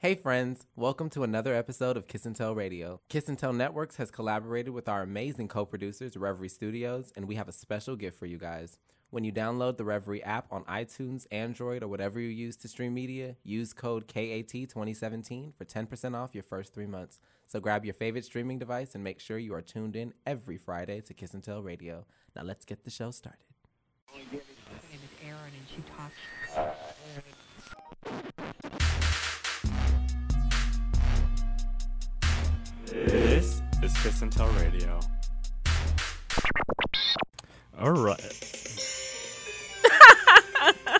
Hey 0.00 0.14
friends, 0.14 0.64
welcome 0.76 1.10
to 1.10 1.24
another 1.24 1.56
episode 1.56 1.96
of 1.96 2.06
Kiss 2.06 2.24
and 2.24 2.36
Tell 2.36 2.54
Radio. 2.54 3.00
Kiss 3.08 3.28
and 3.28 3.36
Tell 3.36 3.52
Networks 3.52 3.96
has 3.96 4.12
collaborated 4.12 4.72
with 4.72 4.88
our 4.88 5.02
amazing 5.02 5.48
co-producers, 5.48 6.16
Reverie 6.16 6.48
Studios, 6.48 7.12
and 7.16 7.26
we 7.26 7.34
have 7.34 7.48
a 7.48 7.52
special 7.52 7.96
gift 7.96 8.16
for 8.16 8.26
you 8.26 8.38
guys. 8.38 8.78
When 9.10 9.24
you 9.24 9.32
download 9.32 9.76
the 9.76 9.84
Reverie 9.84 10.22
app 10.22 10.46
on 10.52 10.62
iTunes, 10.66 11.26
Android, 11.32 11.82
or 11.82 11.88
whatever 11.88 12.20
you 12.20 12.28
use 12.28 12.54
to 12.58 12.68
stream 12.68 12.94
media, 12.94 13.34
use 13.42 13.72
code 13.72 14.06
KAT2017 14.06 15.56
for 15.56 15.64
10% 15.64 16.14
off 16.14 16.32
your 16.32 16.44
first 16.44 16.72
three 16.72 16.86
months. 16.86 17.18
So 17.48 17.58
grab 17.58 17.84
your 17.84 17.94
favorite 17.94 18.24
streaming 18.24 18.60
device 18.60 18.94
and 18.94 19.02
make 19.02 19.18
sure 19.18 19.36
you 19.36 19.52
are 19.54 19.62
tuned 19.62 19.96
in 19.96 20.14
every 20.24 20.58
Friday 20.58 21.00
to 21.00 21.12
Kiss 21.12 21.34
and 21.34 21.42
Tell 21.42 21.60
Radio. 21.60 22.06
Now 22.36 22.42
let's 22.42 22.64
get 22.64 22.84
the 22.84 22.90
show 22.90 23.10
started. 23.10 23.40
My 24.14 24.18
name 24.30 24.42
is 24.92 25.26
Erin, 25.26 25.40
and 25.58 25.66
she 25.68 25.82
talks. 25.90 26.87
Is 33.88 34.02
Kiss 34.02 34.22
and 34.22 34.30
Tell 34.32 34.48
Radio. 34.50 35.00
All 37.80 37.90
right. 37.92 38.20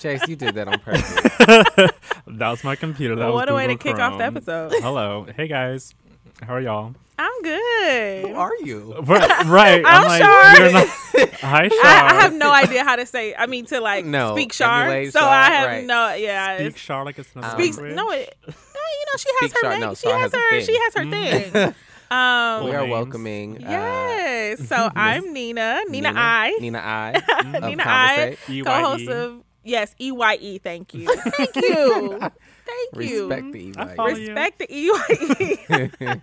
Chase, 0.01 0.27
you 0.29 0.37
did 0.37 0.55
that 0.55 0.69
on 0.69 0.79
purpose. 0.79 1.13
that 2.27 2.49
was 2.51 2.63
my 2.65 2.77
computer. 2.77 3.17
That 3.17 3.27
was 3.27 3.35
what 3.35 3.51
a 3.51 3.55
way 3.55 3.67
to 3.67 3.75
Google 3.75 3.93
kick 3.93 4.01
off 4.01 4.17
the 4.19 4.25
episode. 4.25 4.73
Hello. 4.77 5.27
Hey, 5.37 5.49
guys. 5.49 5.93
How 6.43 6.55
are 6.55 6.61
y'all? 6.61 6.95
I'm 7.19 7.43
good. 7.43 8.29
Who 8.29 8.35
are 8.37 8.53
you? 8.63 8.95
Right. 9.05 9.45
right. 9.47 9.83
I'm 9.85 10.05
like, 10.07 10.23
Shar. 10.23 10.61
you're 10.63 10.73
not- 10.73 10.89
Hi, 11.41 11.69
Shar. 11.69 11.85
I, 11.85 12.09
I 12.11 12.15
have 12.23 12.33
no 12.33 12.53
idea 12.53 12.85
how 12.85 12.95
to 12.97 13.05
say. 13.07 13.35
I 13.35 13.47
mean, 13.47 13.67
to 13.67 13.81
like 13.81 14.05
No, 14.05 14.35
speak 14.37 14.53
Shar. 14.53 14.83
emulate 14.85 15.13
So 15.13 15.19
Shar, 15.21 15.29
I 15.29 15.51
have 15.51 15.67
right. 15.69 15.85
no. 15.85 16.15
Yeah. 16.15 16.55
Speak 16.57 16.67
it's- 16.69 16.81
Shar 16.81 17.05
like 17.05 17.19
it's 17.19 17.35
not 17.35 17.45
Um, 17.45 17.51
speaks. 17.59 17.77
language. 17.77 17.97
No, 17.97 18.11
it. 18.13 18.37
You 18.47 18.53
know, 18.53 19.17
she 19.19 19.29
has 19.41 19.51
Speak 19.51 19.63
her. 19.65 19.71
Shar- 19.73 19.81
no, 19.81 19.95
she 19.95 20.09
Shar 20.09 20.19
has 20.21 20.33
has 20.33 20.41
her. 20.43 20.51
thing. 20.51 20.67
She 20.67 20.79
has 20.79 20.95
her 20.95 21.11
thing. 21.11 21.75
Um. 22.11 22.65
we 22.65 22.73
are 22.73 22.81
names. 22.81 22.91
welcoming. 22.91 23.65
uh, 23.65 23.71
Yes. 23.71 24.67
So 24.69 24.91
I'm 24.97 25.33
Nina. 25.33 25.81
Nina, 25.89 26.13
I. 26.15 26.57
Nina 26.61 26.79
I. 26.79 27.13
of 27.63 27.63
Nina 27.65 27.83
I. 27.87 28.37
Co-host 28.65 29.09
of 29.09 29.45
yes 29.65 29.95
E 30.01 30.11
Y 30.13 30.39
E. 30.41 30.59
Thank 30.59 30.95
you. 30.95 31.07
Thank 31.37 31.57
you. 31.57 32.21
Thank 32.95 33.11
you. 33.11 33.29
Respect 33.29 33.53
the 33.53 33.75
I 33.77 33.83
EY. 33.93 33.95
follow 33.97 34.09
you. 34.11 34.27
Respect 34.35 34.59
the 34.59 34.67
EYE. 34.73 36.21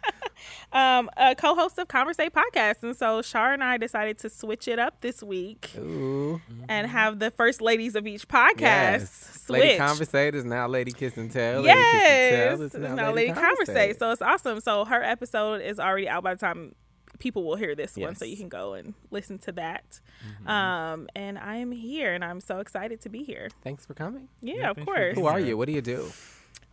um, 0.71 1.09
a 1.17 1.35
co-host 1.35 1.77
of 1.79 1.87
Conversate 1.87 2.33
podcast, 2.33 2.83
and 2.83 2.95
so 2.95 3.21
Shar 3.21 3.53
and 3.53 3.63
I 3.63 3.77
decided 3.77 4.19
to 4.19 4.29
switch 4.29 4.67
it 4.67 4.79
up 4.79 5.01
this 5.01 5.21
week 5.23 5.71
Ooh. 5.77 6.41
and 6.67 6.87
have 6.87 7.19
the 7.19 7.31
first 7.31 7.61
ladies 7.61 7.95
of 7.95 8.05
each 8.07 8.27
podcast 8.27 8.59
Yes. 8.61 9.41
switch. 9.45 9.61
Lady 9.61 9.77
Conversate 9.77 10.35
is 10.35 10.45
now 10.45 10.67
Lady 10.67 10.91
Kiss 10.91 11.17
and 11.17 11.31
Tell. 11.31 11.61
Lady 11.61 11.67
yes, 11.67 12.59
Kiss 12.59 12.73
and 12.73 12.83
Tell 12.83 12.91
is 12.91 12.97
now 12.97 13.13
Lady 13.13 13.33
Conversate. 13.33 13.97
So 13.99 14.11
it's 14.11 14.21
awesome. 14.21 14.59
So 14.61 14.85
her 14.85 15.01
episode 15.03 15.61
is 15.61 15.79
already 15.79 16.07
out 16.09 16.23
by 16.23 16.33
the 16.33 16.39
time 16.39 16.73
people 17.19 17.45
will 17.45 17.55
hear 17.55 17.75
this 17.75 17.95
one, 17.95 18.13
so 18.15 18.25
you 18.25 18.35
can 18.35 18.49
go 18.49 18.73
and 18.73 18.93
listen 19.09 19.37
to 19.39 19.51
that. 19.53 20.01
Um, 20.45 21.07
and 21.15 21.37
I 21.37 21.55
am 21.57 21.71
here, 21.71 22.13
and 22.13 22.23
I'm 22.25 22.41
so 22.41 22.59
excited 22.59 23.01
to 23.01 23.09
be 23.09 23.23
here. 23.23 23.47
Thanks 23.63 23.85
for 23.85 23.93
coming. 23.93 24.27
Yeah, 24.41 24.55
Yeah, 24.55 24.69
of 24.71 24.85
course. 24.85 25.15
Who 25.15 25.25
are 25.25 25.39
you? 25.39 25.57
What 25.57 25.67
do 25.67 25.73
you 25.73 25.81
do? 25.81 26.11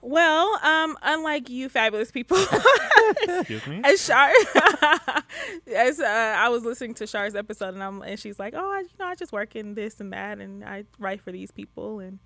Well, 0.05 0.59
um, 0.65 0.99
unlike 1.01 1.49
you, 1.49 1.69
fabulous 1.69 2.11
people. 2.11 2.37
Excuse 3.29 3.65
me. 3.69 3.81
as 3.85 4.05
Shar, 4.05 4.31
as 5.77 6.01
uh, 6.01 6.37
I 6.39 6.49
was 6.49 6.65
listening 6.65 6.95
to 6.95 7.07
Shar's 7.07 7.37
episode, 7.37 7.75
and 7.75 7.83
I'm 7.83 8.03
and 8.03 8.19
she's 8.19 8.37
like, 8.37 8.53
"Oh, 8.57 8.73
I, 8.73 8.81
you 8.81 8.89
know, 8.99 9.07
I 9.07 9.15
just 9.15 9.33
work 9.33 9.55
in 9.55 9.75
this 9.75 10.01
and 10.01 10.13
that, 10.13 10.41
and 10.41 10.65
I 10.65 10.85
write 10.99 11.21
for 11.21 11.31
these 11.31 11.53
people," 11.53 12.01
and 12.01 12.19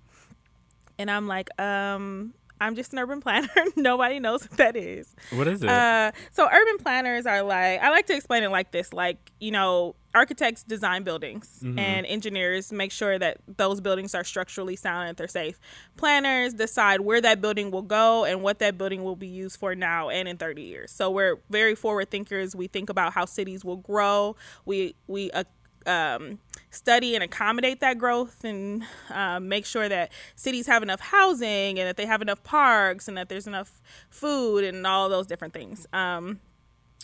and 0.97 1.11
I'm 1.11 1.27
like, 1.27 1.49
um, 1.61 2.33
I'm 2.59 2.75
just 2.75 2.93
an 2.93 2.99
urban 2.99 3.21
planner. 3.21 3.49
Nobody 3.75 4.19
knows 4.19 4.41
what 4.41 4.57
that 4.57 4.75
is. 4.75 5.15
What 5.31 5.47
is 5.47 5.61
it? 5.63 5.69
Uh, 5.69 6.11
so 6.31 6.47
urban 6.51 6.77
planners 6.79 7.25
are 7.25 7.43
like 7.43 7.81
I 7.81 7.89
like 7.89 8.07
to 8.07 8.15
explain 8.15 8.43
it 8.43 8.49
like 8.49 8.71
this: 8.71 8.93
like 8.93 9.31
you 9.39 9.51
know, 9.51 9.95
architects 10.15 10.63
design 10.63 11.03
buildings, 11.03 11.59
Mhm. 11.63 11.79
and 11.79 12.05
engineers 12.07 12.71
make 12.71 12.91
sure 12.91 13.19
that 13.19 13.37
those 13.57 13.79
buildings 13.81 14.15
are 14.15 14.23
structurally 14.23 14.75
sound 14.75 15.09
and 15.09 15.17
they're 15.17 15.27
safe. 15.27 15.59
Planners 15.95 16.53
decide 16.55 17.01
where 17.01 17.21
that 17.21 17.41
building 17.41 17.69
will 17.69 17.83
go 17.83 18.25
and 18.25 18.41
what 18.41 18.57
that 18.59 18.77
building 18.77 19.03
will 19.03 19.15
be 19.15 19.27
used 19.27 19.59
for 19.59 19.75
now 19.75 20.09
and 20.09 20.27
in 20.27 20.37
30 20.37 20.63
years. 20.63 20.91
So 20.91 21.11
we're 21.11 21.35
very 21.49 21.75
forward 21.75 22.09
thinkers. 22.09 22.55
We 22.55 22.67
think 22.67 22.89
about 22.89 23.13
how 23.13 23.25
cities 23.25 23.63
will 23.63 23.77
grow. 23.77 24.35
We 24.65 24.95
we 25.07 25.29
uh, 25.31 25.43
um, 25.87 26.39
study 26.69 27.15
and 27.15 27.23
accommodate 27.23 27.79
that 27.79 27.97
growth 27.97 28.43
and 28.43 28.83
um, 29.09 29.47
make 29.47 29.65
sure 29.65 29.87
that 29.89 30.11
cities 30.35 30.67
have 30.67 30.83
enough 30.83 30.99
housing 30.99 31.79
and 31.79 31.87
that 31.87 31.97
they 31.97 32.05
have 32.05 32.21
enough 32.21 32.43
parks 32.43 33.07
and 33.07 33.17
that 33.17 33.29
there's 33.29 33.47
enough 33.47 33.81
food 34.09 34.63
and 34.63 34.85
all 34.85 35.09
those 35.09 35.27
different 35.27 35.53
things. 35.53 35.87
Um, 35.93 36.39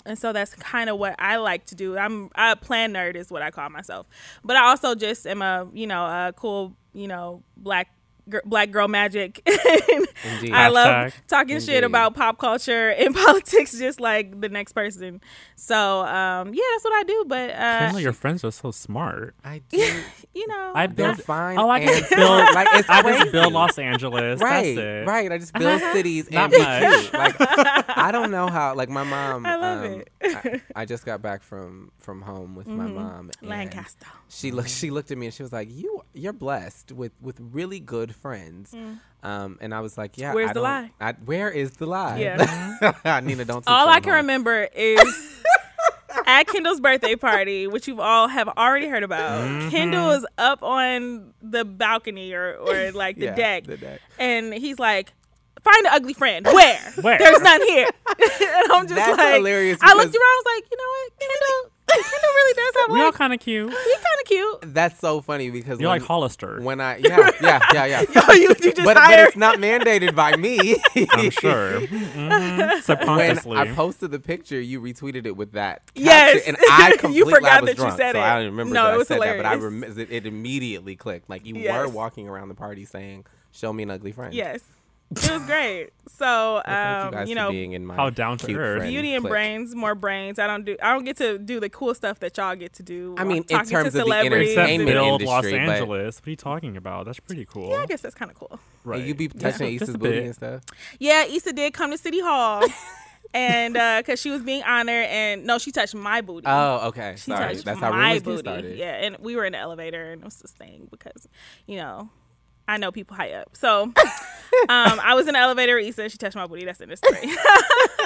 and 0.06 0.18
so 0.18 0.34
that's 0.34 0.54
kind 0.56 0.90
of 0.90 1.00
what 1.00 1.16
I 1.18 1.38
like 1.38 1.66
to 1.68 1.76
do. 1.76 1.98
I'm 1.98 2.30
a 2.36 2.56
plan 2.56 2.94
nerd 2.94 3.16
is 3.16 3.32
what 3.32 3.42
I 3.42 3.52
call 3.52 3.70
myself, 3.70 4.08
but 4.44 4.58
I 4.58 4.66
also 4.66 4.96
just 4.96 5.26
am 5.26 5.42
a 5.42 5.68
you 5.74 5.88
know 5.88 6.04
a 6.04 6.34
cool 6.36 6.76
you 6.94 7.08
know 7.08 7.44
black 7.56 7.90
gr- 8.30 8.40
black 8.46 8.72
girl 8.72 8.88
magic. 8.88 9.42
I 9.48 10.70
love 10.70 10.88
Hashtag. 10.88 11.14
talking 11.28 11.60
shit 11.60 11.84
about 11.84 12.16
pop 12.16 12.38
culture 12.38 12.90
and 12.90 13.14
politics 13.26 13.78
just 13.78 14.00
like 14.00 14.40
the 14.40 14.50
next 14.50 14.74
person. 14.74 15.22
So 15.56 15.76
um, 16.06 16.54
yeah, 16.54 16.62
that's 16.74 16.84
what 16.84 16.94
I 16.94 17.04
do. 17.04 17.26
But 17.28 17.50
uh, 17.52 17.56
Can't 17.56 18.00
your 18.00 18.14
friends 18.14 18.44
are 18.44 18.52
so 18.52 18.72
smart. 18.72 19.36
I 19.44 19.62
do. 19.70 19.78
you 20.34 20.48
know, 20.48 20.72
I 20.76 20.88
build. 20.88 21.22
fine. 21.24 21.58
Oh, 21.58 21.70
I 21.70 21.80
and 21.80 21.90
just 21.90 22.10
build. 22.10 22.54
like 22.56 22.68
it's 22.74 22.90
I 22.90 23.02
crazy. 23.02 23.20
just 23.20 23.32
build 23.32 23.54
Los 23.54 23.78
Angeles. 23.78 24.42
Right, 24.42 24.76
That's 24.76 24.78
it. 24.78 25.08
right. 25.08 25.32
I 25.32 25.38
just 25.38 25.54
build 25.54 25.80
cities 25.94 26.30
Not 26.32 26.54
and 26.54 26.64
much. 26.64 27.14
Like 27.14 27.36
I 27.98 28.10
don't 28.12 28.32
know 28.32 28.48
how. 28.48 28.76
Like 28.76 28.90
my 28.90 29.04
mom. 29.04 29.46
I 29.46 29.56
love 29.56 29.86
um, 29.86 29.92
it. 30.02 30.10
I, 30.22 30.62
I 30.82 30.86
just 30.86 31.06
got 31.06 31.22
back 31.22 31.44
from 31.44 31.92
from 32.00 32.22
home 32.22 32.56
with 32.56 32.68
my 32.68 32.86
Mhm. 32.86 32.94
mom. 32.96 33.32
and 33.40 33.50
Lancaster. 33.50 34.06
She 34.30 34.52
looked. 34.52 34.70
She 34.70 34.90
looked 34.90 35.12
at 35.12 35.18
me 35.18 35.28
and 35.28 35.34
she 35.34 35.44
was 35.44 35.52
like, 35.54 35.70
"You, 35.72 36.02
you're 36.14 36.34
blessed 36.34 36.92
with 36.92 37.12
with 37.22 37.38
really 37.40 37.80
good 37.80 38.13
friends." 38.14 38.74
Um, 39.24 39.58
and 39.62 39.74
I 39.74 39.80
was 39.82 39.98
like, 39.98 40.18
"Yeah." 40.18 40.32
Mm. 40.32 40.36
Where's 40.36 40.50
I 40.50 40.54
the 40.54 40.60
don't- 40.60 40.64
lie? 40.64 40.92
I, 41.02 41.12
where 41.26 41.50
is 41.50 41.72
the 41.72 41.86
lie? 41.86 42.18
Yeah. 42.20 43.20
Nina, 43.24 43.46
don't. 43.46 43.64
All 43.68 43.88
I 43.90 44.00
can 44.00 44.10
home. 44.12 44.18
remember 44.18 44.68
is 44.76 45.44
at 46.26 46.48
Kendall's 46.48 46.80
birthday 46.80 47.16
party, 47.16 47.68
which 47.68 47.88
you 47.88 48.00
all 48.02 48.28
have 48.28 48.48
already 48.50 48.88
heard 48.88 49.04
about. 49.04 49.42
Mm-hmm. 49.44 49.70
Kendall 49.70 50.12
is 50.12 50.26
up 50.38 50.62
on 50.64 51.34
the 51.42 51.66
balcony 51.66 52.34
or, 52.34 52.56
or 52.56 52.92
like 52.92 53.18
the 53.18 53.26
Yeah, 53.26 53.36
deck, 53.36 53.64
The 53.66 53.78
deck. 53.78 54.00
and 54.20 54.54
he's 54.54 54.78
like, 54.80 55.12
"Find 55.64 55.86
an 55.88 55.92
ugly 55.94 56.14
friend. 56.14 56.46
Where? 56.46 56.80
Where? 57.02 57.18
There's 57.18 57.42
none 57.42 57.62
here." 57.62 57.88
and 58.08 58.72
I'm 58.72 58.84
just 58.88 58.96
That's 58.96 59.18
like, 59.18 59.36
hilarious 59.36 59.80
I 59.82 59.94
looked 59.94 60.14
around, 60.16 60.22
I 60.22 60.42
was 60.44 60.46
like, 60.56 60.72
you 60.72 60.78
know 60.78 60.90
what, 60.90 61.20
Kendall, 61.20 61.72
Kendall 62.12 62.30
really 62.36 62.54
does 62.54 62.76
have 62.82 62.90
We 62.94 63.02
all 63.02 63.12
kind 63.12 63.34
of 63.34 63.40
cute. 63.40 63.70
he's 63.70 63.78
kind 63.78 64.06
of 64.22 64.26
cute. 64.26 64.74
That's 64.74 65.00
so 65.00 65.22
funny 65.22 65.50
because 65.50 65.80
You're 65.80 65.90
when, 65.90 66.00
like 66.00 66.08
Hollister. 66.08 66.62
when 66.62 66.82
I 66.82 66.98
yeah 66.98 67.32
yeah 67.42 67.60
yeah 67.74 67.86
yeah. 67.86 68.02
Yo, 68.28 68.34
you, 68.34 68.48
you 68.50 68.56
just 68.56 68.76
but, 68.84 68.96
but 68.96 69.20
it's 69.20 69.36
not 69.38 69.60
mandated 69.60 70.16
by 70.16 70.36
me. 70.36 70.76
I'm 71.12 71.30
sure. 71.30 71.82
Mhm. 71.82 73.46
when 73.46 73.58
I 73.58 73.74
posted 73.74 74.12
the 74.12 74.20
picture, 74.20 74.60
you 74.60 74.82
retweeted 74.82 75.26
it 75.26 75.36
with 75.38 75.54
that. 75.54 75.82
Yes. 75.96 76.34
caption, 76.46 76.56
and 76.56 76.66
I 76.72 76.90
You 76.90 76.98
completely 76.98 77.34
forgot 77.34 77.52
I 77.52 77.62
was 77.62 77.70
that 77.70 77.78
you 77.78 77.84
drunk, 77.84 77.98
said 77.98 78.12
so 78.14 78.20
it. 78.20 78.24
I 78.24 78.36
don't 78.36 78.46
remember 78.46 78.74
No, 78.74 78.84
that 78.84 78.90
it 78.90 78.94
I 78.94 78.98
was 78.98 79.08
said 79.08 79.22
that, 79.22 79.38
but 79.38 79.46
I 79.46 79.56
rem- 79.56 79.84
it, 79.84 80.12
it 80.12 80.26
immediately 80.26 80.96
clicked. 80.96 81.30
Like 81.30 81.46
you 81.46 81.56
Yes. 81.56 81.78
were 81.88 81.94
walking 81.94 82.28
around 82.28 82.50
the 82.50 82.56
party 82.56 82.86
saying, 82.86 83.26
"Show 83.52 83.72
me 83.74 83.84
an 83.84 83.92
ugly 83.92 84.12
friend." 84.12 84.34
yes, 84.34 84.62
it 85.18 85.32
was 85.32 85.44
great. 85.46 85.90
So, 86.10 86.26
Well, 86.26 86.64
thank 86.66 86.68
um, 86.68 87.06
you 87.06 87.12
guys 87.12 87.30
you 87.30 87.36
for 87.36 87.42
know, 87.42 87.52
being 87.52 87.72
in 87.74 87.86
my 87.86 87.96
How 87.96 88.10
down 88.10 88.38
to 88.40 88.54
earth. 88.56 88.84
beauty 88.88 89.14
and 89.14 89.22
clique. 89.24 89.32
brains, 89.32 89.74
more 89.76 89.96
brains. 89.96 90.38
I 90.40 90.48
don't 90.48 90.64
do. 90.66 90.78
I 90.82 90.94
don't 90.94 91.04
get 91.06 91.18
to 91.18 91.38
do 91.40 91.60
the 91.60 91.70
cool 91.70 91.94
stuff 91.96 92.20
that 92.20 92.38
y'all 92.38 92.56
get 92.56 92.74
to 92.74 92.84
do. 92.84 93.16
I 93.18 93.24
mean, 93.24 93.38
in 93.38 93.44
terms 93.66 93.70
to 93.70 93.78
of 93.88 93.94
the 93.94 94.00
celebrities 94.00 94.50
Except 94.52 94.70
entertainment 94.70 94.90
and- 94.98 95.06
build 95.20 95.22
Los 95.24 95.46
industry, 95.46 95.66
but- 95.66 95.72
Angeles. 95.74 96.20
What 96.20 96.28
are 96.28 96.30
you 96.30 96.36
talking 96.36 96.78
about? 96.78 97.06
That's 97.06 97.20
pretty 97.20 97.46
cool. 97.46 97.70
Yeah, 97.72 97.78
I 97.78 97.86
guess 97.86 98.02
that's 98.02 98.16
kind 98.16 98.30
of 98.32 98.38
cool. 98.38 98.60
right. 98.84 99.00
And 99.00 99.08
you 99.08 99.16
be 99.16 99.28
touching 99.28 99.68
Yeah. 99.68 99.74
Issa's 99.76 99.88
Just 99.88 99.96
a 99.96 100.00
booty 100.00 100.12
bit. 100.18 100.26
and 100.26 100.36
stuff. 100.36 100.62
Yeah, 101.00 101.24
Issa 101.26 101.54
did 101.54 101.74
come 101.74 101.92
to 101.92 101.98
City 101.98 102.20
Hall, 102.22 102.64
and 103.34 103.74
because 103.74 104.20
she 104.22 104.30
was 104.30 104.42
being 104.44 104.62
honored, 104.64 105.06
and 105.10 105.46
no, 105.46 105.58
she 105.58 105.72
touched 105.72 105.96
my 105.96 106.22
booty. 106.22 106.46
Oh, 106.48 106.88
okay. 106.90 107.14
she 107.18 107.32
Sorry, 107.32 107.54
touched 107.54 107.66
that's 107.66 107.80
how 107.80 107.90
my 107.92 107.98
rumors 107.98 108.14
get 108.20 108.24
booty. 108.26 108.40
started. 108.42 108.78
Yeah, 108.78 108.94
and 109.04 109.18
we 109.20 109.36
were 109.36 109.46
in 109.46 109.54
the 109.54 109.60
elevator, 109.60 110.12
and 110.12 110.22
it 110.22 110.26
was 110.26 110.36
this 110.38 110.52
thing 110.52 110.88
because, 110.92 111.28
you 111.66 111.78
know, 111.78 112.10
I 112.68 112.78
know 112.78 112.92
people 112.92 113.16
high 113.18 113.32
up. 113.34 113.50
So, 113.58 113.84
um, 113.84 113.94
I 114.70 115.14
was 115.16 115.28
in 115.28 115.34
the 115.34 115.40
elevator 115.40 115.76
with 115.76 115.86
Issa. 115.88 116.04
and 116.04 116.12
She 116.12 116.18
touched 116.18 116.36
my 116.36 116.48
booty. 116.48 116.64
That's 116.66 116.80
in 116.80 116.90
the 116.90 116.98
story. 116.98 117.20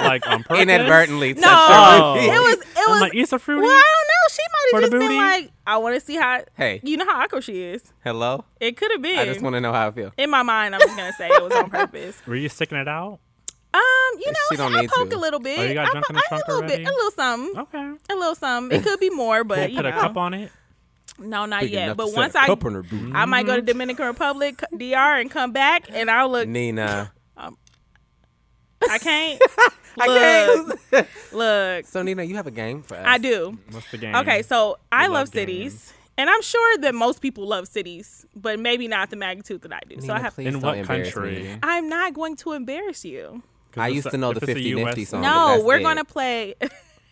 like 0.00 0.26
on 0.28 0.42
purpose. 0.42 0.62
Inadvertently. 0.62 1.34
No, 1.34 1.42
Oh. 1.48 2.14
it 2.18 2.28
was. 2.28 2.58
It 2.66 2.90
was. 2.90 3.00
like, 3.00 3.14
Issa 3.14 3.38
Fruity. 3.38 3.62
well, 3.62 3.70
I 3.70 3.74
don't 3.94 4.08
know. 4.08 4.14
She 4.30 4.42
might 4.52 4.82
have 4.82 4.90
just 4.90 5.08
been 5.08 5.16
like, 5.16 5.52
I 5.66 5.76
want 5.78 5.94
to 5.94 6.00
see 6.00 6.16
how. 6.16 6.42
Hey, 6.56 6.80
You 6.82 6.96
know 6.96 7.04
how 7.06 7.22
awkward 7.22 7.44
she 7.44 7.62
is. 7.62 7.92
hello. 8.04 8.44
It 8.60 8.76
could 8.76 8.90
have 8.92 9.02
been. 9.02 9.18
I 9.18 9.24
just 9.26 9.40
want 9.42 9.54
to 9.54 9.60
know 9.60 9.72
how 9.72 9.88
I 9.88 9.90
feel. 9.92 10.12
in 10.16 10.28
my 10.30 10.42
mind, 10.42 10.74
I'm 10.74 10.80
just 10.80 10.96
gonna 10.96 11.12
say 11.12 11.28
it 11.28 11.42
was 11.42 11.52
on 11.52 11.70
purpose. 11.78 12.20
Were 12.26 12.34
you 12.36 12.48
sticking 12.48 12.78
it 12.78 12.88
out? 12.88 13.20
Um, 13.74 13.80
you 14.18 14.32
know, 14.32 14.56
don't 14.56 14.74
I 14.74 14.80
need 14.80 14.90
poke 14.90 15.10
to. 15.10 15.16
a 15.16 15.18
little 15.18 15.40
bit. 15.40 15.58
Oh, 15.58 15.62
you 15.62 15.74
got 15.74 15.88
I, 15.88 15.92
junk 15.92 16.06
in 16.10 16.16
the 16.16 16.22
trunk 16.28 16.42
a 16.48 16.50
little 16.52 16.64
already? 16.64 16.84
bit, 16.84 16.90
a 16.90 16.94
little 16.96 17.10
something, 17.12 17.58
Okay. 17.60 17.92
a 18.10 18.14
little 18.16 18.34
something. 18.34 18.80
It 18.80 18.82
could 18.82 18.98
be 18.98 19.10
more, 19.10 19.44
but 19.44 19.58
We'll 19.58 19.68
you 19.68 19.76
put 19.76 19.86
a 19.86 19.92
cup 19.92 20.16
on 20.16 20.34
it. 20.34 20.50
No, 21.18 21.46
not 21.46 21.62
Big 21.62 21.70
yet. 21.72 21.96
But 21.96 22.12
once 22.12 22.34
a 22.34 22.40
I, 22.42 22.46
cup 22.46 22.62
her 22.62 22.82
booty. 22.82 23.12
I 23.14 23.24
might 23.26 23.46
go 23.46 23.52
Mm-hmm. 23.52 23.66
to 23.66 23.72
Dominican 23.72 24.06
Republic, 24.06 24.62
DR, 24.76 25.20
and 25.20 25.30
come 25.30 25.52
back, 25.52 25.84
and 25.90 26.10
I'll 26.10 26.30
look. 26.30 26.48
Nina. 26.48 27.12
I 28.90 28.98
can't. 28.98 29.42
I 30.00 30.06
Look, 30.06 30.80
can't. 30.92 31.08
look. 31.32 31.86
so 31.86 32.02
Nina, 32.02 32.22
you 32.22 32.36
have 32.36 32.46
a 32.46 32.52
game 32.52 32.82
for 32.82 32.94
us. 32.96 33.02
I 33.04 33.18
do. 33.18 33.58
What's 33.72 33.90
the 33.90 33.98
game? 33.98 34.14
Okay, 34.14 34.42
so 34.42 34.78
I 34.92 35.06
love, 35.06 35.12
love 35.12 35.28
cities. 35.30 35.92
And 36.16 36.30
I'm 36.30 36.42
sure 36.42 36.78
that 36.78 36.94
most 36.94 37.20
people 37.20 37.46
love 37.46 37.66
cities, 37.66 38.24
but 38.36 38.60
maybe 38.60 38.86
not 38.86 39.10
the 39.10 39.16
magnitude 39.16 39.62
that 39.62 39.72
I 39.72 39.80
do. 39.88 40.00
so 40.00 40.12
I 40.14 40.20
have 40.20 40.34
please 40.34 40.46
In 40.54 40.60
what 40.60 40.84
country? 40.84 41.42
me. 41.42 41.58
I'm 41.62 41.88
not 41.88 42.14
going 42.14 42.36
to 42.36 42.52
embarrass 42.52 43.04
you. 43.04 43.42
I 43.76 43.88
used 43.88 44.10
to 44.10 44.16
know 44.16 44.32
the 44.32 44.38
it's 44.40 44.44
a 44.50 44.54
50 44.54 44.74
Nifty 44.74 45.04
song. 45.04 45.20
No, 45.22 45.62
we're 45.64 45.80
gonna 45.80 46.04
play 46.04 46.54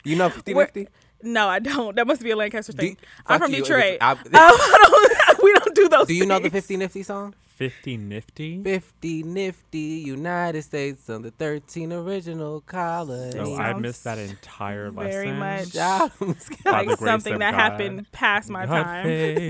You 0.05 0.17
know 0.17 0.29
50 0.29 0.55
We're- 0.55 0.67
Nifty? 0.67 0.89
No, 1.23 1.49
I 1.49 1.59
don't. 1.59 1.97
That 1.97 2.07
must 2.07 2.23
be 2.23 2.31
a 2.31 2.37
Lancaster 2.37 2.73
Do 2.73 2.79
thing. 2.79 2.97
I'm 3.27 3.41
from 3.41 3.51
you, 3.53 3.63
Detroit. 3.63 3.99
I- 4.01 4.13
Um, 4.13 4.19
I 4.35 5.29
don't- 5.29 5.43
we 5.43 5.53
don't 5.53 5.75
do 5.75 5.89
those 5.89 6.07
Do 6.07 6.15
you 6.15 6.27
know 6.27 6.39
the 6.39 6.51
things. 6.51 6.65
50 6.67 6.77
Nifty 6.77 7.03
song? 7.03 7.35
50 7.57 7.97
nifty. 7.97 8.63
50 8.63 9.23
Nifty 9.23 9.79
United 9.79 10.61
States 10.61 11.09
on 11.09 11.23
the 11.23 11.31
13 11.31 11.91
original 11.91 12.61
colonies. 12.61 13.33
So 13.33 13.57
I 13.57 13.73
missed 13.73 14.05
that 14.05 14.19
entire 14.19 14.91
lesson. 14.91 15.11
very 15.11 15.33
much 15.33 15.75
like 16.67 16.91
something 16.99 17.39
that 17.39 17.53
God. 17.53 17.55
happened 17.59 18.13
past 18.13 18.51
my 18.51 18.67
God 18.67 18.83
time, 18.83 19.07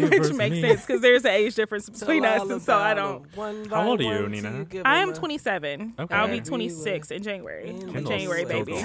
which 0.09 0.33
makes 0.35 0.55
me. 0.55 0.61
sense 0.61 0.83
because 0.87 1.01
there's 1.03 1.25
an 1.25 1.33
age 1.33 1.57
difference 1.57 1.91
between 1.91 2.25
us, 2.25 2.49
and 2.49 2.62
so 2.62 2.77
I 2.77 2.95
don't. 2.95 3.27
How 3.69 3.89
old 3.89 4.01
are 4.01 4.05
you, 4.05 4.29
Nina? 4.29 4.67
I 4.85 4.99
am 4.99 5.12
27. 5.12 5.95
I'll 6.09 6.29
be 6.29 6.41
26 6.41 7.11
in 7.11 7.23
January. 7.25 7.71
I'm 7.71 7.77
a 7.77 7.81
Kendall's 7.93 8.09
January 8.09 8.45
Still 8.45 8.65
baby. 8.65 8.81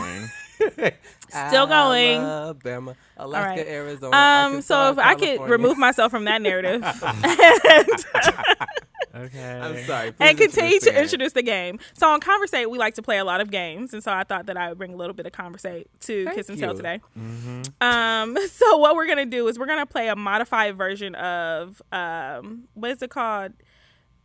Going. 0.70 0.92
Still 1.48 1.68
going. 1.68 2.20
Alabama, 2.20 2.96
Alaska, 3.18 3.62
right. 3.62 3.68
Arizona. 3.68 4.16
Um, 4.16 4.62
so 4.62 4.76
Arkansas, 4.76 4.92
if 4.92 5.08
I 5.08 5.16
could 5.16 5.50
remove 5.50 5.78
myself 5.78 6.12
from 6.12 6.26
that 6.26 6.42
narrative 6.42 6.84
Okay. 9.14 9.60
I'm 9.60 9.86
sorry. 9.86 10.14
and 10.20 10.38
continue 10.38 10.80
to 10.80 11.02
introduce 11.02 11.34
the 11.34 11.44
game. 11.44 11.80
So 11.94 12.10
on 12.10 12.22
Conversate, 12.22 12.70
we 12.70 12.78
like 12.78 12.96
to 12.96 13.02
play 13.02 13.18
a 13.18 13.26
lot 13.26 13.42
of 13.42 13.52
games, 13.52 13.94
and 13.94 14.04
so 14.04 14.12
I 14.12 14.24
thought 14.24 14.46
that 14.46 14.58
I 14.58 14.70
would 14.70 14.78
bring 14.78 14.94
a 14.94 14.96
little 14.96 15.14
bit 15.14 15.26
of 15.26 15.34
Conversate 15.34 15.88
to 16.02 16.26
Thank 16.26 16.38
Kiss 16.38 16.50
and 16.50 16.58
Tell 16.58 16.76
today. 16.76 17.02
Mm-hmm. 17.18 17.62
Um, 17.82 18.38
so 18.50 18.78
what 18.78 18.96
we're 18.96 19.08
gonna 19.08 19.26
do 19.26 19.48
is 19.48 19.60
we're 19.60 19.66
gonna 19.66 19.86
play 19.86 20.08
a 20.08 20.16
modified 20.16 20.78
version 20.78 21.16
of 21.16 21.82
um, 21.92 22.68
what 22.74 22.92
is 22.92 23.02
it 23.02 23.10
called? 23.10 23.54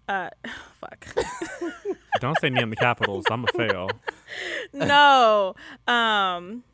Uh, 0.08 0.30
fuck. 0.80 1.06
Don't 2.20 2.38
say 2.40 2.50
me 2.50 2.62
in 2.62 2.70
the 2.70 2.76
capitals. 2.76 3.24
I'm 3.30 3.44
a 3.44 3.48
fail. 3.48 3.90
no. 4.72 5.54
Um, 5.86 6.64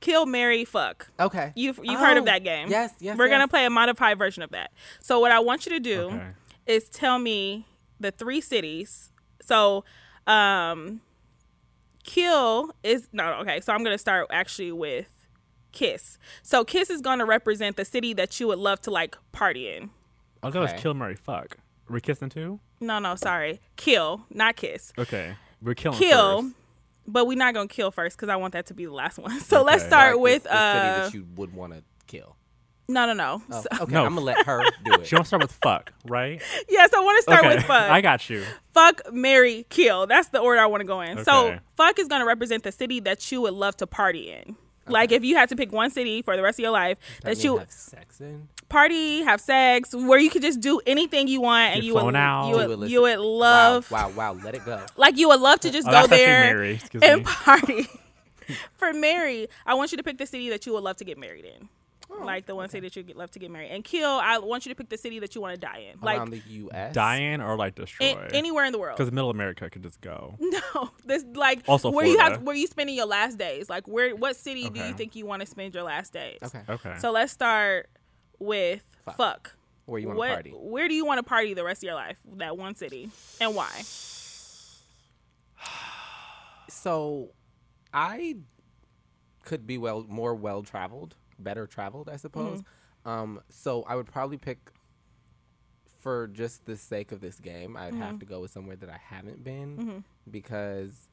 kill, 0.00 0.26
Mary, 0.26 0.64
fuck. 0.64 1.08
Okay. 1.18 1.52
You've 1.56 1.80
you've 1.82 1.98
heard 2.00 2.16
of 2.16 2.22
Oh, 2.22 2.26
that 2.26 2.44
game? 2.44 2.68
Yes, 2.70 2.92
yes. 3.00 3.18
We're 3.18 3.28
gonna 3.28 3.44
yes. 3.44 3.50
play 3.50 3.64
a 3.66 3.70
modified 3.70 4.18
version 4.18 4.42
of 4.42 4.50
that. 4.50 4.70
So 5.00 5.18
what 5.20 5.32
I 5.32 5.40
want 5.40 5.66
you 5.66 5.72
to 5.72 5.80
do 5.80 6.02
Okay. 6.02 6.26
is 6.66 6.88
tell 6.88 7.18
me 7.18 7.66
the 7.98 8.10
three 8.10 8.40
cities. 8.40 9.10
So, 9.42 9.84
um, 10.26 11.00
kill 12.04 12.72
is 12.84 13.08
no 13.12 13.34
okay. 13.40 13.60
So 13.60 13.72
I'm 13.72 13.82
gonna 13.82 13.98
start 13.98 14.26
actually 14.30 14.72
with 14.72 15.26
kiss. 15.72 16.18
So 16.42 16.64
kiss 16.64 16.90
is 16.90 17.00
gonna 17.00 17.26
represent 17.26 17.76
the 17.76 17.84
city 17.84 18.12
that 18.14 18.38
you 18.38 18.46
would 18.48 18.58
love 18.58 18.80
to 18.82 18.90
like 18.90 19.16
party 19.32 19.68
in. 19.70 19.90
I'll 20.42 20.50
go 20.52 20.60
with 20.60 20.70
Okay. 20.70 20.82
kill, 20.82 20.94
Mary, 20.94 21.16
fuck. 21.16 21.56
Are 21.90 22.00
kissing 22.00 22.28
too? 22.28 22.60
No, 22.80 22.98
no, 22.98 23.14
sorry, 23.14 23.60
kill, 23.76 24.24
not 24.30 24.56
kiss. 24.56 24.92
Okay. 24.98 25.34
We're 25.62 25.74
killing 25.74 25.98
Kill, 25.98 26.42
first. 26.42 26.54
but 27.06 27.26
we're 27.26 27.38
not 27.38 27.54
gonna 27.54 27.68
kill 27.68 27.90
first 27.90 28.16
because 28.16 28.28
I 28.28 28.36
want 28.36 28.52
that 28.52 28.66
to 28.66 28.74
be 28.74 28.84
the 28.84 28.92
last 28.92 29.18
one. 29.18 29.40
So 29.40 29.62
let's 29.62 29.84
start 29.84 30.16
Like 30.16 30.22
with 30.22 30.42
the, 30.42 30.48
the 30.50 30.54
uh, 30.54 30.94
city 30.94 31.04
that 31.04 31.14
you 31.14 31.26
would 31.36 31.54
want 31.54 31.72
to 31.72 31.82
kill. 32.06 32.36
no, 32.88 33.06
no, 33.06 33.14
no. 33.14 33.42
Oh, 33.50 33.60
So- 33.62 33.82
okay, 33.84 33.92
No. 33.94 34.04
I'm 34.04 34.10
gonna 34.14 34.20
let 34.26 34.44
her 34.46 34.62
do 34.84 34.92
it. 34.94 35.06
She 35.06 35.14
wants 35.14 35.26
to 35.30 35.36
start 35.36 35.42
with 35.42 35.52
fuck, 35.62 35.92
right? 36.06 36.42
yes, 36.68 36.92
I 36.92 37.00
want 37.00 37.16
to 37.18 37.22
start 37.22 37.44
okay. 37.46 37.56
with 37.56 37.64
fuck. 37.64 37.90
I 37.90 38.00
got 38.02 38.28
you. 38.28 38.44
fuck, 38.74 39.00
marry, 39.12 39.64
kill. 39.70 40.06
That's 40.06 40.28
the 40.28 40.40
order 40.40 40.60
I 40.60 40.66
want 40.66 40.82
to 40.82 40.86
go 40.86 41.00
in. 41.00 41.24
So 41.24 41.58
fuck 41.76 41.98
is 41.98 42.08
gonna 42.08 42.26
represent 42.26 42.62
the 42.64 42.72
city 42.72 43.00
that 43.00 43.32
you 43.32 43.40
would 43.40 43.54
love 43.54 43.76
to 43.78 43.86
party 43.86 44.30
in. 44.30 44.56
Like 44.88 45.12
if 45.12 45.24
you 45.24 45.36
had 45.36 45.48
to 45.50 45.56
pick 45.56 45.72
one 45.72 45.90
city 45.90 46.22
for 46.22 46.36
the 46.36 46.42
rest 46.42 46.58
of 46.58 46.62
your 46.62 46.72
life 46.72 46.98
that, 47.22 47.36
mean 47.36 47.44
you 47.44 47.56
have 47.58 47.70
sex 47.70 48.20
in. 48.20 48.48
party, 48.68 49.22
have 49.22 49.40
sex, 49.40 49.94
where 49.94 50.18
you 50.18 50.30
could 50.30 50.42
just 50.42 50.60
do 50.60 50.80
anything 50.86 51.28
you 51.28 51.40
want 51.40 51.74
and 51.74 51.84
you 51.84 51.94
would 51.94 52.14
out. 52.16 52.48
you 52.48 52.56
would, 52.56 52.90
you 52.90 53.02
would 53.02 53.18
love 53.18 53.90
Wow, 53.90 54.08
wow, 54.10 54.32
wow. 54.34 54.40
Let 54.44 54.54
it 54.54 54.64
go. 54.64 54.84
like 54.96 55.16
you 55.16 55.28
would 55.28 55.40
love 55.40 55.60
to 55.60 55.70
just 55.70 55.86
Oh, 55.88 55.92
go 55.92 56.06
there 56.06 56.54
Mary. 56.54 56.80
And 57.02 57.18
me. 57.20 57.24
party. 57.26 57.88
For 58.76 58.92
Mary, 58.92 59.48
I 59.66 59.74
want 59.74 59.90
you 59.90 59.96
to 59.98 60.04
pick 60.04 60.18
the 60.18 60.26
city 60.26 60.48
that 60.50 60.66
you 60.66 60.72
would 60.74 60.84
love 60.84 60.96
to 60.98 61.04
get 61.04 61.18
married 61.18 61.44
in. 61.44 61.68
Oh, 62.08 62.24
like 62.24 62.46
the 62.46 62.54
one 62.54 62.68
city 62.68 62.86
that 62.86 62.94
you 62.94 63.04
would 63.04 63.16
love 63.16 63.30
to 63.32 63.38
get 63.38 63.50
married. 63.50 63.70
And 63.70 63.82
kill, 63.82 64.08
I 64.08 64.38
want 64.38 64.64
you 64.64 64.70
to 64.70 64.76
pick 64.76 64.88
the 64.88 64.96
city 64.96 65.18
that 65.18 65.34
you 65.34 65.40
want 65.40 65.54
to 65.54 65.60
die 65.60 65.90
in. 65.92 66.00
Like 66.00 66.18
Around 66.18 66.30
the 66.30 66.42
U.S. 66.46 66.94
Dying 66.94 67.40
or 67.40 67.56
like 67.56 67.74
destroy? 67.74 68.14
a- 68.14 68.34
anywhere 68.34 68.64
in 68.64 68.72
the 68.72 68.78
world. 68.78 68.96
Because 68.96 69.12
Middle 69.12 69.30
America 69.30 69.68
could 69.68 69.82
just 69.82 70.00
go. 70.00 70.36
No, 70.74 70.90
this 71.04 71.24
like 71.34 71.62
Also 71.68 71.90
where 71.90 72.06
you 72.06 72.18
have 72.18 72.42
where 72.42 72.54
you 72.56 72.66
spending 72.66 72.96
your 72.96 73.06
last 73.06 73.38
days. 73.38 73.68
Like 73.68 73.88
where 73.88 74.14
what 74.14 74.36
city 74.36 74.68
do 74.70 74.80
you 74.80 74.94
think 74.94 75.16
you 75.16 75.26
want 75.26 75.40
to 75.40 75.46
spend 75.46 75.74
your 75.74 75.82
last 75.82 76.12
days? 76.12 76.38
Okay. 76.42 76.62
Okay. 76.68 76.94
So 76.98 77.10
let's 77.10 77.32
start 77.32 77.88
with 78.38 78.82
Fuck. 79.04 79.16
fuck. 79.16 79.56
Where 79.86 80.00
you 80.00 80.08
want 80.08 80.20
to 80.20 80.34
party? 80.34 80.50
where 80.50 80.88
do 80.88 80.94
you 80.94 81.04
want 81.04 81.18
to 81.18 81.22
party 81.22 81.54
the 81.54 81.64
rest 81.64 81.80
of 81.82 81.86
your 81.86 81.94
life? 81.94 82.18
That 82.36 82.56
one 82.56 82.74
city. 82.74 83.10
And 83.40 83.54
why? 83.54 83.70
So, 86.68 87.30
I 87.92 88.36
could 89.44 89.66
be 89.66 89.78
well 89.78 90.04
more 90.08 90.34
well 90.34 90.62
traveled, 90.62 91.14
better 91.38 91.66
traveled, 91.66 92.08
I 92.08 92.16
suppose. 92.16 92.60
Mm-hmm. 92.60 93.08
Um, 93.10 93.40
so 93.48 93.82
I 93.84 93.94
would 93.96 94.06
probably 94.06 94.36
pick 94.36 94.58
for 96.00 96.28
just 96.28 96.64
the 96.66 96.76
sake 96.76 97.12
of 97.12 97.20
this 97.20 97.38
game. 97.40 97.76
I'd 97.76 97.92
Mm-hmm. 97.92 98.02
have 98.02 98.18
to 98.20 98.26
go 98.26 98.40
with 98.40 98.50
somewhere 98.50 98.76
that 98.76 98.88
I 98.88 98.98
haven't 99.02 99.42
been 99.44 100.04
because 100.30 101.08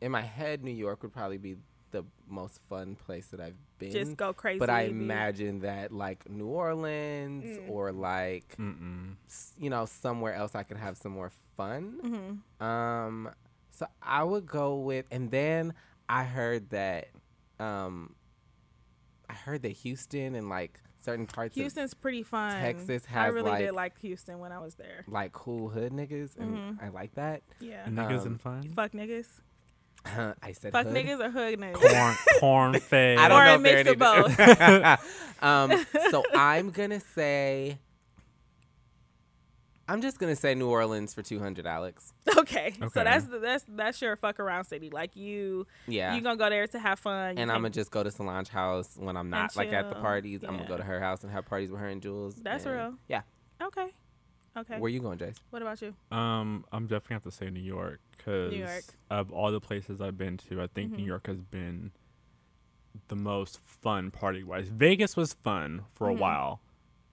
in 0.00 0.10
my 0.12 0.22
head, 0.22 0.62
New 0.62 0.70
York 0.72 1.02
would 1.02 1.12
probably 1.12 1.38
be 1.38 1.56
the 1.90 2.04
most 2.28 2.60
fun 2.68 2.94
place 2.94 3.26
that 3.28 3.40
I've 3.40 3.56
been. 3.78 3.90
Just 3.90 4.16
go 4.16 4.32
crazy. 4.32 4.60
But 4.60 4.70
I 4.70 4.84
be- 4.84 4.90
imagine 4.92 5.60
that 5.60 5.90
like 5.92 6.28
New 6.30 6.46
Orleans 6.46 7.58
Mm. 7.58 7.68
or 7.68 7.90
like 7.92 8.54
Mm-mm. 8.56 9.16
you 9.58 9.70
know 9.70 9.86
somewhere 9.86 10.34
else 10.34 10.54
I 10.54 10.62
could 10.62 10.76
have 10.76 10.96
some 10.96 11.10
more 11.12 11.30
fun. 11.56 12.40
Mhm. 12.60 12.64
Um, 12.64 13.30
so 13.70 13.86
I 14.00 14.22
would 14.22 14.46
go 14.46 14.76
with, 14.76 15.06
and 15.10 15.30
then 15.32 15.74
I 16.08 16.22
heard 16.24 16.70
that, 16.70 17.08
um, 17.58 18.14
I 19.30 19.34
heard 19.34 19.62
that 19.62 19.72
Houston 19.72 20.34
and 20.34 20.48
like 20.48 20.80
certain 21.02 21.26
parts 21.26 21.56
of 21.56 21.60
Houston's 21.62 21.94
pretty 21.94 22.22
fun. 22.22 22.52
Texas 22.60 23.04
has 23.06 23.16
I 23.16 23.24
has, 23.26 23.34
really 23.34 23.58
did 23.58 23.66
like- 23.72 23.92
like 23.94 24.00
Houston 24.00 24.38
when 24.40 24.52
I 24.52 24.58
was 24.58 24.74
there. 24.74 25.04
like 25.08 25.32
cool 25.32 25.68
hood 25.68 25.92
niggas, 25.92 26.36
and 26.36 26.56
Mm-hmm. 26.56 26.84
I 26.84 26.88
like 26.88 27.14
that. 27.14 27.42
Yeah. 27.60 27.84
Niggas 27.86 28.20
Um, 28.22 28.26
and 28.26 28.40
fun. 28.40 28.62
Fuck 28.74 28.92
niggas. 28.92 29.26
I 30.42 30.52
said 30.52 30.72
Fuck 30.72 30.86
hood. 30.86 30.94
niggas 30.96 31.20
or 31.20 31.30
hood 31.30 31.58
niggas. 31.60 31.74
Corn, 31.74 32.14
corn 32.72 32.80
fed. 32.80 33.18
I 33.20 33.24
Or 33.24 33.26
a 33.26 33.28
don't 33.28 33.44
know 33.44 33.54
if 33.54 33.60
mix 33.60 33.98
they're 33.98 34.24
of 34.24 34.40
any 34.40 34.78
di- 34.80 34.98
um, 35.42 35.86
so 36.10 36.22
I'm 36.34 36.70
gonna 36.70 37.00
say. 37.00 37.78
I'm 39.90 40.00
just 40.02 40.18
gonna 40.18 40.36
say 40.36 40.54
New 40.54 40.68
Orleans 40.68 41.12
for 41.14 41.22
200, 41.22 41.66
Alex. 41.66 42.12
Okay. 42.38 42.72
So 42.80 43.04
that's 43.04 43.24
the, 43.26 43.38
that's 43.38 43.64
that's 43.68 44.00
your 44.00 44.16
fuck 44.16 44.38
around 44.40 44.64
city. 44.64 44.88
Like 44.90 45.16
you 45.16 45.66
Yeah. 45.86 46.14
you 46.14 46.20
gonna 46.20 46.36
go 46.36 46.48
there 46.48 46.66
to 46.68 46.78
have 46.78 46.98
fun. 46.98 47.38
and 47.38 47.50
I'm 47.50 47.58
gonna 47.58 47.70
just 47.70 47.90
go 47.90 48.02
to 48.02 48.10
Solange 48.10 48.48
house 48.48 48.96
when 48.96 49.16
I'm 49.16 49.30
not 49.30 49.56
like 49.56 49.72
at 49.72 49.88
the 49.88 49.94
chill. 49.94 50.02
parties. 50.02 50.44
I'm 50.44 50.56
gonna 50.56 50.68
go 50.68 50.76
to 50.76 50.82
her 50.82 51.00
house 51.00 51.22
and 51.24 51.32
have 51.32 51.44
parties 51.46 51.70
with 51.70 51.80
her 51.80 51.88
and 51.88 52.00
Julez. 52.00 52.42
That's 52.42 52.64
and- 52.66 52.74
real. 52.74 52.94
Yeah. 53.08 53.22
Okay. 53.62 53.88
Okay. 54.56 54.78
Where 54.78 54.90
you 54.90 55.00
going, 55.00 55.18
Jace? 55.18 55.36
what 55.50 55.62
about 55.62 55.80
you? 55.82 55.94
Um, 56.10 56.64
I'm 56.72 56.86
definitely 56.86 57.14
have 57.14 57.22
to 57.24 57.30
say 57.30 57.50
New 57.50 57.60
York 57.60 58.00
because 58.16 58.52
Mm-hmm. 58.52 58.90
of 59.12 59.30
all 59.32 59.52
the 59.52 59.60
places 59.60 60.00
I've 60.00 60.18
been 60.18 60.36
to, 60.48 60.60
I 60.62 60.66
think 60.66 60.92
New 60.92 61.04
York 61.04 61.26
has 61.28 61.40
been 61.40 61.92
the 63.08 63.16
most 63.16 63.60
fun 63.64 64.10
party 64.10 64.42
wise. 64.42 64.68
Vegas 64.68 65.16
was 65.16 65.34
fun 65.34 65.82
for 65.94 66.08
Mm-hmm. 66.08 66.18
a 66.18 66.20
while. 66.20 66.60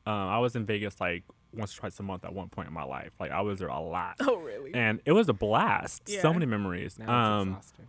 Um, 0.07 0.13
I 0.29 0.39
was 0.39 0.55
in 0.55 0.65
Vegas 0.65 0.99
like 1.01 1.23
once 1.57 1.75
or 1.75 1.79
twice 1.79 1.99
a 1.99 2.03
month 2.03 2.23
at 2.25 2.33
one 2.33 2.49
point 2.49 2.67
in 2.67 2.73
my 2.73 2.83
life. 2.83 3.11
Like 3.19 3.31
I 3.31 3.41
was 3.41 3.59
there 3.59 3.67
a 3.69 3.79
lot, 3.79 4.15
Oh 4.21 4.37
really? 4.37 4.73
and 4.73 5.01
it 5.05 5.11
was 5.11 5.27
a 5.29 5.33
blast. 5.33 6.03
Yeah. 6.07 6.21
So 6.21 6.33
many 6.33 6.45
memories. 6.45 6.97
Now 6.99 7.03
it's 7.05 7.11
Um, 7.41 7.49
exhausting 7.49 7.87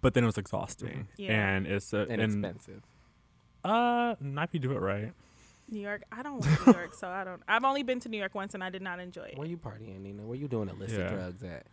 but 0.00 0.14
then 0.14 0.22
it 0.22 0.26
was 0.26 0.38
exhausting, 0.38 1.08
Yeah. 1.16 1.32
and 1.56 1.66
it's 1.66 1.92
a, 1.92 2.02
and, 2.08 2.20
and 2.22 2.44
expensive. 2.44 2.82
uh, 3.64 4.14
not 4.20 4.44
if 4.48 4.54
you 4.54 4.60
do 4.60 4.72
it 4.72 4.78
right. 4.80 5.12
New 5.70 5.80
York. 5.80 6.02
I 6.12 6.22
don't 6.22 6.40
like 6.40 6.66
New 6.66 6.72
York, 6.72 6.94
so 6.94 7.08
I 7.08 7.24
don't. 7.24 7.42
I've 7.48 7.64
only 7.64 7.82
been 7.82 7.98
to 8.00 8.08
New 8.08 8.16
York 8.16 8.34
once, 8.34 8.54
and 8.54 8.62
I 8.64 8.70
did 8.70 8.80
not 8.80 9.00
enjoy 9.00 9.24
it. 9.24 9.36
Where 9.38 9.46
you 9.46 9.58
partying, 9.58 10.00
Nina? 10.00 10.22
Where 10.22 10.36
you 10.38 10.48
doing 10.48 10.68
illicit 10.70 10.98
Yeah. 11.00 11.08
drugs 11.10 11.42
at? 11.42 11.66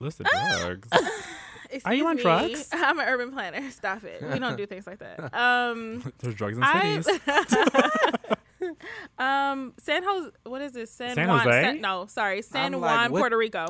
Listen, 0.00 0.26
drugs. 0.60 0.88
Excuse 1.70 1.82
Are 1.86 1.94
you 1.94 2.06
on 2.08 2.16
me. 2.16 2.22
drugs? 2.22 2.68
I'm 2.72 2.98
an 2.98 3.06
urban 3.08 3.32
planner. 3.32 3.70
Stop 3.70 4.04
it. 4.04 4.20
We 4.22 4.38
don't 4.38 4.56
do 4.56 4.66
things 4.66 4.86
like 4.86 4.98
that. 4.98 5.32
Um, 5.34 6.12
There's 6.18 6.34
drugs 6.34 6.58
in 6.58 6.64
cities. 6.64 7.20
um, 9.18 9.72
San 9.78 10.02
Jose. 10.02 10.30
What 10.44 10.62
is 10.62 10.72
this? 10.72 10.90
San, 10.90 11.14
San 11.14 11.28
Juan. 11.28 11.40
Jose? 11.40 11.62
San, 11.62 11.80
no, 11.80 12.06
sorry, 12.06 12.42
San 12.42 12.74
I'm 12.74 12.80
like, 12.80 12.90
Juan, 12.96 13.12
what- 13.12 13.18
Puerto 13.20 13.36
Rico. 13.38 13.66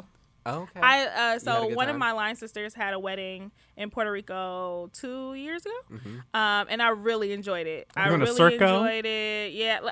Okay. 0.46 0.78
I 0.78 1.00
uh, 1.00 1.04
You 1.04 1.10
had 1.10 1.36
a 1.36 1.40
so 1.40 1.68
good 1.68 1.76
one 1.76 1.88
of 1.88 1.96
my 1.96 2.12
line 2.12 2.36
sisters 2.36 2.74
had 2.74 2.92
a 2.92 2.98
wedding 2.98 3.50
in 3.78 3.88
Puerto 3.88 4.10
Rico 4.12 4.90
two 4.92 5.32
years 5.32 5.64
ago, 5.64 5.74
Mhm. 5.90 6.18
um, 6.38 6.66
and 6.68 6.82
I 6.82 6.88
really 6.88 7.32
enjoyed 7.32 7.66
it. 7.66 7.88
I 7.96 8.04
You 8.04 8.08
going 8.18 8.20
to 8.20 8.26
really 8.26 8.58
Circo? 8.58 8.82
enjoyed 8.84 9.06
it. 9.06 9.52
Yeah, 9.54 9.80
li- 9.84 9.90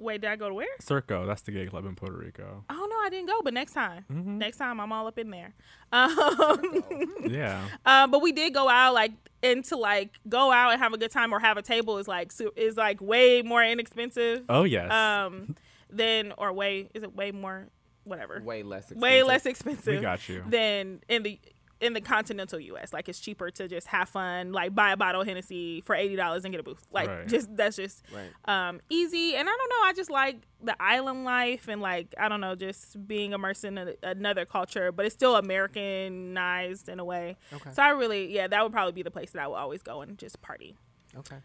Wait, 0.00 0.20
did 0.22 0.30
I 0.30 0.36
go 0.36 0.48
to 0.48 0.54
where? 0.54 0.66
Circo, 0.82 1.26
that's 1.26 1.42
the 1.42 1.52
gay 1.52 1.66
club 1.66 1.84
in 1.84 1.94
Puerto 1.94 2.16
Rico. 2.16 2.64
Oh 2.70 2.88
no, 2.90 2.96
I 3.04 3.08
didn't 3.10 3.26
go, 3.28 3.42
but 3.42 3.52
next 3.54 3.72
time, 3.74 4.04
Mm-hmm. 4.10 4.38
next 4.38 4.56
time 4.56 4.80
I'm 4.80 4.90
all 4.92 5.06
up 5.06 5.18
in 5.18 5.30
there. 5.30 5.54
Um, 5.92 6.84
Yeah. 7.28 7.62
um, 7.84 8.10
but 8.10 8.22
we 8.22 8.32
did 8.32 8.54
go 8.54 8.68
out 8.68 8.94
like 8.94 9.12
and 9.42 9.64
to 9.66 9.76
like 9.76 10.10
go 10.28 10.50
out 10.52 10.72
and 10.72 10.80
have 10.80 10.92
a 10.92 10.98
good 10.98 11.10
time 11.10 11.32
or 11.34 11.38
have 11.38 11.56
a 11.56 11.62
table 11.62 11.98
is 11.98 12.08
like 12.08 12.32
su- 12.32 12.52
is 12.56 12.76
like 12.76 13.00
way 13.00 13.42
more 13.42 13.62
inexpensive. 13.62 14.44
Oh 14.48 14.64
yes. 14.64 14.90
Um, 14.92 15.54
than 15.90 16.32
or 16.38 16.52
way 16.52 16.88
is 16.94 17.02
it 17.02 17.14
way 17.14 17.30
more 17.32 17.68
whatever 18.04 18.40
Way 18.42 18.62
less. 18.62 18.84
Expensive. 18.84 19.02
way 19.02 19.22
less 19.22 19.44
expensive. 19.46 19.94
we 19.96 20.00
got 20.00 20.28
you. 20.28 20.42
than 20.48 21.00
in 21.08 21.22
the 21.22 21.38
in 21.80 21.94
the 21.94 22.00
continental 22.00 22.60
U.S. 22.60 22.92
Like 22.92 23.08
it's 23.08 23.18
cheaper 23.20 23.50
to 23.52 23.66
just 23.68 23.86
have 23.86 24.08
fun, 24.08 24.52
like 24.52 24.74
buy 24.74 24.92
a 24.92 24.96
bottle 24.96 25.22
of 25.22 25.26
Hennessy 25.26 25.80
for 25.80 25.94
eighty 25.94 26.14
dollars 26.16 26.44
and 26.44 26.52
get 26.52 26.60
a 26.60 26.62
booth. 26.62 26.86
Like 26.92 27.08
Right. 27.08 27.26
just 27.28 27.54
that's 27.56 27.76
just 27.76 28.04
Right. 28.14 28.30
um, 28.68 28.80
easy. 28.90 29.34
And 29.36 29.48
I 29.48 29.52
don't 29.52 29.68
know, 29.70 29.88
I 29.88 29.92
just 29.94 30.10
like 30.10 30.42
the 30.62 30.76
island 30.80 31.24
life 31.24 31.68
and 31.68 31.80
like 31.80 32.14
I 32.18 32.28
don't 32.28 32.40
know, 32.40 32.54
just 32.54 33.06
being 33.08 33.32
immersed 33.32 33.64
in 33.64 33.78
a, 33.78 33.94
another 34.02 34.44
culture, 34.44 34.92
but 34.92 35.06
it's 35.06 35.14
still 35.14 35.36
Americanized 35.36 36.88
in 36.88 36.98
a 37.00 37.04
way. 37.04 37.36
Okay. 37.52 37.70
So 37.72 37.82
I 37.82 37.90
really, 37.90 38.32
yeah, 38.34 38.46
that 38.48 38.62
would 38.62 38.72
probably 38.72 38.92
be 38.92 39.02
the 39.02 39.10
place 39.10 39.30
that 39.32 39.42
I 39.42 39.46
would 39.48 39.56
always 39.56 39.82
go 39.82 40.02
and 40.02 40.18
just 40.18 40.40
party. 40.42 40.76
Okay. 41.16 41.36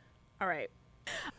All 0.42 0.48
right. 0.48 0.70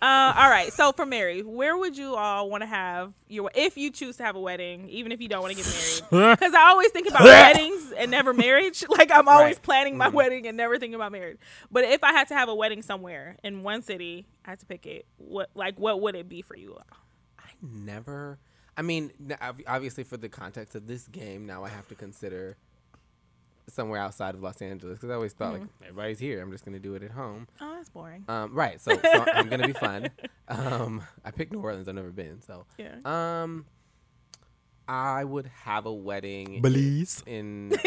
Uh, 0.00 0.35
all 0.37 0.49
right. 0.50 0.73
So 0.73 0.92
for 0.92 1.04
Mary, 1.06 1.42
where 1.42 1.76
would 1.76 1.96
you 1.96 2.14
all 2.14 2.49
want 2.50 2.62
to 2.62 2.66
have 2.66 3.12
your 3.28 3.50
if 3.54 3.76
you 3.76 3.90
choose 3.90 4.16
to 4.18 4.25
have 4.25 4.37
a 4.37 4.40
wedding, 4.40 4.88
even 4.88 5.11
if 5.12 5.20
you 5.20 5.28
don't 5.28 5.42
want 5.42 5.56
to 5.56 5.62
get 5.62 5.66
married? 6.11 6.37
Because 6.38 6.54
I 6.54 6.68
always 6.68 6.90
think 6.90 7.08
about 7.08 7.25
weddings 7.25 7.92
and 7.96 8.11
never 8.11 8.32
marriage. 8.32 8.85
Like 8.96 9.11
I'm 9.11 9.28
always 9.28 9.56
Right. 9.56 9.62
planning 9.62 9.96
my 9.96 10.08
wedding 10.08 10.46
and 10.46 10.56
never 10.56 10.78
thinking 10.78 10.94
about 10.94 11.12
marriage. 11.12 11.38
But 11.70 11.85
if 11.85 12.04
I 12.04 12.12
had 12.12 12.28
to 12.28 12.35
have 12.35 12.49
a 12.49 12.54
wedding 12.54 12.82
somewhere 12.82 13.37
in 13.42 13.62
one 13.62 13.82
city, 13.82 14.26
I 14.44 14.50
had 14.50 14.61
to 14.61 14.66
pick 14.66 14.87
it. 14.87 15.06
What 15.18 15.50
like 15.54 15.78
what 15.78 16.00
would 16.00 16.14
it 16.14 16.28
be 16.28 16.42
for 16.42 16.56
you? 16.56 16.75
all? 16.75 16.85
I 17.38 17.50
never. 17.62 18.38
I 18.76 18.82
mean, 18.82 19.11
obviously, 19.66 20.04
for 20.04 20.18
the 20.18 20.28
context 20.28 20.75
of 20.75 20.87
this 20.87 21.08
game, 21.08 21.46
now 21.46 21.64
I 21.64 21.70
have 21.70 21.88
to 21.88 21.94
consider 21.94 22.56
somewhere 23.68 24.00
outside 24.00 24.35
of 24.35 24.42
Los 24.42 24.61
Angeles 24.62 24.94
because 24.99 25.11
I 25.11 25.14
always 25.14 25.32
thought 25.32 25.54
like 25.54 25.62
everybody's 25.82 26.18
here. 26.18 26.40
I'm 26.40 26.52
just 26.52 26.64
gonna 26.64 26.78
do 26.78 26.94
it 26.94 27.02
at 27.02 27.11
home. 27.11 27.49
Oh, 27.61 27.75
that's 27.75 27.88
boring. 27.90 28.25
Um, 28.28 28.54
right. 28.54 28.80
So, 28.80 28.92
so 28.92 29.25
I'm 29.35 29.49
gonna 29.49 29.66
be 29.66 29.73
fun. 29.73 30.08
Um, 30.49 31.02
I 31.25 31.30
picked 31.32 31.52
New 31.52 31.61
Orleans. 31.61 31.88
I've 31.88 31.94
never 31.96 32.11
been. 32.12 32.40
So, 32.42 32.66
Yeah. 32.78 32.96
um, 33.04 33.66
I 34.88 35.25
would 35.25 35.50
have 35.64 35.87
a 35.87 35.92
wedding 35.92 36.61
Belize. 36.62 37.23
in. 37.26 37.73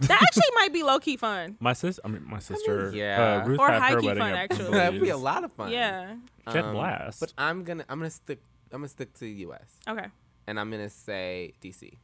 That 0.00 0.22
actually 0.22 0.42
might 0.56 0.72
be 0.72 0.82
low 0.82 0.98
key 0.98 1.16
fun. 1.16 1.56
My 1.60 1.72
sis, 1.72 2.00
I 2.04 2.08
mean 2.08 2.24
my 2.28 2.40
sister. 2.40 2.90
yeah. 2.92 3.42
Uh, 3.44 3.46
Ruth 3.46 3.60
Or 3.60 3.68
had 3.70 3.74
her 3.74 3.80
high-key 3.80 4.06
wedding 4.06 4.22
fun, 4.22 4.32
actually. 4.32 4.70
That'd 4.72 5.00
be 5.00 5.10
a 5.10 5.16
lot 5.16 5.44
of 5.44 5.52
fun. 5.52 5.70
Yeah. 5.70 6.16
She 6.50 6.56
had 6.56 6.64
Um, 6.64 6.74
blast. 6.74 7.20
But 7.20 7.32
I'm 7.38 7.62
gonna 7.62 7.84
I'm 7.88 8.00
gonna 8.00 8.10
stick 8.10 8.40
I'm 8.72 8.80
gonna 8.80 8.88
stick 8.88 9.12
to 9.14 9.20
the 9.20 9.30
U.S. 9.46 9.76
Okay. 9.86 10.06
and 10.48 10.58
I'm 10.58 10.68
gonna 10.72 10.90
say 10.90 11.52
DC. 11.62 11.96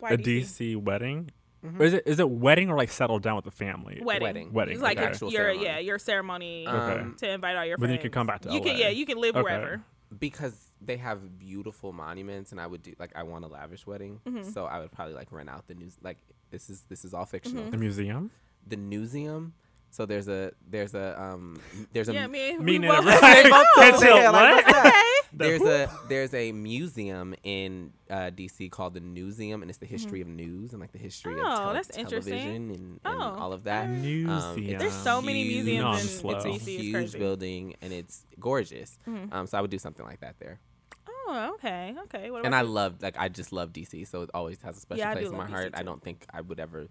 Why 0.00 0.10
a 0.10 0.16
DC? 0.18 0.74
DC 0.74 0.76
wedding. 0.82 1.30
Or 1.78 1.84
is 1.84 1.94
it 1.94 2.02
is 2.06 2.18
it 2.20 2.28
wedding 2.30 2.70
or 2.70 2.76
like 2.76 2.90
settle 2.90 3.18
down 3.18 3.36
with 3.36 3.44
the 3.44 3.50
family? 3.50 4.00
Wedding. 4.02 4.22
Wedding. 4.22 4.52
Wedding, 4.52 4.74
It's 4.74 4.82
like 4.82 4.98
okay. 4.98 5.04
your, 5.04 5.10
Actual 5.12 5.32
your 5.32 5.50
yeah 5.52 5.78
your 5.78 5.98
ceremony 5.98 6.66
Um, 6.66 7.16
to 7.18 7.28
invite 7.30 7.56
all 7.56 7.64
your 7.64 7.76
But 7.76 7.82
friends. 7.82 7.90
then 7.90 7.94
you 7.96 8.02
can 8.02 8.10
come 8.12 8.26
back 8.26 8.42
to 8.42 8.52
You 8.52 8.60
can 8.60 8.76
yeah 8.76 8.88
you 8.88 9.06
can 9.06 9.18
live 9.18 9.36
Okay. 9.36 9.42
wherever. 9.44 9.82
because 10.18 10.56
they 10.80 10.96
have 10.98 11.38
beautiful 11.38 11.92
monuments 11.92 12.52
and 12.52 12.60
I 12.60 12.66
would 12.66 12.82
do 12.82 12.94
like 12.98 13.12
I 13.16 13.22
want 13.24 13.44
a 13.44 13.48
lavish 13.48 13.86
wedding. 13.86 14.20
Mm-hmm. 14.26 14.50
So 14.50 14.64
I 14.66 14.80
would 14.80 14.92
probably 14.92 15.14
like 15.14 15.32
rent 15.32 15.48
out 15.48 15.66
the 15.68 15.74
news 15.74 15.96
like 16.02 16.18
this 16.50 16.70
is 16.70 16.82
this 16.88 17.04
is 17.04 17.12
all 17.14 17.24
fictional. 17.26 17.62
Mm-hmm. 17.62 17.70
The 17.72 17.78
museum. 17.78 18.30
The 18.66 18.76
museum. 18.76 19.54
So 19.96 20.04
there's 20.04 20.28
a 20.28 20.52
there's 20.68 20.94
a 20.94 21.18
um 21.18 21.58
there's 21.94 22.10
a 22.10 22.12
Yeah, 22.12 22.26
me. 22.26 22.58
Me 22.58 22.72
we 22.72 22.78
neither. 22.80 23.02
Right. 23.02 23.48
both 23.50 23.66
Can't 23.76 23.98
tell 23.98 24.32
what? 24.32 24.64
what's 24.66 24.96
there's 25.32 25.62
a 25.62 25.90
there's 26.10 26.34
a 26.34 26.52
museum 26.52 27.34
in 27.42 27.92
uh, 28.10 28.30
DC 28.30 28.70
called 28.70 28.92
the 28.92 29.00
Newseum, 29.00 29.62
and 29.62 29.70
it's 29.70 29.78
the 29.78 29.86
history 29.86 30.20
of 30.20 30.28
news 30.28 30.72
and 30.72 30.80
like 30.82 30.92
the 30.92 30.98
history 30.98 31.32
Mm-hmm. 31.36 31.46
Oh, 31.46 31.50
of 31.50 31.58
tele- 31.62 31.72
that's 31.72 31.96
interesting. 31.96 32.32
television 32.34 32.70
and, 32.72 33.00
and 33.06 33.22
Oh, 33.22 33.36
all 33.40 33.52
of 33.54 33.64
that. 33.64 33.86
Um, 33.86 34.66
There's 34.66 34.92
so 34.92 35.22
many 35.22 35.44
museums 35.44 35.82
No, 35.82 35.92
in 35.94 35.98
slow. 36.00 36.30
It's 36.36 36.44
a 36.44 36.48
DC. 36.48 36.78
It's 36.78 36.88
huge 36.88 37.12
building 37.18 37.74
and 37.80 37.90
it's 37.94 38.26
gorgeous. 38.38 38.98
Mhm. 39.08 39.32
Um, 39.32 39.46
so 39.46 39.56
I 39.56 39.62
would 39.62 39.70
do 39.70 39.78
something 39.78 40.04
like 40.04 40.20
that 40.20 40.34
there. 40.38 40.60
Oh, 41.08 41.52
okay, 41.54 41.94
okay. 42.04 42.30
What 42.30 42.44
and 42.44 42.54
I 42.54 42.60
love 42.60 43.00
like 43.00 43.16
I 43.18 43.28
just 43.30 43.50
love 43.50 43.72
DC, 43.72 44.06
so 44.06 44.22
it 44.22 44.30
always 44.34 44.60
has 44.60 44.76
a 44.76 44.80
special 44.80 45.00
Yeah, 45.00 45.12
place 45.14 45.26
in 45.28 45.32
my 45.32 45.38
love 45.38 45.48
heart. 45.50 45.72
DC 45.72 45.78
I 45.80 45.82
don't 45.84 46.02
think 46.02 46.26
I 46.32 46.42
would 46.42 46.60
ever. 46.60 46.86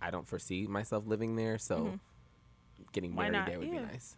I, 0.00 0.08
I 0.08 0.10
don't 0.10 0.26
foresee 0.26 0.66
myself 0.66 1.06
living 1.06 1.36
there, 1.36 1.58
so 1.58 1.98
getting 2.92 3.10
Mm-hmm. 3.10 3.18
Why 3.18 3.24
married 3.30 3.38
not? 3.38 3.46
there 3.48 3.58
would 3.58 3.68
Yeah. 3.68 3.80
be 3.80 3.86
nice. 3.86 4.16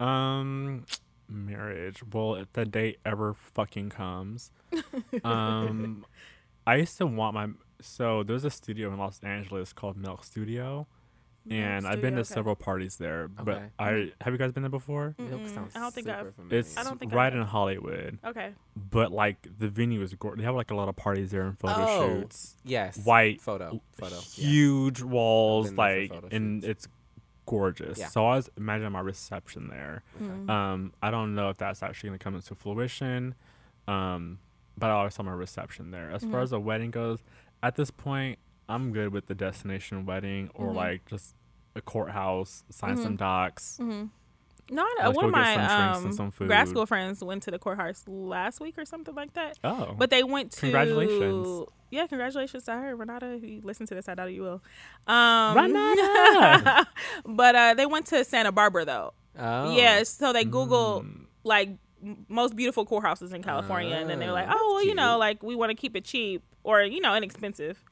Um, 0.00 0.84
marriage. 1.28 2.02
Well, 2.12 2.34
if 2.36 2.52
the 2.52 2.64
day 2.64 2.96
ever 3.04 3.34
fucking 3.34 3.90
comes, 3.90 4.50
um, 5.24 6.04
I 6.66 6.76
used 6.76 6.98
to 6.98 7.06
want 7.06 7.34
my. 7.34 7.48
So 7.80 8.22
there's 8.22 8.44
a 8.44 8.50
studio 8.50 8.92
in 8.92 8.98
Los 8.98 9.20
Angeles 9.22 9.72
called 9.72 9.96
Milk 9.96 10.24
Studio, 10.24 10.86
and 11.50 11.86
I've 11.86 12.00
been 12.00 12.14
to 12.14 12.20
okay. 12.20 12.26
several 12.34 12.54
parties 12.56 12.96
there. 12.96 13.28
But 13.28 13.48
Okay. 13.56 13.66
I 13.78 14.12
have 14.22 14.32
you 14.32 14.38
guys 14.38 14.52
been 14.52 14.62
there 14.62 14.70
before? 14.70 15.14
Milk 15.18 15.42
Mm-mm. 15.42 15.54
sounds 15.54 15.76
I 15.76 15.80
don't 15.80 15.94
think 15.94 16.06
super 16.06 16.18
I've- 16.18 16.30
familiar. 16.32 16.58
It's 16.60 16.76
I 16.76 16.84
don't 16.84 16.98
think 16.98 17.12
I 17.12 17.16
right 17.16 17.32
have. 17.32 17.42
in 17.42 17.46
Hollywood, 17.48 18.18
Okay. 18.24 18.52
but 18.90 19.12
like 19.12 19.46
the 19.58 19.68
venue 19.68 20.00
is 20.02 20.14
gorgeous. 20.14 20.38
They 20.38 20.44
have 20.44 20.54
like 20.54 20.70
a 20.70 20.74
lot 20.74 20.88
of 20.88 20.96
parties 20.96 21.30
there 21.30 21.42
and 21.42 21.58
photo 21.58 21.74
Oh, 21.86 22.20
shoots. 22.20 22.56
yes, 22.64 22.96
White 23.04 23.40
photo, 23.40 23.80
photo, 23.92 24.14
yes. 24.14 24.34
huge 24.34 25.02
walls, 25.02 25.66
Been 25.68 25.76
there 25.76 25.86
for 25.86 26.00
like, 26.00 26.10
photo 26.22 26.36
and 26.36 26.62
shoots. 26.62 26.70
it's 26.86 26.88
gorgeous. 27.46 27.98
Yeah. 27.98 28.08
So 28.08 28.26
I 28.26 28.36
was 28.36 28.48
imagining 28.56 28.92
my 28.92 29.00
reception 29.00 29.68
there. 29.68 30.02
Mm. 30.22 30.48
Um, 30.48 30.92
I 31.02 31.10
don't 31.10 31.34
know 31.34 31.50
if 31.50 31.58
that's 31.58 31.82
actually 31.82 32.08
going 32.10 32.18
to 32.18 32.24
come 32.24 32.34
into 32.34 32.54
fruition, 32.54 33.34
um, 33.86 34.38
but 34.78 34.88
I 34.88 34.94
always 34.94 35.14
saw 35.14 35.22
my 35.24 35.32
reception 35.32 35.90
there. 35.90 36.10
As 36.10 36.22
Mm-hmm. 36.22 36.32
far 36.32 36.40
as 36.40 36.52
a 36.52 36.58
wedding 36.60 36.90
goes, 36.90 37.22
at 37.62 37.76
this 37.76 37.90
point, 37.90 38.38
I'm 38.68 38.92
good 38.92 39.12
with 39.12 39.26
the 39.26 39.34
destination 39.34 40.06
wedding 40.06 40.50
or 40.54 40.68
Mhm. 40.68 40.74
like 40.74 41.06
just 41.06 41.34
a 41.76 41.80
courthouse, 41.82 42.64
sign 42.70 42.94
Mm-hmm. 42.94 43.02
some 43.02 43.16
docs. 43.16 43.76
hmm 43.78 44.04
No, 44.70 44.86
I, 45.00 45.08
one 45.10 45.26
of 45.26 45.30
my 45.30 45.54
some 45.54 46.06
um, 46.06 46.12
some 46.12 46.30
food. 46.30 46.48
grad 46.48 46.68
school 46.68 46.86
friends 46.86 47.22
went 47.22 47.42
to 47.42 47.50
the 47.50 47.58
courthouse 47.58 48.02
last 48.08 48.60
week 48.60 48.78
or 48.78 48.84
something 48.86 49.14
like 49.14 49.34
that. 49.34 49.58
Oh, 49.62 49.94
But 49.98 50.08
they 50.10 50.22
went 50.22 50.52
to 50.52 50.60
Congratulations. 50.60 51.66
Yeah, 51.90 52.06
congratulations 52.06 52.64
to 52.64 52.72
her, 52.72 52.96
Renata. 52.96 53.34
If 53.34 53.44
you 53.44 53.60
listen 53.62 53.86
to 53.86 53.94
this, 53.94 54.08
I 54.08 54.14
doubt 54.14 54.32
you 54.32 54.42
will. 54.42 54.62
Um, 55.06 55.54
Renata! 55.56 56.86
but 57.26 57.54
uh, 57.54 57.74
they 57.74 57.86
went 57.86 58.06
to 58.06 58.24
Santa 58.24 58.50
Barbara 58.52 58.84
though. 58.84 59.12
Oh, 59.38 59.74
Yes, 59.76 60.08
so 60.08 60.32
they 60.32 60.44
Google 60.44 61.02
Mm. 61.02 61.26
like 61.44 61.70
most 62.28 62.56
beautiful 62.56 62.86
courthouses 62.86 63.32
in 63.32 63.42
California, 63.42 63.94
and 63.96 64.08
then 64.10 64.18
they're 64.18 64.32
like, 64.32 64.48
Oh, 64.48 64.54
oh, 64.56 64.66
well, 64.66 64.74
that's 64.76 64.86
you 64.88 64.94
know, 64.94 65.18
like 65.18 65.42
we 65.42 65.54
want 65.56 65.70
to 65.70 65.74
keep 65.74 65.96
it 65.96 66.04
cheap 66.04 66.42
or 66.62 66.82
you 66.82 67.00
know 67.00 67.14
inexpensive. 67.14 67.82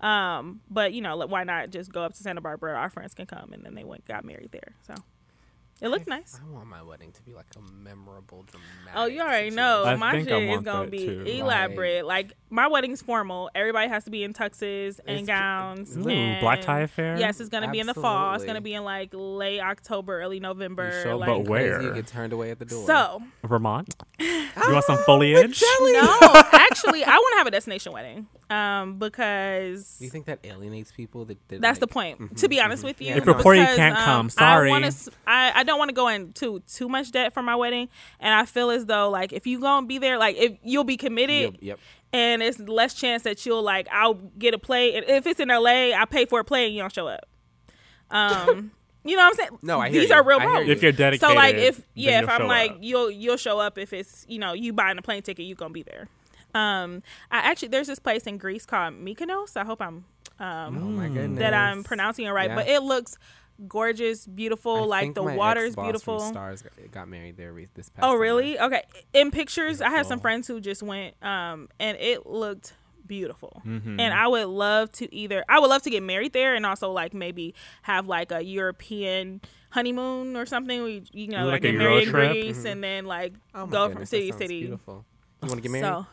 Um, 0.00 0.60
but 0.70 0.92
you 0.92 1.02
know, 1.02 1.16
like, 1.16 1.28
why 1.30 1.44
not 1.44 1.70
just 1.70 1.92
go 1.92 2.02
up 2.02 2.14
to 2.14 2.22
Santa 2.22 2.40
Barbara? 2.40 2.74
Our 2.74 2.90
friends 2.90 3.14
can 3.14 3.26
come, 3.26 3.52
and 3.52 3.64
then 3.64 3.74
they 3.74 3.84
went 3.84 4.06
got 4.06 4.24
married 4.24 4.50
there. 4.52 4.74
So 4.86 4.94
it 5.80 5.88
looked 5.88 6.06
nice. 6.08 6.38
I 6.42 6.50
want 6.52 6.66
my 6.66 6.82
wedding 6.82 7.12
to 7.12 7.22
be 7.22 7.32
like 7.32 7.46
a 7.56 7.72
memorable, 7.72 8.44
dramatic. 8.44 8.92
Oh, 8.94 9.06
you 9.06 9.20
already 9.20 9.50
situation. 9.50 9.56
know. 9.56 9.84
I 9.84 9.96
my 9.96 10.12
think 10.12 10.28
shit 10.28 10.42
is 10.42 10.62
gonna 10.62 10.90
be 10.90 11.06
too. 11.06 11.22
elaborate. 11.26 12.04
Like 12.06 12.32
my 12.50 12.66
wedding's 12.66 13.00
formal. 13.02 13.50
Everybody 13.54 13.88
has 13.88 14.04
to 14.04 14.10
be 14.10 14.22
in 14.24 14.34
tuxes 14.34 15.00
and 15.06 15.20
It's- 15.20 15.26
gowns. 15.26 15.96
Ooh, 15.96 16.08
and- 16.08 16.40
black 16.40 16.60
tie 16.60 16.80
affair. 16.80 17.18
Yes, 17.18 17.40
it's 17.40 17.48
gonna 17.48 17.70
be 17.70 17.80
in 17.80 17.86
the 17.86 17.94
fall. 17.94 18.34
It's 18.34 18.44
gonna 18.44 18.60
be 18.60 18.74
in 18.74 18.84
like 18.84 19.10
late 19.12 19.60
October, 19.60 20.20
early 20.20 20.40
November. 20.40 20.86
You 20.96 21.02
show 21.02 21.16
like, 21.18 21.28
But 21.28 21.48
where? 21.48 21.80
you 21.82 21.94
get 21.94 22.06
turned 22.06 22.32
away 22.32 22.50
at 22.50 22.58
the 22.58 22.64
door. 22.66 22.86
So 22.86 23.22
Vermont. 23.44 23.94
you 24.18 24.48
want 24.56 24.84
some 24.84 24.98
oh, 24.98 25.04
foliage? 25.04 25.62
no, 25.80 26.18
actually, 26.52 27.04
I 27.04 27.16
want 27.16 27.32
to 27.34 27.38
have 27.38 27.46
a 27.46 27.50
destination 27.50 27.92
wedding. 27.92 28.26
Um, 28.50 28.98
because 28.98 29.98
do 29.98 30.04
you 30.04 30.10
think 30.10 30.26
that 30.26 30.40
alienates 30.44 30.90
people? 30.90 31.24
That, 31.24 31.38
that 31.48 31.60
that's 31.60 31.78
the 31.78 31.86
like- 31.86 31.92
point. 32.18 32.38
To 32.38 32.48
be 32.48 32.60
honest 32.60 32.82
with 32.82 33.00
you, 33.00 33.08
Yeah, 33.08 33.18
If 33.18 33.24
your 33.24 33.40
party 33.40 33.60
because, 33.60 33.76
can't 33.76 33.96
um, 33.96 34.04
come, 34.04 34.26
I, 34.26 34.28
sorry. 34.28 34.70
wanna 34.70 34.86
s- 34.88 35.08
I, 35.26 35.52
I 35.54 35.62
don't 35.62 35.78
want 35.78 35.88
to 35.90 35.94
go 35.94 36.08
into 36.08 36.60
too 36.60 36.88
much 36.88 37.12
debt 37.12 37.32
for 37.32 37.42
my 37.42 37.54
wedding, 37.54 37.88
and 38.18 38.34
I 38.34 38.44
feel 38.46 38.70
as 38.70 38.86
though 38.86 39.08
like 39.08 39.32
if 39.32 39.46
you 39.46 39.60
gonna 39.60 39.86
be 39.86 39.98
there, 39.98 40.18
like 40.18 40.36
if 40.36 40.58
you'll 40.64 40.82
be 40.84 40.96
committed, 40.96 41.54
Yep, 41.54 41.62
yep. 41.62 41.78
and 42.12 42.42
it's 42.42 42.58
less 42.58 42.94
chance 42.94 43.22
that 43.22 43.46
you'll 43.46 43.62
like 43.62 43.86
I'll 43.92 44.14
get 44.14 44.52
a 44.52 44.58
play, 44.58 44.96
and 44.96 45.04
if 45.08 45.26
it's 45.28 45.38
in 45.38 45.48
LA, 45.48 45.92
I 45.92 46.04
pay 46.10 46.24
for 46.24 46.40
a 46.40 46.44
play 46.44 46.66
and 46.66 46.74
you 46.74 46.80
don't 46.80 46.92
show 46.92 47.06
up. 47.06 47.26
Um, 48.10 48.72
you 49.04 49.16
know 49.16 49.22
what 49.22 49.28
I'm 49.28 49.34
saying? 49.36 49.58
No, 49.62 49.78
I 49.80 49.90
hear 49.90 50.00
These 50.00 50.10
you. 50.10 50.16
are 50.16 50.24
real 50.24 50.38
I 50.40 50.44
problems. 50.44 50.66
you. 50.66 50.72
If 50.72 50.82
you're 50.82 50.92
dedicated, 50.92 51.20
So 51.28 51.34
like 51.34 51.54
if 51.54 51.80
yeah, 51.94 52.22
if 52.22 52.28
I'm 52.28 52.46
like 52.48 52.72
up. 52.72 52.78
you'll 52.80 53.10
you'll 53.10 53.36
show 53.36 53.60
up 53.60 53.78
if 53.78 53.92
it's 53.92 54.26
you 54.28 54.38
know 54.38 54.52
you 54.54 54.72
buying 54.72 54.98
a 54.98 55.02
plane 55.02 55.22
ticket, 55.22 55.46
you 55.46 55.54
gonna 55.54 55.72
be 55.72 55.82
there. 55.82 56.08
Um, 56.54 57.02
I 57.30 57.38
actually 57.38 57.68
there's 57.68 57.86
this 57.86 57.98
place 57.98 58.24
in 58.26 58.38
Greece 58.38 58.66
called 58.66 58.94
Mykonos. 58.94 59.56
I 59.56 59.64
hope 59.64 59.80
I'm 59.80 60.04
um 60.38 60.78
Oh 60.78 60.88
my 60.88 61.08
goodness. 61.08 61.38
that 61.38 61.54
I'm 61.54 61.84
pronouncing 61.84 62.26
it 62.26 62.30
right, 62.30 62.48
Yeah. 62.50 62.56
but 62.56 62.68
it 62.68 62.82
looks 62.82 63.16
gorgeous, 63.68 64.26
beautiful. 64.26 64.74
I 64.76 64.80
like 64.86 65.02
think 65.02 65.14
the 65.16 65.22
my 65.22 65.36
water's 65.36 65.68
ex-boss 65.70 65.84
from 65.84 65.84
beautiful. 65.84 66.20
Stars 66.20 66.62
got, 66.62 66.90
got 66.92 67.08
married 67.08 67.36
there 67.36 67.52
this 67.74 67.88
past. 67.90 68.04
Oh, 68.04 68.12
summer. 68.12 68.18
really? 68.20 68.58
Okay. 68.58 68.82
In 69.12 69.30
pictures, 69.30 69.80
I 69.82 69.90
had 69.90 70.06
some 70.06 70.18
friends 70.20 70.46
who 70.48 70.60
just 70.60 70.82
went, 70.82 71.14
um, 71.22 71.68
and 71.78 71.98
it 71.98 72.26
looked 72.26 72.72
beautiful. 73.06 73.60
Mhm. 73.66 74.00
And 74.00 74.14
I 74.14 74.28
would 74.28 74.46
love 74.46 74.92
to 74.92 75.14
either, 75.14 75.44
I 75.48 75.58
would 75.58 75.68
love 75.68 75.82
to 75.82 75.90
get 75.90 76.02
married 76.02 76.32
there, 76.32 76.54
and 76.54 76.64
also 76.64 76.90
like 76.90 77.12
maybe 77.12 77.54
have 77.82 78.06
like 78.06 78.32
a 78.32 78.42
European 78.42 79.40
honeymoon 79.70 80.36
or 80.36 80.46
something. 80.46 80.82
We 80.82 81.02
you 81.12 81.28
know 81.28 81.44
Like 81.44 81.52
like, 81.62 81.64
a 81.64 81.72
get 81.72 81.72
Euro 81.74 81.84
married 81.90 82.04
in 82.08 82.10
trip? 82.14 82.32
Greece 82.32 82.58
Mhm. 82.62 82.72
and 82.72 82.84
then 82.84 83.04
like 83.06 83.34
Oh 83.54 83.66
go 83.66 83.88
goodness, 83.88 83.96
from 83.98 84.06
city 84.06 84.30
to 84.32 84.38
city. 84.38 84.60
Beautiful. 84.60 85.04
You 85.42 85.48
want 85.48 85.58
to 85.58 85.62
get 85.62 85.70
married? 85.72 85.84
So, 85.84 86.06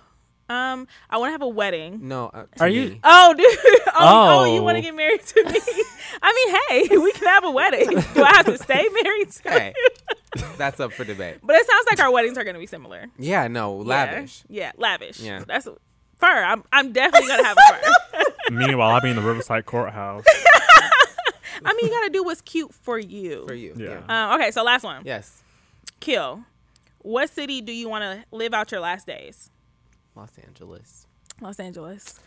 um, 0.50 0.88
I 1.10 1.18
want 1.18 1.27
to 1.30 1.32
have 1.34 1.42
a 1.42 1.48
wedding. 1.48 2.08
no. 2.08 2.27
Uh, 2.34 2.46
Are 2.60 2.68
you- 2.70 2.89
me. 2.92 3.00
Oh, 3.04 3.34
dude. 3.38 3.46
Oh, 3.88 3.94
oh. 3.96 4.46
you 4.54 4.60
Oh. 4.60 4.63
want 4.63 4.77
to 4.77 4.82
get 4.82 4.96
married 4.96 5.22
to 5.24 5.44
me? 5.44 5.60
I 6.22 6.34
mean, 6.34 6.88
hey, 6.89 6.98
we 6.98 7.12
can 7.12 7.27
have 7.27 7.44
a 7.44 7.51
wedding. 7.51 7.89
Do 8.13 8.24
I 8.24 8.32
have 8.38 8.46
to 8.46 8.58
stay 8.58 8.88
married 9.04 9.30
to 9.32 9.50
Hey, 9.50 9.74
you? 9.75 10.44
that's 10.58 10.80
up 10.80 10.94
for 10.94 11.04
debate. 11.04 11.38
But 11.44 11.56
it 11.58 11.68
sounds 11.68 11.86
like 11.89 12.00
our 12.00 12.12
weddings 12.12 12.38
are 12.38 12.44
going 12.44 12.54
to 12.56 12.60
be 12.60 12.66
similar. 12.68 13.06
Yeah, 13.20 13.48
no, 13.48 13.75
lavish. 13.75 14.44
Yeah, 14.50 14.63
yeah 14.66 14.72
lavish. 14.77 15.20
Yeah. 15.20 15.44
That's 15.48 15.68
fur. 16.18 16.25
I'm, 16.44 16.63
I'm 16.72 16.92
definitely 16.94 17.27
going 17.27 17.39
to 17.42 17.46
have 17.46 17.58
a 17.58 17.74
fur. 17.74 18.24
Meanwhile, 18.51 18.89
I'll 18.92 19.01
be 19.01 19.10
in 19.10 19.16
the 19.18 19.22
Riverside 19.22 19.66
courthouse. 19.66 20.24
I 21.66 21.74
mean, 21.74 21.88
you 21.88 21.92
got 21.92 22.04
to 22.06 22.10
do 22.12 22.24
what's 22.24 22.42
cute 22.42 22.74
for 22.74 22.98
you. 23.00 23.46
For 23.48 23.54
you. 23.54 23.74
Yeah. 23.75 24.00
Yeah. 24.08 24.32
Um, 24.34 24.39
okay, 24.39 24.51
so 24.51 24.63
last 24.63 24.84
one. 24.84 25.01
yes. 25.06 25.44
Kill. 26.00 26.44
What 27.00 27.30
city 27.30 27.62
do 27.62 27.72
you 27.72 27.89
want 27.89 28.04
to 28.04 28.24
live 28.36 28.54
out 28.54 28.72
your 28.72 28.82
last 28.82 29.08
days? 29.08 29.50
Los 30.18 30.32
Angeles. 30.46 31.08
Los 31.42 31.60
Angeles. 31.60 32.20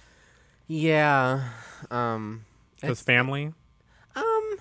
Yeah. 0.66 1.42
Um. 1.90 2.44
Because 2.80 3.00
family. 3.00 3.52
Um. 4.16 4.56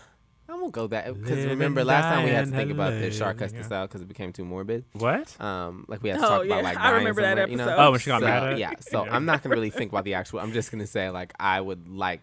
I 0.51 0.55
won't 0.55 0.71
go 0.71 0.87
that 0.87 1.13
because 1.13 1.45
remember 1.45 1.83
last 1.83 2.05
time 2.05 2.23
we 2.23 2.31
had 2.31 2.45
to 2.45 2.51
think 2.51 2.71
about 2.71 2.93
this 2.93 3.13
LA. 3.19 3.25
shark 3.25 3.37
cussed 3.37 3.55
us 3.55 3.71
out 3.71 3.87
because 3.87 4.01
it 4.01 4.07
became 4.07 4.33
too 4.33 4.43
morbid. 4.43 4.83
What? 4.93 5.39
Um, 5.39 5.85
like 5.87 6.01
we 6.01 6.09
had 6.09 6.17
to 6.19 6.25
Oh, 6.25 6.29
talk 6.39 6.45
yeah. 6.47 6.53
about 6.55 6.63
like 6.63 6.77
I 6.79 6.89
remember 6.91 7.21
that 7.21 7.37
somewhere, 7.37 7.49
you 7.49 7.55
know? 7.57 7.63
episode. 7.65 7.81
Oh, 7.83 7.91
when 7.91 7.99
she 7.99 8.07
got 8.09 8.21
So, 8.21 8.25
mad 8.25 8.43
at 8.43 8.53
it? 8.53 8.57
Yeah. 8.57 8.71
So 8.79 9.05
Yeah. 9.05 9.15
I'm 9.15 9.25
not 9.25 9.43
gonna 9.43 9.53
really 9.53 9.69
think 9.69 9.91
about 9.91 10.05
the 10.05 10.15
actual. 10.15 10.39
I'm 10.39 10.51
just 10.51 10.71
gonna 10.71 10.87
say 10.87 11.11
like 11.11 11.33
I 11.39 11.61
would 11.61 11.87
like, 11.87 12.21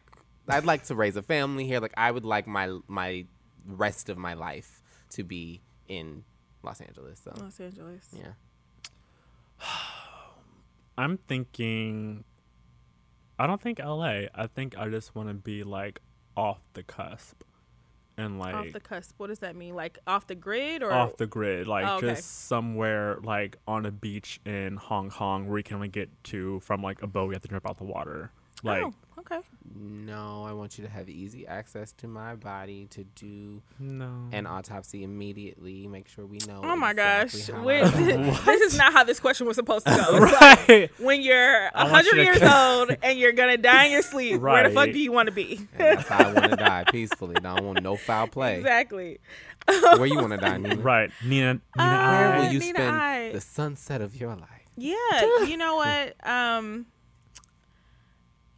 I'd 0.49 0.65
like 0.65 0.83
to 0.87 0.97
raise 0.97 1.15
a 1.15 1.23
family 1.23 1.69
here. 1.69 1.79
Like 1.79 1.95
I 1.97 2.11
would 2.11 2.25
like 2.25 2.49
my 2.49 2.77
my 2.89 3.27
rest 3.65 4.09
of 4.09 4.19
my 4.19 4.35
life 4.35 4.83
to 5.11 5.23
be 5.23 5.63
in 5.87 6.25
Los 6.65 6.81
Angeles. 6.81 7.21
So 7.23 7.33
Los 7.41 7.61
Angeles. 7.61 8.09
yeah. 8.13 8.33
I'm 10.99 11.19
thinking. 11.19 12.25
I 13.39 13.47
don't 13.47 13.61
think 13.61 13.79
LA. 13.79 14.23
I 14.35 14.47
think 14.55 14.79
I 14.79 14.89
just 14.89 15.15
want 15.15 15.29
to 15.29 15.35
be 15.35 15.63
like 15.63 16.01
off 16.37 16.61
the 16.73 16.83
cusp, 16.83 17.43
and 18.17 18.39
like 18.39 18.55
off 18.55 18.73
the 18.73 18.81
cusp. 18.81 19.15
What 19.19 19.27
does 19.27 19.41
that 19.41 19.57
mean? 19.57 19.75
Like 19.75 19.99
off 20.07 20.27
the 20.27 20.35
grid 20.35 20.83
or 20.83 20.91
off 20.93 21.17
the 21.19 21.27
grid, 21.27 21.67
like 21.67 21.87
Oh, 21.87 21.97
okay. 21.97 22.09
just 22.15 22.47
somewhere 22.47 23.19
like 23.23 23.57
on 23.69 23.85
a 23.85 23.91
beach 23.91 24.41
in 24.47 24.77
Hong 24.77 25.11
Kong 25.11 25.49
where 25.49 25.59
you 25.59 25.65
can 25.65 25.77
only 25.77 25.89
get 25.89 26.09
to 26.25 26.61
from 26.61 26.83
like 26.83 27.03
a 27.03 27.07
boat. 27.07 27.27
You 27.27 27.33
have 27.33 27.43
to 27.43 27.49
jump 27.49 27.69
out 27.69 27.77
the 27.77 27.85
water. 27.85 28.31
Like 28.63 28.83
oh, 28.83 28.95
okay. 29.19 29.41
No, 29.79 30.45
I 30.47 30.53
want 30.53 30.79
you 30.79 30.85
to 30.85 30.91
have 30.91 31.09
easy 31.09 31.47
access 31.47 31.93
to 31.95 32.09
my 32.09 32.35
body 32.35 32.87
to 32.91 33.05
do 33.05 33.61
no. 33.79 34.29
an 34.33 34.47
autopsy 34.47 35.03
immediately. 35.05 35.87
Make 35.87 36.09
sure 36.09 36.25
we 36.25 36.39
know. 36.47 36.63
Oh 36.65 36.77
my 36.77 36.93
exactly 36.93 37.41
gosh. 37.41 37.49
how 37.49 37.63
Wait, 37.63 37.85
this 38.47 38.61
is 38.73 38.79
not 38.79 38.93
how 38.93 39.05
this 39.05 39.21
question 39.21 39.47
was 39.47 39.57
supposed 39.57 39.87
to 39.87 39.95
go. 39.95 40.17
It's 40.27 40.41
like, 40.41 40.69
right. 40.69 40.91
when 40.99 41.21
you're 41.23 41.71
I 41.75 41.85
100 41.85 42.17
you 42.17 42.23
years 42.23 42.39
co- 42.39 42.79
old 42.81 42.97
and 43.03 43.19
you're 43.19 43.33
going 43.33 43.57
to 43.57 43.63
die 43.63 43.87
in 43.87 43.93
your 43.93 44.03
sleep, 44.03 44.41
where 44.41 44.69
the 44.69 44.75
fuck 44.75 44.87
do 44.91 44.99
you 44.99 45.13
want 45.13 45.27
to 45.27 45.35
be? 45.35 45.69
And 45.79 45.99
that's 45.99 46.09
how 46.09 46.29
I 46.29 46.33
want 46.33 46.51
to 46.51 46.57
die 46.57 46.85
peacefully. 46.91 47.37
I 47.37 47.41
don't 47.41 47.65
want 47.65 47.83
no 47.83 47.97
foul 47.97 48.29
play. 48.29 48.57
Exactly. 48.59 49.19
Where 49.67 50.07
you 50.07 50.17
want 50.17 50.31
to 50.31 50.39
die, 50.39 50.57
Nina? 50.59 50.77
Right. 50.77 51.11
Nina. 51.25 51.55
Nina. 51.55 51.61
Uh, 51.77 52.11
Where 52.11 52.39
will 52.39 52.53
you 52.53 52.61
Nina, 52.61 52.75
spend 52.75 52.97
I- 52.97 53.33
the 53.33 53.41
sunset 53.41 54.01
of 54.01 54.19
your 54.19 54.35
life? 54.35 54.51
Yeah, 54.79 55.43
you 55.45 55.57
know 55.57 55.77
what? 55.77 56.29
Um, 56.29 56.87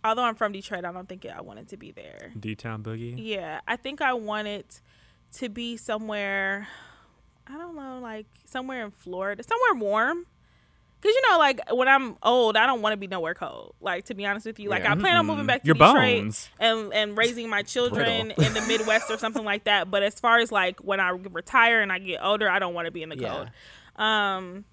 although 0.04 0.22
I'm 0.22 0.34
from 0.34 0.52
Detroit, 0.52 0.84
I 0.84 0.92
don't 0.92 1.08
think 1.08 1.26
I 1.26 1.40
wanted 1.40 1.68
to 1.68 1.76
be 1.76 1.90
there. 1.92 2.32
D 2.38 2.54
Town 2.54 2.82
Boogie. 2.82 3.14
Yeah, 3.16 3.60
I 3.66 3.76
think 3.76 4.00
I 4.00 4.14
want 4.14 4.48
it 4.48 4.80
to 5.34 5.48
be 5.48 5.76
somewhere. 5.76 6.68
I 7.46 7.56
don't 7.56 7.76
know, 7.76 7.98
like 8.02 8.26
somewhere 8.44 8.84
in 8.84 8.90
Florida, 8.90 9.42
somewhere 9.42 9.80
warm. 9.82 10.26
Cause 11.00 11.12
you 11.14 11.22
know, 11.30 11.38
like 11.38 11.60
when 11.72 11.86
I'm 11.86 12.16
old, 12.24 12.56
I 12.56 12.66
don't 12.66 12.82
want 12.82 12.92
to 12.92 12.96
be 12.96 13.06
nowhere 13.06 13.32
cold. 13.32 13.74
Like 13.80 14.06
to 14.06 14.14
be 14.14 14.26
honest 14.26 14.46
with 14.46 14.58
you, 14.58 14.68
like 14.68 14.82
Yeah. 14.82 14.92
I 14.92 14.96
plan 14.96 15.16
on 15.16 15.26
moving 15.26 15.46
back 15.46 15.62
to 15.62 15.66
Your 15.66 15.74
Detroit 15.74 15.94
bones. 16.22 16.50
and 16.58 16.92
and 16.92 17.16
raising 17.16 17.48
my 17.48 17.62
children 17.62 18.32
Brittle. 18.34 18.44
in 18.44 18.52
the 18.54 18.62
Midwest 18.62 19.08
or 19.08 19.16
something 19.16 19.44
like 19.44 19.62
that. 19.64 19.92
But 19.92 20.02
as 20.02 20.18
far 20.18 20.40
as 20.40 20.50
like 20.50 20.80
when 20.80 20.98
I 20.98 21.10
retire 21.10 21.82
and 21.82 21.92
I 21.92 22.00
get 22.00 22.18
older, 22.20 22.50
I 22.50 22.58
don't 22.58 22.74
want 22.74 22.86
to 22.86 22.90
be 22.90 23.04
in 23.04 23.10
the 23.10 23.16
Yeah. 23.18 23.28
cold. 23.28 23.46
Um, 23.96 24.64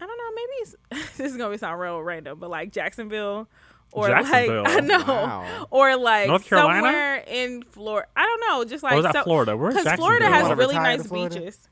I 0.00 0.06
don't 0.06 0.16
know. 0.16 0.30
Maybe 0.34 0.52
it's, 0.62 0.76
this 1.18 1.32
is 1.32 1.36
gonna 1.36 1.50
be 1.50 1.58
sound 1.58 1.78
real 1.78 2.00
random, 2.00 2.38
but 2.38 2.48
like 2.48 2.72
Jacksonville, 2.72 3.46
or 3.92 4.08
like 4.08 4.26
I 4.30 4.80
know, 4.80 4.98
Wow. 5.06 5.66
or 5.70 5.96
like 5.96 6.28
North 6.28 6.44
Carolina? 6.46 6.82
somewhere 6.86 7.24
in 7.26 7.62
Florida. 7.64 8.08
I 8.16 8.22
don't 8.26 8.40
know, 8.48 8.64
just 8.64 8.82
like 8.82 8.92
Or 8.92 8.96
was 8.96 9.04
that 9.04 9.14
so- 9.14 9.22
Florida? 9.24 9.56
Where's 9.56 9.74
because 9.74 9.84
Jacksonville? 9.84 10.06
Florida 10.18 10.28
has 10.28 10.42
wanna 10.44 10.56
really 10.56 10.74
nice 10.76 11.06
Florida? 11.06 11.34
beaches. 11.40 11.68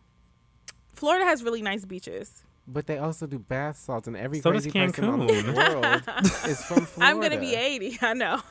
Florida 0.94 1.24
has 1.24 1.42
really 1.42 1.62
nice 1.62 1.84
beaches. 1.84 2.44
But 2.70 2.86
they 2.86 2.98
also 2.98 3.26
do 3.26 3.38
bath 3.38 3.78
salts, 3.78 4.08
and 4.08 4.16
every 4.16 4.40
So 4.40 4.52
does 4.52 4.64
crazy 4.66 4.78
person 4.92 5.04
on 5.08 5.26
the 5.26 5.52
world 5.56 6.02
is 6.46 6.62
from 6.64 6.84
Florida. 6.84 7.10
I'm 7.14 7.18
gonna 7.18 7.40
be 7.40 7.54
80. 7.54 7.98
I 8.02 8.12
know. 8.12 8.42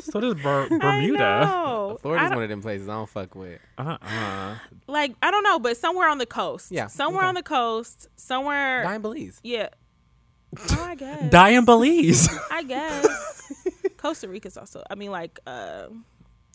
so 0.00 0.20
does 0.20 0.34
Ber- 0.34 0.66
Bermuda. 0.80 1.18
know. 1.18 1.96
I 1.96 2.02
Florida's 2.02 2.30
one 2.30 2.42
of 2.42 2.48
them 2.48 2.60
places 2.60 2.88
I 2.88 2.92
don't 2.94 3.08
fuck 3.08 3.36
with. 3.36 3.60
Uh 3.78 3.98
uh 4.02 4.56
like 4.88 5.14
I 5.22 5.30
don't 5.30 5.44
know, 5.44 5.60
but 5.60 5.76
somewhere 5.76 6.08
on 6.08 6.18
the 6.18 6.26
coast. 6.26 6.72
Yeah, 6.72 6.88
somewhere 6.88 7.22
okay. 7.22 7.28
on 7.28 7.34
the 7.36 7.44
coast. 7.44 8.08
Somewhere. 8.16 8.82
Die 8.82 8.94
in 8.96 9.02
Belize. 9.02 9.38
Yeah. 9.44 9.68
Oh, 10.58 10.84
I 10.84 10.94
guess. 10.96 11.30
Die 11.30 11.48
in 11.50 11.64
Belize. 11.64 12.28
I 12.50 12.62
guess. 12.68 13.52
Costa 13.96 14.28
Rica's 14.28 14.56
also. 14.56 14.82
I 14.90 14.94
mean, 14.96 15.10
like, 15.10 15.38
uh, 15.46 15.86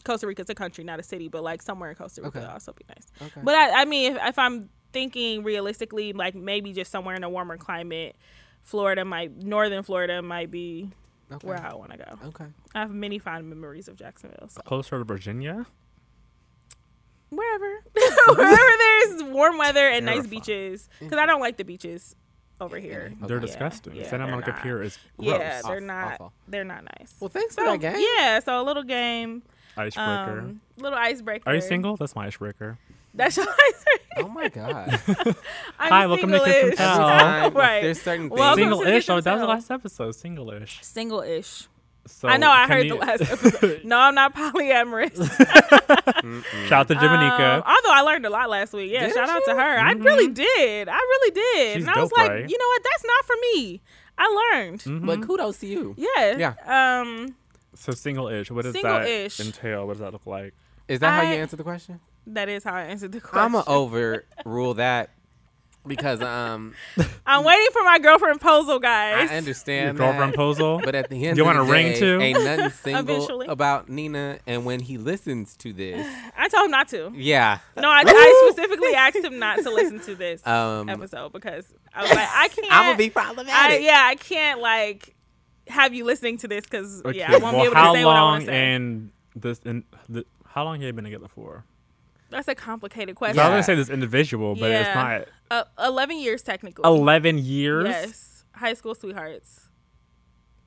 Costa 0.03 0.27
Rica's 0.27 0.49
a 0.49 0.55
country, 0.55 0.83
not 0.83 0.99
a 0.99 1.03
city, 1.03 1.27
but 1.29 1.43
like 1.43 1.61
somewhere 1.61 1.89
in 1.89 1.95
Costa 1.95 2.21
Rica 2.21 2.37
Okay. 2.37 2.45
would 2.45 2.53
also 2.53 2.73
be 2.73 2.83
nice. 2.89 3.07
Okay. 3.29 3.41
But 3.43 3.55
I, 3.55 3.81
I 3.81 3.85
mean, 3.85 4.13
if, 4.15 4.21
if 4.29 4.39
I'm 4.39 4.69
thinking 4.93 5.43
realistically, 5.43 6.13
like 6.13 6.35
maybe 6.35 6.73
just 6.73 6.91
somewhere 6.91 7.15
in 7.15 7.23
a 7.23 7.29
warmer 7.29 7.57
climate, 7.57 8.15
Florida 8.63 9.05
might, 9.05 9.35
northern 9.35 9.83
Florida 9.83 10.21
might 10.21 10.51
be 10.51 10.91
okay. 11.31 11.47
where 11.47 11.61
I 11.61 11.73
want 11.73 11.91
to 11.91 11.97
go. 11.97 12.19
Okay. 12.27 12.45
I 12.73 12.79
have 12.79 12.91
many 12.91 13.17
fond 13.19 13.47
memories 13.49 13.87
of 13.87 13.95
Jacksonville. 13.95 14.49
So 14.49 14.61
Closer 14.61 14.97
to 14.99 15.03
Virginia. 15.05 15.65
wherever, 17.29 17.83
wherever 18.35 18.77
there's 18.77 19.23
warm 19.23 19.57
weather 19.57 19.87
and 19.87 20.05
nice 20.05 20.27
beaches, 20.27 20.89
because 20.99 21.17
I 21.17 21.25
don't 21.25 21.41
like 21.41 21.57
the 21.57 21.63
beaches 21.65 22.15
over 22.61 22.77
here. 22.77 23.11
Okay. 23.17 23.27
They're 23.27 23.39
disgusting. 23.39 23.95
yeah, 23.95 24.03
Santa 24.09 24.23
they're 24.25 24.31
Monica 24.31 24.51
not. 24.51 24.61
Pier 24.63 24.81
is 24.83 24.97
gross. 25.17 25.29
Yeah, 25.29 25.61
they're 25.61 25.75
Awful, 25.77 25.81
not. 25.81 26.13
awful. 26.13 26.33
They're 26.47 26.63
not 26.63 26.83
nice. 26.99 27.13
Well, 27.19 27.29
thanks 27.29 27.55
So, 27.55 27.63
for 27.63 27.77
that 27.77 27.79
game. 27.79 28.05
Yeah, 28.17 28.39
so 28.39 28.61
a 28.61 28.63
little 28.63 28.83
game, 28.83 29.43
Icebreaker. 29.77 30.39
um, 30.39 30.61
little 30.77 30.97
icebreaker. 30.97 31.49
Are 31.49 31.55
you 31.55 31.61
single? 31.61 31.97
That's 31.97 32.15
my 32.15 32.27
icebreaker. 32.27 32.77
That's 33.13 33.37
your 33.37 33.45
icebreaker. 33.47 34.01
Oh 34.17 34.27
my 34.29 34.47
god. 34.49 34.99
I'm 35.79 35.91
Hi, 35.91 36.07
welcome 36.07 36.31
to 36.31 36.39
Kiss 36.39 36.47
and 36.47 36.77
single-ish. 36.77 36.77
Tell. 36.77 37.09
Every 37.09 37.19
time, 37.19 37.43
like, 37.43 37.53
Right. 37.55 37.81
There's 37.81 38.01
certain 38.01 38.29
things. 38.29 38.39
Welcome 38.39 38.57
to 38.57 38.63
Single-ish. 38.75 39.09
Oh, 39.09 39.21
that 39.21 39.31
was 39.33 39.41
the 39.41 39.47
last 39.47 39.71
episode. 39.71 40.15
Single-ish. 40.15 40.79
Single-ish. 40.83 41.67
So 42.07 42.27
I 42.27 42.37
know. 42.37 42.51
I 42.51 42.67
heard 42.67 42.85
you- 42.85 42.93
the 42.93 42.99
last 42.99 43.21
episode. 43.31 43.83
No, 43.83 43.97
I'm 43.97 44.15
not 44.15 44.35
polyamorous. 44.35 45.15
Shout 46.67 46.71
out 46.71 46.87
to 46.89 46.95
Jamanica. 46.95 47.57
Um, 47.57 47.63
although 47.65 47.91
I 47.93 48.01
learned 48.05 48.25
a 48.25 48.29
lot 48.29 48.49
last 48.49 48.73
week. 48.73 48.91
Yeah, 48.91 49.07
Did 49.07 49.15
shout 49.15 49.29
out 49.29 49.41
to 49.45 49.53
her. 49.53 49.79
I 49.79 49.93
Mhm. 49.93 50.03
really 50.03 50.27
did. 50.27 50.87
I 50.89 50.95
really 50.97 51.31
did. 51.31 51.73
She's 51.77 51.83
and 51.87 51.95
I 51.95 51.99
was 52.01 52.09
dope, 52.09 52.17
like, 52.19 52.29
right? 52.29 52.49
you 52.49 52.57
know 52.57 52.67
what? 52.67 52.83
That's 52.83 53.03
not 53.05 53.25
for 53.25 53.35
me. 53.53 53.81
I 54.17 54.51
learned. 54.53 54.79
Mhm. 54.81 55.05
But 55.05 55.21
kudos 55.27 55.57
to 55.59 55.67
you. 55.67 55.95
Yeah. 55.97 56.37
Yeah. 56.65 57.01
Um, 57.01 57.35
So 57.75 57.91
single-ish. 57.91 58.51
What 58.51 58.63
does 58.63 58.73
Single-ish. 58.73 59.37
that 59.37 59.45
entail? 59.45 59.85
What 59.87 59.93
does 59.93 59.99
that 60.01 60.13
look 60.13 60.25
like? 60.25 60.53
Is 60.87 60.99
that 61.01 61.11
how 61.11 61.21
you 61.29 61.35
I- 61.35 61.39
answer 61.39 61.55
the 61.57 61.63
question? 61.63 61.99
that 62.27 62.49
is 62.49 62.63
how 62.63 62.73
I 62.73 62.83
answered 62.83 63.11
the 63.11 63.21
question. 63.21 63.39
I'm 63.39 63.51
gonna 63.51 63.65
overrule 63.67 64.73
that 64.75 65.09
because 65.87 66.21
um 66.21 66.73
I'm 67.25 67.43
waiting 67.45 67.67
for 67.71 67.83
my 67.83 67.99
girlfriend 67.99 68.39
proposal, 68.41 68.79
guys. 68.79 69.29
I 69.29 69.37
understand 69.37 69.97
Your 69.97 70.07
girlfriend 70.07 70.31
that, 70.33 70.35
proposal. 70.35 70.81
but 70.83 70.95
at 70.95 71.09
the 71.09 71.25
end, 71.25 71.37
You 71.37 71.43
of 71.43 71.47
want 71.47 71.57
the 71.57 71.63
a 71.63 71.71
ring 71.71 71.87
day, 71.93 71.99
too? 71.99 72.19
Ain't 72.21 72.43
nothing 72.43 72.69
single 72.83 73.15
Eventually. 73.15 73.47
about 73.47 73.89
Nina. 73.89 74.39
And 74.47 74.65
when 74.65 74.79
he 74.79 74.97
listens 74.97 75.55
to 75.57 75.73
this, 75.73 76.05
I 76.37 76.47
told 76.49 76.65
him 76.65 76.71
not 76.71 76.87
to. 76.89 77.11
yeah, 77.15 77.59
No, 77.77 77.89
I, 77.89 78.03
I 78.05 78.47
specifically 78.51 78.93
asked 78.95 79.17
him 79.17 79.39
not 79.39 79.59
to 79.59 79.69
listen 79.69 79.99
to 80.01 80.15
this 80.15 80.45
um, 80.47 80.89
episode 80.89 81.31
because 81.33 81.65
I 81.93 82.01
was 82.03 82.11
like, 82.11 82.29
I 82.31 82.47
can't. 82.49 82.67
I'm 82.71 82.85
gonna 82.87 82.97
be 82.97 83.05
I, 83.05 83.09
problematic. 83.09 83.81
yeah, 83.83 84.01
I 84.05 84.15
can't 84.15 84.61
like 84.61 85.15
have 85.67 85.93
you 85.93 86.05
listening 86.05 86.37
to 86.39 86.47
this 86.47 86.63
because 86.65 87.01
Okay, 87.03 87.17
yeah, 87.19 87.27
I 87.33 87.37
won't 87.37 87.55
well, 87.57 87.63
be 87.71 87.71
able 87.71 87.75
to 87.75 87.97
say 87.99 88.05
what 88.05 88.15
I 88.15 88.21
want 88.21 88.41
to 88.41 88.47
say. 88.47 88.73
and 88.75 89.11
this 89.35 89.59
and 89.65 89.83
the, 90.07 90.25
how 90.45 90.63
long 90.63 90.75
have 90.75 90.85
you 90.87 90.93
been 90.93 91.03
together 91.05 91.27
for? 91.27 91.65
That's 92.35 92.49
a 92.49 92.55
complicated 92.55 93.15
So 93.17 93.25
I 93.25 93.31
question. 93.31 93.37
was 93.43 93.49
gonna 93.51 93.63
say 93.63 93.75
this 93.75 93.89
individual, 93.89 94.55
but 94.55 94.69
it's 94.69 94.87
Yeah. 94.89 95.23
not 95.49 95.67
Uh, 95.79 95.85
Eleven 95.87 96.19
years 96.19 96.41
technically. 96.43 96.83
eleven 96.85 97.37
years. 97.37 97.87
Yes, 97.87 98.43
high 98.55 98.73
school 98.73 98.93
sweethearts. 98.93 99.69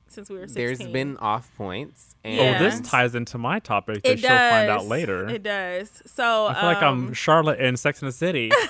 Since 0.07 0.31
we 0.31 0.37
were 0.37 0.47
16. 0.47 0.65
There's 0.65 0.91
been 0.91 1.17
off 1.17 1.51
points. 1.55 2.15
And 2.23 2.33
Yeah. 2.35 2.57
Oh, 2.59 2.63
this 2.63 2.79
ties 2.81 3.13
into 3.13 3.37
my 3.37 3.59
topic 3.59 4.01
that 4.01 4.13
It 4.13 4.19
she'll 4.21 4.29
does. 4.29 4.51
find 4.51 4.69
out 4.71 4.85
later. 4.87 5.29
It 5.29 5.43
does. 5.43 6.01
So 6.07 6.47
I 6.47 6.55
feel 6.55 6.63
like 6.63 6.81
I'm 6.81 7.07
um, 7.09 7.13
Charlotte 7.13 7.59
in 7.59 7.77
Sex 7.77 8.01
in 8.01 8.07
the 8.07 8.11
City. 8.11 8.49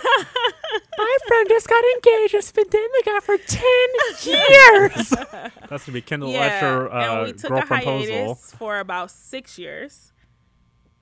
My 0.97 1.17
friend 1.27 1.47
just 1.47 1.69
got 1.69 1.81
engaged. 1.95 2.33
It's 2.35 2.51
been 2.51 2.67
dating 2.69 2.89
the 2.97 3.03
guy 3.05 3.19
for 3.21 3.38
ten 3.38 3.89
years. 4.25 5.09
That's 5.69 5.85
gonna 5.85 5.93
be 5.93 6.01
Kendall 6.01 6.31
yeah, 6.31 6.59
Lecter, 6.62 6.93
and 6.93 7.21
uh, 7.21 7.23
we 7.25 7.31
took 7.31 7.49
girl 7.51 7.59
a 7.59 7.65
proposal. 7.65 8.13
hiatus 8.13 8.51
for 8.55 8.79
about 8.79 9.09
six 9.09 9.57
years, 9.57 10.12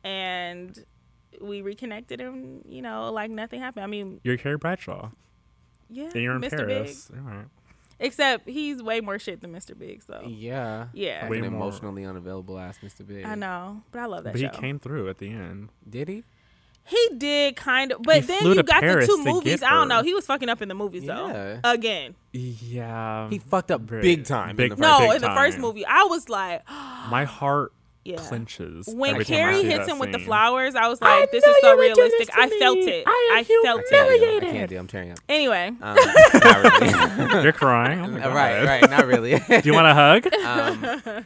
and 0.04 0.86
we 1.42 1.62
reconnected 1.62 2.20
and 2.22 2.64
you 2.68 2.82
know 2.82 3.12
like 3.12 3.30
nothing 3.32 3.60
happened. 3.60 3.84
I 3.84 3.88
mean, 3.88 4.20
You're 4.24 4.38
Carrie 4.38 4.58
Bradshaw, 4.58 5.10
yeah, 5.90 6.06
and 6.06 6.16
you're 6.24 6.36
in 6.36 6.42
Mr. 6.42 6.58
Paris. 6.68 7.12
All 7.16 7.22
right. 7.22 7.46
Except 8.00 8.48
he's 8.48 8.84
way 8.84 9.02
more 9.02 9.18
shit 9.18 9.42
than 9.42 9.52
Mr. 9.52 9.78
Big. 9.78 10.04
So 10.04 10.22
Yeah. 10.28 10.88
Yeah. 10.94 11.28
Way 11.30 11.42
more. 11.42 11.48
emotionally 11.48 12.06
unavailable 12.06 12.60
ass 12.60 12.78
Mr. 12.84 13.06
Big. 13.08 13.26
I 13.26 13.34
know, 13.36 13.82
but 13.92 14.00
I 14.00 14.06
love 14.06 14.24
that 14.26 14.34
But 14.34 14.42
show. 14.42 14.50
he 14.54 14.58
came 14.60 14.78
through 14.80 15.10
at 15.10 15.18
the 15.18 15.30
end. 15.32 15.70
Did 15.90 16.08
he? 16.08 16.24
He 16.86 17.10
did 17.18 17.56
kind 17.58 17.92
of, 17.92 18.02
but 18.04 18.22
He 18.22 18.22
then 18.22 18.46
you 18.46 18.64
got 18.64 18.82
Paris 18.82 19.08
the 19.08 19.14
two 19.18 19.24
movies. 19.24 19.62
I 19.64 19.72
don't 19.72 19.88
know. 19.90 20.04
He 20.04 20.14
was 20.14 20.26
fucking 20.26 20.48
up 20.48 20.62
in 20.62 20.70
the 20.70 20.76
movies 20.76 21.04
Yeah. 21.04 21.60
though. 21.64 21.72
Again, 21.72 22.16
Yeah. 22.32 23.30
He 23.30 23.40
fucked 23.40 23.72
up 23.72 23.86
big 23.86 24.26
time. 24.26 24.56
big- 24.56 24.72
in 24.74 24.78
the 24.80 24.82
no, 24.88 25.00
big 25.00 25.16
in 25.16 25.22
the 25.22 25.28
first 25.36 25.54
time. 25.58 25.62
movie, 25.62 25.86
I 25.86 26.04
was 26.04 26.30
like, 26.30 26.64
My 27.10 27.26
heart 27.26 27.74
yeah. 28.08 28.18
clenches. 28.18 28.88
When 28.88 29.12
every 29.12 29.26
time 29.26 29.34
I 29.34 29.38
Carrie 29.38 29.64
hits 29.64 29.86
that 29.86 29.90
him 29.90 30.00
with 30.00 30.12
the 30.12 30.20
flowers, 30.20 30.76
I 30.76 30.88
was 30.88 31.02
like, 31.02 31.30
"This 31.32 31.44
is 31.44 31.56
so 31.62 31.78
realistic." 31.78 32.30
I 32.36 32.50
felt 32.50 32.78
it. 32.78 33.04
I, 33.06 33.44
felt 33.64 33.80
I 33.80 33.84
can't, 33.90 34.10
it. 34.12 34.40
do, 34.42 34.48
I 34.48 34.52
can't 34.52 34.70
do. 34.70 34.78
I'm 34.78 34.88
tearing 34.88 35.12
up. 35.12 35.20
Anyway, 35.28 35.72
Um, 35.82 35.96
really. 35.96 37.44
You're 37.44 37.52
crying. 37.52 38.00
Oh 38.00 38.08
my 38.08 38.28
right, 38.34 38.64
right. 38.66 38.90
Not 38.90 39.06
really. 39.06 39.38
Do 39.48 39.62
you 39.64 39.74
want 39.74 39.88
a 39.88 39.94
hug? 39.94 40.34
um, 40.46 41.26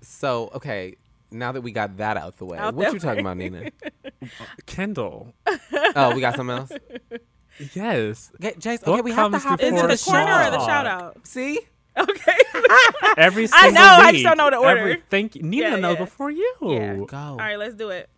so 0.00 0.50
okay, 0.54 0.96
now 1.30 1.52
that 1.52 1.62
we 1.62 1.72
got 1.72 1.96
that 1.96 2.16
out 2.16 2.36
the 2.36 2.44
way, 2.44 2.58
Out 2.58 2.74
what 2.74 2.88
the 2.88 2.94
you 2.94 2.98
talking 3.00 3.20
about, 3.20 3.36
Nina? 3.36 3.70
Kendall. 4.66 5.32
Oh, 5.96 6.14
we 6.14 6.20
got 6.20 6.36
something 6.36 6.56
else. 6.56 6.72
Yes. 7.74 8.30
Okay, 8.36 8.54
Jace. 8.58 8.82
Okay, 8.82 8.90
What 8.90 9.04
we 9.04 9.12
have 9.12 9.26
to 9.26 9.38
comes 9.38 9.44
hop 9.44 9.60
into 9.60 9.86
the 9.86 9.98
corner 9.98 10.46
or 10.46 10.50
the 10.50 10.64
shout 10.64 10.86
out? 10.86 11.26
See, 11.26 11.60
Okay. 11.96 12.38
Every 13.18 13.44
I 13.44 13.46
single 13.46 13.72
know, 13.74 13.82
I 13.82 14.02
just 14.04 14.14
week. 14.14 14.24
don't 14.24 14.36
know 14.38 14.50
the 14.50 14.56
order. 14.56 14.80
Every, 14.80 15.02
thank 15.10 15.34
you. 15.36 15.42
Nina 15.42 15.70
Yeah, 15.70 15.76
knows 15.76 15.94
yeah. 15.98 16.04
before 16.04 16.30
you. 16.30 16.54
Yeah. 16.62 16.96
go. 17.06 17.16
All 17.16 17.36
right, 17.36 17.58
let's 17.58 17.74
do 17.74 17.90
it. 17.90 18.08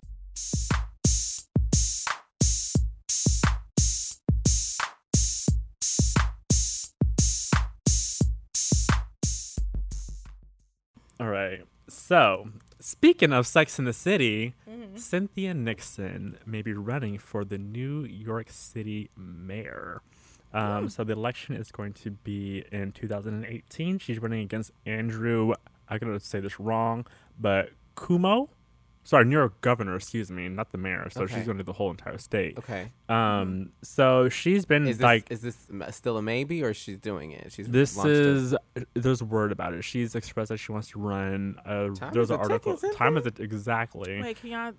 All 11.21 11.29
right. 11.29 11.63
So, 11.89 12.49
speaking 12.81 13.33
of 13.33 13.47
Sex 13.47 13.79
in 13.79 13.85
the 13.85 13.93
City, 13.93 14.55
Mm-hmm. 14.69 14.97
Cynthia 14.97 15.55
Nixon 15.55 16.39
may 16.47 16.61
be 16.63 16.73
running 16.73 17.19
for 17.19 17.45
the 17.45 17.59
New 17.59 18.05
York 18.05 18.47
City 18.51 19.11
mayor. 19.17 20.03
Um, 20.55 20.89
so 20.89 21.03
the 21.05 21.13
election 21.13 21.55
is 21.57 21.71
going 21.73 21.93
to 21.95 22.11
be 22.13 22.65
in 22.73 22.93
2018. 22.93 23.99
She's 23.99 24.19
running 24.21 24.41
against 24.43 24.71
Andrew. 24.87 25.53
I'm 25.89 25.99
gonna 25.99 26.21
say 26.21 26.41
this 26.41 26.59
wrong, 26.61 27.07
but 27.39 27.71
Cuomo. 27.97 28.49
Sorry, 29.07 29.27
New 29.27 29.37
York 29.37 29.61
governor. 29.61 29.97
Excuse 29.97 30.31
me, 30.31 30.49
not 30.49 30.73
the 30.73 30.79
mayor. 30.79 31.11
So 31.11 31.25
Okay. 31.25 31.35
she's 31.35 31.45
going 31.45 31.59
to 31.59 31.63
do 31.63 31.67
the 31.67 31.75
whole 31.75 31.91
entire 31.91 32.17
state. 32.17 32.57
Okay, 32.57 32.91
Um, 33.11 33.73
so 33.83 34.31
she's 34.31 34.65
been 34.65 34.87
is 34.89 34.97
this 34.97 35.05
like 35.05 35.31
is 35.31 35.43
this 35.43 35.69
still 35.91 36.17
a 36.17 36.23
maybe 36.23 36.63
or 36.63 36.73
she's 36.73 36.97
doing 36.97 37.33
it? 37.33 37.53
She's 37.53 37.69
this 37.69 37.99
launched 37.99 38.09
it. 38.13 38.17
is 38.19 38.55
there's 38.95 39.21
a 39.21 39.27
word 39.27 39.53
about 39.53 39.75
it. 39.75 39.83
She's 39.85 40.15
expressed 40.15 40.49
that 40.49 40.57
she 40.57 40.73
wants 40.73 40.89
to 40.93 40.99
run. 40.99 41.57
Time 41.67 41.95
there's 42.15 42.29
is 42.29 42.31
an 42.31 42.37
a 42.37 42.43
article. 42.45 42.79
ticking, 42.79 42.97
Time 42.97 43.19
is 43.19 43.27
it 43.27 43.39
exactly? 43.41 44.23
Wait, 44.23 44.39
can 44.41 44.51
y'all 44.51 44.73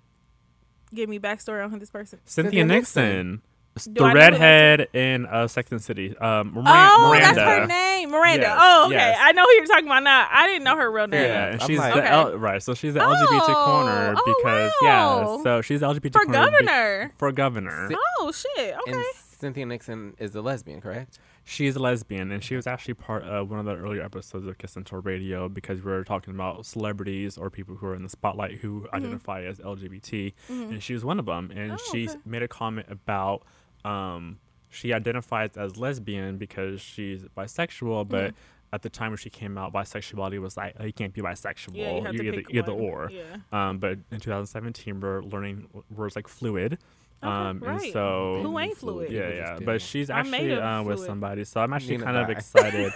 give 0.92 1.08
me 1.08 1.20
backstory 1.20 1.64
on 1.64 1.78
this 1.78 1.90
person? 1.90 2.18
Cynthia, 2.24 2.62
Cynthia 2.62 2.64
Nixon, 2.64 3.04
Nixon. 3.04 3.42
S- 3.76 3.84
Do 3.84 3.92
the 3.94 4.04
I 4.04 4.04
know 4.04 4.08
who 4.08 4.18
that 4.18 4.32
redhead 4.32 4.88
in 4.94 5.26
uh, 5.26 5.46
Sex 5.48 5.70
and 5.72 5.82
City. 5.82 6.16
Um, 6.18 6.52
Miran- 6.54 6.64
oh, 6.92 7.08
Miranda. 7.10 7.34
that's 7.34 7.38
her 7.60 7.66
name, 7.66 8.10
Miranda. 8.10 8.42
Yes, 8.46 8.58
oh, 8.60 8.84
okay. 8.86 8.94
yes. 8.96 9.18
I 9.20 9.32
know 9.32 9.42
who 9.44 9.52
you're 9.52 9.66
talking 9.66 9.86
about 9.86 10.02
now. 10.02 10.26
I 10.30 10.46
didn't 10.46 10.64
know 10.64 10.76
her 10.76 10.90
real 10.90 11.06
name. 11.06 11.22
Yeah, 11.22 11.46
and 11.52 11.60
I'm 11.62 11.66
she's 11.68 11.78
like- 11.78 11.94
the 11.94 12.00
Okay. 12.00 12.08
L- 12.08 12.38
right. 12.38 12.62
So 12.62 12.74
she's 12.74 12.94
the 12.94 13.00
LGBT 13.00 13.40
Oh, 13.48 13.64
corner 13.64 14.14
oh, 14.16 14.34
because 14.38 14.72
wow. 14.82 15.36
yeah. 15.36 15.42
So 15.42 15.60
she's 15.62 15.80
the 15.80 15.86
LGBT 15.88 16.12
For 16.12 16.24
corner 16.24 16.32
be- 16.50 16.66
governor. 16.66 17.12
for 17.18 17.32
governor. 17.32 17.88
Si- 17.90 17.96
Oh 18.20 18.32
shit. 18.32 18.74
Okay. 18.80 18.92
And 18.92 19.04
Cynthia 19.14 19.66
Nixon 19.66 20.14
is 20.18 20.34
a 20.34 20.40
lesbian, 20.40 20.80
correct? 20.80 21.18
She's 21.48 21.76
a 21.76 21.78
lesbian, 21.78 22.32
and 22.32 22.42
she 22.42 22.56
was 22.56 22.66
actually 22.66 22.94
part 22.94 23.22
of 23.22 23.50
one 23.50 23.60
of 23.60 23.66
the 23.66 23.76
earlier 23.76 24.02
episodes 24.02 24.46
of 24.46 24.58
Kiss 24.58 24.74
and 24.74 24.84
Tell 24.84 25.00
Radio 25.00 25.48
because 25.48 25.80
we 25.80 25.92
were 25.92 26.02
talking 26.02 26.34
about 26.34 26.66
celebrities 26.66 27.38
or 27.38 27.50
people 27.50 27.76
who 27.76 27.86
are 27.86 27.94
in 27.94 28.02
the 28.02 28.08
spotlight 28.08 28.56
who 28.58 28.88
identify 28.92 29.42
as 29.44 29.60
LGBT, 29.60 30.32
and 30.48 30.82
she 30.82 30.92
was 30.94 31.04
one 31.04 31.20
of 31.20 31.26
them. 31.26 31.52
And 31.54 31.72
Oh, 31.72 31.76
she 31.92 32.08
okay. 32.08 32.18
made 32.24 32.42
a 32.42 32.48
comment 32.48 32.88
about 32.90 33.42
um, 33.86 34.38
she 34.68 34.92
identifies 34.92 35.50
as 35.56 35.76
lesbian 35.76 36.38
because 36.38 36.80
she's 36.80 37.22
bisexual, 37.36 38.08
but 38.08 38.34
at 38.72 38.82
the 38.82 38.90
time 38.90 39.10
when 39.10 39.18
she 39.18 39.30
came 39.30 39.56
out, 39.56 39.72
bisexuality 39.72 40.38
was 40.40 40.56
like, 40.56 40.74
oh, 40.78 40.84
you 40.84 40.92
can't 40.92 41.12
be 41.12 41.22
bisexual. 41.22 41.76
yeah, 41.76 41.94
you 41.96 42.02
have 42.02 42.16
to 42.16 42.22
either, 42.22 42.42
either 42.50 42.72
or. 42.72 43.10
Yeah. 43.10 43.22
Um, 43.52 43.78
but 43.78 43.98
in 44.10 44.20
2017, 44.20 45.00
we're 45.00 45.22
learning 45.22 45.68
words 45.94 46.16
like 46.16 46.28
fluid. 46.28 46.78
Um, 47.22 47.60
right. 47.60 47.80
and 47.80 47.92
so 47.92 48.40
Who 48.42 48.58
ain't 48.58 48.76
fluid? 48.76 49.10
yeah, 49.10 49.30
yeah. 49.30 49.58
But 49.62 49.80
she's 49.80 50.10
actually 50.10 50.52
of 50.52 50.58
uh, 50.62 50.82
with 50.86 51.00
somebody, 51.00 51.44
so 51.44 51.60
I'm 51.60 51.72
actually 51.72 51.98
Nina 51.98 52.04
kind 52.04 52.16
of 52.18 52.30
excited. 52.30 52.92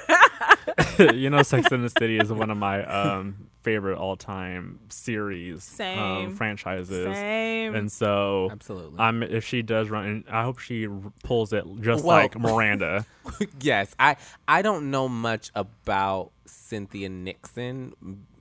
you 1.15 1.31
know, 1.31 1.43
Sex 1.43 1.73
in 1.73 1.83
the 1.83 1.89
City 1.89 2.19
is 2.19 2.31
one 2.31 2.51
of 2.51 2.59
my 2.59 2.85
um, 2.85 3.49
favorite 3.63 3.99
all-time 3.99 4.81
series, 4.89 5.63
Same. 5.65 5.99
um, 5.99 6.35
franchises, 6.37 7.05
Same. 7.15 7.75
and 7.75 7.93
so 7.93 8.49
Absolutely. 8.51 8.99
I'm 8.99 9.23
if 9.23 9.45
she 9.45 9.63
does 9.63 9.91
run, 9.91 10.07
and 10.07 10.25
I 10.31 10.43
hope 10.45 10.59
she 10.59 10.87
r- 10.87 10.99
pulls 11.23 11.53
it 11.53 11.65
just 11.81 12.05
Well- 12.05 12.17
like 12.17 12.39
Miranda. 12.39 13.05
yes, 13.61 13.95
I 13.99 14.17
I 14.49 14.63
don't 14.63 14.91
know 14.91 15.09
much 15.09 15.51
about 15.55 16.33
Cynthia 16.47 17.09
Nixon 17.09 17.93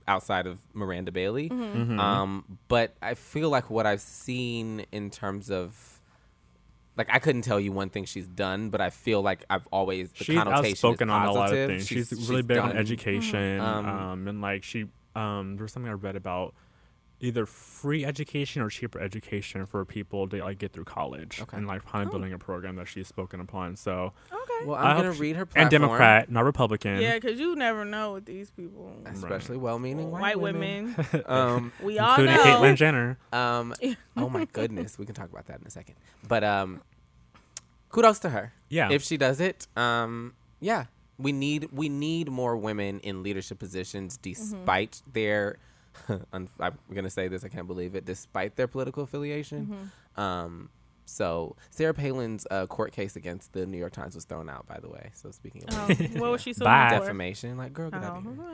outside 0.08 0.46
of 0.46 0.58
Miranda 0.74 1.12
Bailey, 1.12 1.48
Mm-hmm. 1.50 2.00
um, 2.00 2.58
but 2.68 2.94
I 3.02 3.14
feel 3.14 3.50
like 3.50 3.70
what 3.70 3.86
I've 3.86 4.00
seen 4.00 4.86
in 4.90 5.10
terms 5.10 5.50
of 5.50 6.00
like 6.96 7.08
I 7.12 7.18
couldn't 7.18 7.42
tell 7.42 7.60
you 7.60 7.70
one 7.72 7.88
thing 7.90 8.04
she's 8.04 8.26
done, 8.26 8.70
but 8.70 8.80
I 8.80 8.90
feel 8.90 9.22
like 9.22 9.44
I've 9.48 9.66
always 9.70 10.10
the 10.12 10.24
she's 10.24 10.36
connotation 10.36 10.70
outspoken 10.72 11.08
is 11.08 11.12
on 11.12 11.26
a 11.26 11.32
lot 11.32 11.52
of 11.52 11.68
things. 11.68 11.86
She's, 11.86 12.28
really 12.28 12.42
big 12.42 12.58
on 12.58 12.70
done- 12.70 12.78
education, 12.78 13.60
Um, 13.60 13.86
um, 13.86 14.28
and 14.28 14.40
like 14.40 14.64
she, 14.64 14.86
um, 15.20 15.56
there 15.56 15.64
was 15.64 15.72
something 15.72 15.90
I 15.90 15.94
read 15.94 16.16
about 16.16 16.54
either 17.22 17.44
free 17.44 18.02
education 18.02 18.62
or 18.62 18.70
cheaper 18.70 18.98
education 18.98 19.66
for 19.66 19.84
people 19.84 20.26
to 20.26 20.38
like 20.42 20.56
get 20.58 20.72
through 20.72 20.84
college, 20.84 21.38
Okay. 21.42 21.56
and 21.58 21.66
like 21.66 21.84
kind 21.84 22.04
of 22.04 22.10
building 22.10 22.32
a 22.32 22.38
program 22.38 22.76
that 22.76 22.88
she's 22.88 23.06
spoken 23.08 23.40
upon. 23.40 23.76
So, 23.76 24.14
okay. 24.32 24.64
Well, 24.66 24.76
I 24.76 24.90
I'm 24.92 24.96
hope 24.96 25.04
gonna 25.04 25.14
she- 25.16 25.20
read 25.20 25.36
her 25.36 25.44
platform. 25.44 25.62
and 25.62 25.70
Democrat, 25.70 26.30
not 26.30 26.44
Republican. 26.44 26.98
yeah, 27.00 27.14
because 27.18 27.38
you 27.38 27.54
never 27.56 27.84
know 27.84 28.14
with 28.14 28.24
these 28.24 28.50
people. 28.50 28.90
especially 29.04 29.58
well-meaning 29.58 30.10
white, 30.10 30.20
White 30.22 30.40
women. 30.40 30.96
um, 31.26 31.72
we 31.82 31.98
all 31.98 32.10
including 32.18 32.36
know. 32.36 32.42
Caitlyn 32.44 32.76
Jenner. 32.76 33.18
um, 33.34 33.74
oh 34.16 34.30
my 34.30 34.46
goodness, 34.46 34.98
we 34.98 35.04
can 35.04 35.14
talk 35.14 35.28
about 35.30 35.46
that 35.48 35.60
in 35.60 35.66
a 35.66 35.70
second. 35.70 35.96
But 36.26 36.42
um, 36.42 36.80
kudos 37.90 38.18
to 38.20 38.30
her. 38.30 38.54
Yeah, 38.70 38.90
if 38.90 39.02
she 39.02 39.16
does 39.18 39.40
it 39.40 39.66
um 39.76 40.34
yeah 40.60 40.84
we 41.20 41.32
need 41.32 41.68
we 41.72 41.88
need 41.88 42.30
more 42.30 42.56
women 42.56 43.00
in 43.00 43.22
leadership 43.22 43.58
positions 43.58 44.16
despite 44.16 45.02
their 45.12 45.56
i'm 46.32 46.48
gonna 46.94 47.10
say 47.10 47.28
this 47.28 47.44
i 47.44 47.48
can't 47.48 47.66
believe 47.66 47.94
it 47.94 48.04
despite 48.04 48.56
their 48.56 48.68
political 48.68 49.02
affiliation 49.02 49.90
um 50.16 50.68
so 51.04 51.56
sarah 51.70 51.92
palin's 51.94 52.46
uh, 52.50 52.66
court 52.66 52.92
case 52.92 53.16
against 53.16 53.52
the 53.52 53.66
new 53.66 53.78
york 53.78 53.92
times 53.92 54.14
was 54.14 54.24
thrown 54.24 54.48
out 54.48 54.66
by 54.66 54.78
the 54.78 54.88
way 54.88 55.10
so 55.14 55.30
speaking 55.30 55.64
of 55.64 55.74
Oh, 55.74 55.94
what 56.20 56.30
was 56.30 56.40
she 56.42 56.52
suing 56.58 56.64
Bye. 56.66 56.90
for? 56.94 57.00
defamation 57.00 57.56
like 57.58 57.72
girl 57.72 57.90
get 57.90 58.02
out 58.04 58.14
Oh, 58.14 58.18
of 58.18 58.24
here 58.24 58.44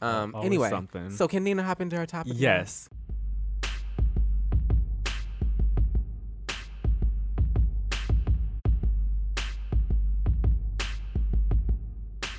well. 0.00 0.12
um 0.22 0.34
Always 0.34 0.46
anyway 0.46 0.70
something. 0.70 1.10
so 1.10 1.26
can 1.26 1.42
nina 1.42 1.62
hop 1.64 1.80
into 1.80 1.96
her 1.96 2.06
topic 2.06 2.32
now? 2.34 2.38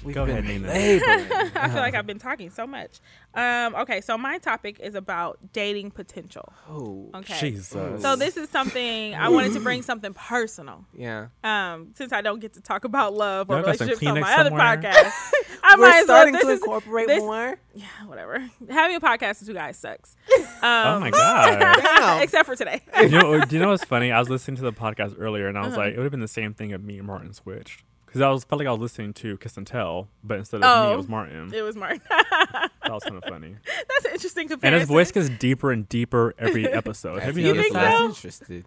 We've 0.10 0.16
Go 0.16 0.24
ahead, 0.24 0.44
Nina. 0.46 0.68
I 0.74 1.70
feel 1.70 1.78
like 1.82 1.94
I've 1.94 2.08
been 2.08 2.18
talking 2.18 2.50
so 2.50 2.66
much. 2.66 3.00
Um, 3.36 3.76
okay, 3.76 4.02
so 4.02 4.18
my 4.18 4.40
topic 4.40 4.80
is 4.80 4.96
about 4.96 5.38
dating 5.54 5.92
potential. 5.92 6.52
oh 6.68 7.10
Okay. 7.16 7.38
Jesus. 7.40 8.02
So 8.02 8.16
this 8.16 8.36
is 8.38 8.50
something 8.50 9.14
I 9.14 9.30
wanted 9.30 9.54
to 9.54 9.60
bring 9.60 9.84
something 9.84 10.14
personal. 10.16 10.86
yeah 10.98 11.28
Um, 11.44 11.92
since 11.96 12.12
I 12.12 12.22
don't 12.22 12.40
get 12.40 12.54
to 12.54 12.62
talk 12.62 12.86
about 12.86 13.14
love 13.14 13.50
or 13.52 13.58
Y'all 13.58 13.66
got 13.66 13.78
some 13.78 13.88
relationships 13.88 14.10
on 14.10 14.18
Kleenex 14.18 14.22
my 14.22 14.36
other 14.36 14.50
podcast, 14.52 15.12
I 15.64 15.76
we're 15.78 15.82
might 15.82 16.00
as 16.02 16.08
well. 16.08 16.18
starting 16.18 16.34
This 16.34 16.44
to 16.44 16.50
is 16.50 16.60
incorporate 16.62 17.08
this- 17.08 17.20
more 17.22 17.60
yeah, 17.76 17.86
whatever. 18.08 18.44
Having 18.70 18.96
a 18.98 19.00
podcast 19.00 19.40
with 19.42 19.50
you 19.50 19.54
guys 19.54 19.78
sucks. 19.78 20.16
Um, 20.62 20.98
oh 20.98 21.00
my 21.00 21.10
god. 21.12 21.60
Damn. 21.60 22.22
except 22.22 22.46
for 22.46 22.56
today. 22.56 22.82
you 23.02 23.10
know, 23.10 23.40
do 23.46 23.56
you 23.56 23.62
know 23.62 23.70
what's 23.70 23.86
funny? 23.86 24.12
I 24.12 24.20
was 24.20 24.30
listening 24.30 24.58
to 24.58 24.64
the 24.64 24.74
podcast 24.74 25.16
earlier, 25.18 25.48
and 25.48 25.58
I 25.58 25.62
was 25.62 25.74
Uh-huh. 25.74 25.84
like, 25.84 25.94
it 25.94 25.98
would 25.98 26.04
have 26.04 26.12
been 26.12 26.20
the 26.20 26.28
same 26.28 26.54
thing 26.54 26.72
if 26.72 26.82
me 26.82 26.98
and 26.98 27.08
Martin 27.08 27.32
switched. 27.34 27.84
Because 28.10 28.22
I 28.22 28.30
was 28.30 28.44
felt 28.44 28.60
like 28.60 28.68
I 28.68 28.72
was 28.72 28.80
listening 28.82 29.14
to 29.14 29.38
Kiss 29.38 29.56
and 29.56 29.68
Tell, 29.68 30.08
but 30.24 30.40
instead 30.40 30.58
of 30.58 30.62
me, 30.62 30.68
Oh. 30.68 30.94
it 30.94 30.98
was 30.98 31.08
Martin. 31.08 31.54
it 31.54 31.62
was 31.62 31.76
Martin. 31.76 32.02
that 32.10 32.70
was 32.90 33.04
kind 33.04 33.18
of 33.18 33.24
funny. 33.24 33.56
That's 33.88 34.06
an 34.06 34.12
interesting 34.14 34.48
comparison. 34.48 34.74
And 34.74 34.80
his 34.82 34.90
voice 34.90 35.12
gets 35.12 35.30
deeper 35.30 35.72
and 35.72 35.88
deeper 35.88 36.34
every 36.40 36.68
episode. 36.72 37.22
Have 37.22 37.38
you 37.38 37.46
You 37.48 37.54
noticed 37.54 37.64
think 37.66 37.74
that? 37.76 37.98
so? 38.00 38.06
interested 38.06 38.66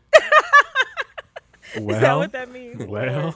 Well, 1.75 1.97
is 1.97 2.03
that 2.03 2.15
what 2.17 2.33
that 2.33 2.51
means? 2.53 2.85
well, 2.85 3.35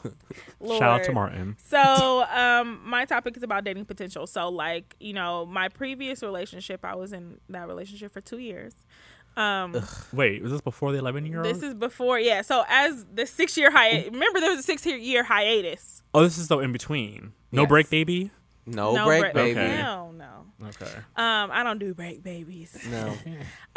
Lord. 0.61 0.79
shout 0.79 1.01
out 1.01 1.05
to 1.05 1.13
Martin. 1.13 1.57
So, 1.59 2.23
um, 2.31 2.81
my 2.85 3.07
topic 3.07 3.35
is 3.37 3.43
about 3.43 3.65
dating 3.65 3.87
potential. 3.87 4.27
So, 4.27 4.51
like, 4.51 4.95
you 5.01 5.15
know, 5.15 5.47
my 5.47 5.71
previous 5.71 6.23
relationship, 6.23 6.85
I 6.85 6.97
was 6.97 7.15
in 7.15 7.41
that 7.49 7.67
relationship 7.67 8.13
for 8.13 8.21
two 8.21 8.37
years. 8.39 8.75
Um, 9.37 9.77
Wait, 10.13 10.43
was 10.43 10.53
this 10.53 10.61
before 10.61 10.93
the 10.93 10.99
11 10.99 11.27
year 11.27 11.39
old? 11.45 11.47
this 11.47 11.63
is 11.63 11.75
before, 11.75 12.19
yeah. 12.19 12.43
So 12.43 12.65
as 12.69 13.05
the 13.13 13.27
six 13.27 13.57
year 13.57 13.71
hiatus, 13.71 14.13
remember 14.13 14.41
there 14.41 14.51
was 14.51 14.61
a 14.61 14.63
six 14.63 14.85
year 14.87 15.23
hiatus. 15.25 16.03
oh, 16.15 16.23
this 16.23 16.39
is 16.39 16.49
the 16.49 16.59
in 16.61 16.73
between. 16.73 17.33
No 17.53 17.63
Yes. 17.63 17.69
break, 17.69 17.91
baby. 17.91 18.31
No, 18.69 18.95
no 18.95 19.05
break, 19.07 19.21
break- 19.21 19.35
baby. 19.35 19.61
Okay. 19.61 19.77
Hell 19.77 20.13
no. 20.13 20.25
Okay. 20.69 20.91
Um, 21.17 21.51
I 21.53 21.63
don't 21.63 21.79
do 21.79 21.93
break 21.95 22.23
babies. 22.23 22.77
No. 22.91 23.15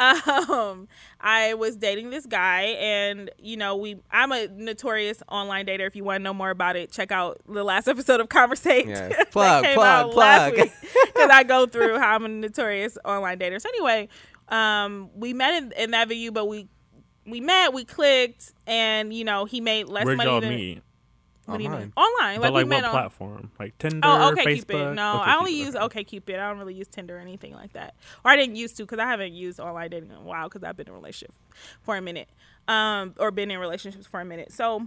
um 0.00 0.88
i 1.20 1.52
was 1.52 1.76
dating 1.76 2.08
this 2.08 2.24
guy 2.24 2.62
and 2.80 3.30
you 3.38 3.54
know 3.58 3.76
we 3.76 3.96
i'm 4.10 4.32
a 4.32 4.48
notorious 4.48 5.22
online 5.28 5.66
dater 5.66 5.86
if 5.86 5.94
you 5.94 6.02
want 6.02 6.18
to 6.20 6.22
know 6.22 6.32
more 6.32 6.48
about 6.48 6.74
it 6.74 6.90
check 6.90 7.12
out 7.12 7.38
the 7.46 7.62
last 7.62 7.86
episode 7.86 8.18
of 8.18 8.30
conversate 8.30 8.86
Yes. 8.86 9.12
Plug, 9.30 9.62
plug, 9.74 10.12
plug. 10.12 10.54
because 10.54 10.70
i 11.30 11.42
go 11.42 11.66
through 11.66 11.98
how 11.98 12.14
i'm 12.14 12.24
a 12.24 12.28
notorious 12.28 12.96
online 13.04 13.38
dater 13.38 13.60
so 13.60 13.68
anyway 13.68 14.08
um 14.50 15.10
we 15.14 15.32
met 15.32 15.62
in, 15.62 15.72
in 15.72 15.90
that 15.92 16.08
venue 16.08 16.32
but 16.32 16.46
we 16.46 16.68
we 17.26 17.40
met 17.40 17.72
we 17.72 17.84
clicked 17.84 18.52
and 18.66 19.12
you 19.12 19.24
know 19.24 19.44
he 19.44 19.60
made 19.60 19.88
less 19.88 20.04
Where'd 20.04 20.16
money 20.18 20.30
y'all 20.30 20.40
than 20.40 20.50
meet? 20.50 20.82
what 21.46 21.58
do 21.58 21.64
you 21.64 21.70
mean 21.70 21.92
Online. 21.96 22.36
online 22.36 22.40
But 22.40 22.52
like, 22.52 22.52
like 22.52 22.64
we 22.64 22.68
met 22.68 22.76
what 22.82 22.84
on 22.84 22.90
platform? 22.90 23.50
Like 23.58 23.78
Tinder, 23.78 24.00
Oh, 24.04 24.32
okay, 24.32 24.44
Facebook? 24.44 24.68
Cupid. 24.68 24.94
No, 24.94 25.14
I 25.14 25.36
only 25.36 25.52
use 25.52 25.74
OkCupid. 25.74 26.34
I 26.38 26.48
don't 26.48 26.58
really 26.58 26.74
use 26.74 26.86
Tinder 26.86 27.16
or 27.16 27.20
anything 27.20 27.54
like 27.54 27.72
that. 27.72 27.94
Or 28.24 28.30
I 28.30 28.36
didn't 28.36 28.54
used 28.54 28.76
to 28.76 28.84
because 28.84 29.00
I 29.00 29.06
haven't 29.06 29.32
used 29.32 29.58
online 29.58 29.90
dating 29.90 30.10
in 30.10 30.16
a 30.16 30.20
while 30.22 30.48
because 30.48 30.62
I've 30.62 30.76
been 30.76 30.86
in 30.86 30.92
a 30.92 30.96
relationship 30.96 31.34
for 31.82 31.96
a 31.96 32.00
minute, 32.00 32.28
um, 32.68 33.14
or 33.18 33.32
been 33.32 33.50
in 33.50 33.58
relationships 33.58 34.06
for 34.06 34.20
a 34.20 34.24
minute. 34.24 34.52
So 34.52 34.86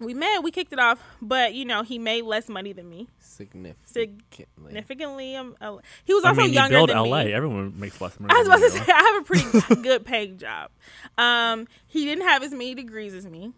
we 0.00 0.12
met, 0.14 0.42
we 0.42 0.50
kicked 0.50 0.72
it 0.72 0.78
off, 0.78 1.02
but 1.22 1.54
you 1.54 1.64
know 1.64 1.82
he 1.82 1.98
made 1.98 2.22
less 2.24 2.48
money 2.48 2.72
than 2.72 2.88
me, 2.88 3.08
Significantly. 3.18 3.74
significantly. 4.66 5.36
Um, 5.36 5.56
uh, 5.60 5.76
he 6.04 6.12
was 6.14 6.24
I 6.24 6.28
also 6.28 6.40
mean, 6.42 6.50
you 6.50 6.54
younger 6.54 6.76
build 6.76 6.90
than 6.90 6.96
LA. 6.98 7.24
me. 7.24 7.32
Everyone 7.32 7.78
makes 7.78 8.00
less 8.00 8.18
money. 8.20 8.34
I 8.34 8.38
was 8.38 8.46
about 8.48 8.60
to 8.60 8.70
say 8.70 8.92
I 8.92 9.00
have 9.14 9.22
a 9.22 9.24
pretty 9.24 9.74
good 9.82 10.04
paying 10.04 10.38
job. 10.38 10.70
Um, 11.16 11.66
he 11.86 12.04
didn't 12.04 12.24
have 12.26 12.42
as 12.42 12.50
many 12.52 12.74
degrees 12.74 13.14
as 13.14 13.26
me. 13.26 13.52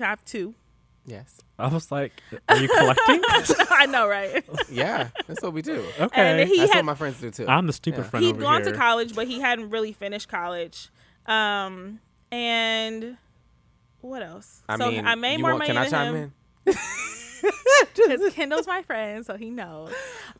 I 0.00 0.04
have 0.04 0.24
two. 0.24 0.54
Yes. 1.06 1.40
I 1.58 1.68
was 1.68 1.90
like, 1.90 2.20
are 2.50 2.56
you 2.58 2.68
collecting? 2.68 3.22
I 3.70 3.86
know, 3.86 4.06
right? 4.08 4.44
Yeah, 4.70 5.08
that's 5.26 5.40
what 5.40 5.52
we 5.54 5.62
do. 5.62 5.86
okay. 5.98 6.40
And 6.40 6.48
he 6.50 6.58
that's 6.58 6.72
had 6.72 6.78
what 6.80 6.84
my 6.84 6.94
friends 6.96 7.18
do 7.20 7.30
too. 7.30 7.46
I'm 7.48 7.66
the 7.66 7.72
stupid 7.72 8.00
Yeah. 8.04 8.10
friend 8.10 8.24
he'd 8.26 8.32
over 8.32 8.40
gone 8.42 8.62
here. 8.64 8.72
to 8.72 8.76
college, 8.78 9.14
but 9.14 9.26
he 9.26 9.40
hadn't 9.40 9.70
really 9.70 9.92
finished 9.92 10.28
college. 10.28 10.90
Um, 11.26 12.00
and 12.30 13.16
what 14.06 14.22
else? 14.22 14.62
I 14.68 14.76
so 14.76 14.90
mean, 14.90 15.06
I 15.06 15.14
made 15.14 15.40
more 15.40 15.50
want, 15.50 15.60
money 15.60 15.68
Can 15.68 15.76
I 15.78 15.82
than 15.82 15.90
chime 15.90 16.14
him 16.14 16.32
in? 16.66 16.74
because 17.94 18.34
Kendall's 18.34 18.66
my 18.66 18.82
friend, 18.82 19.24
so 19.24 19.36
he 19.36 19.50
knows. 19.50 19.92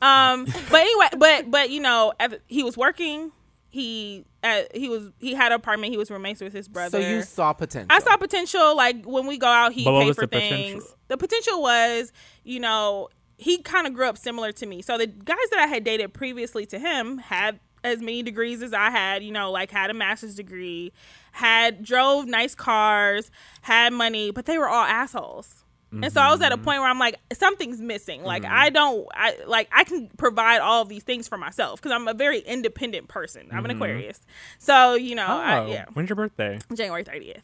Um, 0.02 0.44
but 0.70 0.81
anyway, 0.81 1.07
but 1.18 1.50
but 1.50 1.70
you 1.70 1.81
know, 1.81 2.12
he 2.46 2.62
was 2.62 2.76
working. 2.76 3.33
He 3.68 4.24
uh, 4.42 4.62
he 4.74 4.88
was 4.88 5.11
he 5.18 5.35
had 5.35 5.52
an 5.52 5.57
apartment. 5.57 5.92
He 5.92 5.98
was 5.98 6.11
roommates 6.11 6.40
with 6.40 6.52
his 6.52 6.68
brother. 6.68 7.00
So 7.02 7.09
you 7.09 7.22
saw 7.22 7.52
potential. 7.52 7.88
I 7.94 7.98
saw 8.00 8.16
potential. 8.16 8.76
Like 8.76 9.05
when 9.05 9.26
we 9.26 9.38
go 9.38 9.48
out, 9.48 9.72
he 9.72 9.85
But 9.85 10.00
paid 10.00 10.14
for 10.14 10.22
the 10.22 10.29
things. 10.29 10.74
potential? 10.85 10.96
The 11.09 11.16
potential 11.18 11.62
was, 11.62 12.12
you 12.44 12.61
know, 12.61 13.09
he 13.38 13.59
kind 13.59 13.87
of 13.87 13.92
grew 13.94 14.09
up 14.09 14.16
similar 14.18 14.52
to 14.52 14.66
me. 14.66 14.83
So 14.83 14.96
the 14.96 15.07
guys 15.07 15.37
that 15.50 15.59
I 15.61 15.66
had 15.66 15.85
dated 15.85 16.14
previously 16.14 16.64
to 16.66 16.79
him 16.79 17.18
had 17.18 17.61
as 17.85 18.00
many 18.00 18.22
degrees 18.22 18.62
as 18.62 18.72
I 18.72 18.90
had. 18.90 19.22
You 19.22 19.33
know, 19.33 19.50
like 19.50 19.70
had 19.70 19.90
a 19.90 19.94
master's 19.94 20.35
degree, 20.37 20.92
had 21.37 21.83
drove 21.85 22.27
nice 22.27 22.55
cars, 22.55 23.31
had 23.62 23.92
money, 23.92 24.31
but 24.31 24.46
they 24.46 24.59
were 24.59 24.68
all 24.68 24.85
assholes. 24.85 25.62
And 25.92 26.12
so 26.12 26.20
I 26.20 26.31
was 26.31 26.42
at 26.42 26.51
Mm-hmm. 26.53 26.61
a 26.61 26.64
point 26.64 26.81
where 26.81 26.90
I'm 26.90 26.99
like, 26.99 27.16
something's 27.33 27.81
missing. 27.81 28.22
Like 28.22 28.44
I 28.44 28.68
don't, 28.70 29.07
I 29.14 29.37
like 29.46 29.68
I 29.72 29.85
can 29.85 30.09
provide 30.18 30.59
all 30.59 30.83
of 30.83 30.88
these 30.90 31.05
things 31.05 31.27
for 31.29 31.38
myself 31.38 31.81
because 31.81 31.92
I'm 31.92 32.07
a 32.09 32.12
very 32.12 32.40
independent 32.40 33.09
person. 33.09 33.49
I'm 33.53 33.64
an 33.64 33.70
Aquarius, 33.70 34.20
so 34.59 34.94
you 34.94 35.14
know, 35.14 35.27
Oh, 35.27 35.38
I, 35.40 35.66
yeah, 35.68 35.85
when's 35.94 36.11
your 36.11 36.16
birthday? 36.16 36.59
January 36.75 37.05
30th. 37.05 37.42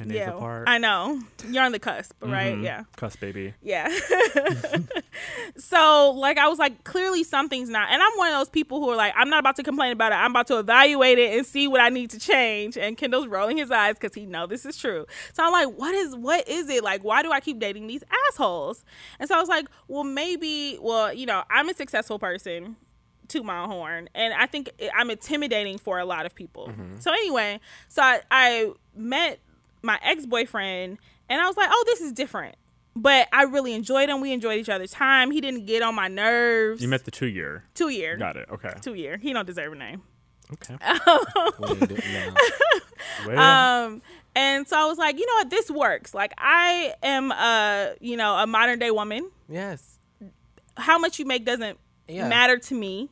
We're 0.00 0.04
ten 0.04 0.08
days 0.08 0.18
Yeah, 0.18 0.34
apart. 0.34 0.68
I 0.68 0.78
know. 0.78 1.20
You're 1.48 1.62
on 1.62 1.72
the 1.72 1.78
cusp, 1.78 2.12
right? 2.22 2.54
Mhm. 2.56 2.64
Yeah. 2.64 2.84
Cusp 2.96 3.20
baby. 3.20 3.54
Yeah. 3.62 3.88
so, 5.56 6.10
like, 6.16 6.38
I 6.38 6.48
was 6.48 6.58
like, 6.58 6.84
clearly 6.84 7.24
something's 7.24 7.68
not. 7.68 7.90
And 7.90 8.02
I'm 8.02 8.12
one 8.16 8.28
of 8.32 8.38
those 8.38 8.48
people 8.48 8.80
who 8.80 8.90
are 8.90 8.96
like, 8.96 9.12
I'm 9.16 9.28
not 9.28 9.40
about 9.40 9.56
to 9.56 9.62
complain 9.62 9.92
about 9.92 10.12
it. 10.12 10.16
I'm 10.16 10.30
about 10.30 10.46
to 10.48 10.58
evaluate 10.58 11.18
it 11.18 11.36
and 11.36 11.46
see 11.46 11.68
what 11.68 11.80
I 11.80 11.88
need 11.88 12.10
to 12.10 12.18
change. 12.18 12.76
And 12.76 12.96
Kendall's 12.96 13.26
rolling 13.26 13.58
his 13.58 13.70
eyes 13.70 13.96
because 13.98 14.14
he 14.14 14.26
know 14.26 14.46
this 14.46 14.64
is 14.64 14.76
true. 14.76 15.06
So 15.32 15.44
I'm 15.44 15.52
like, 15.52 15.68
what 15.78 15.94
is 15.94 16.14
what 16.16 16.48
is 16.48 16.68
it? 16.68 16.82
Like, 16.82 17.04
why 17.04 17.22
do 17.22 17.30
I 17.32 17.40
keep 17.40 17.58
dating 17.58 17.86
these 17.86 18.02
assholes? 18.28 18.84
And 19.18 19.28
so 19.28 19.36
I 19.36 19.40
was 19.40 19.48
like, 19.48 19.66
well, 19.88 20.04
maybe, 20.04 20.78
well, 20.80 21.12
you 21.12 21.26
know, 21.26 21.44
I'm 21.50 21.68
a 21.68 21.74
successful 21.74 22.18
person 22.18 22.76
to 23.28 23.44
my 23.44 23.64
horn 23.64 24.08
and 24.12 24.34
i 24.34 24.44
think 24.44 24.68
i'm 24.96 25.08
intimidating 25.08 25.78
for 25.78 26.00
a 26.00 26.04
lot 26.04 26.26
of 26.26 26.34
people 26.34 26.72
so 26.98 27.12
anyway 27.12 27.60
so 27.86 28.02
I, 28.02 28.22
I 28.28 28.72
met 28.96 29.38
my 29.82 29.98
ex-boyfriend 30.02 30.98
and 31.28 31.40
i 31.40 31.46
was 31.46 31.56
like 31.56 31.68
oh 31.70 31.84
this 31.86 32.00
is 32.00 32.12
different 32.12 32.54
but 32.96 33.28
i 33.32 33.42
really 33.44 33.72
enjoyed 33.74 34.08
him 34.08 34.20
we 34.20 34.32
enjoyed 34.32 34.58
each 34.58 34.68
other's 34.68 34.90
time 34.90 35.30
he 35.30 35.40
didn't 35.40 35.66
get 35.66 35.82
on 35.82 35.94
my 35.94 36.08
nerves 36.08 36.82
You 36.82 36.88
met 36.88 37.04
the 37.04 37.10
two 37.10 37.26
year. 37.28 37.64
two 37.74 37.88
year 37.88 38.16
Got 38.16 38.36
it. 38.36 38.48
Okay. 38.50 38.72
two 38.80 38.94
year 38.94 39.16
he 39.16 39.32
don't 39.32 39.46
deserve 39.46 39.72
a 39.72 39.76
name 39.76 40.02
Okay. 40.52 40.74
What 41.58 41.68
do 41.68 41.74
you 41.78 41.86
do 41.86 41.94
now? 42.12 42.34
Well, 43.26 43.38
um 43.86 44.02
and 44.34 44.66
so 44.66 44.76
i 44.76 44.84
was 44.86 44.98
like 44.98 45.18
you 45.18 45.24
know 45.26 45.34
what 45.34 45.50
this 45.50 45.70
works 45.70 46.12
like 46.14 46.32
i 46.38 46.92
am 47.02 47.30
a 47.32 47.94
you 48.00 48.16
know 48.16 48.34
a 48.36 48.46
modern 48.46 48.78
day 48.80 48.90
woman 48.90 49.30
yes. 49.48 49.98
how 50.76 50.98
much 50.98 51.18
you 51.18 51.24
make 51.24 51.44
doesn't 51.44 51.78
Yeah. 52.08 52.28
matter 52.28 52.58
to 52.58 52.74
me. 52.74 53.10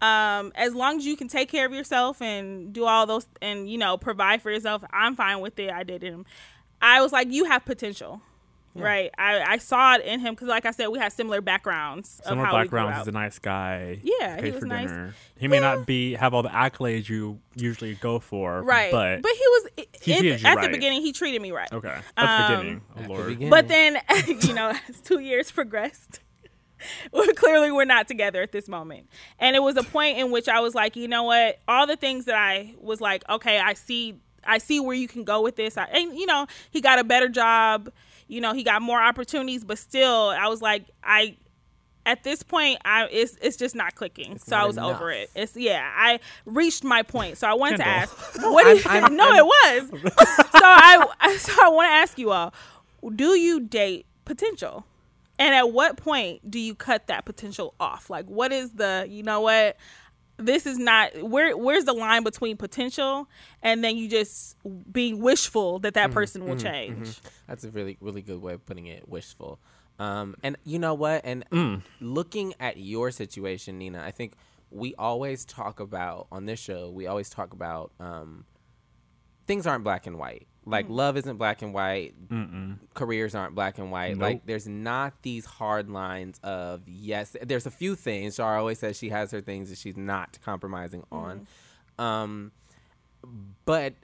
Um, 0.00 0.52
as 0.54 0.74
long 0.74 0.98
as 0.98 1.06
you 1.06 1.16
can 1.16 1.26
take 1.28 1.48
care 1.50 1.66
of 1.66 1.72
yourself 1.72 2.22
and 2.22 2.72
do 2.72 2.84
all 2.84 3.04
those 3.06 3.26
and 3.42 3.68
you 3.68 3.78
know 3.78 3.96
provide 3.96 4.40
for 4.42 4.50
yourself, 4.50 4.84
I'm 4.92 5.16
fine 5.16 5.40
with 5.40 5.58
it. 5.58 5.70
I 5.70 5.82
did 5.82 6.02
him. 6.02 6.24
I 6.80 7.00
was 7.02 7.10
like, 7.12 7.32
you 7.32 7.46
have 7.46 7.64
potential, 7.64 8.20
right? 8.76 9.10
I, 9.18 9.40
I 9.42 9.58
saw 9.58 9.94
it 9.96 10.04
in 10.04 10.20
him 10.20 10.34
because, 10.34 10.46
like 10.46 10.64
I 10.64 10.70
said, 10.70 10.86
we 10.86 11.00
had 11.00 11.12
similar 11.12 11.40
backgrounds. 11.40 12.20
similar 12.24 12.46
of 12.46 12.52
how 12.52 12.60
we 12.60 12.68
grew 12.68 12.78
backgrounds. 12.78 12.92
up. 13.00 13.06
He's 13.06 13.08
a 13.08 13.12
nice 13.18 13.38
guy. 13.40 13.98
Yeah, 14.04 14.40
he 14.40 14.52
was 14.52 14.60
for 14.60 14.66
nice. 14.66 14.88
dinner. 14.88 15.14
He 15.36 15.48
may 15.48 15.56
Yeah. 15.56 15.74
not 15.74 15.86
be 15.86 16.14
have 16.14 16.32
all 16.34 16.44
the 16.44 16.48
accolades 16.50 17.08
you 17.08 17.40
usually 17.56 17.96
go 17.96 18.20
for. 18.20 18.62
right, 18.62 18.92
But, 18.92 19.22
but 19.22 19.32
he 19.32 19.38
was 19.48 19.68
he 20.00 20.12
in- 20.12 20.18
treated 20.20 20.42
you 20.42 20.46
at 20.48 20.60
the 20.62 20.68
beginning. 20.68 21.02
He 21.02 21.12
treated 21.12 21.42
me 21.42 21.50
right. 21.50 21.72
okay. 21.72 21.88
At 21.88 22.04
the 22.16 22.22
Um, 22.22 22.58
beginning. 22.60 22.80
Oh 22.94 22.98
At 23.00 23.02
the 23.02 23.08
Lord. 23.12 23.26
beginning. 23.26 23.50
But 23.50 23.66
then, 23.66 23.98
you 24.42 24.54
know, 24.54 24.72
as 24.88 25.00
two 25.00 25.18
years 25.18 25.50
progressed, 25.58 26.20
well, 27.12 27.26
clearly 27.34 27.70
we're 27.72 27.84
not 27.84 28.08
together 28.08 28.42
at 28.42 28.52
this 28.52 28.68
moment. 28.68 29.08
And 29.38 29.56
it 29.56 29.60
was 29.62 29.76
a 29.76 29.82
point 29.82 30.18
in 30.18 30.30
which 30.30 30.48
I 30.48 30.60
was 30.60 30.74
like, 30.74 30.96
you 30.96 31.08
know 31.08 31.24
what? 31.24 31.58
All 31.68 31.86
the 31.86 31.96
things 31.96 32.24
that 32.26 32.36
I 32.36 32.74
was 32.80 33.00
like, 33.00 33.22
okay, 33.28 33.58
I 33.60 33.74
see, 33.74 34.16
I 34.44 34.58
see 34.58 34.80
where 34.80 34.94
you 34.96 35.08
can 35.08 35.24
go 35.24 35.42
with 35.42 35.56
this. 35.56 35.76
I, 35.76 35.84
and 35.84 36.16
you 36.16 36.26
know, 36.26 36.46
he 36.70 36.80
got 36.80 36.98
a 36.98 37.04
better 37.04 37.28
job. 37.28 37.90
You 38.28 38.40
know, 38.40 38.52
he 38.52 38.62
got 38.62 38.82
more 38.82 39.00
opportunities, 39.02 39.64
but 39.64 39.78
still, 39.78 40.28
I 40.28 40.48
was 40.48 40.60
like, 40.62 40.84
I. 41.02 41.36
At 42.06 42.24
this 42.24 42.42
point, 42.42 42.78
I 42.86 43.06
it's 43.10 43.36
it's 43.42 43.58
just 43.58 43.74
not 43.74 43.94
clicking. 43.94 44.38
so 44.38 44.56
not 44.56 44.64
I 44.64 44.66
was 44.66 44.78
over 44.78 45.10
it. 45.10 45.28
It's 45.34 45.54
yeah, 45.54 45.92
I 45.94 46.20
reached 46.46 46.82
my 46.82 47.02
point. 47.02 47.36
So 47.36 47.46
I 47.46 47.52
wanted 47.52 47.80
Kendall. 47.80 48.06
to 48.06 48.12
ask, 48.14 48.36
what 48.50 48.64
do 48.64 48.70
you? 48.70 48.82
I'm- 48.86 49.04
I'm- 49.04 49.16
no, 49.16 49.24
I'm- 49.28 49.36
it 49.36 49.44
was. 49.44 50.00
so 50.52 50.60
I 50.62 51.36
so 51.38 51.52
I 51.62 51.68
want 51.68 51.88
to 51.88 51.92
ask 51.92 52.18
you 52.18 52.30
all: 52.30 52.54
Do 53.14 53.38
you 53.38 53.60
date 53.60 54.06
potential? 54.24 54.86
And 55.38 55.54
at 55.54 55.70
what 55.72 55.96
point 55.96 56.50
do 56.50 56.58
you 56.58 56.74
cut 56.74 57.06
that 57.06 57.24
potential 57.24 57.74
off? 57.78 58.10
Like, 58.10 58.26
what 58.26 58.52
is 58.52 58.72
the 58.72 59.06
you 59.08 59.22
know 59.22 59.40
what? 59.40 59.76
This 60.36 60.66
is 60.66 60.78
not 60.78 61.22
where. 61.22 61.56
Where's 61.56 61.84
the 61.84 61.92
line 61.92 62.22
between 62.22 62.56
potential 62.56 63.28
and 63.62 63.82
then 63.82 63.96
you 63.96 64.08
just 64.08 64.56
being 64.90 65.20
wishful 65.20 65.78
that 65.80 65.94
that 65.94 66.10
person 66.12 66.44
will 66.44 66.56
change? 66.56 67.20
That's 67.46 67.64
a 67.64 67.70
really, 67.70 67.96
really 68.00 68.22
good 68.22 68.40
way 68.40 68.54
of 68.54 68.64
putting 68.66 68.86
it. 68.86 69.08
Wishful. 69.08 69.58
Um, 69.98 70.36
and 70.44 70.56
you 70.64 70.78
know 70.78 70.94
what? 70.94 71.22
And 71.24 71.44
Mm. 71.50 71.82
looking 72.00 72.54
at 72.60 72.76
your 72.76 73.10
situation, 73.10 73.78
Nina, 73.78 74.02
I 74.04 74.10
think 74.12 74.34
we 74.70 74.94
always 74.96 75.44
talk 75.44 75.80
about 75.80 76.26
on 76.30 76.46
this 76.46 76.60
show. 76.60 76.90
We 76.90 77.06
always 77.06 77.30
talk 77.30 77.52
about 77.52 77.92
um, 77.98 78.44
things 79.46 79.66
aren't 79.66 79.84
black 79.84 80.06
and 80.06 80.18
white. 80.18 80.46
Like 80.68 80.88
love 80.88 81.16
isn't 81.16 81.36
black 81.38 81.62
and 81.62 81.72
white. 81.72 82.14
Careers 82.94 83.34
aren't 83.34 83.54
black 83.54 83.78
and 83.78 83.90
white. 83.90 84.12
Nope. 84.16 84.20
Like 84.22 84.46
there's 84.46 84.68
not 84.68 85.22
these 85.22 85.44
hard 85.44 85.88
lines 85.90 86.38
of 86.42 86.82
yes. 86.86 87.34
There's 87.42 87.66
a 87.66 87.70
few 87.70 87.94
things. 87.96 88.34
Shar 88.36 88.58
always 88.58 88.78
says 88.78 88.96
she 88.98 89.08
has 89.08 89.30
her 89.30 89.40
things 89.40 89.70
that 89.70 89.78
she's 89.78 89.96
not 89.96 90.38
compromising 90.44 91.04
on. 91.10 91.46
Um, 91.98 92.52
but 93.64 93.94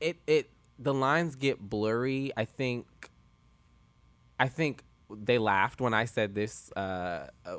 it 0.00 0.16
it 0.26 0.50
the 0.78 0.92
lines 0.92 1.36
get 1.36 1.60
blurry. 1.60 2.32
I 2.36 2.44
think. 2.44 2.86
I 4.38 4.48
think 4.48 4.82
they 5.10 5.38
laughed 5.38 5.80
when 5.80 5.94
I 5.94 6.04
said 6.04 6.34
this 6.34 6.70
uh, 6.76 7.28
uh, 7.46 7.56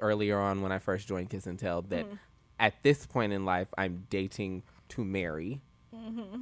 earlier 0.00 0.38
on 0.38 0.60
when 0.62 0.70
I 0.70 0.78
first 0.78 1.08
joined 1.08 1.30
Kiss 1.30 1.46
and 1.46 1.58
Tell 1.58 1.82
that 1.82 2.04
Mm-hmm. 2.04 2.14
at 2.60 2.74
this 2.82 3.06
point 3.06 3.32
in 3.32 3.44
life 3.44 3.68
I'm 3.76 4.06
dating 4.10 4.62
to 4.90 5.04
marry. 5.04 5.60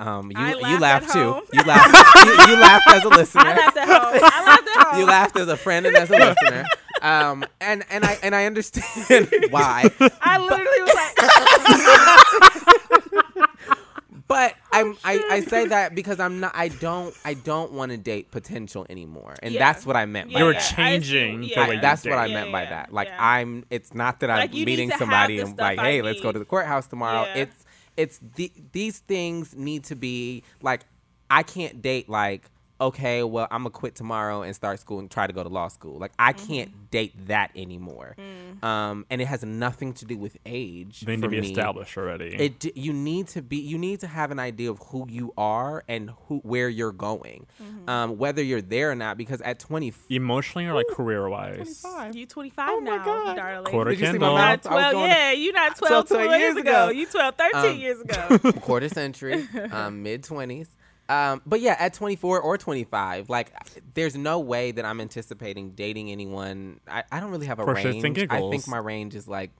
Um, 0.00 0.30
you 0.30 0.36
Mm-hmm. 0.36 0.38
I 0.38 0.50
you 0.50 0.78
laughed 0.78 0.80
laughed 0.80 1.06
at 1.08 1.12
too. 1.12 1.32
home. 1.32 1.42
You 1.52 1.62
laughed. 1.64 2.24
you, 2.24 2.30
you 2.54 2.60
laughed 2.60 2.88
as 2.88 3.04
a 3.04 3.08
listener. 3.18 3.42
I 3.42 3.56
laughed 3.56 3.76
at 3.76 3.88
home. 3.88 4.20
I 4.22 4.44
laughed 4.46 4.68
at 4.76 4.86
home. 4.92 5.00
You 5.00 5.06
laughed 5.06 5.36
as 5.36 5.48
a 5.48 5.56
friend 5.56 5.86
and 5.86 5.96
as 5.96 6.08
a 6.10 6.16
listener. 6.16 6.64
Um, 7.02 7.44
and 7.60 7.84
and 7.90 8.04
I 8.04 8.16
and 8.22 8.32
I 8.34 8.46
understand 8.46 9.28
why. 9.50 9.90
I 10.20 10.38
literally 10.38 10.82
was 10.82 10.94
like, 10.94 11.14
But 14.26 14.54
I'm 14.72 14.96
I, 15.04 15.24
I 15.30 15.40
say 15.40 15.68
that 15.68 15.94
because 15.94 16.20
I'm 16.20 16.38
not 16.40 16.52
I 16.54 16.68
don't 16.68 17.14
I 17.24 17.32
don't 17.32 17.72
want 17.72 17.92
to 17.92 17.96
date 17.96 18.30
potential 18.30 18.84
anymore. 18.90 19.34
And 19.42 19.54
Yeah. 19.54 19.60
that's 19.60 19.86
what 19.86 19.96
I 19.96 20.04
meant 20.04 20.30
by 20.32 20.40
You're 20.40 20.52
Yeah, 20.52 20.58
that. 20.60 20.72
I 20.72 20.76
changing 20.76 21.40
the 21.40 21.46
Yeah. 21.48 21.60
way 21.66 21.70
I- 21.70 21.74
you 21.76 21.80
that's 21.80 22.04
what 22.04 22.12
I 22.18 22.26
date. 22.26 22.32
Yeah, 22.34 22.40
meant 22.40 22.52
by 22.52 22.62
yeah, 22.64 22.70
that. 22.70 22.92
Like 22.92 23.08
yeah. 23.08 23.16
I'm 23.26 23.64
it's 23.70 23.94
not 23.94 24.20
that 24.20 24.28
I'm 24.30 24.38
Like, 24.40 24.52
you 24.52 24.66
need 24.66 24.66
meeting 24.66 24.90
somebody 24.98 25.38
and 25.38 25.48
stuff 25.48 25.60
like, 25.60 25.78
I 25.78 25.92
hey, 25.92 26.02
let's 26.02 26.20
go 26.20 26.30
to 26.30 26.38
the 26.38 26.44
courthouse 26.44 26.86
tomorrow. 26.88 27.22
Yeah. 27.26 27.42
It's 27.44 27.64
it's 27.98 28.20
the 28.36 28.50
these 28.72 29.00
things 29.00 29.54
need 29.56 29.84
to 29.84 29.96
be 29.96 30.44
like 30.62 30.86
I 31.28 31.42
can't 31.42 31.82
date 31.82 32.08
like 32.08 32.48
okay, 32.80 33.22
well, 33.22 33.46
I'm 33.50 33.60
gonna 33.62 33.70
quit 33.70 33.94
tomorrow 33.94 34.42
and 34.42 34.54
start 34.54 34.78
school 34.80 34.98
and 35.00 35.10
try 35.10 35.26
to 35.26 35.32
go 35.32 35.42
to 35.42 35.48
law 35.48 35.68
school. 35.68 35.98
Like 35.98 36.12
I 36.18 36.32
Mm-hmm. 36.32 36.46
can't 36.46 36.90
date 36.90 37.26
that 37.28 37.50
anymore. 37.56 38.16
Mm. 38.18 38.64
Um, 38.64 39.06
and 39.10 39.20
it 39.20 39.26
has 39.26 39.44
nothing 39.44 39.92
to 39.94 40.04
do 40.04 40.16
with 40.16 40.36
age. 40.46 41.00
They 41.00 41.16
need 41.16 41.20
for 41.20 41.26
to 41.26 41.30
be 41.30 41.40
me. 41.40 41.48
established 41.48 41.96
already. 41.98 42.34
It 42.36 42.76
you 42.76 42.92
need 42.92 43.28
to 43.28 43.42
be 43.42 43.56
you 43.56 43.78
need 43.78 44.00
to 44.00 44.06
have 44.06 44.30
an 44.30 44.38
idea 44.38 44.70
of 44.70 44.78
who 44.78 45.06
you 45.08 45.32
are 45.36 45.84
and 45.88 46.10
who 46.26 46.38
where 46.38 46.68
you're 46.68 46.92
going, 46.92 47.46
Mm-hmm. 47.62 47.88
um, 47.90 48.18
whether 48.18 48.42
you're 48.42 48.62
there 48.62 48.90
or 48.90 48.94
not. 48.94 49.16
Because 49.18 49.40
at 49.42 49.58
20, 49.58 49.92
Emotionally 50.10 50.66
or 50.66 50.74
like 50.74 50.86
career 50.88 51.28
wise. 51.28 51.84
You 52.12 52.26
25 52.26 52.68
Oh 52.70 52.80
my 52.80 52.96
now, 52.96 53.04
God. 53.04 53.36
darling. 53.36 53.70
Quarter 53.70 53.90
Did 53.90 54.00
you 54.00 54.06
see 54.06 54.12
my 54.12 54.18
Kindle. 54.18 54.34
Not 54.36 54.62
12, 54.62 54.92
going- 54.92 55.10
yeah, 55.10 55.32
you're 55.32 55.52
not 55.52 55.76
12, 55.78 56.06
12 56.08 56.26
12 56.28 56.40
years 56.40 56.56
ago. 56.56 56.70
ago. 56.84 56.90
You 56.90 57.06
12, 57.06 57.34
13 57.34 57.70
Um, 57.72 57.76
years 57.78 58.00
ago. 58.00 58.52
quarter 58.60 58.88
century, 58.88 59.46
um, 59.72 60.02
mid 60.04 60.22
20s. 60.22 60.68
Um, 61.08 61.40
but 61.46 61.60
yeah, 61.60 61.74
at 61.78 61.94
24 61.94 62.40
or 62.40 62.58
25, 62.58 63.30
like 63.30 63.52
there's 63.94 64.16
no 64.16 64.40
way 64.40 64.72
that 64.72 64.84
I'm 64.84 65.00
anticipating 65.00 65.70
dating 65.70 66.10
anyone. 66.10 66.80
I, 66.86 67.04
I 67.10 67.20
don't 67.20 67.30
really 67.30 67.46
have 67.46 67.58
a 67.58 67.64
For 67.64 67.72
range. 67.74 68.04
I 68.30 68.50
think 68.50 68.68
my 68.68 68.78
range 68.78 69.14
is 69.14 69.26
like 69.26 69.50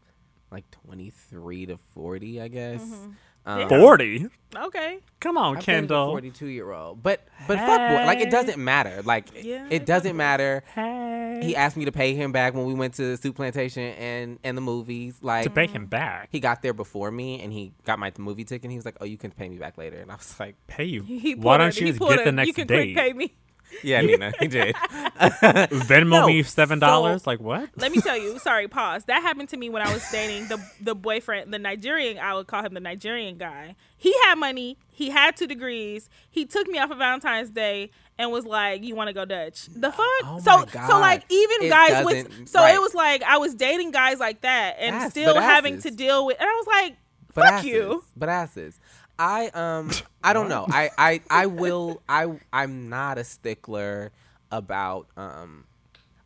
like 0.51 0.71
23 0.71 1.67
to 1.67 1.79
40, 1.95 2.41
I 2.41 2.49
guess. 2.49 2.83
Mm-hmm. 2.83 3.11
Um, 3.49 3.69
40? 3.69 4.27
okay. 4.57 4.99
Come 5.21 5.37
on, 5.37 5.57
I've 5.57 5.63
Kendall. 5.65 6.09
42 6.11 6.47
year 6.47 6.71
old. 6.71 7.03
But 7.03 7.27
but 7.49 7.59
fuck 7.59 7.79
boy, 7.91 8.05
like 8.07 8.21
it 8.21 8.31
doesn't 8.31 8.63
matter. 8.63 9.03
Like 9.05 9.29
Yeah, 9.43 9.67
it 9.71 9.85
doesn't 9.87 10.17
matter. 10.17 10.63
Hey. 10.75 11.41
He 11.43 11.57
asked 11.57 11.77
me 11.77 11.85
to 11.87 11.93
pay 11.93 12.15
him 12.15 12.31
back 12.31 12.55
when 12.55 12.65
we 12.67 12.75
went 12.75 12.95
to 12.95 13.03
the 13.11 13.17
Soup 13.17 13.35
Plantation 13.35 13.83
and 13.95 14.39
and 14.45 14.57
the 14.57 14.61
movies. 14.61 15.17
Like 15.23 15.45
to 15.45 15.51
pay 15.51 15.67
him 15.67 15.87
back. 15.87 16.29
he 16.31 16.41
got 16.41 16.63
there 16.63 16.73
before 16.75 17.11
me 17.11 17.41
and 17.43 17.53
he 17.53 17.73
got 17.85 17.99
my 17.99 18.13
movie 18.19 18.45
ticket. 18.45 18.65
and 18.65 18.73
He 18.73 18.79
was 18.79 18.85
like, 18.85 18.97
"Oh, 19.01 19.05
you 19.07 19.17
can 19.19 19.31
pay 19.33 19.49
me 19.49 19.57
back 19.59 19.77
later." 19.79 19.97
And 19.99 20.11
I 20.13 20.15
was 20.17 20.39
like, 20.39 20.55
Pay 20.67 20.85
you. 20.85 21.03
He 21.07 21.35
Why 21.35 21.57
don't 21.57 21.77
a- 21.77 21.81
you 21.81 21.87
just 21.89 21.99
get 22.01 22.21
a, 22.21 22.25
the 22.25 22.33
next 22.33 22.47
You 22.49 22.55
can 22.55 22.67
date? 22.67 22.95
pay 22.97 23.13
me. 23.13 23.35
"Yeah, 23.83 24.00
Nina, 24.00 24.28
uh, 24.28 24.33
he 24.40 24.48
did." 24.48 24.74
Venmo 25.20 26.11
No. 26.11 26.26
me 26.26 26.42
seven 26.42 26.78
dollars. 26.78 27.26
like 27.26 27.40
what? 27.40 27.70
Let 27.76 27.92
me 27.92 28.00
tell 28.00 28.16
you. 28.16 28.38
Sorry, 28.40 28.68
pause. 28.68 29.04
That 29.04 29.22
happened 29.22 29.48
to 29.50 29.57
me 29.57 29.68
when 29.70 29.83
I 29.83 29.92
was 29.92 30.04
dating 30.11 30.48
the 30.48 30.59
the 30.81 30.94
boyfriend, 30.94 31.52
the 31.52 31.59
Nigerian. 31.59 32.18
I 32.18 32.35
would 32.35 32.46
call 32.46 32.64
him 32.64 32.74
the 32.74 32.81
Nigerian 32.81 33.37
guy. 33.38 33.74
He 33.96 34.14
had 34.24 34.37
money. 34.37 34.78
He 34.90 35.11
had 35.11 35.37
two 35.37 35.46
degrees. 35.46 36.09
He 36.31 36.44
took 36.46 36.68
me 36.68 36.78
out 36.78 36.88
for 36.88 36.94
Valentine's 36.96 37.50
Day 37.50 37.90
and 38.18 38.31
was 38.31 38.44
like, 38.44 38.83
"You 38.85 38.94
want 38.94 39.09
to 39.09 39.14
go 39.14 39.24
Dutch?" 39.24 39.66
The 39.66 39.88
oh 39.88 39.90
fuck. 39.90 40.00
Oh 40.24 40.38
so 40.38 40.88
so 40.88 40.98
like 40.98 41.24
even 41.31 41.66
It 41.66 41.70
guys 41.70 42.04
with 42.04 42.48
so 42.48 42.61
right. 42.61 42.74
it 42.74 42.81
was 42.81 42.94
like 42.94 43.22
I 43.22 43.38
was 43.38 43.54
dating 43.54 43.90
guys 43.92 44.18
like 44.18 44.40
that 44.42 44.76
and 44.78 44.94
Ass, 44.94 45.11
still 45.11 45.35
having 45.35 45.81
to 45.83 45.90
deal 45.90 46.26
with. 46.26 46.37
And 46.40 46.48
I 46.48 46.52
was 46.52 46.66
like, 46.66 46.96
but 47.35 47.44
"Fuck 47.44 47.52
asses, 47.54 47.66
you." 47.70 48.04
But 48.16 48.28
asses. 48.28 48.81
I 49.18 49.48
um 49.48 49.90
I 50.22 50.33
don't 50.33 50.48
know. 50.48 50.66
I 50.70 50.90
I 50.98 51.20
I 51.31 51.46
will 51.46 52.02
I 52.09 52.38
I'm 52.52 52.88
not 52.88 53.18
a 53.18 53.24
stickler 53.24 54.12
about 54.50 55.09
um 55.16 55.64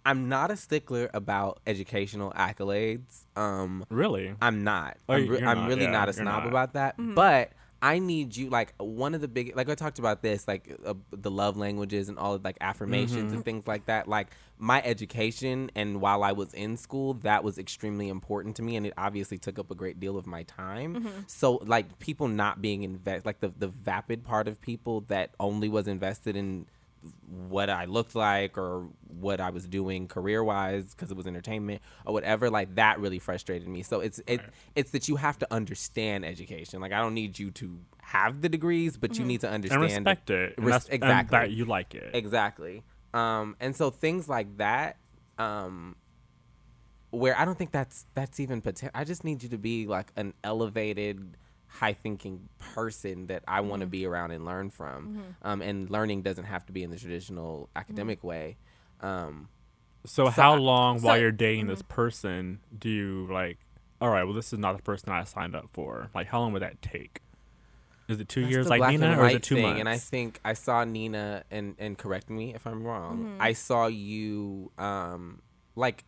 I'm 0.05 0.29
not 0.29 0.51
a 0.51 0.57
stickler 0.57 1.11
about 1.15 1.61
educational 1.67 2.33
accolades. 2.33 3.25
Um 3.37 3.85
Really? 3.89 4.35
I'm 4.41 4.65
not. 4.65 4.97
Oh, 5.09 5.15
I'm, 5.15 5.29
re- 5.29 5.39
I'm 5.39 5.59
not, 5.59 5.69
really 5.69 5.85
yeah, 5.85 5.91
not 5.91 6.09
a 6.09 6.13
snob 6.13 6.45
not. 6.45 6.47
about 6.47 6.73
that. 6.75 6.97
But 6.99 7.53
I 7.85 7.99
need 7.99 8.37
you 8.37 8.49
like 8.49 8.75
one 8.79 9.13
of 9.13 9.21
the 9.21 9.27
big 9.27 9.57
like 9.57 9.69
I 9.69 9.75
talked 9.75 9.99
about 9.99 10.23
this 10.23 10.47
like 10.47 10.79
uh, 10.87 10.95
the 11.11 11.33
love 11.33 11.57
languages 11.57 12.09
and 12.09 12.17
all 12.17 12.35
of 12.35 12.45
like 12.45 12.57
affirmations 12.61 13.13
Mm-hmm. 13.13 13.35
and 13.35 13.45
things 13.45 13.67
like 13.67 13.87
that. 13.87 14.07
Like 14.07 14.29
my 14.57 14.81
education 14.83 15.69
and 15.75 16.01
while 16.01 16.23
I 16.23 16.31
was 16.31 16.55
in 16.55 16.77
school, 16.77 17.15
that 17.15 17.43
was 17.43 17.59
extremely 17.59 18.09
important 18.09 18.55
to 18.57 18.63
me, 18.63 18.77
and 18.77 18.87
it 18.87 18.95
obviously 18.97 19.37
took 19.37 19.59
up 19.59 19.73
a 19.73 19.75
great 19.75 19.99
deal 19.99 20.17
of 20.17 20.27
my 20.27 20.45
time. 20.45 20.95
Mm-hmm. 20.95 21.09
So 21.27 21.55
like 21.67 21.99
people 21.99 22.29
not 22.29 22.63
being 22.63 22.85
invest 22.85 23.27
like 23.27 23.41
the 23.41 23.49
the 23.49 23.67
vapid 23.69 24.23
part 24.23 24.47
of 24.47 24.61
people 24.61 25.01
that 25.09 25.35
only 25.41 25.69
was 25.69 25.89
invested 25.89 26.37
in 26.37 26.67
what 27.49 27.71
I 27.71 27.87
looked 27.87 28.15
like 28.15 28.57
or 28.59 28.89
what 29.09 29.41
I 29.41 29.51
was 29.51 29.67
doing 29.67 30.09
career 30.09 30.43
wise 30.43 30.95
because 30.95 31.11
it 31.11 31.17
was 31.17 31.27
entertainment 31.27 31.83
or 32.07 32.13
whatever 32.13 32.51
like 32.51 32.75
that 32.77 33.01
really 33.01 33.19
frustrated 33.19 33.69
me. 33.69 33.83
So 33.83 34.01
it's 34.01 34.21
it 34.27 34.41
it's 34.75 34.91
that 34.93 35.09
you 35.09 35.17
have 35.17 35.39
to 35.41 35.53
understand 35.53 36.25
education. 36.25 36.81
Like 36.81 36.93
I 36.93 37.01
don't 37.01 37.15
need 37.15 37.39
you 37.39 37.51
to 37.53 37.79
have 38.03 38.43
the 38.43 38.49
degrees, 38.49 38.97
but 38.97 39.19
you 39.19 39.25
need 39.25 39.41
to 39.41 39.47
And 39.49 39.55
understand 39.55 40.07
respect 40.07 40.31
it. 40.31 40.55
And 40.57 40.67
Res- 40.67 40.75
that's, 40.75 40.85
and 40.87 40.95
exactly. 40.95 41.39
that 41.39 41.51
you 41.51 41.65
like 41.65 41.95
it. 41.95 42.11
Exactly. 42.15 42.83
Um, 43.15 43.57
and 43.61 43.75
so 43.75 43.91
things 43.91 44.29
like 44.29 44.59
that, 44.59 44.97
um, 45.39 45.97
where 47.11 47.39
I 47.39 47.45
don't 47.45 47.57
think 47.59 47.73
that's 47.73 48.07
that's 48.15 48.41
even 48.41 48.61
potential. 48.61 48.91
I 48.95 49.05
just 49.05 49.25
need 49.25 49.43
you 49.43 49.49
to 49.51 49.59
be 49.59 49.87
like 49.87 50.13
an 50.17 50.35
elevated, 50.45 51.37
high 51.73 51.95
thinking 51.95 52.49
person 52.75 53.27
that 53.29 53.43
I 53.49 53.61
want 53.63 53.81
to 53.81 53.87
be 53.87 54.05
around 54.07 54.31
and 54.33 54.45
learn 54.45 54.71
from. 54.71 55.23
Um, 55.43 55.63
and 55.63 55.89
learning 55.91 56.23
doesn't 56.23 56.45
have 56.45 56.67
to 56.67 56.73
be 56.73 56.83
in 56.83 56.91
the 56.91 56.99
traditional 56.99 57.69
academic 57.75 58.23
way. 58.23 58.57
Um, 59.01 59.49
So, 60.05 60.25
So 60.25 60.31
how 60.31 60.55
I- 60.55 60.59
long 60.59 60.99
so- 60.99 61.07
while 61.07 61.19
you're 61.19 61.31
dating 61.31 61.69
this 61.69 61.83
person 61.83 62.59
do 62.77 62.89
you 62.91 63.27
like? 63.31 63.59
All 64.01 64.09
right, 64.11 64.25
well, 64.25 64.35
this 64.35 64.53
is 64.53 64.59
not 64.59 64.77
the 64.77 64.83
person 64.83 65.11
I 65.13 65.23
signed 65.25 65.55
up 65.55 65.69
for. 65.73 66.11
Like, 66.13 66.27
how 66.27 66.41
long 66.41 66.53
would 66.55 66.63
that 66.63 66.83
take? 66.83 67.21
Is 68.09 68.19
it 68.21 68.29
two 68.29 68.43
That's 68.43 68.53
years 68.53 68.69
like 68.69 68.81
black 68.81 68.91
Nina, 68.91 69.07
and 69.13 69.21
or 69.21 69.25
is 69.27 69.29
white 69.29 69.37
it 69.37 69.43
two 69.45 69.55
thing, 69.55 69.63
months? 69.65 69.79
And 69.81 69.89
I 69.89 69.97
think 69.97 70.41
I 70.45 70.55
saw 70.55 70.83
Nina, 70.85 71.45
and 71.53 71.77
and 71.79 71.97
correct 71.97 72.29
me 72.29 72.53
if 72.53 72.67
I'm 72.67 72.83
wrong. 72.83 73.19
Mm-hmm. 73.19 73.43
I 73.43 73.53
saw 73.53 73.87
you, 73.87 74.73
um, 74.77 75.41
like. 75.77 76.05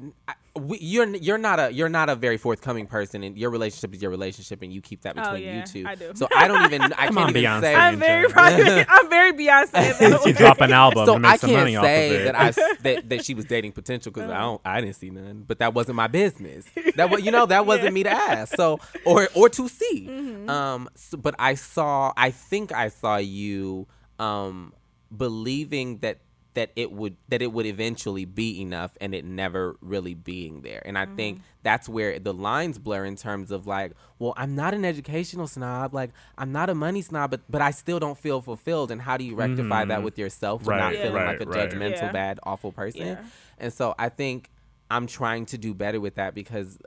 N- 0.00 0.12
I- 0.26 0.34
we- 0.58 0.78
You're 0.80 1.06
you're 1.14 1.38
not 1.38 1.60
a 1.60 1.72
you're 1.72 1.88
not 1.88 2.08
a 2.08 2.16
very 2.16 2.36
forthcoming 2.36 2.86
person, 2.86 3.22
and 3.22 3.38
your 3.38 3.50
relationship 3.50 3.94
is 3.94 4.02
your 4.02 4.10
relationship, 4.10 4.60
and 4.62 4.72
you 4.72 4.80
keep 4.80 5.02
that 5.02 5.14
Oh, 5.16 5.22
between 5.22 5.42
yeah, 5.44 5.56
you 5.60 5.62
two. 5.66 5.84
I 5.86 5.94
do. 5.94 6.12
So 6.14 6.26
I 6.34 6.48
don't 6.48 6.64
even 6.64 6.82
I 6.82 6.88
Come 7.06 7.14
can't 7.14 7.18
on, 7.18 7.30
even 7.30 7.42
Beyonce. 7.44 7.60
say 7.60 7.74
I'm 7.76 7.98
very 7.98 8.28
private. 8.28 8.86
I'm 8.88 9.08
very 9.08 9.32
Beyonce. 9.34 10.00
in 10.00 10.10
that 10.10 10.20
you 10.20 10.24
way. 10.26 10.32
drop 10.32 10.60
an 10.60 10.72
album 10.72 11.06
so 11.06 11.12
and 11.14 11.22
make 11.22 11.32
I 11.32 11.36
some 11.36 11.50
can't 11.50 11.60
money 11.60 11.76
off 11.76 11.84
of 11.84 11.88
say 11.88 12.24
that 12.24 12.34
I 12.34 12.50
that, 12.82 13.08
that 13.08 13.24
she 13.24 13.34
was 13.34 13.44
dating 13.44 13.70
potential 13.72 14.10
because 14.10 14.30
I 14.30 14.38
don't 14.40 14.60
I 14.64 14.80
didn't 14.80 14.96
see 14.96 15.10
none, 15.10 15.44
but 15.46 15.60
that 15.60 15.74
wasn't 15.74 15.94
my 15.96 16.08
business. 16.08 16.64
That 16.96 17.08
was 17.10 17.24
you 17.24 17.30
know 17.30 17.46
that 17.46 17.64
wasn't 17.66 17.92
me 17.94 18.02
to 18.02 18.10
ask. 18.10 18.56
So 18.56 18.80
or 19.04 19.28
or 19.36 19.48
to 19.50 19.68
see. 19.68 20.08
Um, 20.48 20.88
so, 20.96 21.16
but 21.18 21.36
I 21.38 21.54
saw 21.54 22.12
I 22.16 22.30
think 22.32 22.72
I 22.72 22.88
saw 22.88 23.18
you 23.18 23.86
um 24.18 24.72
believing 25.16 25.98
that 25.98 26.18
that 26.58 26.70
it 26.76 26.90
would 26.98 27.14
that 27.28 27.40
it 27.46 27.50
would 27.54 27.66
eventually 27.66 28.24
be 28.24 28.60
enough 28.60 28.92
and 29.00 29.14
it 29.18 29.24
never 29.24 29.62
really 29.80 30.14
being 30.14 30.54
there 30.62 30.82
and 30.88 30.96
i 30.98 31.06
think 31.18 31.40
that's 31.62 31.88
where 31.88 32.18
the 32.18 32.34
lines 32.34 32.76
blur 32.78 33.04
in 33.04 33.16
terms 33.16 33.50
of 33.56 33.66
like 33.66 33.92
well 34.18 34.34
i'm 34.36 34.54
not 34.62 34.74
an 34.74 34.84
educational 34.92 35.46
snob 35.46 35.94
like 36.00 36.10
i'm 36.36 36.50
not 36.52 36.68
a 36.68 36.74
money 36.74 37.02
snob 37.02 37.30
but 37.30 37.40
but 37.48 37.60
i 37.62 37.70
still 37.70 38.00
don't 38.04 38.18
feel 38.18 38.40
fulfilled 38.50 38.90
and 38.90 39.00
how 39.00 39.16
do 39.16 39.24
you 39.24 39.34
rectify 39.44 39.84
that 39.84 40.02
with 40.02 40.18
yourself 40.18 40.60
and 40.62 40.68
not 40.68 40.92
Right, 40.92 41.00
feeling 41.02 41.24
like 41.30 41.40
a 41.40 41.44
right, 41.46 41.56
right. 41.56 41.70
judgmental 41.70 42.02
Yeah. 42.08 42.12
bad 42.12 42.40
awful 42.42 42.72
person 42.72 43.06
Yeah. 43.06 43.24
and 43.58 43.72
so 43.72 43.94
i 43.98 44.08
think 44.08 44.50
i'm 44.90 45.06
trying 45.06 45.44
to 45.46 45.56
do 45.58 45.74
better 45.74 46.00
with 46.00 46.14
that 46.16 46.34
because 46.34 46.78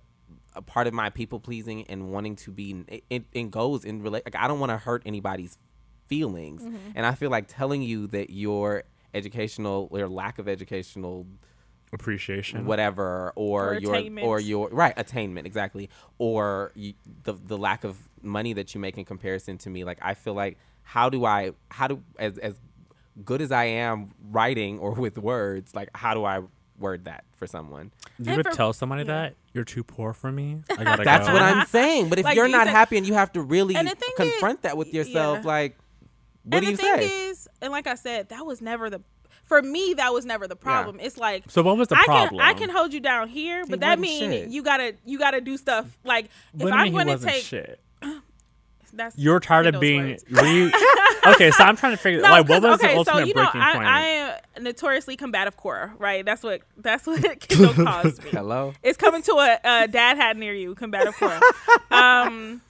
a 0.53 0.61
part 0.61 0.85
of 0.87 0.93
my 0.93 1.09
people 1.09 1.39
pleasing 1.39 1.79
and 1.91 2.11
wanting 2.11 2.35
to 2.35 2.51
be 2.51 2.83
it, 2.89 3.03
it, 3.09 3.23
it 3.31 3.51
goes 3.51 3.85
in 3.85 4.01
relate 4.03 4.23
like 4.25 4.35
i 4.35 4.47
don't 4.49 4.59
want 4.59 4.71
to 4.71 4.77
hurt 4.77 5.01
anybody's 5.05 5.57
feelings 6.07 6.61
Mm-hmm. 6.63 6.91
and 6.95 7.05
i 7.05 7.13
feel 7.15 7.29
like 7.29 7.45
telling 7.47 7.81
you 7.81 8.07
that 8.07 8.29
your 8.31 8.83
educational 9.13 9.87
or 9.91 10.07
lack 10.07 10.39
of 10.39 10.47
educational 10.47 11.25
Appreciation. 11.93 12.65
whatever 12.65 13.33
or, 13.35 13.71
Or 13.71 13.73
your 13.79 14.19
or 14.21 14.39
your 14.39 14.69
right 14.69 14.93
attainment 14.95 15.45
exactly 15.45 15.89
or 16.19 16.71
you, 16.73 16.93
the 17.23 17.33
the 17.33 17.57
lack 17.57 17.83
of 17.83 17.97
money 18.21 18.53
that 18.53 18.73
you 18.73 18.79
make 18.79 18.97
in 18.97 19.03
comparison 19.03 19.57
to 19.57 19.69
me 19.69 19.83
like 19.83 19.97
i 20.01 20.13
feel 20.13 20.33
like 20.33 20.57
how 20.83 21.09
do 21.09 21.25
i 21.25 21.51
how 21.69 21.87
do 21.87 22.01
as 22.17 22.37
as 22.37 22.57
good 23.25 23.41
as 23.41 23.51
i 23.51 23.65
am 23.65 24.11
writing 24.29 24.79
or 24.79 24.93
with 24.93 25.17
words 25.17 25.75
like 25.75 25.89
how 25.93 26.13
do 26.13 26.23
i 26.23 26.39
word 26.79 27.03
that 27.05 27.25
for 27.35 27.45
someone 27.45 27.91
You 28.19 28.27
And 28.27 28.37
would 28.37 28.45
for- 28.47 28.53
tell 28.53 28.71
somebody 28.71 29.01
yeah. 29.01 29.07
that 29.23 29.35
you're 29.53 29.65
too 29.65 29.83
poor 29.83 30.13
for 30.13 30.31
me. 30.31 30.61
I 30.71 30.83
gotta 30.85 31.03
That's 31.03 31.27
go. 31.27 31.33
what 31.33 31.41
I'm 31.41 31.67
saying. 31.77 32.07
But 32.09 32.19
if 32.19 32.25
Like, 32.25 32.35
you're 32.37 32.45
you 32.47 32.53
not 32.53 32.67
said- 32.67 32.71
happy 32.71 32.97
and 32.97 33.05
you 33.05 33.13
have 33.15 33.33
to 33.33 33.41
really 33.41 33.75
And 33.75 33.85
the 33.87 33.95
thing 33.95 34.09
confront 34.15 34.59
is- 34.59 34.63
that 34.63 34.77
with 34.77 34.91
yourself, 34.93 35.39
yeah. 35.41 35.47
like, 35.47 35.77
what 36.43 36.55
and 36.57 36.65
do 36.65 36.71
you 36.71 36.77
the 36.77 36.81
thing 36.83 36.95
say? 36.97 37.29
is, 37.29 37.47
and 37.61 37.71
like 37.71 37.87
I 37.87 37.95
said, 37.95 38.29
that 38.29 38.45
was 38.45 38.61
never 38.61 38.89
the. 38.89 39.01
For 39.43 39.61
me, 39.61 39.93
that 39.97 40.13
was 40.13 40.25
never 40.25 40.47
the 40.47 40.55
problem. 40.55 40.99
It's 41.01 41.17
like 41.17 41.43
So 41.49 41.61
what 41.61 41.75
was 41.75 41.89
the 41.89 41.97
I 41.97 42.05
problem? 42.05 42.39
can 42.39 42.41
I 42.41 42.53
can 42.53 42.69
hold 42.69 42.93
you 42.93 43.01
down 43.01 43.27
here, 43.27 43.63
He 43.65 43.69
but 43.69 43.81
that 43.81 43.99
means 43.99 44.53
you 44.53 44.63
gotta 44.63 44.95
you 45.05 45.19
gotta 45.19 45.41
do 45.41 45.57
stuff 45.57 45.85
like 46.05 46.29
What 46.53 46.59
do 46.61 46.67
if 46.67 46.73
you 46.73 46.77
I'm 46.79 46.83
mean 46.85 46.93
going 46.93 47.07
to 47.07 47.13
wasn't 47.13 47.31
take 47.33 47.43
shit? 47.43 47.79
that's 48.93 49.17
You're 49.17 49.41
tired 49.41 49.67
of 49.73 49.81
being. 49.81 50.09
words. 50.11 50.23
You, 50.29 50.71
okay, 51.27 51.51
so 51.51 51.63
I'm 51.65 51.75
trying 51.75 51.93
to 51.93 51.97
figure. 51.97 52.21
no, 52.21 52.29
like, 52.29 52.47
what 52.47 52.61
'cause- 52.61 52.71
was 52.71 52.79
okay, 52.83 52.93
the 52.93 52.97
ultimate 52.99 53.13
so 53.21 53.25
you 53.25 53.33
know 53.33 53.43
breaking 53.43 53.61
I, 53.61 53.73
point? 53.73 53.87
I 53.87 53.99
am 54.57 54.63
notoriously 54.63 55.17
combative 55.17 55.57
Cora, 55.57 55.93
right? 55.97 56.23
That's 56.23 56.43
what 56.43 56.61
that's 56.77 57.05
what 57.05 57.21
Kendall 57.41 57.73
calls 57.85 58.21
me. 58.23 58.29
Hello? 58.31 58.73
It's 58.83 58.97
coming 58.97 59.21
to 59.23 59.33
a, 59.33 59.59
a 59.83 59.87
dad 59.89 60.15
hat 60.15 60.37
near 60.37 60.53
you, 60.53 60.75
combative 60.75 61.15
Cora. 61.17 61.41
um, 61.91 62.61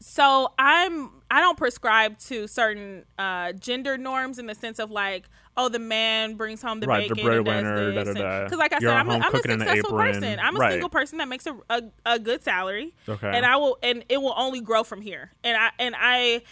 so 0.00 0.52
I'm 0.58 1.10
I 1.30 1.40
don't 1.40 1.58
prescribe 1.58 2.18
to 2.20 2.46
certain 2.46 3.04
uh, 3.18 3.52
gender 3.52 3.98
norms 3.98 4.38
in 4.38 4.46
the 4.46 4.54
sense 4.54 4.78
of 4.78 4.90
like, 4.90 5.28
oh, 5.56 5.68
the 5.68 5.78
man 5.78 6.36
brings 6.36 6.62
home 6.62 6.80
the 6.80 6.86
Right, 6.86 7.08
the 7.08 7.14
bacon 7.14 7.44
does 7.44 7.44
breadwinner, 7.44 7.92
this. 7.92 8.04
da-da-da. 8.14 8.44
Because 8.44 8.58
like 8.58 8.72
I 8.72 8.78
You're 8.80 8.90
said, 8.92 8.96
I'm 8.98 9.08
a, 9.10 9.14
I'm 9.14 9.22
a 9.22 9.30
cooking 9.30 9.50
in 9.52 9.60
an 9.60 9.66
successful 9.66 9.96
person. 9.98 10.38
I'm 10.40 10.56
a 10.56 10.58
Right. 10.58 10.72
single 10.72 10.88
person 10.88 11.18
that 11.18 11.28
makes 11.28 11.46
a, 11.46 11.56
a, 11.68 11.82
a 12.06 12.18
good 12.18 12.42
salary, 12.42 12.94
Okay. 13.08 13.30
and 13.34 13.44
I 13.44 13.56
will 13.56 13.76
and 13.82 14.04
it 14.08 14.22
will 14.22 14.34
only 14.36 14.60
grow 14.60 14.84
from 14.84 15.00
here. 15.02 15.32
And 15.44 15.56
I 15.56 15.70
and 15.78 15.94
I 15.98 16.42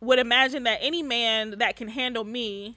would 0.00 0.18
imagine 0.18 0.64
that 0.64 0.78
any 0.82 1.02
man 1.02 1.58
that 1.58 1.76
can 1.76 1.88
handle 1.88 2.24
me 2.24 2.76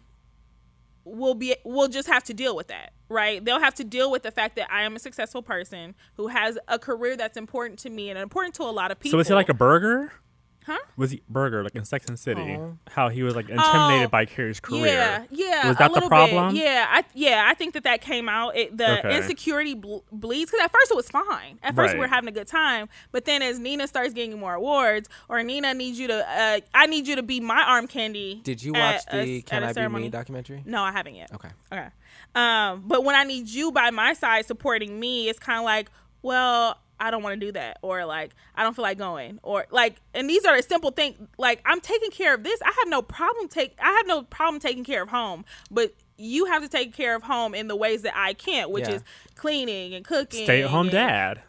will 1.03 1.35
be 1.35 1.55
will 1.65 1.87
just 1.87 2.07
have 2.07 2.23
to 2.23 2.33
deal 2.33 2.55
with 2.55 2.67
that 2.67 2.91
right 3.09 3.45
they'll 3.45 3.59
have 3.59 3.75
to 3.75 3.83
deal 3.83 4.09
with 4.09 4.23
the 4.23 4.31
fact 4.31 4.55
that 4.55 4.67
i 4.71 4.81
am 4.81 4.95
a 4.95 4.99
successful 4.99 5.43
person 5.43 5.93
who 6.15 6.27
has 6.29 6.57
a 6.67 6.79
career 6.79 7.15
that's 7.15 7.37
important 7.37 7.77
to 7.77 7.91
me 7.91 8.09
and 8.09 8.17
important 8.17 8.55
to 8.55 8.63
a 8.63 8.65
lot 8.73 8.89
of 8.89 8.99
people 8.99 9.11
So 9.11 9.17
was 9.17 9.27
he 9.27 9.35
like 9.35 9.49
a 9.49 9.53
Berger? 9.53 10.11
Huh? 10.65 10.77
Was 10.97 11.11
he 11.11 11.21
Berger 11.29 11.63
like 11.63 11.75
in 11.75 11.85
Sex 11.85 12.07
and 12.07 12.17
City? 12.17 12.55
Oh. 12.59 12.77
How 12.89 13.09
he 13.09 13.21
was 13.21 13.35
like 13.35 13.49
intimidated 13.49 14.05
Oh, 14.05 14.09
by 14.09 14.25
Carrie's 14.25 14.59
career. 14.59 14.85
Yeah, 14.87 15.23
yeah. 15.29 15.67
Was 15.67 15.75
a 15.75 15.79
that 15.79 15.87
the 15.89 15.93
little 15.93 16.09
problem? 16.09 16.53
Bit. 16.53 16.63
Yeah, 16.63 16.87
I 16.89 17.03
yeah, 17.13 17.45
I 17.47 17.53
think 17.53 17.75
that 17.75 17.83
that 17.83 18.01
came 18.01 18.27
out. 18.27 18.55
It, 18.57 18.75
the 18.75 18.99
Okay. 18.99 19.15
insecurity 19.17 19.75
ble- 19.75 20.03
bleeds 20.11 20.49
because 20.49 20.65
at 20.65 20.71
first 20.71 20.89
it 20.89 20.95
was 20.97 21.07
fine. 21.09 21.59
At 21.61 21.75
first 21.75 21.93
we 21.93 21.99
were 21.99 22.07
having 22.07 22.27
a 22.29 22.31
good 22.31 22.47
time, 22.47 22.89
but 23.11 23.25
then 23.25 23.41
as 23.43 23.59
Nina 23.59 23.87
starts 23.87 24.13
getting 24.13 24.39
more 24.39 24.55
awards, 24.55 25.07
or 25.29 25.43
Nina 25.43 25.73
needs 25.75 25.99
you 25.99 26.07
to, 26.07 26.27
uh, 26.27 26.59
I 26.73 26.87
need 26.87 27.07
you 27.07 27.15
to 27.17 27.23
be 27.23 27.39
my 27.39 27.61
arm 27.61 27.85
candy. 27.87 28.41
Did 28.43 28.63
you 28.63 28.73
watch 28.73 29.01
a- 29.09 29.23
the 29.23 29.37
at 29.39 29.45
Can 29.45 29.63
a 29.63 29.67
I 29.67 29.87
Be. 29.87 29.93
Me 29.95 30.09
documentary? 30.09 30.63
No, 30.65 30.81
I 30.81 30.91
haven't 30.91 31.15
yet. 31.15 31.31
Okay. 31.33 31.49
Okay. 31.71 31.87
Um, 32.33 32.83
but 32.87 33.03
when 33.03 33.15
I 33.15 33.23
need 33.23 33.47
you 33.49 33.71
by 33.71 33.91
my 33.91 34.13
side 34.13 34.45
supporting 34.45 34.99
me, 34.99 35.29
it's 35.29 35.39
kind 35.39 35.59
of 35.59 35.65
like, 35.65 35.89
well, 36.21 36.79
I 36.99 37.11
don't 37.11 37.23
want 37.23 37.39
to 37.39 37.45
do 37.45 37.51
that, 37.53 37.79
or 37.81 38.05
like 38.05 38.33
I 38.55 38.63
don't 38.63 38.75
feel 38.75 38.83
like 38.83 38.97
going, 38.97 39.39
or 39.43 39.65
like, 39.71 39.95
and 40.13 40.29
these 40.29 40.45
are 40.45 40.55
a 40.55 40.63
simple 40.63 40.91
things. 40.91 41.17
Like 41.37 41.61
I'm 41.65 41.81
taking 41.81 42.11
care 42.11 42.33
of 42.33 42.43
this. 42.43 42.59
I 42.61 42.73
have 42.79 42.87
no 42.87 43.01
problem 43.01 43.47
take. 43.47 43.75
I 43.81 43.91
have 43.91 44.07
no 44.07 44.23
problem 44.23 44.59
taking 44.59 44.83
care 44.83 45.03
of 45.03 45.09
home, 45.09 45.45
but 45.69 45.93
you 46.17 46.45
have 46.45 46.61
to 46.63 46.69
take 46.69 46.93
care 46.93 47.15
of 47.15 47.23
home 47.23 47.53
in 47.53 47.67
the 47.67 47.75
ways 47.75 48.03
that 48.03 48.13
I 48.15 48.33
can't, 48.33 48.69
which 48.69 48.87
Yeah. 48.87 48.95
is 48.95 49.03
cleaning 49.35 49.93
and 49.93 50.05
cooking. 50.05 50.45
Stay 50.45 50.63
at 50.63 50.69
home 50.69 50.87
dad. 50.89 51.41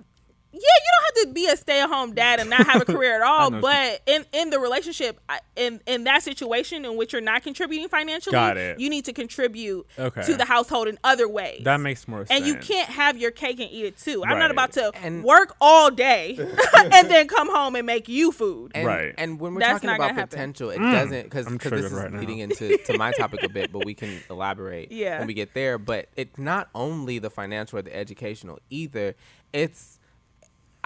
Yeah, 0.57 0.61
you 0.61 0.91
don't 0.97 1.17
have 1.19 1.29
to 1.29 1.35
be 1.35 1.47
a 1.49 1.57
stay-at-home 1.57 2.15
dad 2.15 2.41
and 2.41 2.51
not 2.51 2.67
have 2.67 2.83
a 2.83 2.85
career 2.93 3.17
at 3.17 3.23
all. 3.23 3.51
but 3.51 4.01
in 4.07 4.25
in 4.33 4.51
the 4.51 4.59
relationship, 4.59 5.21
in 5.57 5.81
in 5.87 6.05
that 6.05 6.23
situation 6.23 6.85
in 6.85 6.97
which 6.97 7.13
you're 7.13 7.23
not 7.23 7.43
contributing 7.43 7.89
financially, 7.89 8.33
Got 8.33 8.57
it. 8.57 8.81
you 8.81 8.89
need 8.91 9.05
to 9.07 9.13
contribute 9.13 9.87
Okay. 9.99 10.23
to 10.23 10.37
the 10.37 10.45
household 10.45 10.89
in 10.89 10.99
other 11.05 11.29
ways. 11.29 11.63
That 11.65 11.81
makes 11.81 12.07
more 12.09 12.27
sense. 12.27 12.31
and 12.31 12.47
you 12.47 12.57
can't 12.57 12.89
have 12.89 13.17
your 13.19 13.31
cake 13.31 13.61
and 13.61 13.71
eat 13.71 13.85
it 13.85 13.99
too. 13.99 14.25
I'm 14.25 14.39
not 14.39 14.51
about 14.51 14.73
to 14.73 14.91
And- 15.03 15.23
work 15.25 15.55
all 15.61 15.91
day 15.91 16.37
and 16.77 17.11
then 17.11 17.29
come 17.29 17.49
home 17.51 17.77
and 17.77 17.87
make 17.87 18.09
you 18.09 18.33
food. 18.33 18.73
And, 18.75 18.87
Right. 18.87 19.15
And 19.19 19.39
when 19.41 19.55
we're 19.55 19.61
That's 19.61 19.75
talking 19.81 19.91
about 19.91 19.99
gonna 20.09 20.13
happen. 20.15 20.29
potential, 20.29 20.71
it 20.71 20.79
mm. 20.79 20.93
doesn't 20.93 21.23
because 21.25 21.47
I'm 21.47 21.59
this 21.59 21.85
is 21.87 21.93
right 21.93 22.13
now. 22.13 22.21
leading 22.21 22.39
into 22.39 22.77
to 22.79 22.97
my 22.99 23.13
topic 23.13 23.43
a 23.43 23.49
bit, 23.49 23.73
but 23.73 23.85
we 23.85 23.95
can 23.95 24.21
elaborate 24.31 24.93
Yeah. 24.93 25.19
when 25.19 25.27
we 25.27 25.35
get 25.35 25.55
there. 25.55 25.79
But 25.79 26.09
it's 26.17 26.39
not 26.39 26.69
only 26.75 27.19
the 27.19 27.31
financial 27.31 27.79
or 27.79 27.83
the 27.83 27.95
educational 27.97 28.59
either. 28.71 29.15
It's 29.53 29.95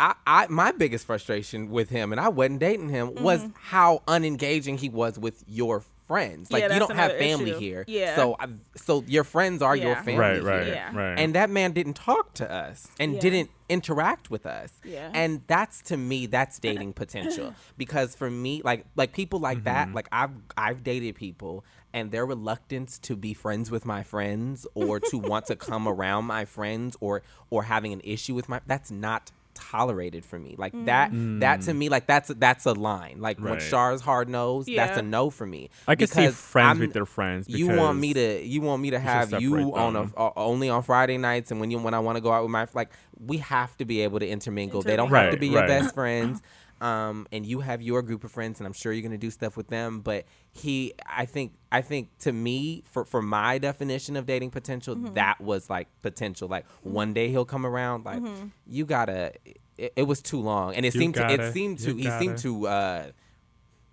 I, 0.01 0.14
I 0.26 0.46
my 0.48 0.72
biggest 0.72 1.07
frustration 1.07 1.70
with 1.70 1.90
him, 1.90 2.12
and 2.12 2.20
I 2.20 2.28
wasn't 2.28 2.61
dating 2.61 2.88
him, 2.88 3.14
was 3.16 3.46
how 3.55 4.03
unengaging 4.09 4.78
he 4.78 4.88
was 4.88 5.18
with 5.18 5.44
your 5.46 5.82
friends. 6.07 6.51
Like 6.51 6.64
Mm-hmm. 6.64 6.70
Yeah, 6.70 6.74
you 6.74 6.80
don't 6.88 6.96
have 6.96 7.12
family 7.18 7.51
issue. 7.53 7.59
here, 7.61 7.84
Yeah. 7.86 8.16
So 8.16 8.34
I, 8.40 8.46
so 8.76 9.05
your 9.07 9.22
friends 9.24 9.62
are 9.62 9.76
your 9.76 9.94
family 9.96 10.16
Right, 10.16 10.42
right, 10.42 10.64
here. 10.66 10.74
Yeah. 10.74 10.96
right. 10.96 11.18
And 11.20 11.34
that 11.36 11.51
man 11.51 11.70
didn't 11.72 11.94
talk 11.94 12.34
to 12.34 12.51
us 12.51 12.88
and 12.98 13.14
Yeah. 13.14 13.20
didn't 13.20 13.51
interact 13.68 14.28
with 14.28 14.44
us. 14.44 14.72
Yeah. 14.82 15.11
And 15.14 15.42
that's 15.46 15.82
to 15.82 15.96
me, 15.96 16.26
that's 16.26 16.59
dating 16.59 16.94
potential. 16.94 17.55
because 17.78 18.16
for 18.16 18.28
me, 18.28 18.61
like 18.64 18.86
like 18.96 19.12
people 19.12 19.38
like 19.38 19.62
that, 19.64 19.92
like 19.92 20.09
I've 20.11 20.32
I've 20.57 20.82
dated 20.82 21.14
people 21.14 21.64
and 21.92 22.11
their 22.11 22.26
reluctance 22.26 22.98
to 23.01 23.14
be 23.14 23.32
friends 23.32 23.70
with 23.70 23.84
my 23.84 24.03
friends 24.03 24.66
or 24.74 24.98
to 24.98 25.16
want 25.18 25.46
to 25.46 25.55
come 25.57 25.86
around 25.94 26.24
my 26.24 26.44
friends 26.44 26.96
or 27.01 27.22
or 27.51 27.62
having 27.64 27.92
an 27.92 28.01
issue 28.03 28.34
with 28.34 28.48
my 28.48 28.61
that's 28.66 28.90
not 28.90 29.30
tolerated 29.61 30.24
for 30.24 30.38
me 30.38 30.54
like 30.58 30.72
that 30.86 31.11
that 31.40 31.61
to 31.61 31.74
me 31.74 31.88
like 31.88 32.06
that's 32.06 32.28
that's 32.38 32.66
a 32.66 32.72
line 32.72 33.20
like 33.20 33.38
when 33.38 33.52
Right. 33.52 33.61
Char's 33.61 34.00
hard 34.00 34.28
nosed 34.28 34.68
that's 34.74 34.98
a 34.98 35.02
no 35.02 35.28
for 35.30 35.46
me 35.46 35.70
I 35.86 35.94
can 35.94 36.08
see 36.08 36.20
Because 36.22 36.36
friends 36.36 36.66
I'm- 36.68 36.78
with 36.80 36.92
their 36.92 37.06
friends. 37.06 37.48
you 37.48 37.68
want 37.68 37.98
me 37.98 38.14
to 38.14 38.42
you 38.44 38.61
want 38.62 38.80
me 38.82 38.90
to 38.90 38.98
have 38.98 39.28
separate 39.30 39.42
you 39.42 39.74
on 39.76 39.96
a 39.96 40.00
them. 40.00 40.14
uh, 40.16 40.30
only 40.36 40.68
on 40.70 40.82
Friday 40.82 41.18
nights 41.18 41.50
and 41.50 41.61
when 41.61 41.70
you 41.70 41.78
when 41.78 41.94
I 41.94 41.98
want 42.00 42.16
to 42.16 42.20
go 42.22 42.32
out 42.32 42.42
with 42.42 42.50
my 42.50 42.66
like 42.74 42.90
we 43.18 43.36
have 43.38 43.76
to 43.76 43.84
be 43.84 44.00
able 44.00 44.18
to 44.18 44.26
intermingle. 44.26 44.80
They 44.80 44.96
don't 44.96 45.11
have 45.11 45.32
to 45.32 45.36
be 45.36 45.48
your 45.48 45.66
best 45.66 45.94
friends. 45.94 46.40
Um, 46.81 47.26
and 47.31 47.45
you 47.45 47.61
have 47.61 47.83
your 47.83 48.01
group 48.03 48.24
of 48.24 48.33
friends, 48.33 48.59
and 48.59 48.66
I'm 48.66 48.72
sure 48.72 48.93
you're 48.93 49.03
gonna 49.03 49.18
do 49.18 49.31
stuff 49.31 49.57
with 49.57 49.68
them. 49.68 50.01
But 50.01 50.24
he, 50.53 50.95
I 51.07 51.26
think, 51.26 51.53
I 51.70 51.83
think 51.83 52.09
to 52.20 52.33
me, 52.33 52.85
for 52.91 53.05
for 53.05 53.20
my 53.22 53.59
definition 53.59 54.16
of 54.16 54.24
dating 54.26 54.51
potential, 54.51 54.97
Mm-hmm. 54.97 55.14
that 55.14 55.41
was 55.41 55.68
like 55.68 55.89
potential. 56.03 56.49
Like 56.49 56.64
one 56.83 57.12
day 57.12 57.28
he'll 57.28 57.45
come 57.45 57.66
around. 57.66 58.05
Like 58.07 58.22
Mm-hmm. 58.22 58.47
you 58.66 58.85
gotta. 58.87 59.33
It, 59.76 59.93
it 59.97 60.03
was 60.05 60.20
too 60.22 60.41
long, 60.41 60.74
and 60.74 60.85
it 60.87 60.95
You 60.95 61.01
seemed 61.01 61.14
to, 61.14 61.20
gotta, 61.20 61.49
it 61.49 61.53
seemed 61.53 61.78
to 61.81 61.95
he 61.97 62.03
seemed 62.18 62.37
gotta. 62.37 62.43
to 62.43 62.66
uh, 62.68 63.07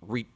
re- 0.02 0.26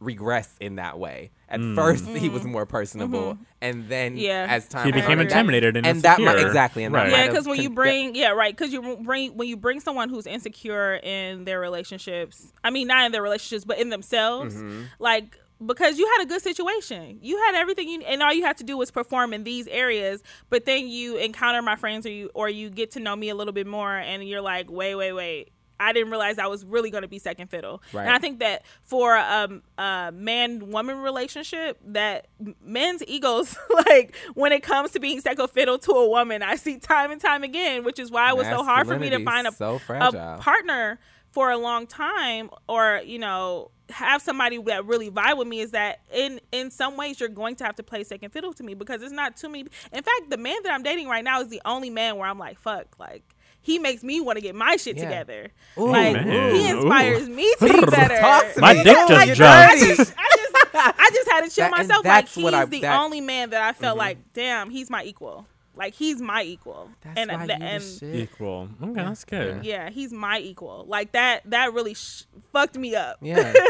regress 0.00 0.54
in 0.60 0.76
that 0.76 0.98
way. 0.98 1.30
At 1.48 1.60
Mm. 1.60 1.74
first, 1.74 2.06
he 2.08 2.28
was 2.28 2.44
more 2.44 2.66
personable, 2.66 3.38
and 3.62 3.88
then 3.88 4.12
Mm-hmm. 4.12 4.18
Yeah. 4.20 4.46
as 4.50 4.68
time 4.68 4.84
He 4.86 4.92
became 4.92 5.18
went, 5.18 5.30
that- 5.30 5.36
intimidated 5.36 5.76
and 5.76 5.86
and 5.86 6.02
that 6.02 6.18
might 6.20 6.32
insecure. 6.32 6.46
exactly 6.48 6.84
and 6.84 6.94
Right. 6.94 7.10
might 7.10 7.16
yeah 7.18 7.28
because 7.28 7.46
when 7.46 7.56
you 7.60 7.68
con- 7.68 7.74
bring 7.76 8.14
yeah 8.14 8.30
right 8.30 8.54
because 8.56 8.72
you 8.72 8.98
bring 9.02 9.36
when 9.36 9.48
you 9.48 9.56
bring 9.56 9.80
someone 9.80 10.08
who's 10.10 10.26
insecure 10.26 10.96
in 11.02 11.44
their 11.44 11.60
relationships 11.60 12.52
i 12.64 12.70
mean 12.70 12.86
not 12.88 13.06
in 13.06 13.12
their 13.12 13.22
relationships 13.22 13.64
but 13.64 13.78
in 13.78 13.88
themselves 13.90 14.56
Mm-hmm. 14.56 14.82
like 14.98 15.36
because 15.64 15.98
you 15.98 16.06
had 16.16 16.24
a 16.24 16.28
good 16.28 16.42
situation 16.42 17.18
you 17.22 17.38
had 17.38 17.54
everything 17.54 17.88
you 17.88 18.00
and 18.02 18.22
all 18.22 18.32
you 18.34 18.44
had 18.44 18.58
to 18.58 18.64
do 18.64 18.76
was 18.76 18.90
perform 18.90 19.32
in 19.32 19.44
these 19.44 19.66
areas 19.68 20.22
but 20.50 20.66
then 20.66 20.86
you 20.88 21.16
encounter 21.16 21.62
my 21.62 21.76
friends 21.76 22.04
or 22.04 22.10
you 22.10 22.30
or 22.34 22.48
you 22.50 22.68
get 22.70 22.90
to 22.90 23.00
know 23.00 23.16
me 23.16 23.28
a 23.30 23.34
little 23.34 23.54
bit 23.54 23.66
more 23.66 23.96
and 23.96 24.22
you're 24.28 24.42
like 24.42 24.70
wait 24.70 24.94
wait 24.96 25.12
wait 25.12 25.52
I 25.78 25.92
didn't 25.92 26.10
realize 26.10 26.38
I 26.38 26.46
was 26.46 26.64
really 26.64 26.90
going 26.90 27.02
to 27.02 27.08
be 27.08 27.18
second 27.18 27.48
fiddle, 27.48 27.82
Right. 27.92 28.04
and 28.06 28.10
I 28.12 28.18
think 28.18 28.38
that 28.40 28.64
for 28.82 29.16
um, 29.16 29.62
a 29.78 30.10
man 30.14 30.70
woman 30.70 30.98
relationship, 30.98 31.78
that 31.86 32.28
men's 32.62 33.02
egos, 33.06 33.56
like 33.86 34.14
when 34.34 34.52
it 34.52 34.62
comes 34.62 34.92
to 34.92 35.00
being 35.00 35.20
second 35.20 35.48
fiddle 35.50 35.78
to 35.78 35.92
a 35.92 36.08
woman, 36.08 36.42
I 36.42 36.56
see 36.56 36.78
time 36.78 37.10
and 37.10 37.20
time 37.20 37.42
again, 37.42 37.84
which 37.84 37.98
is 37.98 38.10
why 38.10 38.30
it 38.30 38.36
was 38.36 38.46
so 38.46 38.62
hard 38.64 38.86
for 38.86 38.98
me 38.98 39.10
to 39.10 39.24
find 39.24 39.46
a, 39.46 39.52
so 39.52 39.78
a 39.88 40.38
partner 40.38 40.98
for 41.30 41.50
a 41.50 41.58
long 41.58 41.86
time, 41.86 42.48
or 42.68 43.02
you 43.04 43.18
know, 43.18 43.70
have 43.90 44.22
somebody 44.22 44.56
that 44.62 44.86
really 44.86 45.10
vibe 45.10 45.36
with 45.36 45.46
me. 45.46 45.60
Is 45.60 45.72
that 45.72 46.00
in 46.12 46.40
in 46.50 46.70
some 46.70 46.96
ways 46.96 47.20
you're 47.20 47.28
going 47.28 47.56
to 47.56 47.64
have 47.64 47.76
to 47.76 47.82
play 47.82 48.02
second 48.04 48.30
fiddle 48.30 48.54
to 48.54 48.62
me 48.62 48.72
because 48.74 49.02
it's 49.02 49.12
not 49.12 49.36
too 49.36 49.48
many. 49.50 49.68
In 49.92 50.02
fact, 50.02 50.30
the 50.30 50.38
man 50.38 50.56
that 50.62 50.72
I'm 50.72 50.82
dating 50.82 51.08
right 51.08 51.22
now 51.22 51.42
is 51.42 51.48
the 51.48 51.60
only 51.66 51.90
man 51.90 52.16
where 52.16 52.28
I'm 52.28 52.38
like, 52.38 52.58
fuck, 52.58 52.98
like. 52.98 53.22
He 53.66 53.80
makes 53.80 54.04
me 54.04 54.20
want 54.20 54.36
to 54.36 54.40
get 54.40 54.54
my 54.54 54.76
shit 54.76 54.96
Yeah. 54.96 55.04
together. 55.06 55.50
Ooh, 55.76 55.88
like 55.90 56.12
man. 56.14 56.54
he 56.54 56.70
Ooh. 56.70 56.76
inspires 56.76 57.28
me 57.28 57.52
to 57.58 57.64
be 57.64 57.86
better. 57.86 58.16
Talk 58.18 58.52
to 58.54 58.60
My 58.60 58.74
me. 58.74 58.84
dick 58.84 58.96
just 58.96 59.26
get 59.26 59.36
jumped. 59.36 59.42
I 59.42 59.76
just, 59.76 60.14
I 60.16 60.36
just, 60.36 61.00
I 61.00 61.10
just 61.12 61.30
had 61.30 61.40
to 61.44 61.50
chill 61.50 61.64
That- 61.64 61.70
myself. 61.72 62.04
Like 62.04 62.28
he's 62.28 62.54
I- 62.54 62.64
the 62.66 62.80
that- 62.82 63.00
only 63.00 63.20
man 63.20 63.50
that 63.50 63.62
I 63.62 63.72
felt 63.72 63.98
like, 63.98 64.18
damn, 64.34 64.70
he's 64.70 64.88
my 64.88 65.02
equal. 65.02 65.46
Like 65.74 65.94
he's 65.94 66.22
my 66.22 66.42
equal. 66.44 66.90
That's 67.02 67.18
and 67.18 67.30
why 67.32 67.46
the- 67.46 67.52
you 67.54 67.58
the 67.58 67.64
and 67.64 67.82
shit. 67.82 68.14
Equal. 68.14 68.68
Okay, 68.82 68.92
that's 68.94 69.24
good. 69.24 69.64
yeah, 69.64 69.90
he's 69.90 70.12
my 70.12 70.38
equal. 70.38 70.84
Like 70.88 71.10
that. 71.12 71.42
That 71.50 71.74
really 71.74 71.94
sh- 71.94 72.22
fucked 72.52 72.78
me 72.78 72.94
up. 72.94 73.18
Yeah. 73.20 73.52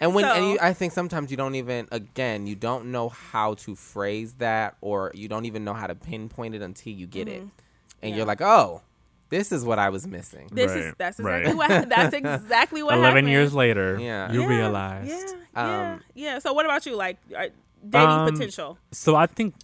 And 0.00 0.12
when 0.12 0.24
and 0.24 0.44
you, 0.44 0.58
I 0.60 0.72
think 0.72 0.92
sometimes 0.92 1.30
you 1.30 1.36
don't 1.36 1.54
even 1.54 1.86
again 1.92 2.48
you 2.48 2.56
don't 2.56 2.86
know 2.86 3.10
how 3.10 3.54
to 3.54 3.76
phrase 3.76 4.32
that 4.38 4.76
or 4.80 5.12
you 5.14 5.28
don't 5.28 5.44
even 5.44 5.62
know 5.64 5.72
how 5.74 5.86
to 5.86 5.94
pinpoint 5.94 6.56
it 6.56 6.62
until 6.62 6.92
you 6.92 7.06
get 7.06 7.28
it, 7.28 7.42
and 7.42 7.50
Mm-hmm. 7.50 8.08
Yeah. 8.08 8.16
you're 8.16 8.26
like, 8.26 8.40
oh, 8.40 8.82
this 9.30 9.52
is 9.52 9.64
what 9.64 9.78
I 9.78 9.90
was 9.90 10.06
missing. 10.06 10.48
This 10.52 10.72
is 10.72 10.86
Right, 10.86 10.94
that's 10.98 11.20
right. 11.20 11.40
exactly 11.46 11.54
what 11.58 11.88
that's 11.88 12.14
exactly 12.22 12.82
what 12.82 12.94
Eleven 12.94 13.14
happened. 13.16 13.28
years 13.30 13.54
later, 13.54 13.98
Yeah. 14.00 14.32
you 14.32 14.42
Yeah, 14.42 14.46
realized. 14.48 15.08
Yeah, 15.10 15.32
yeah, 15.56 15.92
Um, 15.94 16.00
yeah. 16.14 16.38
So 16.38 16.52
what 16.52 16.64
about 16.64 16.86
you? 16.86 16.96
Like 16.96 17.18
uh, 17.36 17.46
dating 17.88 18.08
Um, 18.08 18.32
potential? 18.32 18.78
So 18.92 19.16
I 19.16 19.26
think 19.26 19.54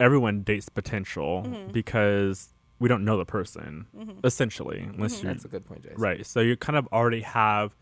everyone 0.00 0.42
dates 0.42 0.68
potential 0.68 1.42
Mm-hmm. 1.46 1.72
because 1.72 2.50
we 2.80 2.88
don't 2.88 3.04
know 3.04 3.16
the 3.16 3.24
person, 3.24 3.86
essentially, 4.24 4.80
unless 4.80 5.16
Mm-hmm. 5.16 5.26
you're 5.26 5.34
That's 5.34 5.44
a 5.44 5.48
good 5.48 5.64
point, 5.64 5.82
Jason. 5.82 6.00
right. 6.00 6.26
So 6.26 6.40
you 6.40 6.56
kind 6.56 6.76
of 6.76 6.86
already 6.92 7.20
have 7.20 7.74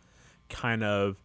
kind 0.51 0.85
of, 0.85 1.17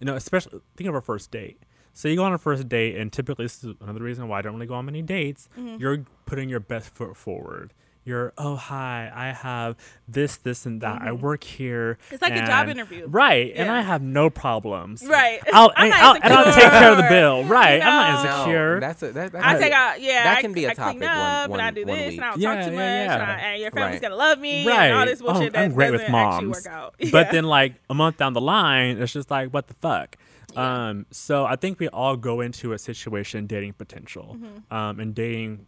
you 0.00 0.06
know, 0.06 0.14
especially 0.16 0.60
think 0.76 0.88
of 0.88 0.94
a 0.94 1.00
first 1.02 1.30
date. 1.30 1.58
So 1.92 2.08
you 2.08 2.16
go 2.16 2.24
on 2.24 2.32
a 2.32 2.38
first 2.38 2.68
date, 2.68 2.96
and 2.96 3.12
typically 3.12 3.44
this 3.44 3.62
is 3.62 3.74
another 3.80 4.00
reason 4.02 4.26
why 4.28 4.38
I 4.38 4.42
don't 4.42 4.54
really 4.54 4.66
go 4.66 4.74
on 4.74 4.86
many 4.86 5.02
dates. 5.02 5.48
Mm-hmm. 5.58 5.76
You're 5.80 6.04
putting 6.24 6.48
your 6.48 6.60
best 6.60 6.94
foot 6.94 7.16
forward. 7.16 7.72
You're 8.04 8.32
oh 8.38 8.56
hi 8.56 9.12
I 9.14 9.28
have 9.32 9.76
this 10.08 10.38
this 10.38 10.64
and 10.66 10.80
that 10.80 11.02
I 11.02 11.12
work 11.12 11.44
here. 11.44 11.98
Mm-hmm. 12.06 12.14
It's 12.14 12.22
like 12.22 12.32
a 12.32 12.46
job 12.46 12.68
interview. 12.68 13.06
right? 13.06 13.52
And 13.54 13.70
I 13.70 13.82
have 13.82 14.00
no 14.02 14.30
problems. 14.30 15.04
Right. 15.06 15.40
I'll, 15.52 15.70
I'm 15.76 15.84
and 15.84 15.90
not 15.90 16.00
I'll, 16.02 16.14
and 16.22 16.32
I'll 16.32 16.54
take 16.54 16.70
care 16.70 16.90
of 16.92 16.96
the 16.96 17.06
bill. 17.08 17.44
Right? 17.44 17.80
I'm 17.80 17.86
not 17.86 18.24
know. 18.24 18.30
No, 18.30 18.36
insecure. 18.40 18.80
that's 18.80 19.02
a, 19.02 19.12
that, 19.12 19.32
that, 19.32 19.44
I 19.44 19.58
take 19.58 19.72
out, 19.72 20.00
yeah. 20.00 20.24
That 20.24 20.38
I- 20.38 20.40
can 20.40 20.52
be 20.52 20.64
a 20.64 20.70
I 20.70 20.74
topic 20.74 20.98
clean 20.98 21.08
one- 21.10 21.18
up 21.18 21.50
one- 21.50 21.60
and 21.60 21.66
I 21.66 21.70
do 21.70 21.84
this 21.84 22.10
week. 22.10 22.14
and 22.16 22.24
I 22.24 22.30
don't 22.30 22.40
Yeah, 22.40 22.54
talk 22.54 22.64
too 22.64 22.70
much 22.72 22.78
yeah, 22.80 23.02
and, 23.12 23.20
yeah. 23.20 23.28
I, 23.36 23.38
and 23.52 23.62
your 23.62 23.70
family's 23.70 23.92
Right. 23.94 24.02
gonna 24.02 24.16
love 24.16 24.38
me 24.38 24.66
right. 24.66 24.86
and 24.86 24.98
all 24.98 25.06
this 25.06 25.20
bullshit 25.22 25.42
oh, 25.42 25.50
that 25.50 25.64
I'm 25.64 25.72
great 25.74 25.92
with 25.92 26.08
moms. 26.10 26.66
work. 26.66 26.94
But 27.12 27.30
then 27.30 27.44
like 27.44 27.74
a 27.90 27.94
month 27.94 28.16
down 28.16 28.32
the 28.32 28.40
line, 28.40 28.96
it's 28.98 29.12
just 29.12 29.30
like 29.30 29.50
what 29.50 29.68
the 29.68 29.74
fuck. 29.74 30.16
Yeah. 30.54 30.88
Um, 30.88 31.06
so 31.12 31.44
I 31.46 31.54
think 31.56 31.78
we 31.78 31.86
all 31.88 32.16
go 32.16 32.40
into 32.40 32.72
a 32.72 32.78
situation 32.78 33.46
dating 33.46 33.74
potential, 33.74 34.36
Mm-hmm. 34.40 34.74
um, 34.74 34.98
and 34.98 35.14
dating, 35.14 35.66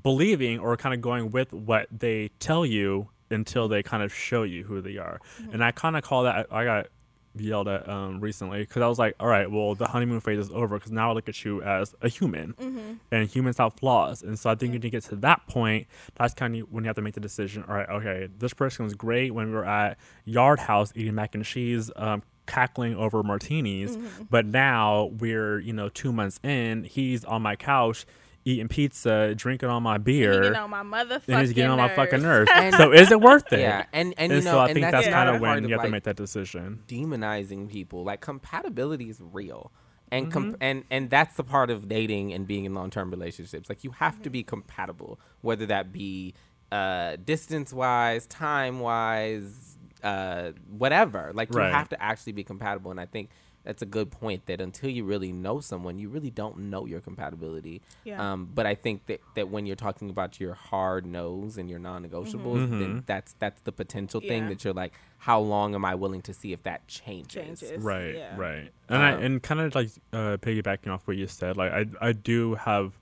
believing 0.00 0.58
or 0.58 0.76
kind 0.76 0.94
of 0.94 1.00
going 1.00 1.30
with 1.30 1.52
what 1.52 1.86
they 1.90 2.30
tell 2.38 2.64
you 2.64 3.08
until 3.30 3.68
they 3.68 3.82
kind 3.82 4.02
of 4.02 4.12
show 4.12 4.42
you 4.42 4.64
who 4.64 4.80
they 4.80 4.96
are. 4.98 5.20
Mm-hmm. 5.40 5.52
And 5.54 5.64
I 5.64 5.72
kind 5.72 5.96
of 5.96 6.02
call 6.02 6.24
that 6.24 6.46
I 6.50 6.64
got 6.64 6.86
yelled 7.34 7.66
at 7.66 7.88
um, 7.88 8.20
recently 8.20 8.58
because 8.60 8.82
I 8.82 8.88
was 8.88 8.98
like, 8.98 9.14
all 9.18 9.26
right, 9.26 9.50
well 9.50 9.74
the 9.74 9.86
honeymoon 9.86 10.20
phase 10.20 10.38
is 10.38 10.50
over 10.50 10.76
because 10.76 10.92
now 10.92 11.10
I 11.10 11.14
look 11.14 11.30
at 11.30 11.42
you 11.44 11.62
as 11.62 11.94
a 12.02 12.08
human, 12.08 12.52
Mm-hmm. 12.54 12.92
and 13.10 13.28
humans 13.28 13.56
have 13.56 13.72
flaws. 13.74 14.22
And 14.22 14.38
so 14.38 14.50
I 14.50 14.54
think 14.54 14.72
when 14.74 14.82
you 14.82 14.90
get 14.90 15.04
to 15.04 15.16
that 15.16 15.46
point, 15.46 15.86
that's 16.16 16.34
kind 16.34 16.54
of 16.56 16.70
when 16.70 16.84
you 16.84 16.88
have 16.88 16.96
to 16.96 17.02
make 17.02 17.14
the 17.14 17.20
decision. 17.20 17.64
All 17.66 17.74
right, 17.74 17.88
okay, 17.88 18.28
this 18.38 18.52
person 18.52 18.84
was 18.84 18.92
great 18.94 19.32
when 19.32 19.46
we 19.48 19.54
were 19.54 19.64
at 19.64 19.96
Yard 20.26 20.58
House 20.60 20.92
eating 20.94 21.14
mac 21.14 21.34
and 21.34 21.44
cheese. 21.44 21.90
Um, 21.96 22.22
cackling 22.44 22.96
over 22.96 23.22
martinis 23.22 23.96
Mm-hmm. 23.96 24.24
but 24.28 24.44
now 24.44 25.04
we're 25.20 25.60
you 25.60 25.72
know 25.72 25.88
two 25.88 26.12
months 26.12 26.40
in 26.42 26.82
he's 26.82 27.24
on 27.24 27.40
my 27.40 27.54
couch 27.54 28.04
eating 28.44 28.68
pizza 28.68 29.34
drinking 29.36 29.68
on 29.68 29.82
my 29.82 29.98
beer 29.98 30.42
Getting 30.42 30.56
on 30.58 30.70
my 30.70 30.82
motherfucking 30.82 31.28
and 31.28 31.40
he's 31.40 31.52
getting 31.52 31.70
on 31.70 31.78
my 31.78 31.88
fucking 31.94 32.22
nerves. 32.22 32.50
And- 32.54 32.74
so 32.74 32.92
is 32.92 33.10
it 33.12 33.20
worth 33.20 33.52
it? 33.52 33.60
Yeah, 33.60 33.84
and 33.92 34.14
and, 34.18 34.32
And, 34.32 34.32
you 34.32 34.44
know, 34.44 34.50
so 34.52 34.58
I 34.58 34.64
and 34.66 34.74
think 34.74 34.84
that's, 34.84 34.92
that's 34.92 35.06
kind 35.06 35.14
kind 35.14 35.28
of 35.30 35.34
of 35.36 35.40
when 35.42 35.62
you 35.64 35.70
have 35.70 35.78
like, 35.78 35.86
to 35.86 35.92
make 35.92 36.02
that 36.04 36.16
decision. 36.16 36.82
demonizing 36.88 37.70
people. 37.70 38.04
Like 38.04 38.20
compatibility 38.20 39.08
is 39.10 39.20
real. 39.20 39.70
And 40.10 40.26
Mm-hmm. 40.26 40.32
com- 40.32 40.56
and 40.60 40.84
and 40.90 41.08
that's 41.08 41.36
the 41.36 41.44
part 41.44 41.70
of 41.70 41.88
dating 41.88 42.32
and 42.34 42.46
being 42.46 42.64
in 42.66 42.74
long 42.74 42.90
term 42.90 43.10
relationships. 43.10 43.68
Like 43.70 43.82
you 43.84 43.92
have 43.92 44.20
to 44.22 44.30
be 44.30 44.42
compatible, 44.42 45.18
whether 45.40 45.64
that 45.66 45.90
be 45.92 46.34
uh, 46.70 47.16
distance 47.24 47.72
wise, 47.72 48.26
time 48.26 48.80
wise, 48.80 49.78
uh, 50.02 50.52
whatever. 50.68 51.30
Like 51.34 51.52
you 51.54 51.60
Right. 51.60 51.72
have 51.72 51.88
to 51.90 52.02
actually 52.02 52.32
be 52.32 52.44
compatible. 52.44 52.90
And 52.90 53.00
I 53.00 53.06
think 53.06 53.30
that's 53.64 53.82
a 53.82 53.86
good 53.86 54.10
point. 54.10 54.46
That 54.46 54.60
until 54.60 54.90
you 54.90 55.04
really 55.04 55.32
know 55.32 55.60
someone, 55.60 55.98
you 55.98 56.08
really 56.08 56.30
don't 56.30 56.58
know 56.58 56.86
your 56.86 57.00
compatibility. 57.00 57.80
Yeah. 58.04 58.32
Um, 58.32 58.50
but 58.54 58.66
I 58.66 58.74
think 58.74 59.06
that, 59.06 59.20
that 59.36 59.48
when 59.50 59.66
you're 59.66 59.76
talking 59.76 60.10
about 60.10 60.40
your 60.40 60.54
hard 60.54 61.06
nose 61.06 61.58
and 61.58 61.70
your 61.70 61.78
non-negotiables, 61.78 62.70
then 62.78 63.04
that's 63.06 63.34
that's 63.38 63.60
the 63.62 63.72
potential 63.72 64.20
thing 64.20 64.30
Mm-hmm. 64.30 64.42
Yeah. 64.44 64.48
that 64.48 64.64
you're 64.64 64.74
like, 64.74 64.92
how 65.18 65.40
long 65.40 65.74
am 65.74 65.84
I 65.84 65.94
willing 65.94 66.22
to 66.22 66.34
see 66.34 66.52
if 66.52 66.62
that 66.64 66.86
changes? 66.88 67.32
Changes. 67.60 67.82
Right, 67.84 68.14
Yeah. 68.16 68.36
right. 68.36 68.70
And 68.88 69.02
I 69.02 69.12
Um, 69.14 69.22
and 69.22 69.42
kind 69.42 69.60
of 69.60 69.74
like 69.74 69.90
uh, 70.12 70.36
piggybacking 70.38 70.88
off 70.88 71.06
what 71.06 71.16
you 71.16 71.26
said, 71.26 71.56
like 71.56 71.72
I 71.72 71.86
I 72.00 72.12
do 72.12 72.54
have, 72.56 72.98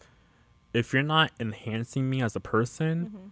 if 0.75 0.93
you're 0.93 1.03
not 1.03 1.33
enhancing 1.41 2.09
me 2.11 2.21
as 2.23 2.37
a 2.37 2.41
person. 2.41 3.07
Mm-hmm. 3.07 3.27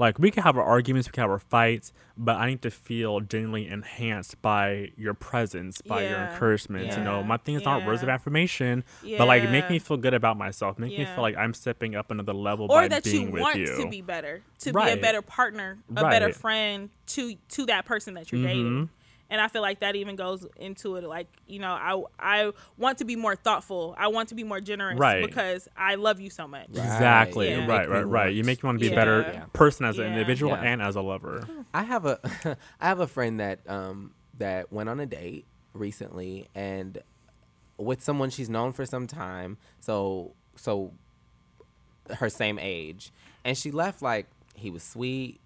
Like 0.00 0.18
we 0.18 0.30
can 0.30 0.42
have 0.42 0.56
our 0.56 0.64
arguments, 0.64 1.06
we 1.08 1.12
can 1.12 1.20
have 1.20 1.30
our 1.30 1.38
fights, 1.38 1.92
but 2.16 2.36
I 2.36 2.48
need 2.48 2.62
to 2.62 2.70
feel 2.70 3.20
genuinely 3.20 3.68
enhanced 3.68 4.40
by 4.40 4.92
your 4.96 5.12
presence, 5.12 5.82
by 5.82 6.04
your 6.04 6.12
Yeah. 6.12 6.32
encouragement. 6.32 6.96
You 6.96 7.04
know, 7.04 7.22
my 7.22 7.36
thing 7.36 7.54
is 7.54 7.64
not 7.66 7.84
words 7.84 8.02
of 8.02 8.08
Yeah. 8.08 8.14
affirmation, 8.14 8.82
but 9.18 9.26
like 9.26 9.48
make 9.50 9.68
me 9.68 9.78
feel 9.78 9.98
good 9.98 10.14
about 10.14 10.38
myself, 10.38 10.78
make 10.78 10.98
me 10.98 11.04
feel 11.04 11.20
like 11.20 11.36
I'm 11.36 11.52
stepping 11.52 11.94
up 11.94 12.10
another 12.10 12.32
level 12.32 12.64
or 12.64 12.80
by 12.80 12.88
that 12.88 13.04
being 13.04 13.26
you 13.26 13.32
with 13.32 13.42
want 13.42 13.58
you. 13.58 13.76
to 13.76 13.90
be 13.90 14.00
better, 14.00 14.40
to 14.60 14.72
be 14.72 14.88
a 14.90 14.96
better 14.96 15.20
partner, 15.20 15.76
a 15.94 16.02
better 16.02 16.32
friend 16.32 16.88
to 17.08 17.34
to 17.50 17.66
that 17.66 17.84
person 17.84 18.14
that 18.14 18.32
you're 18.32 18.40
mm-hmm. 18.40 18.48
dating. 18.48 18.88
And 19.30 19.40
I 19.40 19.46
feel 19.48 19.62
like 19.62 19.80
that 19.80 19.94
even 19.94 20.16
goes 20.16 20.44
into 20.56 20.96
it. 20.96 21.04
Like 21.04 21.28
you 21.46 21.60
know, 21.60 21.70
I 21.70 22.02
I 22.18 22.52
want 22.76 22.98
to 22.98 23.04
be 23.04 23.14
more 23.16 23.36
thoughtful. 23.36 23.94
I 23.96 24.08
want 24.08 24.28
to 24.30 24.34
be 24.34 24.42
more 24.44 24.60
generous 24.60 24.98
Right. 24.98 25.24
because 25.24 25.68
I 25.76 25.94
love 25.94 26.20
you 26.20 26.30
so 26.30 26.48
much. 26.48 26.66
Right. 26.70 26.84
Exactly. 26.84 27.48
Yeah. 27.50 27.66
Right, 27.66 27.88
right, 27.88 28.02
right. 28.06 28.34
You 28.34 28.42
make 28.44 28.62
me 28.62 28.66
want 28.66 28.80
to 28.80 28.86
be 28.86 28.92
a 28.92 28.96
better 28.96 29.22
Yeah. 29.32 29.44
person 29.52 29.86
as 29.86 29.98
an 29.98 30.06
individual 30.06 30.52
Yeah. 30.52 30.62
and 30.72 30.82
as 30.82 30.96
a 30.96 31.00
lover. 31.00 31.46
I 31.72 31.84
have 31.84 32.04
a 32.06 32.18
I 32.80 32.86
have 32.88 32.98
a 33.00 33.06
friend 33.06 33.38
that 33.40 33.60
um 33.68 34.12
that 34.38 34.72
went 34.72 34.88
on 34.88 34.98
a 35.00 35.06
date 35.06 35.44
recently 35.74 36.48
and 36.54 36.98
with 37.78 38.02
someone 38.02 38.30
she's 38.30 38.50
known 38.50 38.72
for 38.72 38.84
some 38.84 39.06
time. 39.06 39.56
So 39.80 40.32
so 40.56 40.92
her 42.16 42.28
same 42.28 42.58
age. 42.58 43.12
And 43.44 43.56
she 43.56 43.70
left 43.70 44.02
like 44.02 44.26
he 44.54 44.70
was 44.70 44.82
sweet. 44.82 45.40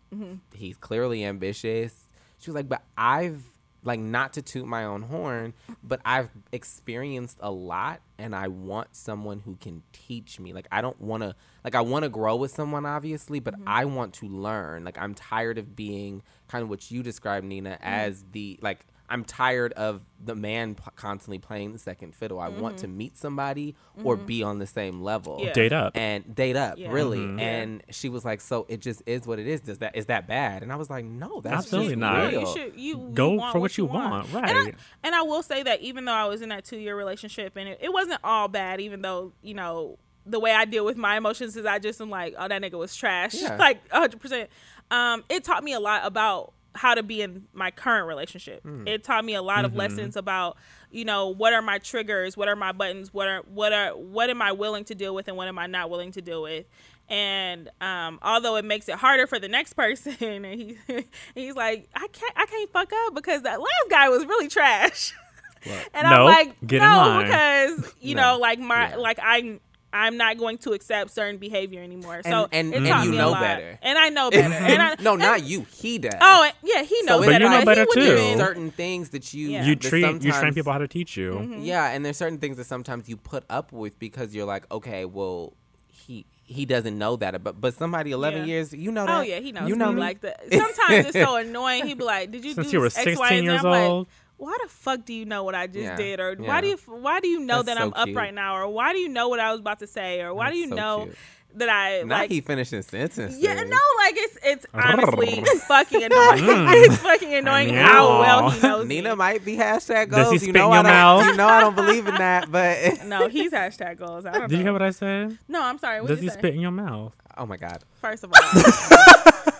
He's 0.54 0.76
clearly 0.76 1.24
ambitious. 1.24 2.04
She 2.38 2.50
was 2.50 2.54
like, 2.54 2.68
but 2.68 2.82
I've 2.96 3.42
like 3.84 4.00
not 4.00 4.32
to 4.34 4.42
toot 4.42 4.66
my 4.66 4.84
own 4.84 5.02
horn, 5.02 5.54
but 5.82 6.00
I've 6.04 6.30
experienced 6.52 7.38
a 7.40 7.50
lot 7.50 8.00
and 8.18 8.34
I 8.34 8.48
want 8.48 8.96
someone 8.96 9.40
who 9.40 9.56
can 9.56 9.82
teach 9.92 10.40
me. 10.40 10.52
Like 10.52 10.66
I 10.72 10.80
don't 10.80 11.00
want 11.00 11.22
to 11.22 11.34
like 11.62 11.74
I 11.74 11.82
want 11.82 12.04
to 12.04 12.08
grow 12.08 12.36
with 12.36 12.50
someone 12.50 12.86
obviously, 12.86 13.40
but 13.40 13.54
mm-hmm. 13.54 13.68
I 13.68 13.84
want 13.84 14.14
to 14.14 14.26
learn. 14.26 14.84
Like 14.84 14.98
I'm 14.98 15.14
tired 15.14 15.58
of 15.58 15.76
being 15.76 16.22
kind 16.48 16.62
of 16.62 16.68
what 16.68 16.90
you 16.90 17.02
described 17.02 17.46
Nina 17.46 17.70
mm-hmm. 17.70 17.84
as 17.84 18.24
the 18.32 18.58
like 18.62 18.86
I'm 19.08 19.22
tired 19.24 19.72
of 19.74 20.00
the 20.18 20.34
man 20.34 20.74
p- 20.76 20.82
constantly 20.96 21.38
playing 21.38 21.72
the 21.74 21.78
second 21.78 22.14
fiddle. 22.14 22.40
I 22.40 22.48
want 22.48 22.78
to 22.78 22.88
meet 22.88 23.18
somebody 23.18 23.74
or 24.02 24.16
be 24.16 24.42
on 24.42 24.58
the 24.58 24.66
same 24.66 25.02
level 25.02 25.38
Yeah. 25.42 25.52
Date 25.52 25.72
up. 25.74 25.94
and 25.96 26.34
date 26.34 26.56
up 26.56 26.78
Yeah. 26.78 26.90
really 26.90 27.18
Mhm. 27.18 27.38
And 27.40 27.82
she 27.90 28.08
was 28.08 28.24
like 28.24 28.40
so 28.40 28.64
it 28.70 28.80
just 28.80 29.02
is 29.04 29.26
what 29.26 29.38
it 29.38 29.46
is 29.46 29.60
does 29.60 29.78
that 29.78 29.94
is 29.94 30.06
that 30.06 30.26
bad 30.26 30.62
and 30.62 30.72
i 30.72 30.76
was 30.76 30.88
like 30.88 31.04
no 31.04 31.42
that's 31.42 31.56
Absolutely 31.66 31.90
just 31.90 31.98
not. 32.00 32.30
real. 32.30 32.40
You 32.40 32.46
should 32.46 32.80
you 32.80 32.98
you 32.98 33.10
Go 33.12 33.30
want 33.32 33.52
for 33.52 33.58
what 33.58 33.76
you 33.76 33.84
want, 33.84 34.28
And 34.32 34.46
I, 34.46 34.52
right. 34.64 34.74
and 35.02 35.14
I 35.14 35.20
will 35.22 35.42
say 35.42 35.62
that 35.62 35.80
even 35.82 36.06
though 36.06 36.12
I 36.12 36.24
was 36.24 36.40
in 36.42 36.48
that 36.48 36.64
two 36.64 36.78
year 36.78 36.96
relationship 36.96 37.56
and 37.56 37.68
it, 37.68 37.78
it 37.82 37.92
wasn't 37.92 38.20
all 38.24 38.48
bad, 38.48 38.80
even 38.80 39.02
though 39.02 39.32
you 39.42 39.52
know 39.54 39.98
the 40.26 40.40
way 40.40 40.52
I 40.52 40.64
deal 40.64 40.86
with 40.86 40.96
my 40.96 41.18
emotions 41.18 41.54
is 41.56 41.66
I 41.66 41.78
just 41.78 42.00
am 42.00 42.08
like, 42.08 42.34
oh 42.38 42.48
that 42.48 42.62
nigga 42.62 42.78
was 42.78 42.96
trash, 42.96 43.34
Yeah. 43.34 43.56
like 43.58 43.86
hundred 43.90 44.18
percent. 44.20 44.48
Um, 44.90 45.22
it 45.28 45.44
taught 45.44 45.62
me 45.62 45.74
a 45.74 45.80
lot 45.80 46.06
about 46.06 46.54
how 46.74 46.94
to 46.94 47.02
be 47.02 47.22
in 47.22 47.46
my 47.52 47.70
current 47.70 48.06
relationship. 48.08 48.62
Hmm. 48.62 48.86
It 48.88 49.04
taught 49.04 49.24
me 49.24 49.34
a 49.34 49.42
lot 49.42 49.58
Mm-hmm. 49.58 49.64
of 49.66 49.74
lessons 49.76 50.16
about 50.16 50.56
you 50.90 51.04
know 51.04 51.28
what 51.28 51.52
are 51.52 51.62
my 51.62 51.78
triggers, 51.78 52.36
what 52.36 52.48
are 52.48 52.56
my 52.56 52.72
buttons, 52.72 53.12
what 53.14 53.28
are 53.28 53.40
what 53.42 53.72
are 53.72 53.90
what 53.96 54.30
am 54.30 54.42
I 54.42 54.52
willing 54.52 54.84
to 54.84 54.94
deal 54.94 55.14
with 55.14 55.28
and 55.28 55.36
what 55.36 55.48
am 55.48 55.58
I 55.58 55.66
not 55.66 55.90
willing 55.90 56.12
to 56.12 56.22
deal 56.22 56.42
with. 56.42 56.66
And 57.08 57.68
um, 57.80 58.18
although 58.22 58.56
it 58.56 58.64
makes 58.64 58.88
it 58.88 58.94
harder 58.96 59.26
for 59.26 59.38
the 59.38 59.48
next 59.48 59.72
person, 59.82 60.16
and 60.20 60.44
he 60.46 60.78
he's 61.34 61.54
like, 61.54 61.88
I 61.94 62.06
can't 62.08 62.32
I 62.36 62.46
can't 62.46 62.72
fuck 62.72 62.90
up 63.06 63.14
because 63.14 63.42
that 63.42 63.60
last 63.60 63.90
guy 63.90 64.08
was 64.08 64.24
really 64.26 64.48
trash. 64.48 65.12
and 65.94 66.08
No, 66.08 66.16
I'm 66.16 66.24
like, 66.24 66.62
no, 66.72 67.22
because 67.22 67.94
you 68.00 68.14
No. 68.14 68.32
know, 68.34 68.38
like 68.38 68.58
my 68.58 68.90
Yeah. 68.90 68.96
like 68.96 69.18
I 69.22 69.60
I'm 69.94 70.16
not 70.16 70.36
going 70.38 70.58
to 70.58 70.72
accept 70.72 71.10
certain 71.12 71.36
behavior 71.38 71.80
anymore. 71.82 72.20
So 72.24 72.48
and- 72.52 72.74
it 72.74 72.76
and 72.82 73.04
you 73.04 73.12
me 73.12 73.16
know 73.16 73.28
a 73.28 73.30
lot. 73.30 73.40
better. 73.40 73.78
and 73.80 73.96
I 73.96 74.08
know 74.08 74.30
better. 74.30 74.52
and 74.52 74.82
I, 74.82 74.96
no 75.00 75.12
and- 75.12 75.22
not 75.22 75.44
you 75.44 75.64
he 75.70 75.98
does 75.98 76.14
Oh, 76.20 76.50
yeah, 76.62 76.82
he 76.82 77.00
knows 77.02 77.20
so 77.20 77.20
But 77.20 77.28
better. 77.28 77.44
you 77.44 77.50
know 77.50 77.58
He 77.60 77.64
better 77.64 77.86
would 77.88 77.94
too. 77.94 78.16
do 78.16 78.36
certain 78.36 78.70
things 78.72 79.10
that 79.10 79.32
you 79.32 79.48
Yeah. 79.50 79.64
You 79.64 79.76
that 79.76 79.88
treat 79.88 80.22
you 80.22 80.32
train 80.32 80.52
people 80.52 80.72
how 80.72 80.78
to 80.78 80.88
teach 80.88 81.16
you. 81.16 81.32
Mm-hmm. 81.34 81.62
yeah 81.62 81.90
and 81.92 82.04
there's 82.04 82.16
certain 82.16 82.38
things 82.38 82.56
that 82.56 82.64
sometimes 82.64 83.08
you 83.08 83.16
put 83.16 83.44
up 83.48 83.72
with 83.72 83.98
because 83.98 84.34
you're 84.34 84.46
like 84.46 84.70
okay 84.72 85.04
well 85.04 85.52
he 85.88 86.26
he 86.42 86.66
doesn't 86.66 86.98
know 86.98 87.16
that 87.16 87.42
but 87.42 87.60
but 87.60 87.72
somebody 87.74 88.10
11 88.10 88.40
Yeah. 88.40 88.44
years 88.46 88.72
you 88.74 88.90
know 88.92 89.06
that 89.06 89.18
Oh 89.18 89.22
yeah, 89.22 89.38
he 89.40 89.52
knows. 89.52 89.68
you 89.68 89.76
know 89.76 89.88
me 89.90 89.94
me. 89.94 90.00
like 90.00 90.20
that. 90.22 90.42
Sometimes 90.52 91.06
it's 91.06 91.12
so 91.12 91.36
annoying. 91.36 91.86
He'd 91.86 91.96
be 91.98 92.04
like, 92.04 92.30
"Did 92.30 92.44
you 92.44 92.52
Since 92.52 92.66
do 92.68 92.72
you 92.74 92.80
were 92.80 92.86
X, 92.86 92.96
Y, 92.96 93.04
16 93.04 93.26
and 93.38 93.44
years 93.46 93.64
I'm 93.64 93.70
like, 93.70 93.88
old. 93.90 94.06
Why 94.36 94.56
the 94.62 94.68
fuck 94.68 95.04
do 95.04 95.14
you 95.14 95.24
know 95.24 95.44
what 95.44 95.54
I 95.54 95.66
just 95.66 95.78
Yeah, 95.78 95.96
did, 95.96 96.20
or 96.20 96.36
yeah. 96.38 96.46
why 96.48 96.60
do 96.60 96.66
you 96.68 96.76
why 96.86 97.20
do 97.20 97.28
you 97.28 97.40
know 97.40 97.62
That's 97.62 97.78
that 97.78 97.82
I'm 97.84 97.90
so 97.90 97.96
up 97.96 98.04
cute. 98.06 98.16
right 98.16 98.34
now, 98.34 98.56
or 98.56 98.68
why 98.68 98.92
do 98.92 98.98
you 98.98 99.08
know 99.08 99.28
what 99.28 99.40
I 99.40 99.50
was 99.52 99.60
about 99.60 99.78
to 99.80 99.86
say, 99.86 100.20
or 100.22 100.34
why 100.34 100.50
do 100.50 100.56
you 100.58 100.68
so 100.68 100.74
know 100.74 101.04
cute. 101.04 101.16
that 101.56 101.68
I 101.68 102.02
not 102.02 102.18
like 102.22 102.30
he 102.30 102.40
finishing 102.40 102.82
sentences 102.82 103.38
Yeah, 103.40 103.54
no, 103.54 103.76
like 103.98 104.14
it's 104.16 104.38
it's 104.42 104.66
honestly 104.74 105.42
fucking 105.68 106.02
annoying. 106.02 106.42
Mm. 106.42 106.66
it's 106.84 106.96
fucking 106.98 107.32
annoying 107.34 107.74
how 107.74 108.20
well 108.20 108.50
he 108.50 108.60
knows 108.60 108.86
Nina 108.88 109.10
me. 109.10 109.14
might 109.16 109.44
be 109.44 109.56
hashtag 109.56 110.10
Does 110.10 110.28
goals. 110.28 110.28
he 110.40 110.46
you 110.46 110.52
spit 110.52 110.54
know 110.56 110.66
in 110.66 110.72
I 110.72 110.74
your 110.74 110.82
don't, 110.82 110.92
mouth? 110.92 111.26
You 111.26 111.36
know 111.36 111.46
I 111.46 111.60
don't 111.60 111.76
believe 111.76 112.06
in 112.08 112.14
that, 112.16 112.50
but 112.50 113.04
No, 113.06 113.28
he's 113.28 113.52
hashtag 113.52 113.98
goals. 113.98 114.26
I 114.26 114.32
don't 114.32 114.48
Did 114.50 114.56
you 114.58 114.64
hear 114.64 114.72
what 114.72 114.82
I 114.82 114.90
said? 114.90 115.38
no, 115.46 115.62
I'm 115.62 115.78
sorry. 115.78 116.00
What 116.00 116.08
Does 116.08 116.18
did 116.18 116.24
he 116.24 116.30
say? 116.30 116.38
spit 116.38 116.54
in 116.54 116.60
your 116.60 116.72
mouth? 116.72 117.14
oh 117.38 117.46
my 117.46 117.56
god, 117.56 117.82
First 118.00 118.24
of 118.24 118.32
all, 118.32 119.52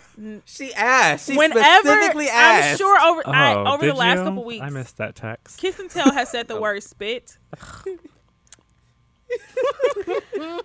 she 0.44 0.72
asked. 0.74 1.28
She 1.28 1.36
whenever 1.36 1.60
specifically 1.60 2.28
I'm 2.32 2.76
sure 2.76 3.00
over 3.00 3.22
I, 3.26 3.54
Oh, 3.54 3.74
over 3.74 3.86
the 3.86 3.94
last 3.94 4.18
you? 4.18 4.24
couple 4.24 4.44
weeks, 4.44 4.62
I 4.62 4.70
missed 4.70 4.96
that 4.98 5.14
text. 5.14 5.58
Kiss 5.58 5.78
and 5.78 5.90
Tell 5.90 6.12
has 6.12 6.30
said 6.30 6.48
the 6.48 6.54
oh. 6.58 6.60
word 6.60 6.82
spit 6.82 7.38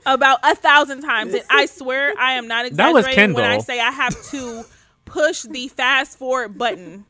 about 0.06 0.40
a 0.44 0.56
thousand 0.56 1.02
times, 1.02 1.34
and 1.34 1.44
I 1.50 1.66
swear 1.66 2.14
I 2.18 2.34
am 2.34 2.48
not 2.48 2.66
exaggerating 2.68 3.34
when 3.34 3.46
I 3.46 3.60
say 3.60 3.80
I 3.80 3.92
have 3.92 4.22
to 4.32 4.64
push 5.06 5.44
the 5.44 5.68
fast 5.70 6.18
forward 6.18 6.58
button 6.58 7.06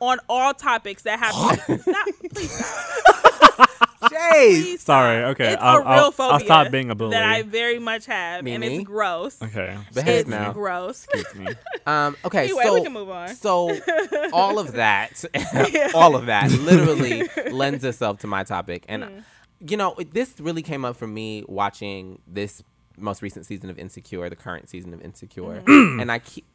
on 0.00 0.18
all 0.28 0.54
topics 0.54 1.02
that 1.02 1.18
have. 1.18 1.34
Stop, 1.34 2.08
please 2.34 3.70
stop. 4.14 4.80
Sorry, 4.80 5.24
okay, 5.24 5.52
It's 5.54 5.62
I'll- 5.62 5.76
a 5.76 5.80
real 5.80 5.88
I'll- 5.88 6.10
phobia 6.12 6.32
I'll 6.34 6.40
stop 6.40 6.70
being 6.70 6.90
a 6.90 6.94
bully. 6.94 7.10
that 7.12 7.22
I 7.22 7.42
very 7.42 7.78
much 7.78 8.06
have, 8.06 8.38
and 8.38 8.44
Mimi? 8.44 8.76
it's 8.76 8.84
gross. 8.84 9.40
Okay. 9.42 9.76
Behave 9.92 10.20
It's 10.20 10.28
now. 10.28 10.52
gross. 10.52 11.06
Excuse 11.12 11.34
me. 11.46 11.52
Um, 11.86 12.16
okay, 12.24 12.44
Anyway, 12.44 12.62
so 12.64 12.72
we 12.74 12.82
can 12.82 12.94
move 12.94 13.10
on. 13.10 13.28
so 13.36 13.78
all 14.32 14.58
of 14.58 14.72
that, 14.72 15.22
all 15.94 16.16
of 16.16 16.26
that, 16.26 16.50
literally 16.50 17.28
lends 17.52 17.84
itself 17.84 18.20
to 18.20 18.26
my 18.26 18.42
topic, 18.42 18.86
and 18.88 19.02
Mm. 19.04 19.24
you 19.70 19.76
know, 19.76 19.94
this 20.12 20.34
really 20.40 20.62
came 20.62 20.86
up 20.86 20.96
for 20.96 21.06
me 21.06 21.44
watching 21.46 22.22
this 22.26 22.62
most 22.96 23.20
recent 23.20 23.44
season 23.44 23.68
of 23.68 23.78
Insecure, 23.78 24.30
the 24.30 24.36
current 24.36 24.70
season 24.70 24.94
of 24.94 25.02
Insecure, 25.02 25.60
Mm-hmm. 25.66 26.00
and 26.00 26.10
I 26.10 26.20
keep, 26.20 26.46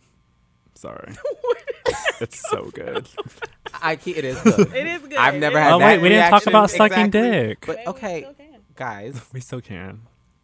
Sorry. 0.73 1.13
it's 2.21 2.49
so 2.49 2.69
good. 2.73 3.07
I 3.81 3.95
keep, 3.95 4.17
it 4.17 4.25
is 4.25 4.39
good. 4.41 4.73
It 4.73 4.87
is 4.87 5.01
good. 5.01 5.15
I've 5.17 5.35
never 5.35 5.59
had. 5.59 5.73
Oh, 5.73 5.79
that 5.79 5.85
wait, 5.85 6.01
we 6.01 6.09
didn't 6.09 6.23
talk 6.29 6.45
reaction 6.45 6.49
about 6.49 6.69
sucking 6.71 7.05
exactly. 7.05 7.21
dick. 7.21 7.65
But 7.65 7.77
Maybe 7.77 7.81
we 7.85 7.89
okay, 7.91 8.21
still 8.21 8.35
guys, 8.75 9.21
We 9.33 9.39
still 9.39 9.61
can. 9.61 10.01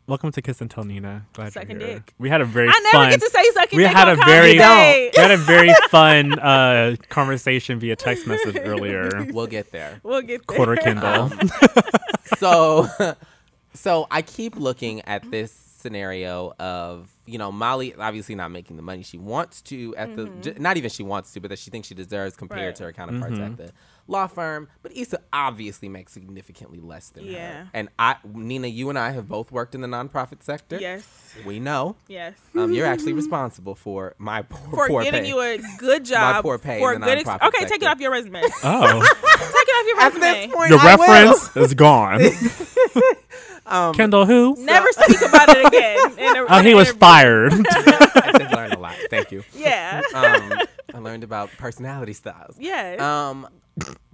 Welcome 0.07 0.31
to 0.33 0.41
Kiss 0.43 0.61
and 0.61 0.69
Tell 0.69 0.83
Nina. 0.83 1.25
Glad 1.33 1.53
Sucking 1.53 1.79
you're 1.79 1.87
here. 1.87 1.95
dick. 1.97 2.13
We 2.19 2.29
had 2.29 2.39
a 2.39 2.45
very 2.45 2.67
I 2.69 2.79
never 2.79 2.91
fun. 2.91 3.09
get 3.09 3.21
to 3.21 3.29
say 3.31 3.43
sucking 3.53 3.77
we 3.77 3.83
dick 3.83 3.91
had 3.91 4.07
on 4.07 4.19
a 4.19 4.23
very 4.25 4.55
Comedy 4.55 5.09
we 5.15 5.19
had 5.21 5.31
a 5.31 5.37
very 5.37 5.73
fun 5.89 6.37
uh, 6.37 6.95
conversation 7.09 7.79
via 7.79 7.95
text 7.95 8.27
message 8.27 8.55
earlier. 8.59 9.25
we'll 9.31 9.47
get 9.47 9.71
there. 9.71 9.99
We'll 10.03 10.21
get 10.21 10.45
there. 10.47 10.57
Quarter 10.57 10.75
Kindle. 10.75 11.31
so 12.37 12.87
so 13.73 14.05
I 14.11 14.21
keep 14.21 14.57
looking 14.57 15.01
at 15.01 15.29
this 15.31 15.64
scenario 15.85 16.51
of 16.59 17.09
you 17.27 17.37
know 17.37 17.51
Molly 17.51 17.93
obviously 17.95 18.33
not 18.35 18.49
making 18.49 18.75
the 18.75 18.81
money 18.81 19.03
she 19.03 19.17
wants 19.19 19.61
to 19.63 19.95
at 19.95 20.15
the 20.15 20.55
not 20.57 20.77
even 20.77 20.89
she 20.89 21.03
wants 21.03 21.31
to 21.33 21.39
but 21.39 21.49
that 21.49 21.59
she 21.59 21.69
thinks 21.69 21.87
she 21.87 21.93
deserves 21.95 22.35
compared 22.35 22.55
Mm-hmm. 22.55 22.65
Right. 22.67 22.75
to 22.77 22.83
her 22.85 22.93
counterparts 22.93 23.37
at 23.39 23.57
the 23.57 23.71
law 24.07 24.27
firm 24.27 24.67
but 24.83 24.95
Issa 24.95 25.19
obviously 25.33 25.89
makes 25.89 26.13
significantly 26.13 26.79
less 26.79 27.09
than 27.09 27.25
Yeah. 27.25 27.63
her 27.63 27.69
and 27.73 27.89
I 27.97 28.17
Nina 28.23 28.67
you 28.67 28.89
and 28.89 28.99
I 28.99 29.11
have 29.11 29.27
both 29.27 29.51
worked 29.51 29.73
in 29.73 29.81
the 29.81 29.87
nonprofit 29.87 30.43
sector 30.43 30.77
Yes. 30.79 31.35
we 31.45 31.59
know 31.59 31.95
Yes. 32.07 32.33
um, 32.55 32.71
you're 32.71 32.85
actually 32.85 33.13
responsible 33.13 33.73
for 33.75 34.13
my 34.19 34.43
poor, 34.43 34.69
For 34.69 34.87
poor 34.87 35.03
getting 35.03 35.23
pay. 35.23 35.29
you 35.29 35.39
a 35.41 35.57
good 35.79 36.05
job. 36.13 36.43
poor 36.43 36.59
pay 36.59 36.79
for 36.79 36.93
in 36.93 37.01
the 37.01 37.07
good 37.07 37.17
ex- 37.19 37.29
nonprofit 37.29 37.47
Okay, 37.47 37.65
take 37.65 37.81
it 37.81 37.87
off 37.87 37.99
your 37.99 38.11
resume. 38.11 38.41
Oh, 38.63 39.01
take 39.23 39.67
it 39.67 39.75
off 39.75 39.87
your 39.87 39.99
at 40.01 40.13
resume. 40.13 40.47
this 40.47 40.55
point 40.55 40.69
the 40.69 40.77
I 40.77 40.95
will. 40.95 41.25
reference 41.33 41.57
is 41.57 41.73
gone. 41.73 42.21
Um, 43.67 43.95
Kendall, 43.95 44.27
who? 44.27 44.55
Never 44.59 44.87
speak 44.91 45.21
about 45.27 45.49
it 45.49 45.65
again. 45.65 45.97
in 46.19 46.37
a- 46.37 46.45
Oh, 46.47 46.59
in 46.59 46.65
he 46.67 46.75
was 46.75 46.91
fired. 46.91 47.51
I 47.51 48.31
did 48.37 48.51
learn 48.51 48.71
a 48.73 48.79
lot 48.79 48.95
thank 49.09 49.31
you 49.31 49.43
Yeah. 49.55 50.01
um, 50.13 50.53
I 50.93 50.99
learned 50.99 51.23
about 51.23 51.49
personality 51.57 52.13
styles. 52.13 52.57
yes. 52.59 53.01
Um, 53.01 53.47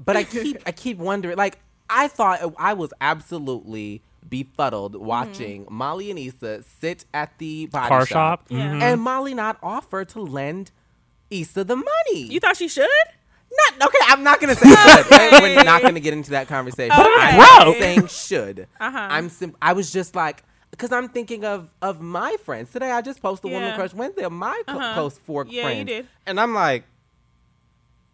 but 0.04 0.16
I 0.18 0.24
keep 0.36 0.58
I 0.66 0.72
keep 0.72 0.98
wondering. 0.98 1.38
Like 1.38 1.60
I 1.90 2.08
thought 2.08 2.40
I 2.58 2.74
was 2.74 2.94
absolutely 3.02 4.02
befuddled 4.28 4.94
Mm-hmm. 4.94 5.06
watching 5.06 5.68
Molly 5.70 6.10
and 6.10 6.20
Issa 6.20 6.64
sit 6.64 7.06
at 7.14 7.38
the 7.38 7.66
body 7.68 7.88
Car 7.88 8.06
shop. 8.06 8.46
Yeah. 8.50 8.74
Mhm. 8.74 8.82
and 8.82 9.02
Molly 9.02 9.34
not 9.34 9.58
offer 9.64 10.06
to 10.06 10.22
lend 10.22 10.72
Issa 11.30 11.64
the 11.64 11.76
money. 11.76 12.24
you 12.24 12.40
thought 12.40 12.58
she 12.58 12.68
should? 12.68 12.88
not 13.78 13.88
okay. 13.90 13.98
I'm 14.08 14.24
not 14.24 14.40
gonna 14.40 14.56
say 14.56 14.70
should. 14.70 15.06
Okay. 15.12 15.30
We're 15.56 15.64
not 15.64 15.82
gonna 15.82 16.00
get 16.00 16.14
into 16.14 16.32
that 16.32 16.48
conversation. 16.48 16.94
Okay. 16.98 17.04
I'm 17.04 17.36
Bro. 17.36 17.72
not 17.74 17.80
saying 17.82 18.08
should. 18.08 18.68
Uh-huh. 18.80 18.98
I'm. 18.98 19.28
Sim- 19.30 19.58
I 19.62 19.74
was 19.74 19.92
just 19.92 20.16
like. 20.16 20.44
Because 20.70 20.94
I'm 20.94 21.10
thinking 21.10 21.44
of 21.44 21.68
of 21.82 22.00
my 22.00 22.38
friends 22.46 22.72
today. 22.72 22.90
I 22.92 23.02
just 23.02 23.22
posted 23.22 23.52
Woman 23.52 23.76
Crush 23.76 23.94
Wednesday 23.94 24.24
of 24.24 24.32
my 24.32 24.62
co- 24.66 24.78
Uh-huh. 24.78 24.94
close 24.94 25.18
four 25.18 25.46
Yeah, 25.46 25.64
you 25.64 25.64
friends, 25.64 25.88
did. 25.90 26.08
and 26.26 26.40
I'm 26.40 26.54
like, 26.54 26.86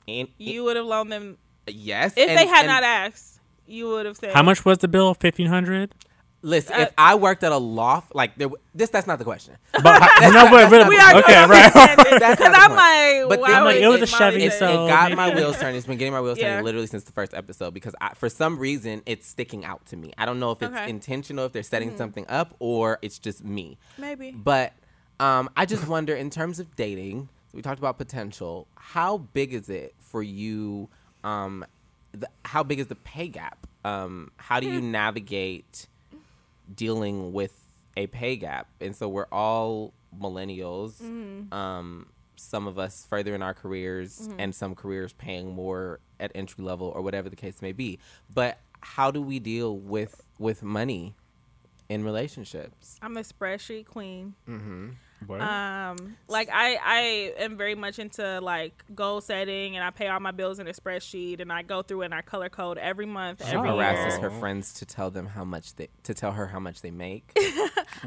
and, 0.07 0.27
You 0.37 0.63
would 0.63 0.75
have 0.75 0.85
loaned 0.85 1.11
them 1.11 1.37
yes. 1.67 2.13
if 2.17 2.27
and- 2.29 2.37
they 2.37 2.47
had 2.47 2.59
and- 2.59 2.67
not 2.67 2.83
asked. 2.83 3.39
You 3.69 3.89
would 3.89 4.05
have 4.05 4.15
said 4.15 4.31
How 4.33 4.43
much 4.43 4.63
was 4.63 4.77
the 4.77 4.87
bill? 4.87 5.13
Fifteen 5.13 5.47
hundred. 5.47 5.93
Listen, 6.43 6.75
Uh, 6.75 6.79
if 6.83 6.93
I 6.97 7.15
worked 7.15 7.43
at 7.43 7.51
a 7.51 7.57
loft, 7.57 8.13
like 8.15 8.37
there, 8.37 8.47
this, 8.73 8.89
that's 8.91 9.07
not 9.07 9.17
the 9.19 9.25
question. 9.25 9.55
But 9.73 9.83
no, 10.21 10.49
but, 10.49 10.69
but 10.69 10.87
We 10.87 10.97
are 10.97 11.15
okay, 11.17 11.45
right. 11.47 11.97
Because 11.97 12.37
I'm 12.39 12.75
like, 12.75 13.27
But 13.27 13.39
why 13.41 13.47
then, 13.51 13.63
would 13.63 13.69
like, 13.75 13.81
it 13.81 13.87
was 13.87 14.01
a 14.03 14.17
Molly 14.19 14.31
Chevy, 14.37 14.49
say- 14.51 14.59
so- 14.59 14.85
it 14.85 14.87
got 14.87 15.11
my 15.13 15.33
wheels 15.35 15.57
turning. 15.59 15.75
It's 15.77 15.87
been 15.87 15.97
getting 15.97 16.13
my 16.13 16.21
wheels 16.21 16.37
Yeah. 16.37 16.49
turning 16.51 16.65
literally 16.65 16.87
since 16.87 17.03
the 17.05 17.11
first 17.11 17.33
episode 17.33 17.73
because 17.73 17.95
I, 17.99 18.13
for 18.13 18.29
some 18.29 18.57
reason 18.59 19.01
it's 19.05 19.27
sticking 19.27 19.65
out 19.65 19.85
to 19.87 19.97
me. 19.97 20.13
I 20.17 20.25
don't 20.25 20.39
know 20.39 20.51
if 20.51 20.61
it's 20.61 20.71
Okay. 20.73 20.89
Intentional, 20.89 21.45
if 21.45 21.51
they're 21.53 21.63
setting 21.63 21.97
something 21.97 22.25
up, 22.29 22.55
or 22.59 22.99
it's 23.01 23.17
just 23.19 23.43
me. 23.43 23.77
maybe. 23.97 24.31
But 24.31 24.73
um, 25.19 25.49
I 25.57 25.65
just 25.65 25.87
wonder, 25.87 26.15
in 26.15 26.29
terms 26.29 26.59
of 26.59 26.73
dating, 26.77 27.27
we 27.53 27.61
talked 27.61 27.79
about 27.79 27.97
potential. 27.97 28.67
How 28.75 29.17
big 29.17 29.53
is 29.53 29.69
it 29.69 29.93
for 29.99 30.21
you? 30.23 30.89
Um, 31.23 31.65
the, 32.11 32.29
how 32.45 32.63
big 32.63 32.79
is 32.79 32.87
the 32.87 32.95
pay 32.95 33.27
gap? 33.27 33.65
Um, 33.85 34.31
how 34.37 34.59
do 34.59 34.67
you 34.67 34.79
Hmm. 34.79 34.91
navigate 34.91 35.87
dealing 36.73 37.33
with 37.33 37.53
a 37.95 38.07
pay 38.07 38.35
gap? 38.35 38.67
And 38.81 38.95
so 38.95 39.07
we're 39.07 39.27
all 39.31 39.93
millennials. 40.19 41.01
Mm-hmm. 41.01 41.53
Um, 41.53 42.07
some 42.35 42.67
of 42.67 42.77
us 42.77 43.05
further 43.09 43.33
in 43.33 43.41
our 43.41 43.53
careers, 43.53 44.19
Mm-hmm. 44.19 44.39
and 44.39 44.55
some 44.55 44.75
careers 44.75 45.13
paying 45.13 45.53
more 45.55 45.99
at 46.19 46.31
entry 46.35 46.63
level 46.63 46.87
or 46.87 47.01
whatever 47.01 47.29
the 47.29 47.35
case 47.35 47.61
may 47.61 47.71
be. 47.71 47.99
But 48.33 48.59
how 48.81 49.09
do 49.11 49.21
we 49.21 49.39
deal 49.39 49.75
with 49.77 50.21
with 50.39 50.61
money 50.61 51.15
in 51.89 52.03
relationships? 52.03 52.99
I'm 53.01 53.17
a 53.17 53.21
spreadsheet 53.21 53.85
queen. 53.87 54.35
What? 55.25 55.41
Um, 55.41 56.15
like 56.27 56.49
I, 56.53 56.77
I 56.83 57.33
am 57.43 57.57
very 57.57 57.75
much 57.75 57.99
into 57.99 58.39
like 58.39 58.83
goal 58.93 59.19
setting, 59.21 59.75
and 59.75 59.83
I 59.83 59.89
pay 59.89 60.07
all 60.07 60.19
my 60.19 60.31
bills 60.31 60.59
in 60.59 60.67
a 60.67 60.73
spreadsheet, 60.73 61.39
and 61.41 61.51
I 61.51 61.63
go 61.63 61.81
through 61.81 62.03
and 62.03 62.13
I 62.13 62.21
color 62.21 62.49
code 62.49 62.77
every 62.77 63.07
month, 63.07 63.43
She 63.45 63.51
every 63.55 63.69
harasses 63.69 64.19
year. 64.19 64.29
her 64.29 64.39
friends 64.39 64.73
to 64.75 64.85
tell 64.85 65.09
them 65.09 65.25
how 65.25 65.43
much 65.43 65.75
they 65.75 65.89
to 66.03 66.13
tell 66.13 66.31
her 66.31 66.47
how 66.47 66.59
much 66.59 66.81
they 66.81 66.91
make. 66.91 67.31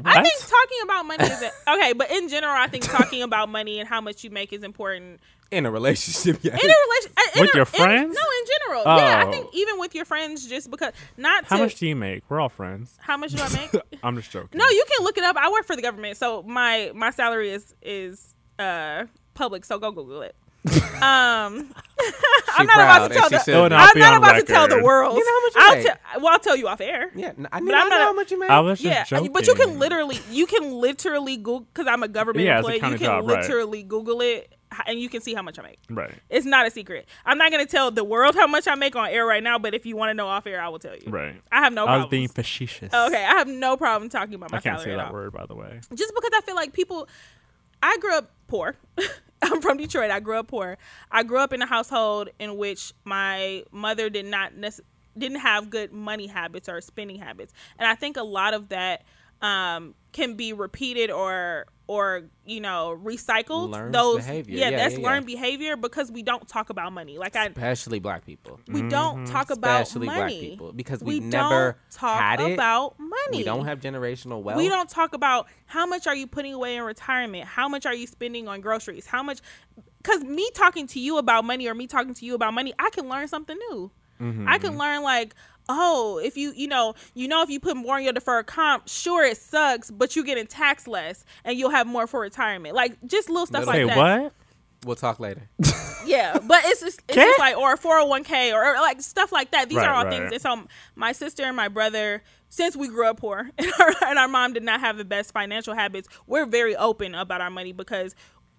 I 0.05 0.23
think 0.23 0.39
talking 0.39 0.79
about 0.83 1.05
money 1.05 1.25
is 1.25 1.43
okay, 1.67 1.93
but 1.93 2.11
in 2.11 2.29
general, 2.29 2.53
I 2.55 2.67
think 2.67 2.85
talking 2.85 3.21
about 3.23 3.49
money 3.49 3.79
and 3.79 3.89
how 3.89 3.99
much 4.01 4.23
you 4.23 4.29
make 4.29 4.53
is 4.53 4.63
important 4.63 5.19
in 5.51 5.65
a 5.65 5.71
relationship, 5.71 6.39
yeah. 6.43 6.53
in 6.53 6.59
a 6.59 6.73
relation. 6.87 7.11
uh, 7.17 7.21
With 7.41 7.49
a- 7.53 7.57
your 7.57 7.61
in- 7.61 7.65
friends? 7.65 8.15
no, 8.15 8.21
in 8.39 8.45
general. 8.59 8.83
Yeah, 8.97 9.17
I 9.17 9.25
Oh. 9.27 9.31
think 9.31 9.47
even 9.53 9.79
with 9.79 9.93
your 9.93 10.05
friends, 10.05 10.47
just 10.47 10.71
because 10.71 10.93
not 11.17 11.45
How 11.45 11.57
to 11.57 11.63
much 11.63 11.75
do 11.75 11.87
you 11.87 11.95
make? 11.95 12.23
We're 12.29 12.39
all 12.39 12.49
friends. 12.49 12.93
how 12.99 13.17
much 13.17 13.31
do 13.33 13.41
I 13.43 13.49
make? 13.55 13.81
I'm 14.03 14.15
just 14.15 14.31
joking. 14.31 14.57
No, 14.57 14.67
you 14.69 14.83
can 14.95 15.03
look 15.05 15.17
it 15.17 15.23
up. 15.23 15.35
I 15.37 15.51
work 15.51 15.65
for 15.65 15.75
the 15.75 15.81
government, 15.81 16.17
so 16.17 16.41
my 16.43 16.91
my 16.95 17.11
salary 17.11 17.51
is 17.51 17.73
is 17.81 18.33
uh 18.59 19.05
public. 19.33 19.65
So 19.65 19.77
go 19.79 19.91
Google 19.91 20.21
it. 20.23 20.35
Um, 21.01 21.73
I'm 22.55 22.67
not 22.67 22.75
proud, 22.75 22.97
about 22.97 23.07
to 23.07 23.13
tell 23.15 23.29
the. 23.29 23.39
should 23.39 23.53
Oh, 23.55 23.63
be. 23.63 23.69
no. 23.69 23.75
I'm 23.77 23.97
not 23.99 24.13
on 24.13 24.17
about 24.19 24.33
to 24.33 24.43
tell 24.43 24.67
the 24.67 24.83
world. 24.83 25.17
You 25.17 25.25
know 25.25 25.31
how 25.31 25.41
much 25.41 25.55
you 25.55 25.61
I'll 25.63 25.75
make? 25.75 25.85
tell. 25.85 26.21
Well, 26.21 26.33
I'll 26.33 26.39
tell 26.39 26.55
you 26.55 26.67
off 26.67 26.79
air. 26.79 27.11
Yeah, 27.15 27.29
n- 27.29 27.47
I, 27.51 27.57
But 27.57 27.63
mean, 27.63 27.73
I 27.73 27.79
I'm 27.79 27.89
know 27.89 27.97
not- 27.97 28.01
how 28.05 28.13
much 28.13 28.29
you 28.31 28.39
make. 28.39 28.49
I 28.51 28.59
was 28.59 28.79
just 28.79 28.85
Yeah, 28.85 29.03
joking. 29.05 29.31
but 29.33 29.47
you 29.47 29.55
can 29.55 29.79
literally, 29.79 30.19
you 30.29 30.45
can 30.45 30.71
literally 30.73 31.37
Google 31.37 31.61
because 31.61 31.87
I'm 31.87 32.03
a 32.03 32.07
government 32.07 32.45
Yeah, 32.45 32.59
it's 32.59 32.67
a 32.67 32.73
employee. 32.75 32.91
You 32.91 32.97
can 32.99 33.05
job, 33.07 33.27
right. 33.27 33.39
literally 33.41 33.81
Google 33.81 34.21
it, 34.21 34.51
h- 34.51 34.57
and 34.87 34.99
you 34.99 35.09
can 35.09 35.21
see 35.21 35.33
how 35.33 35.41
much 35.41 35.59
I 35.59 35.63
make. 35.63 35.79
Right. 35.89 36.13
It's 36.29 36.45
not 36.45 36.65
a 36.65 36.71
secret. 36.71 37.07
I'm 37.25 37.37
not 37.37 37.51
gonna 37.51 37.65
tell 37.65 37.91
the 37.91 38.03
world 38.03 38.35
how 38.35 38.47
much 38.47 38.67
I 38.67 38.75
make 38.75 38.95
on 38.95 39.09
air 39.09 39.25
right 39.25 39.43
now, 39.43 39.59
but 39.59 39.73
if 39.73 39.85
you 39.85 39.95
want 39.95 40.09
to 40.09 40.13
know 40.13 40.27
off 40.27 40.47
air, 40.47 40.61
I 40.61 40.69
will 40.69 40.79
tell 40.79 40.95
you. 40.95 41.11
Right. 41.11 41.35
I 41.51 41.59
have 41.61 41.73
no 41.73 41.85
I 41.85 41.97
was 41.97 42.07
being 42.07 42.27
facetious. 42.27 42.93
Okay, 42.93 43.23
I 43.25 43.33
have 43.37 43.47
no 43.47 43.77
problem 43.77 44.09
talking 44.09 44.33
about 44.35 44.51
my 44.51 44.57
I 44.57 44.61
can't 44.61 44.79
salary 44.79 44.91
say 44.91 44.93
at 44.93 44.97
that 44.97 45.07
all. 45.07 45.13
word, 45.13 45.33
by 45.33 45.45
the 45.45 45.55
way. 45.55 45.79
Just 45.93 46.13
because 46.15 46.31
I 46.33 46.41
feel 46.41 46.55
like 46.55 46.73
people, 46.73 47.07
I 47.83 47.97
grew 47.99 48.15
up 48.15 48.31
poor. 48.47 48.75
I'm 49.41 49.59
from 49.61 49.77
Detroit. 49.77 50.11
I 50.11 50.19
grew 50.19 50.37
up 50.37 50.47
poor. 50.47 50.77
I 51.11 51.23
grew 51.23 51.39
up 51.39 51.51
in 51.51 51.61
a 51.61 51.65
household 51.65 52.29
in 52.39 52.57
which 52.57 52.93
my 53.03 53.63
mother 53.71 54.09
did 54.09 54.25
not 54.25 54.55
nec- 54.55 54.81
didn't 55.17 55.39
have 55.39 55.69
good 55.69 55.91
money 55.91 56.27
habits 56.27 56.69
or 56.69 56.79
spending 56.79 57.19
habits, 57.19 57.51
and 57.79 57.87
I 57.87 57.95
think 57.95 58.17
a 58.17 58.23
lot 58.23 58.53
of 58.53 58.69
that 58.69 59.03
um, 59.41 59.95
can 60.11 60.35
be 60.35 60.53
repeated 60.53 61.09
or 61.09 61.65
or 61.87 62.23
you 62.45 62.61
know 62.61 62.97
recycled. 63.03 63.71
Learned 63.71 63.93
Those 63.93 64.17
behavior. 64.17 64.57
yeah, 64.57 64.69
Yeah, 64.69 64.77
that's 64.77 64.93
yeah, 64.93 64.99
yeah. 64.99 65.07
learned 65.07 65.25
behavior 65.25 65.75
because 65.75 66.09
we 66.09 66.23
don't 66.23 66.47
talk 66.47 66.69
about 66.69 66.93
money. 66.93 67.17
Like 67.17 67.35
I, 67.35 67.47
Especially 67.47 67.99
black 67.99 68.25
people. 68.25 68.61
we 68.69 68.81
don't 68.83 69.23
mm-hmm. 69.23 69.25
talk 69.25 69.49
about 69.49 69.81
Especially 69.81 70.07
money. 70.07 70.19
black 70.19 70.29
people 70.29 70.73
because 70.73 71.03
we 71.03 71.19
we've 71.19 71.23
never 71.23 71.73
don't 71.73 71.91
talk 71.91 72.19
had 72.21 72.39
it. 72.39 72.53
about 72.53 72.97
money. 72.97 73.37
We 73.37 73.43
don't 73.43 73.65
have 73.65 73.81
generational 73.81 74.41
wealth. 74.41 74.57
We 74.57 74.69
don't 74.69 74.89
talk 74.89 75.13
about 75.13 75.47
how 75.65 75.85
much 75.85 76.07
are 76.07 76.15
you 76.15 76.27
putting 76.27 76.53
away 76.53 76.77
in 76.77 76.83
retirement? 76.83 77.45
How 77.45 77.67
much 77.67 77.85
are 77.85 77.93
you 77.93 78.07
spending 78.07 78.47
on 78.47 78.61
groceries? 78.61 79.05
How 79.05 79.21
much? 79.21 79.39
Because 80.01 80.23
me 80.23 80.49
talking 80.53 80.87
to 80.87 80.99
you 80.99 81.17
about 81.17 81.43
money 81.43 81.67
or 81.67 81.75
me 81.75 81.87
talking 81.87 82.13
to 82.13 82.25
you 82.25 82.35
about 82.35 82.53
money, 82.53 82.73
I 82.79 82.89
can 82.91 83.09
learn 83.09 83.27
something 83.27 83.57
new. 83.69 83.91
Mm-hmm, 84.21 84.47
I 84.47 84.59
can 84.59 84.71
mm-hmm. 84.71 84.79
learn 84.79 85.03
like, 85.03 85.35
oh, 85.69 86.19
if 86.23 86.37
you 86.37 86.51
you 86.55 86.67
know 86.67 86.95
you 87.13 87.27
know 87.27 87.41
if 87.43 87.49
you 87.49 87.59
put 87.59 87.75
more 87.77 87.97
in 87.97 88.03
your 88.03 88.13
deferred 88.13 88.47
comp, 88.47 88.87
sure 88.87 89.23
it 89.23 89.37
sucks, 89.37 89.89
but 89.91 90.15
you're 90.15 90.25
getting 90.25 90.47
taxed 90.47 90.87
less 90.87 91.23
and 91.45 91.57
you'll 91.57 91.69
have 91.71 91.87
more 91.87 92.07
for 92.07 92.19
retirement. 92.19 92.75
Like 92.75 92.97
just 93.05 93.29
little 93.29 93.45
stuff 93.45 93.65
Little- 93.65 93.87
like 93.87 93.95
Hey, 93.95 94.01
that. 94.01 94.21
what? 94.23 94.33
We'll 94.85 94.95
talk 94.95 95.19
later. 95.19 95.49
Yeah, 96.03 96.39
but 96.39 96.61
it's 96.65 96.81
just 96.81 96.99
it's 97.07 97.15
just 97.15 97.37
like 97.39 97.55
or 97.55 97.77
401k 97.77 98.53
or, 98.53 98.65
or 98.65 98.73
like 98.77 98.99
stuff 99.01 99.31
like 99.31 99.51
that. 99.51 99.69
These 99.69 99.77
Right, 99.77 99.87
are 99.87 99.93
all 99.93 100.05
right. 100.05 100.13
things. 100.17 100.31
And 100.31 100.41
so 100.41 100.67
my 100.95 101.11
sister 101.11 101.43
and 101.43 101.55
my 101.55 101.67
brother, 101.67 102.23
since 102.49 102.75
we 102.75 102.87
grew 102.87 103.07
up 103.07 103.19
poor 103.19 103.47
and 103.59 103.71
our, 103.79 103.93
and 104.07 104.17
our 104.17 104.27
mom 104.27 104.53
did 104.53 104.63
not 104.63 104.79
have 104.79 104.97
the 104.97 105.05
best 105.05 105.31
financial 105.31 105.75
habits, 105.75 106.07
we're 106.25 106.47
very 106.47 106.75
open 106.75 107.13
about 107.13 107.39
our 107.39 107.51
money 107.51 107.71
because 107.71 108.15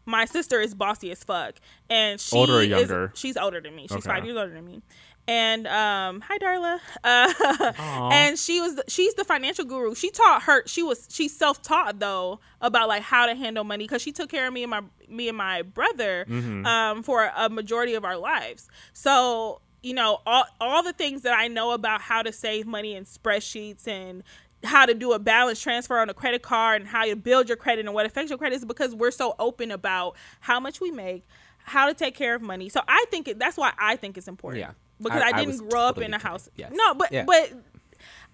my 0.07 0.25
sister 0.25 0.61
is 0.61 0.73
bossy 0.73 1.11
as 1.11 1.25
fuck 1.25 1.57
and 1.91 2.21
she 2.21 2.37
Older 2.37 2.59
or 2.59 2.63
is- 2.63 3.11
she's 3.19 3.37
older 3.37 3.61
than 3.61 3.75
me. 3.75 3.89
She's 3.89 3.97
Okay. 4.07 4.09
five 4.09 4.25
years 4.25 4.37
older 4.37 4.55
than 4.55 4.65
me, 4.65 4.83
and 5.29 5.67
um, 5.67 6.21
hi 6.21 6.39
Darla, 6.39 6.81
uh, 7.05 7.73
and 8.13 8.39
she 8.39 8.61
was 8.61 8.81
she's 8.89 9.15
the 9.15 9.25
financial 9.25 9.65
guru. 9.65 9.95
She 9.95 10.11
taught 10.11 10.43
her. 10.45 10.63
She 10.67 10.83
was 10.83 11.09
she 11.11 11.29
self 11.29 11.63
taught 11.63 11.99
though 11.99 12.41
about 12.61 12.89
like 12.89 13.03
how 13.03 13.27
to 13.27 13.35
handle 13.35 13.65
money 13.65 13.85
because 13.85 14.03
she 14.03 14.13
took 14.13 14.31
care 14.31 14.47
of 14.47 14.53
me 14.53 14.63
and 14.63 14.71
my 14.71 14.83
me 15.09 15.29
and 15.29 15.37
my 15.37 15.63
brother 15.63 16.27
um, 16.67 17.03
for 17.03 17.31
a 17.37 17.49
majority 17.49 17.95
of 17.95 18.05
our 18.05 18.17
lives. 18.17 18.69
So 18.93 19.61
you 19.83 19.95
know 19.95 20.21
all 20.27 20.45
all 20.61 20.83
the 20.83 20.93
things 20.93 21.23
that 21.23 21.39
I 21.39 21.49
know 21.49 21.73
about 21.73 22.01
how 22.01 22.23
to 22.23 22.33
save 22.33 22.67
money 22.67 22.95
in 22.95 23.05
spreadsheets 23.05 23.87
and 23.87 24.23
how 24.65 24.87
to 24.87 24.95
do 24.95 25.13
a 25.13 25.19
balance 25.19 25.61
transfer 25.61 25.99
on 25.99 26.09
a 26.09 26.15
credit 26.15 26.43
card 26.43 26.83
and 26.83 26.89
how 26.89 27.05
you 27.05 27.17
build 27.17 27.49
your 27.49 27.57
credit 27.57 27.85
and 27.85 27.95
what 27.95 28.07
affects 28.07 28.31
your 28.31 28.39
credit 28.39 28.57
is 28.57 28.65
because 28.65 28.95
we're 28.95 29.11
so 29.11 29.35
open 29.39 29.71
about 29.71 30.17
how 30.41 30.61
much 30.61 30.81
we 30.81 30.93
make, 30.93 31.27
how 31.59 31.87
to 31.87 31.95
take 31.95 32.15
care 32.15 32.35
of 32.35 32.43
money. 32.43 32.69
So 32.69 32.81
I 32.87 33.05
think 33.11 33.27
it, 33.29 33.41
that's 33.41 33.57
why 33.57 33.73
I 33.79 33.97
think 33.97 34.17
it's 34.17 34.29
important. 34.29 34.61
Yeah. 34.61 34.71
Because 35.03 35.23
I- 35.23 35.27
I, 35.27 35.29
I 35.29 35.33
didn't 35.45 35.49
was 35.49 35.61
grow 35.63 35.81
up 35.81 35.95
totally 35.97 36.07
in 36.07 36.15
a 36.15 36.19
house. 36.19 36.49
Yes. 36.57 36.73
No, 36.75 36.95
but 36.95 37.13
Yeah. 37.13 37.25
but 37.25 37.53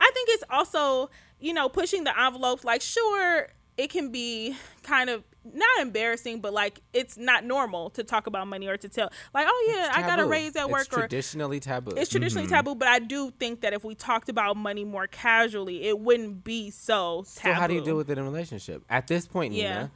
I 0.00 0.10
think 0.14 0.28
it's 0.30 0.44
also, 0.50 1.10
you 1.40 1.52
know, 1.52 1.68
pushing 1.68 2.04
the 2.04 2.18
envelope. 2.20 2.64
like 2.64 2.82
sure 2.82 3.48
it 3.76 3.90
can 3.90 4.10
be 4.10 4.56
kind 4.82 5.08
of 5.08 5.22
not 5.44 5.80
embarrassing, 5.80 6.40
but 6.40 6.52
like 6.52 6.80
it's 6.92 7.16
not 7.16 7.44
normal 7.44 7.90
to 7.90 8.02
talk 8.04 8.26
about 8.26 8.46
money 8.48 8.66
or 8.66 8.76
to 8.76 8.88
tell 8.88 9.08
like, 9.32 9.46
oh 9.48 9.72
yeah, 9.74 9.92
I 9.94 10.02
got 10.02 10.18
a 10.20 10.26
raise 10.26 10.54
at 10.56 10.64
It's 10.64 10.72
work 10.72 10.92
or 10.92 10.98
traditionally 11.00 11.58
taboo. 11.60 11.92
it's 11.96 12.10
traditionally 12.10 12.48
taboo, 12.48 12.74
but 12.74 12.88
I 12.88 12.98
do 12.98 13.30
think 13.30 13.60
that 13.62 13.72
if 13.72 13.84
we 13.84 13.94
talked 13.94 14.28
about 14.28 14.56
money 14.56 14.84
more 14.84 15.06
casually, 15.06 15.84
it 15.84 15.98
wouldn't 16.00 16.42
be 16.44 16.70
so 16.70 17.24
taboo. 17.36 17.54
So 17.54 17.60
how 17.60 17.66
do 17.68 17.74
you 17.74 17.84
deal 17.84 17.96
with 17.96 18.10
it 18.10 18.18
in 18.18 18.24
a 18.24 18.24
relationship? 18.24 18.82
At 18.90 19.06
this 19.06 19.26
point, 19.26 19.54
Yeah. 19.54 19.64
Mm-hmm. 19.70 19.78
Nina, 19.78 19.90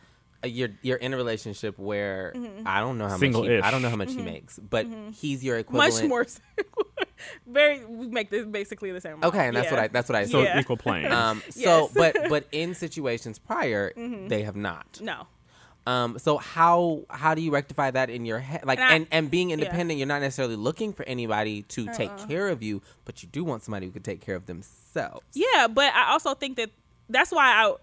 you're 0.45 0.71
you're 0.83 0.97
in 0.97 1.13
a 1.15 1.17
relationship 1.17 1.79
where 1.79 2.33
I 2.67 2.81
don't 2.81 2.99
know 2.99 3.09
how 3.09 3.17
much 3.17 3.35
he, 3.47 3.59
I 3.61 3.71
don't 3.71 3.83
know 3.83 3.91
how 3.91 3.97
much 3.97 4.13
he 4.13 4.23
makes, 4.23 4.59
but 4.59 4.87
he's 5.15 5.43
your 5.45 5.59
equivalent. 5.59 5.95
much 5.95 6.09
more? 6.09 6.27
very, 7.47 7.85
we 7.85 8.09
make 8.09 8.31
this 8.31 8.45
basically 8.47 8.91
the 8.93 9.01
same. 9.01 9.13
amount. 9.15 9.35
Okay, 9.35 9.47
and 9.47 9.57
that's 9.57 9.71
what 9.71 9.81
I 9.81 9.89
that's 9.89 10.09
what 10.09 10.17
I 10.17 10.25
So 10.25 10.41
assumed. 10.41 10.45
Yeah. 10.47 10.61
equal 10.61 10.77
playing. 10.77 11.07
Um, 11.13 11.43
so, 11.51 11.61
Yes. 11.61 11.91
Mm-hmm. 11.91 11.99
but 11.99 12.17
but 12.29 12.47
in 12.53 12.75
situations 12.75 13.39
prior, 13.39 13.93
they 13.97 14.43
have 14.43 14.57
not. 14.57 14.99
No. 15.01 15.27
Um, 15.85 16.17
so 16.19 16.39
how 16.39 17.03
how 17.11 17.35
do 17.35 17.43
you 17.43 17.51
rectify 17.53 17.91
that 17.91 18.09
in 18.11 18.25
your 18.25 18.39
head? 18.39 18.65
Like, 18.65 18.79
And 18.79 18.89
I- 18.91 18.95
and 18.97 19.07
and 19.11 19.31
being 19.31 19.51
independent, 19.51 19.99
you're 19.99 20.07
not 20.09 20.21
necessarily 20.23 20.57
looking 20.57 20.93
for 20.93 21.05
anybody 21.05 21.63
to 21.63 21.87
take 21.93 22.11
Uh-uh. 22.11 22.27
care 22.27 22.49
of 22.49 22.63
you, 22.63 22.83
but 23.05 23.23
you 23.23 23.29
do 23.29 23.43
want 23.45 23.63
somebody 23.65 23.87
who 23.87 23.93
could 23.93 24.05
take 24.05 24.21
care 24.21 24.37
of 24.37 24.47
themselves. 24.47 25.25
Yeah, 25.35 25.67
but 25.69 25.93
I 25.95 26.13
also 26.13 26.35
think 26.35 26.57
that 26.57 26.71
that's 27.09 27.31
why 27.33 27.47
I, 27.47 27.75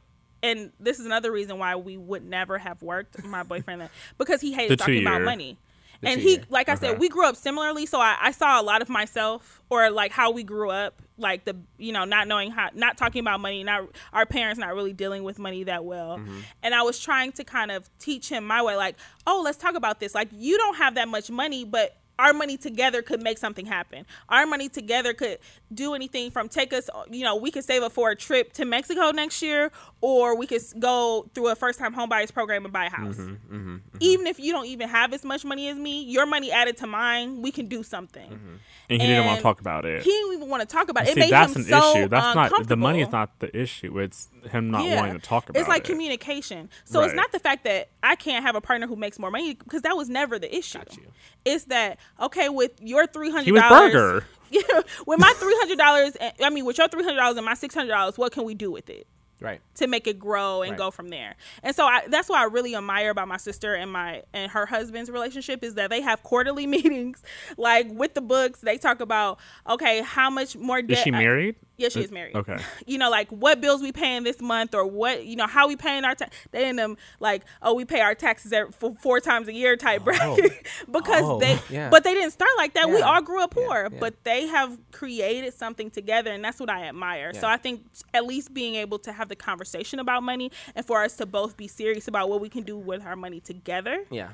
and 0.44 0.72
this 0.80 1.00
is 1.00 1.06
another 1.06 1.32
reason 1.32 1.58
why 1.58 1.76
we 1.76 1.98
would 1.98 2.24
never 2.24 2.58
have 2.58 2.82
worked, 2.82 3.24
my 3.24 3.44
boyfriend, 3.44 3.90
because 4.18 4.42
he 4.42 4.54
hated 4.54 4.78
talking 4.80 5.02
about 5.02 5.22
money. 5.22 5.58
The 6.02 6.08
and 6.12 6.22
he, 6.22 6.36
two-year. 6.36 6.46
like 6.50 6.70
I 6.70 6.74
Okay. 6.74 6.88
said, 6.88 7.00
we 7.00 7.10
grew 7.10 7.26
up 7.26 7.36
similarly, 7.36 7.86
so 7.86 8.00
I, 8.00 8.16
I 8.22 8.32
saw 8.32 8.62
a 8.62 8.64
lot 8.64 8.82
of 8.82 8.88
myself, 8.88 9.62
or 9.70 9.90
like 9.90 10.14
how 10.14 10.32
we 10.32 10.44
grew 10.44 10.70
up, 10.70 11.02
like 11.18 11.44
the 11.44 11.58
you 11.78 11.92
know 11.92 12.06
not 12.06 12.28
knowing 12.28 12.52
how, 12.52 12.70
not 12.74 12.98
talking 12.98 13.20
about 13.20 13.42
money, 13.42 13.64
not 13.66 13.84
our 14.14 14.26
parents 14.26 14.58
not 14.60 14.74
really 14.74 14.94
dealing 14.94 15.24
with 15.24 15.40
money 15.40 15.66
that 15.66 15.84
well, 15.84 16.20
Mm-hmm. 16.20 16.40
and 16.64 16.74
I 16.74 16.84
was 16.84 17.00
trying 17.00 17.34
to 17.34 17.44
kind 17.44 17.70
of 17.72 17.90
teach 18.00 18.30
him 18.30 18.48
my 18.48 18.62
way, 18.62 18.78
like, 18.78 18.96
oh, 19.28 19.42
let's 19.44 19.58
talk 19.58 19.76
about 19.76 20.00
this. 20.00 20.16
Like 20.16 20.30
you 20.32 20.58
don't 20.58 20.78
have 20.78 20.96
that 20.96 21.10
much 21.10 21.30
money, 21.30 21.66
but 21.66 21.98
our 22.18 22.34
money 22.34 22.58
together 22.58 23.02
could 23.02 23.22
make 23.22 23.38
something 23.38 23.66
happen. 23.66 24.06
Our 24.28 24.46
money 24.46 24.68
together 24.68 25.14
could 25.14 25.38
do 25.74 25.94
anything 25.94 26.32
from 26.32 26.50
take 26.50 26.74
us, 26.74 26.90
you 27.10 27.24
know, 27.24 27.38
we 27.38 27.50
could 27.50 27.64
save 27.64 27.82
up 27.82 27.94
for 27.94 28.10
a 28.10 28.16
trip 28.16 28.52
to 28.54 28.66
Mexico 28.66 29.12
next 29.12 29.42
year, 29.42 29.72
or 30.02 30.38
we 30.38 30.48
could 30.48 30.62
go 30.80 31.30
through 31.34 31.50
a 31.50 31.56
first 31.56 31.78
time 31.78 31.94
homebuyers 31.94 32.34
program 32.34 32.64
and 32.64 32.74
buy 32.74 32.86
a 32.86 32.90
house. 32.90 33.18
Mm-hmm, 33.18 33.56
mm-hmm, 33.56 33.76
mm-hmm, 33.76 33.98
Even 34.00 34.28
if 34.28 34.40
you 34.40 34.54
don't 34.54 34.68
even 34.68 34.88
have 34.88 35.14
as 35.14 35.26
much 35.26 35.44
money 35.44 35.68
as 35.68 35.78
me, 35.78 36.04
your 36.04 36.26
money 36.26 36.52
added 36.52 36.78
to 36.78 36.88
mine, 36.88 37.42
we 37.42 37.52
can 37.52 37.68
do 37.68 37.84
something. 37.84 38.30
Mm-hmm. 38.30 38.56
and 38.90 39.02
he 39.02 39.08
didn't 39.08 39.26
want 39.26 39.38
to 39.38 39.44
talk 39.44 39.60
about 39.60 39.86
it. 39.86 40.04
He 40.04 40.10
didn't 40.10 40.34
even 40.36 40.50
want 40.50 40.62
to 40.62 40.74
talk 40.74 40.90
about 40.90 41.04
it. 41.04 41.14
See, 41.14 41.20
it 41.20 41.24
made 41.24 41.32
that's 41.32 41.56
him 41.56 41.62
an 41.64 41.68
so 41.68 41.92
issue. 41.92 42.08
That's 42.08 42.36
not 42.36 42.68
the 42.68 42.78
money 42.78 43.02
is 43.02 43.12
not 43.12 43.40
the 43.40 43.56
issue. 43.56 44.00
It's 44.00 44.30
him 44.50 44.72
not 44.72 44.84
wanting 44.84 45.14
to 45.16 45.20
talk 45.20 45.50
about 45.50 45.58
it. 45.58 45.62
It's 45.62 45.70
like 45.70 45.84
it. 45.84 45.92
communication. 45.92 46.70
So 46.86 47.02
it's 47.02 47.14
not 47.14 47.32
the 47.32 47.40
fact 47.40 47.66
that 47.66 47.90
I 48.02 48.16
can't 48.16 48.46
have 48.46 48.56
a 48.56 48.62
partner 48.62 48.88
who 48.88 48.96
makes 48.96 49.20
more 49.20 49.32
money 49.32 49.56
because 49.56 49.82
that 49.82 49.98
was 49.98 50.10
never 50.10 50.40
the 50.40 50.56
issue. 50.56 50.80
Got 50.80 50.98
you. 50.98 51.08
It's 51.46 51.66
that 51.66 52.00
okay 52.22 52.50
with 52.50 52.72
your 52.82 53.06
three 53.08 53.32
hundred. 53.32 53.46
He 53.46 53.52
was 53.52 53.64
Berger. 53.64 54.26
With 55.06 55.20
my 55.20 55.32
three 55.38 55.56
hundred 55.60 55.78
dollars. 55.78 56.18
Eh, 56.20 56.32
I 56.44 56.50
mean, 56.50 56.66
with 56.66 56.80
your 56.80 56.88
three 56.88 57.04
hundred 57.04 57.18
dollars 57.18 57.38
and 57.38 57.46
my 57.46 57.54
six 57.54 57.76
hundred 57.76 57.90
dollars, 57.90 58.18
what 58.18 58.32
can 58.32 58.46
we 58.46 58.56
do 58.56 58.72
with 58.72 58.90
it? 58.90 59.06
Right. 59.40 59.62
to 59.76 59.88
make 59.88 60.06
it 60.08 60.20
grow 60.20 60.62
and 60.64 60.72
Right. 60.72 60.78
go 60.78 60.92
from 60.92 61.10
there. 61.10 61.36
And 61.64 61.76
so 61.76 61.86
I, 61.86 62.08
that's 62.08 62.28
what 62.30 62.40
I 62.40 62.44
really 62.46 62.76
admire 62.76 63.10
about 63.10 63.28
my 63.28 63.38
sister 63.38 63.74
and 63.74 63.92
my 63.92 64.24
and 64.34 64.52
her 64.52 64.66
husband's 64.66 65.10
relationship 65.10 65.64
is 65.64 65.76
that 65.76 65.90
they 65.90 66.02
have 66.02 66.24
quarterly 66.24 66.68
meetings, 66.76 67.24
like 67.58 67.88
with 67.90 68.14
the 68.16 68.22
books. 68.22 68.60
They 68.62 68.78
talk 68.78 69.00
about 69.00 69.40
okay, 69.68 70.02
how 70.02 70.30
much 70.30 70.56
more 70.58 70.82
debt. 70.82 70.98
Is 70.98 71.04
she 71.04 71.12
I- 71.12 71.16
uh, 71.18 71.20
married? 71.20 71.56
Yeah, 71.80 71.90
she 71.90 72.02
is 72.02 72.12
married. 72.12 72.36
Okay. 72.36 72.58
You 72.86 72.98
know, 72.98 73.10
like 73.10 73.30
what 73.32 73.62
bills 73.62 73.82
we 73.82 73.92
paying 73.92 74.24
this 74.24 74.42
month, 74.42 74.74
or 74.76 74.86
what 74.86 75.26
you 75.26 75.36
know, 75.36 75.48
how 75.48 75.68
we 75.68 75.76
paying 75.76 76.04
our 76.06 76.16
tax. 76.16 76.36
They 76.52 76.68
in 76.70 76.76
them 76.76 76.98
like, 77.20 77.44
oh, 77.62 77.74
we 77.74 77.86
pay 77.86 78.02
our 78.02 78.16
taxes 78.16 78.52
every, 78.54 78.72
four, 78.72 78.96
four 79.02 79.20
times 79.20 79.48
a 79.48 79.54
year 79.54 79.76
type 79.76 80.04
bracket 80.04 80.52
oh. 80.68 80.86
because 80.92 81.22
Oh, 81.24 81.40
they. 81.40 81.60
yeah. 81.70 81.90
But 81.90 82.04
they 82.04 82.14
didn't 82.14 82.32
start 82.32 82.52
like 82.58 82.74
that. 82.74 82.90
We 82.90 83.02
all 83.02 83.22
grew 83.22 83.42
up 83.44 83.52
poor, 83.52 83.90
yeah. 83.92 84.00
but 84.00 84.24
they 84.24 84.48
have 84.48 84.78
created 84.92 85.54
something 85.54 85.90
together, 85.92 86.32
and 86.32 86.44
that's 86.44 86.60
what 86.60 86.70
I 86.70 86.86
admire. 86.88 87.34
So 87.34 87.48
I 87.48 87.58
think 87.58 87.84
at 88.14 88.26
least 88.26 88.54
being 88.54 88.76
able 88.76 89.00
to 89.00 89.12
have 89.12 89.30
the 89.30 89.36
conversation 89.36 90.00
about 90.00 90.24
money 90.24 90.52
and 90.76 90.86
for 90.86 91.04
us 91.04 91.16
to 91.18 91.26
both 91.26 91.56
be 91.58 91.68
serious 91.68 92.08
about 92.08 92.30
what 92.30 92.42
we 92.42 92.50
can 92.50 92.64
do 92.64 92.78
with 92.78 93.06
our 93.06 93.16
money 93.16 93.40
together 93.40 94.04
Yeah. 94.10 94.30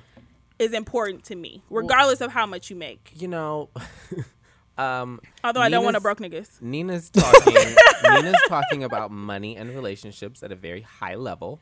is 0.59 0.73
important 0.73 1.23
to 1.25 1.35
me, 1.35 1.61
regardless 1.69 2.21
of 2.21 2.31
how 2.31 2.45
much 2.45 2.69
you 2.69 2.75
make. 2.75 3.11
You 3.15 3.27
know, 3.27 3.69
um, 4.77 5.19
Although 5.43 5.61
I 5.61 5.69
don't 5.69 5.83
want 5.83 5.95
to 5.95 5.99
Nina's- 5.99 6.03
broke 6.03 6.19
niggas. 6.19 6.61
Nina's 6.61 7.09
talking. 7.09 7.53
Nina's 8.03 8.35
talking 8.47 8.83
about 8.83 9.11
money 9.11 9.55
and 9.57 9.69
relationships 9.73 10.43
at 10.43 10.51
a 10.51 10.55
very 10.55 10.81
high 10.81 11.15
level. 11.15 11.59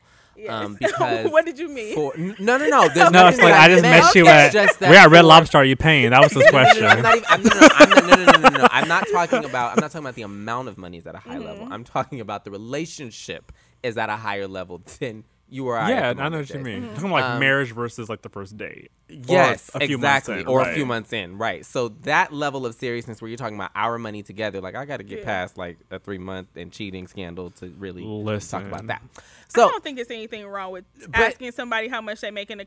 Um, 0.48 0.74
because 0.80 1.30
what 1.30 1.44
did 1.46 1.60
you 1.60 1.68
mean? 1.68 1.94
for, 1.94 2.12
no, 2.16 2.56
no, 2.56 2.66
no. 2.68 2.88
There's 2.88 3.10
No, 3.12 3.28
it's 3.28 3.38
like 3.38 3.54
I 3.54 3.68
just 3.68 3.82
meant. 3.82 4.04
met 4.04 4.14
you 4.16 4.22
It's 4.22 4.30
at. 4.30 4.52
just 4.52 4.80
We're 4.80 4.94
at 4.96 5.08
Red 5.10 5.24
Lobster. 5.24 5.58
Are 5.58 5.64
you 5.64 5.76
paying? 5.76 6.10
That 6.10 6.22
was 6.24 6.32
his 6.32 6.44
No, 6.44 6.50
no, 6.50 6.58
no, 6.58 6.64
question. 6.64 6.82
no, 6.82 6.88
I'm 6.88 7.02
not 7.02 7.22
no, 7.44 7.50
no, 7.60 7.68
I'm 7.72 7.88
not, 7.90 8.04
no, 8.04 8.16
no, 8.16 8.24
no, 8.24 8.38
no, 8.50 8.58
no. 8.58 8.68
I'm 8.72 8.88
not 8.88 9.06
talking 9.12 9.44
about. 9.44 9.72
I'm 9.76 9.80
not 9.80 9.92
talking 9.92 10.04
about 10.04 10.16
the 10.16 10.22
amount 10.22 10.66
of 10.68 10.76
money 10.76 10.98
is 10.98 11.06
at 11.06 11.14
a 11.14 11.18
high 11.18 11.36
Mm-hmm. 11.36 11.44
level. 11.46 11.68
I'm 11.70 11.84
talking 11.84 12.20
about 12.20 12.44
the 12.44 12.50
relationship 12.50 13.52
is 13.84 13.96
at 13.96 14.08
a 14.10 14.16
higher 14.16 14.48
level 14.48 14.82
than 14.98 15.22
you 15.48 15.66
or 15.68 15.76
I. 15.78 15.90
yeah, 15.90 16.08
I 16.10 16.28
know 16.28 16.38
what 16.38 16.48
you 16.48 16.56
Jason. 16.56 16.62
mean. 16.62 16.94
Talking 16.94 17.10
like 17.10 17.24
Um, 17.24 17.38
marriage 17.40 17.72
versus 17.72 18.08
like 18.08 18.22
the 18.22 18.28
first 18.28 18.56
date. 18.56 18.90
Or 19.10 19.14
Yes, 19.28 19.70
a 19.74 19.80
few 19.86 19.96
exactly. 19.96 20.40
in, 20.40 20.46
or 20.46 20.62
a 20.62 20.74
few 20.74 20.84
months 20.86 21.12
in, 21.12 21.36
right? 21.38 21.64
So 21.64 21.88
that 22.02 22.32
level 22.32 22.66
of 22.66 22.74
seriousness, 22.74 23.20
where 23.22 23.28
you're 23.28 23.36
talking 23.38 23.54
about 23.56 23.70
our 23.74 23.98
money 23.98 24.22
together, 24.22 24.60
like 24.60 24.74
I 24.74 24.84
got 24.84 24.96
to 24.96 25.04
get 25.04 25.18
Yeah. 25.20 25.24
past 25.24 25.56
like 25.58 25.78
a 25.90 25.98
three 25.98 26.18
month 26.18 26.48
and 26.56 26.72
cheating 26.72 27.06
scandal 27.06 27.50
to 27.52 27.68
really 27.78 28.02
talk 28.40 28.64
about 28.64 28.86
that. 28.88 29.02
So 29.48 29.66
I 29.68 29.70
don't 29.70 29.84
think 29.84 29.98
it's 29.98 30.10
anything 30.10 30.46
wrong 30.46 30.72
with 30.72 30.84
But- 31.08 31.20
asking 31.20 31.52
somebody 31.52 31.88
how 31.88 32.00
much 32.00 32.20
they 32.20 32.30
make 32.30 32.50
in 32.50 32.58
the 32.58 32.66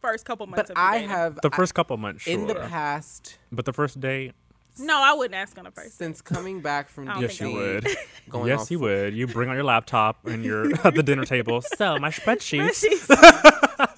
first 0.00 0.24
couple 0.24 0.46
months. 0.46 0.68
but 0.68 0.70
of 0.70 0.76
I 0.76 0.94
dating. 0.98 1.08
have 1.10 1.34
The 1.42 1.50
I- 1.52 1.56
first 1.56 1.74
couple 1.74 1.96
months, 1.96 2.22
sure. 2.24 2.32
in 2.34 2.46
the 2.46 2.54
past 2.54 3.38
but 3.50 3.64
the 3.64 3.72
first 3.72 4.00
date, 4.00 4.32
no, 4.78 5.00
I 5.02 5.12
wouldn't 5.14 5.34
ask 5.34 5.56
on 5.58 5.66
a 5.66 5.70
first. 5.70 5.96
since 5.98 6.20
coming 6.20 6.60
back 6.60 6.88
from 6.88 7.08
I 7.08 7.14
don't 7.14 7.22
yes, 7.22 7.32
DC, 7.34 7.38
think 7.38 7.52
you 7.52 7.58
would. 7.60 7.88
going 8.30 8.48
yes, 8.48 8.60
off- 8.62 8.70
you 8.70 8.78
would. 8.80 9.14
You 9.14 9.26
bring 9.26 9.48
out 9.48 9.54
your 9.54 9.64
laptop 9.64 10.26
and 10.26 10.44
you're 10.44 10.72
at 10.86 10.94
the 10.94 11.02
dinner 11.02 11.24
table. 11.24 11.60
So 11.62 11.98
my 11.98 12.10
spreadsheets. 12.10 12.84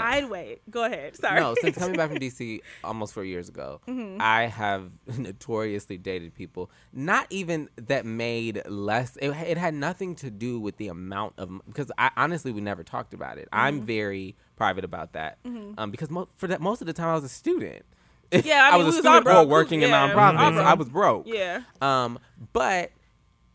I'd 0.00 0.30
wait. 0.30 0.62
Go 0.70 0.84
ahead. 0.84 1.16
Sorry. 1.16 1.38
No, 1.38 1.54
since 1.60 1.76
coming 1.76 1.96
back 1.96 2.08
from 2.08 2.18
DC 2.18 2.60
almost 2.82 3.12
four 3.12 3.24
years 3.24 3.50
ago, 3.50 3.80
Mm-hmm. 3.86 4.16
I 4.22 4.46
have 4.46 4.90
notoriously 5.18 5.98
dated 5.98 6.34
people. 6.34 6.70
Not 6.94 7.26
even 7.28 7.68
that 7.76 8.06
made 8.06 8.62
less. 8.66 9.16
It, 9.16 9.28
it 9.30 9.58
had 9.58 9.74
nothing 9.74 10.14
to 10.16 10.30
do 10.30 10.58
with 10.58 10.78
the 10.78 10.88
amount 10.88 11.34
of 11.36 11.50
because 11.66 11.92
I 11.98 12.10
honestly 12.16 12.52
we 12.52 12.62
never 12.62 12.82
talked 12.82 13.12
about 13.12 13.36
it. 13.36 13.48
I'm 13.52 13.76
Mm-hmm. 13.78 13.86
very 13.86 14.36
private 14.56 14.84
about 14.84 15.12
that 15.12 15.38
um, 15.76 15.90
because 15.90 16.08
mo- 16.08 16.28
for 16.36 16.46
that 16.46 16.60
most 16.62 16.80
of 16.80 16.86
the 16.86 16.92
time 16.94 17.08
I 17.08 17.14
was 17.14 17.24
a 17.24 17.28
student. 17.28 17.84
Yeah, 18.44 18.70
I 18.72 18.76
mean, 18.76 18.86
was 18.86 18.94
we 18.94 19.00
a 19.00 19.02
was 19.02 19.04
student 19.04 19.26
or 19.26 19.30
broke. 19.32 19.48
working 19.48 19.82
in 19.82 19.90
Yeah, 19.90 20.08
nonprofits. 20.10 20.38
all 20.38 20.52
so 20.54 20.62
I 20.62 20.74
was 20.74 20.88
broke. 20.88 21.26
yeah. 21.26 21.62
Um, 21.80 22.18
but 22.52 22.90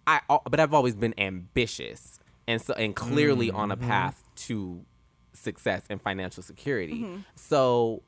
I 0.05 0.21
but 0.49 0.59
I've 0.59 0.73
always 0.73 0.95
been 0.95 1.13
ambitious 1.17 2.19
and 2.47 2.61
so 2.61 2.73
and 2.73 2.95
clearly 2.95 3.51
on 3.51 3.71
a 3.71 3.78
Mm-hmm. 3.78 3.88
path 3.88 4.23
to 4.47 4.86
success 5.34 5.84
and 5.89 6.01
financial 6.01 6.41
security. 6.43 7.01
Mm-hmm. 7.03 7.17
So, 7.36 8.03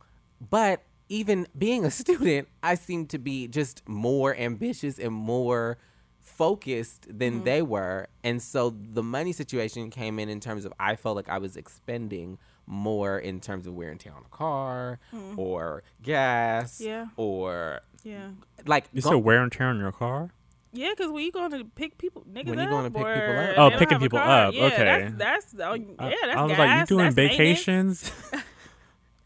but 0.50 0.84
even 1.10 1.48
being 1.58 1.86
a 1.86 1.92
student, 2.02 2.48
I 2.64 2.76
seem 2.76 3.06
to 3.08 3.18
be 3.18 3.48
just 3.48 3.88
more 3.88 4.36
ambitious 4.36 4.98
and 5.00 5.14
more 5.14 5.78
focused 6.22 7.08
than 7.10 7.36
Mm-hmm. 7.36 7.44
they 7.44 7.62
were. 7.62 8.08
And 8.24 8.42
so 8.42 8.70
the 8.80 9.04
money 9.04 9.32
situation 9.34 9.90
came 9.90 10.20
in 10.20 10.30
in 10.30 10.40
terms 10.40 10.66
of 10.66 10.74
I 10.80 10.96
felt 10.96 11.16
like 11.16 11.30
I 11.30 11.38
was 11.40 11.58
expending 11.58 12.38
more 12.72 13.18
in 13.18 13.40
terms 13.42 13.66
of 13.66 13.74
wear 13.74 13.90
and 13.90 14.00
tear 14.00 14.14
on 14.14 14.22
a 14.26 14.30
car 14.36 15.00
or 15.36 15.82
gas. 16.04 16.80
Yeah. 16.80 17.08
or 17.18 17.82
Yeah. 18.04 18.30
like 18.68 18.86
You 18.94 19.02
go- 19.02 19.10
said 19.10 19.16
wear 19.24 19.42
and 19.42 19.52
tear 19.52 19.68
on 19.68 19.80
your 19.80 19.92
car? 19.92 20.30
Yeah, 20.72 20.92
because 20.96 21.12
when 21.12 21.24
you 21.24 21.32
going 21.32 21.50
to 21.50 21.66
pick 21.66 21.98
people, 21.98 22.24
niggas 22.32 22.46
When 22.50 22.60
you 22.60 22.66
up, 22.66 22.70
going 22.70 22.84
to 22.86 22.92
pick 22.92 23.08
or 23.08 23.14
people 23.16 23.64
up. 23.66 23.74
Oh, 23.74 23.78
picking 23.80 24.00
people 24.00 24.20
up, 24.20 24.54
Yeah, 24.54 24.64
okay. 24.66 25.12
That's, 25.18 25.52
that's 25.52 25.56
oh, 25.60 25.74
yeah, 25.74 25.86
I- 25.98 26.10
that's 26.10 26.38
I 26.38 26.42
was 26.44 26.52
gas, 26.52 26.60
like, 26.60 26.80
you 26.90 26.98
doing 26.98 27.12
vacations? 27.12 28.12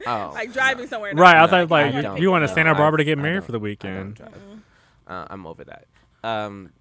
Oh, 0.05 0.31
like 0.33 0.51
driving 0.51 0.87
somewhere. 0.87 1.11
in 1.11 1.17
Right, 1.17 1.37
I 1.37 1.45
No, 1.45 1.47
thought 1.47 1.71
like 1.71 1.93
I 1.93 1.95
you, 1.95 2.01
don't. 2.01 2.21
you 2.21 2.29
went 2.29 2.45
to 2.45 2.53
Santa 2.53 2.75
Barbara 2.75 2.97
to 2.97 3.03
get 3.05 3.17
married 3.17 3.45
for 3.45 3.53
the 3.53 3.59
weekend. 3.59 4.19
Uh, 5.07 5.27
I'm 5.29 5.47
over 5.47 5.63
that. 5.63 5.85
Um, 6.25 6.71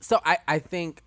so 0.00 0.20
I 0.24 0.38
I 0.48 0.58
think 0.58 1.03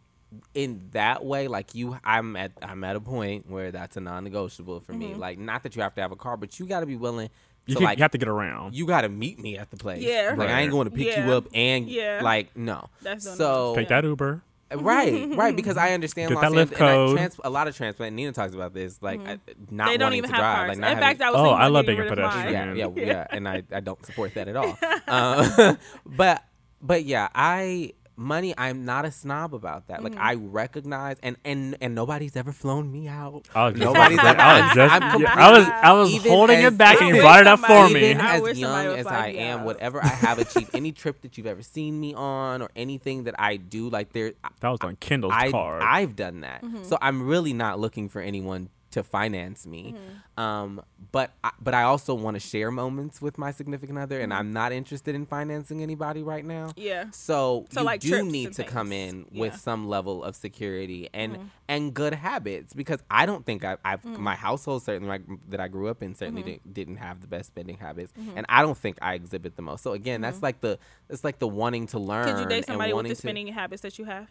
in 0.53 0.89
that 0.91 1.23
way, 1.23 1.47
like 1.47 1.73
you, 1.75 1.97
I'm 2.03 2.35
at 2.35 2.51
I'm 2.61 2.83
at 2.83 2.95
a 2.95 2.99
point 2.99 3.49
where 3.49 3.71
that's 3.71 3.95
a 3.97 4.01
non-negotiable 4.01 4.81
for 4.81 4.93
me. 4.93 5.13
Like, 5.15 5.39
not 5.39 5.63
that 5.63 5.75
you 5.75 5.81
have 5.81 5.95
to 5.95 6.01
have 6.01 6.11
a 6.11 6.15
car, 6.17 6.35
but 6.37 6.59
you 6.59 6.65
got 6.65 6.81
to 6.81 6.85
be 6.85 6.95
willing 6.97 7.29
You, 7.65 7.73
to 7.75 7.79
can- 7.79 7.85
like 7.85 7.97
you 7.97 8.03
have 8.03 8.11
to 8.11 8.17
get 8.17 8.27
around. 8.27 8.75
you 8.75 8.85
got 8.85 9.01
to 9.01 9.09
meet 9.09 9.39
me 9.39 9.57
at 9.57 9.71
the 9.71 9.77
place. 9.77 10.03
Yeah. 10.03 10.35
like 10.37 10.49
I 10.49 10.61
ain't 10.61 10.71
going 10.71 10.89
to 10.89 10.95
pick 10.95 11.07
Yeah. 11.07 11.25
you 11.25 11.33
up 11.33 11.45
and 11.53 11.87
Yeah. 11.89 12.19
like 12.23 12.55
no. 12.57 12.89
That's 13.01 13.23
so 13.37 13.73
Take 13.75 13.87
that 13.89 14.03
Uber. 14.03 14.41
right, 14.75 15.29
right, 15.33 15.55
because 15.55 15.77
I 15.77 15.91
understand 15.93 16.35
Los 16.35 16.41
that 16.41 16.51
Lyft 16.51 16.57
Angeles- 16.59 16.79
and 16.79 16.87
I 16.89 16.93
code. 16.93 17.17
trans- 17.17 17.39
a 17.45 17.49
lot 17.49 17.67
of 17.69 17.77
transplant. 17.77 18.15
Nina 18.15 18.33
talks 18.33 18.53
about 18.53 18.73
this, 18.73 19.01
like 19.01 19.21
I, 19.21 19.25
not 19.25 19.37
Mm-hmm. 19.37 19.77
they 19.87 19.97
don't 19.97 20.01
wanting 20.07 20.17
even 20.17 20.29
to 20.29 20.35
have 20.35 20.41
drive, 20.41 20.55
cars. 20.57 20.67
like 20.69 20.77
In 20.77 20.83
having- 20.83 20.99
fact, 21.03 21.21
I 21.21 21.31
was 21.31 21.39
Oh, 21.39 21.49
I 21.51 21.67
love 21.67 21.85
being 21.85 21.99
a 21.99 22.03
rid 22.03 22.11
of 22.11 22.17
pedestrian. 22.17 22.75
yeah, 22.75 22.87
yeah, 22.93 23.05
yeah, 23.05 23.27
and 23.29 23.47
I, 23.47 23.63
I 23.71 23.79
don't 23.79 24.05
support 24.05 24.33
that 24.33 24.49
at 24.49 24.55
all. 24.57 24.77
Uh, 25.07 25.75
but 26.05 26.43
but 26.81 27.05
yeah, 27.05 27.29
I 27.33 27.93
money. 28.17 28.53
I'm 28.57 28.83
not 28.83 29.05
a 29.05 29.11
snob 29.11 29.53
about 29.53 29.87
that. 29.87 30.03
Like 30.03 30.13
Mm-hmm. 30.13 30.21
I 30.21 30.33
recognize, 30.35 31.17
and 31.21 31.37
and 31.45 31.77
and 31.79 31.93
nobody's 31.95 32.35
ever 32.35 32.51
flown 32.51 32.91
me 32.91 33.07
out. 33.07 33.47
I 33.55 33.69
was 33.69 33.79
Nobody's 33.79 34.19
ever. 34.19 34.39
I 34.41 34.61
was 34.61 34.73
just, 34.75 34.93
I'm 34.93 35.03
I 35.27 35.51
was, 35.51 35.67
I 35.67 35.91
was 35.93 36.25
holding 36.27 36.61
it 36.61 36.77
back 36.77 36.99
and 37.01 37.15
you 37.15 37.21
brought 37.21 37.41
it 37.41 37.47
up 37.47 37.59
for 37.59 37.67
somebody- 37.67 38.13
me. 38.15 38.19
As 38.19 38.59
young 38.59 38.85
as 38.97 39.05
I 39.05 39.27
am, 39.29 39.59
out. 39.59 39.65
whatever 39.65 40.03
I 40.03 40.07
have 40.07 40.39
achieved, 40.39 40.71
any 40.73 40.91
trip 40.91 41.21
that 41.21 41.37
you've 41.37 41.47
ever 41.47 41.61
seen 41.61 41.99
me 41.99 42.13
on, 42.13 42.61
or 42.61 42.69
anything 42.75 43.25
that 43.25 43.35
I 43.39 43.57
do, 43.57 43.89
like 43.89 44.13
there, 44.13 44.33
That 44.61 44.69
was 44.69 44.79
on 44.81 44.95
Kindle's 44.97 45.33
I 45.35 45.51
card. 45.51 45.83
I've 45.83 46.15
done 46.15 46.41
that. 46.41 46.63
Mm-hmm. 46.63 46.83
So 46.83 46.97
I'm 47.01 47.27
really 47.27 47.53
not 47.53 47.79
looking 47.79 48.09
for 48.09 48.21
anyone 48.21 48.69
to 48.91 49.03
finance 49.03 49.67
me. 49.67 49.93
Mm-hmm. 49.97 50.41
Um, 50.41 50.81
but 51.11 51.31
I, 51.43 51.51
but 51.59 51.73
I 51.73 51.83
also 51.83 52.13
want 52.13 52.35
to 52.35 52.39
share 52.39 52.71
moments 52.71 53.21
with 53.21 53.37
my 53.37 53.51
significant 53.51 53.97
other, 53.97 54.15
Mm-hmm. 54.15 54.23
and 54.23 54.33
I'm 54.33 54.53
not 54.53 54.71
interested 54.71 55.13
in 55.13 55.25
financing 55.25 55.81
anybody 55.83 56.23
right 56.23 56.45
now. 56.45 56.71
Yeah. 56.77 57.09
So, 57.11 57.65
So, 57.69 57.81
you 57.81 57.85
like, 57.85 57.99
do 58.01 58.23
need 58.23 58.53
to 58.53 58.63
come 58.63 58.91
in 58.93 59.25
with 59.31 59.33
Yeah. 59.33 59.47
Mm-hmm. 59.49 59.57
some 59.57 59.87
level 59.89 60.23
of 60.23 60.35
security 60.35 61.09
and 61.13 61.49
and 61.67 61.93
good 61.93 62.13
habits 62.13 62.73
because 62.73 62.99
I 63.11 63.25
don't 63.25 63.45
think 63.45 63.65
I, 63.65 63.75
I've 63.83 64.01
Mm. 64.03 64.19
my 64.19 64.35
household 64.35 64.83
certainly 64.83 65.09
like, 65.09 65.23
that 65.49 65.59
I 65.59 65.67
grew 65.67 65.89
up 65.89 66.01
in 66.01 66.15
certainly 66.15 66.41
Mm-hmm. 66.43 66.49
didn't, 66.51 66.73
didn't 66.73 66.97
have 66.97 67.19
the 67.21 67.27
best 67.27 67.47
spending 67.47 67.77
habits, 67.77 68.13
and 68.35 68.45
I 68.47 68.61
don't 68.61 68.77
think 68.77 68.97
I 69.01 69.15
exhibit 69.15 69.55
the 69.57 69.61
most. 69.63 69.83
So 69.83 69.91
again, 69.93 70.21
that's 70.21 70.41
like 70.41 70.61
the 70.61 70.79
it's 71.09 71.23
like 71.25 71.39
the 71.39 71.47
wanting 71.47 71.87
to 71.87 71.99
learn. 71.99 72.25
Mm-hmm. 72.27 72.35
Could 72.37 72.43
you 72.43 72.49
date 72.49 72.65
somebody 72.67 72.93
with 72.93 73.03
the 73.03 73.09
to- 73.09 73.15
spending 73.15 73.47
habits 73.47 73.81
that 73.81 73.99
you 73.99 74.05
have? 74.05 74.29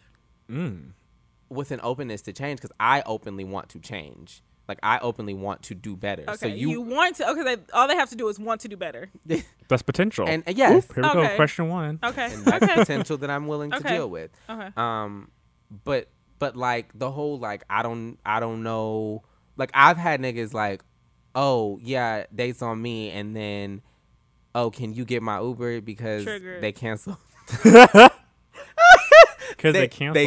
Mm. 0.49 0.91
With 1.49 1.71
an 1.71 1.79
openness 1.83 2.21
to 2.23 2.33
change 2.33 2.59
because 2.59 2.75
I 2.79 3.03
openly 3.05 3.43
want 3.43 3.69
to 3.69 3.79
change. 3.79 4.41
Like 4.67 4.79
I 4.83 4.99
openly 4.99 5.33
want 5.33 5.63
to 5.63 5.75
do 5.75 5.95
better. 5.95 6.23
Okay, 6.23 6.35
so 6.35 6.47
you, 6.47 6.69
you, 6.69 6.81
want 6.81 7.15
to. 7.17 7.29
Okay, 7.29 7.43
they, 7.43 7.57
all 7.73 7.87
they 7.87 7.95
have 7.95 8.09
to 8.09 8.15
do 8.15 8.27
is 8.27 8.37
want 8.37 8.61
to 8.61 8.67
do 8.67 8.75
better. 8.75 9.09
That's 9.69 9.81
potential. 9.81 10.27
and 10.27 10.43
uh, 10.47 10.51
yes, 10.53 10.85
Oop, 10.89 10.95
here 10.95 11.03
we 11.03 11.27
go. 11.27 11.35
Question 11.35 11.69
one. 11.69 11.99
Okay. 12.03 12.33
and 12.33 12.45
that's 12.45 12.63
okay. 12.63 12.73
potential 12.73 13.17
that 13.17 13.29
I'm 13.29 13.47
willing 13.47 13.71
to 13.71 13.79
deal 13.79 14.09
with. 14.09 14.31
Okay. 14.49 14.69
Um, 14.77 15.29
but 15.83 16.09
but 16.39 16.55
like 16.55 16.97
the 16.97 17.11
whole 17.11 17.39
like 17.39 17.63
I 17.69 17.81
don't 17.81 18.17
I 18.25 18.39
don't 18.39 18.63
know. 18.63 19.23
Like 19.57 19.71
I've 19.73 19.97
had 19.97 20.21
niggas 20.21 20.53
like, 20.53 20.83
oh 21.35 21.79
yeah, 21.81 22.25
dates 22.33 22.61
on 22.61 22.81
me, 22.81 23.09
and 23.11 23.35
then, 23.35 23.81
oh 24.53 24.69
can 24.69 24.93
you 24.93 25.03
get 25.03 25.21
my 25.21 25.41
Uber 25.41 25.81
because 25.81 26.23
Triggered. 26.23 26.61
they 26.61 26.71
cancel. 26.71 27.17
Because 29.57 29.73
they, 29.73 29.79
they, 29.81 29.87
canceled. 29.87 30.13
they 30.13 30.25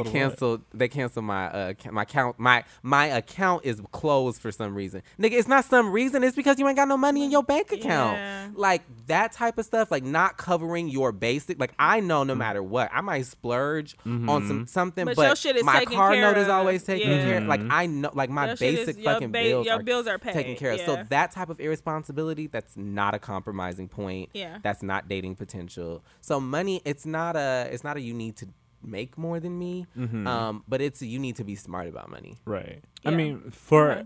what? 0.56 0.78
they 0.78 0.88
canceled 0.88 1.24
my 1.24 1.46
uh 1.46 1.72
my 1.90 2.02
account 2.02 2.38
my 2.38 2.64
my 2.82 3.06
account 3.06 3.64
is 3.64 3.80
closed 3.92 4.40
for 4.42 4.50
some 4.52 4.74
reason 4.74 5.02
nigga 5.18 5.32
it's 5.32 5.48
not 5.48 5.64
some 5.64 5.90
reason 5.92 6.22
it's 6.24 6.36
because 6.36 6.58
you 6.58 6.66
ain't 6.68 6.76
got 6.76 6.88
no 6.88 6.96
money 6.96 7.24
in 7.24 7.30
your 7.30 7.42
bank 7.42 7.70
account 7.72 8.16
Yeah. 8.16 8.48
like 8.54 8.82
that 9.06 9.32
type 9.32 9.56
of 9.58 9.64
stuff 9.64 9.90
like 9.90 10.02
not 10.04 10.36
covering 10.36 10.88
your 10.88 11.12
basic 11.12 11.58
like 11.60 11.72
i 11.78 12.00
know 12.00 12.20
Mm-hmm. 12.20 12.28
no 12.28 12.34
matter 12.34 12.62
what 12.62 12.90
i 12.92 13.00
might 13.00 13.24
splurge 13.26 13.96
on 14.04 14.46
some 14.46 14.66
something 14.66 15.04
But 15.06 15.16
but, 15.16 15.26
your 15.26 15.36
shit 15.36 15.56
is 15.56 15.64
my 15.64 15.78
taken 15.78 15.94
car 15.96 16.12
care 16.12 16.20
note 16.22 16.36
is 16.38 16.48
always 16.48 16.82
taken 16.82 17.10
Yeah. 17.10 17.22
care 17.24 17.38
of. 17.38 17.44
like 17.44 17.60
i 17.70 17.86
know 17.86 18.10
like 18.12 18.28
my 18.30 18.48
Your 18.48 18.56
shit 18.56 18.74
is- 18.74 18.86
basic 18.86 19.04
fucking 19.04 19.30
ba- 19.32 19.42
bills 19.42 19.66
your 19.66 19.76
are 19.76 19.82
bills 19.82 20.06
are 20.06 20.18
taken 20.18 20.42
paid, 20.42 20.58
care 20.58 20.72
of 20.72 20.80
so 20.80 21.02
that 21.08 21.30
type 21.30 21.48
of 21.50 21.60
irresponsibility 21.60 22.46
that's 22.48 22.76
not 22.76 23.14
a 23.14 23.18
compromising 23.18 23.88
point 23.88 24.30
Yeah. 24.34 24.58
that's 24.62 24.82
not 24.82 25.08
dating 25.08 25.36
potential. 25.36 26.02
So 26.20 26.40
money, 26.40 26.80
it's 26.84 27.06
not 27.06 27.36
a, 27.36 27.68
it's 27.70 27.84
not 27.84 27.96
a 27.96 28.00
you 28.00 28.12
need 28.14 28.36
to 28.36 28.48
make 28.82 29.16
more 29.18 29.40
than 29.40 29.58
me, 29.58 29.86
Mm-hmm. 29.98 30.26
um, 30.26 30.64
but 30.68 30.80
it's 30.80 31.02
you 31.02 31.18
need 31.18 31.36
to 31.36 31.44
be 31.44 31.54
smart 31.56 31.88
about 31.88 32.10
money. 32.10 32.38
Right. 32.44 32.82
I 33.04 33.10
mean, 33.10 33.50
for 33.50 33.92
Okay. 33.92 34.04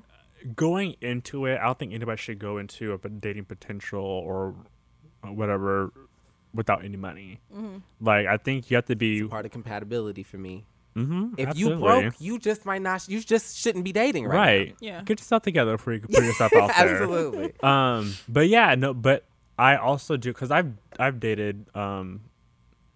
going 0.56 0.96
into 1.00 1.46
it, 1.46 1.58
I 1.60 1.64
don't 1.64 1.78
think 1.78 1.92
anybody 1.94 2.16
should 2.20 2.38
go 2.38 2.58
into 2.58 2.92
a 2.92 3.08
dating 3.08 3.44
potential 3.46 4.02
or 4.04 4.54
whatever 5.22 5.92
without 6.52 6.84
any 6.84 6.96
money. 6.96 7.40
Mm-hmm. 7.54 7.78
Like, 8.00 8.26
I 8.26 8.36
think 8.36 8.70
you 8.70 8.76
have 8.76 8.86
to 8.86 8.96
be. 8.96 9.24
Part 9.24 9.46
of 9.46 9.52
compatibility 9.52 10.22
for 10.22 10.38
me. 10.38 10.64
Mm-hmm, 10.96 11.34
If 11.38 11.56
you 11.58 11.74
broke, 11.76 12.14
you 12.20 12.38
just 12.38 12.64
might 12.64 12.80
not. 12.82 13.08
You 13.08 13.18
just 13.20 13.56
shouldn't 13.58 13.84
be 13.84 13.90
dating 13.92 14.26
right. 14.26 14.36
right. 14.36 14.76
Yeah. 14.80 15.02
Get 15.02 15.18
yourself 15.18 15.42
together 15.42 15.72
before 15.76 15.94
you 15.94 16.00
can 16.00 16.14
put 16.14 16.22
yourself 16.30 16.52
out 16.54 16.68
there. 16.68 16.92
Absolutely. 16.94 17.52
Um, 17.64 18.14
but 18.28 18.48
yeah, 18.48 18.76
no, 18.76 18.94
but 18.94 19.24
I 19.58 19.74
also 19.76 20.16
do 20.16 20.32
because 20.32 20.52
I've 20.52 20.72
I've 20.98 21.18
dated 21.18 21.66
um 21.74 22.20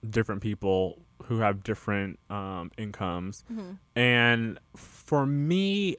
different 0.08 0.42
people 0.42 1.00
who 1.24 1.38
have 1.38 1.62
different 1.62 2.18
um 2.30 2.70
incomes, 2.78 3.44
mm-hmm. 3.52 3.72
and 3.96 4.58
for 4.76 5.26
me, 5.26 5.96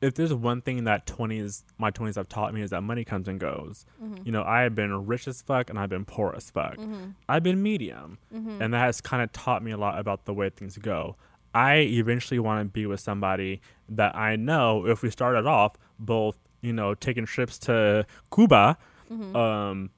if 0.00 0.14
there's 0.14 0.32
one 0.32 0.62
thing 0.62 0.84
that 0.84 1.06
twenties 1.06 1.64
my 1.78 1.90
twenties 1.90 2.16
have 2.16 2.28
taught 2.28 2.54
me 2.54 2.62
is 2.62 2.70
that 2.70 2.82
money 2.82 3.04
comes 3.04 3.28
and 3.28 3.40
goes. 3.40 3.84
Mm-hmm. 4.02 4.22
You 4.24 4.32
know, 4.32 4.42
I 4.42 4.62
have 4.62 4.74
been 4.74 5.06
rich 5.06 5.26
as 5.26 5.42
fuck 5.42 5.70
and 5.70 5.78
I've 5.78 5.90
been 5.90 6.04
poor 6.04 6.34
as 6.36 6.50
fuck. 6.50 6.76
Mm-hmm. 6.76 7.10
I've 7.28 7.42
been 7.42 7.62
medium, 7.62 8.18
and 8.60 8.72
that 8.72 8.78
has 8.78 9.00
kind 9.00 9.22
of 9.22 9.32
taught 9.32 9.62
me 9.62 9.72
a 9.72 9.76
lot 9.76 9.98
about 9.98 10.24
the 10.24 10.34
way 10.34 10.50
things 10.50 10.76
go. 10.78 11.16
I 11.54 11.76
eventually 11.78 12.38
want 12.38 12.60
to 12.60 12.64
be 12.70 12.86
with 12.86 13.00
somebody 13.00 13.62
that 13.88 14.14
I 14.14 14.36
know 14.36 14.86
if 14.86 15.02
we 15.02 15.10
started 15.10 15.46
off 15.46 15.76
both, 15.98 16.36
you 16.60 16.72
know, 16.72 16.94
taking 16.94 17.24
trips 17.24 17.58
to 17.60 18.06
Cuba, 18.32 18.76
um, 19.34 19.90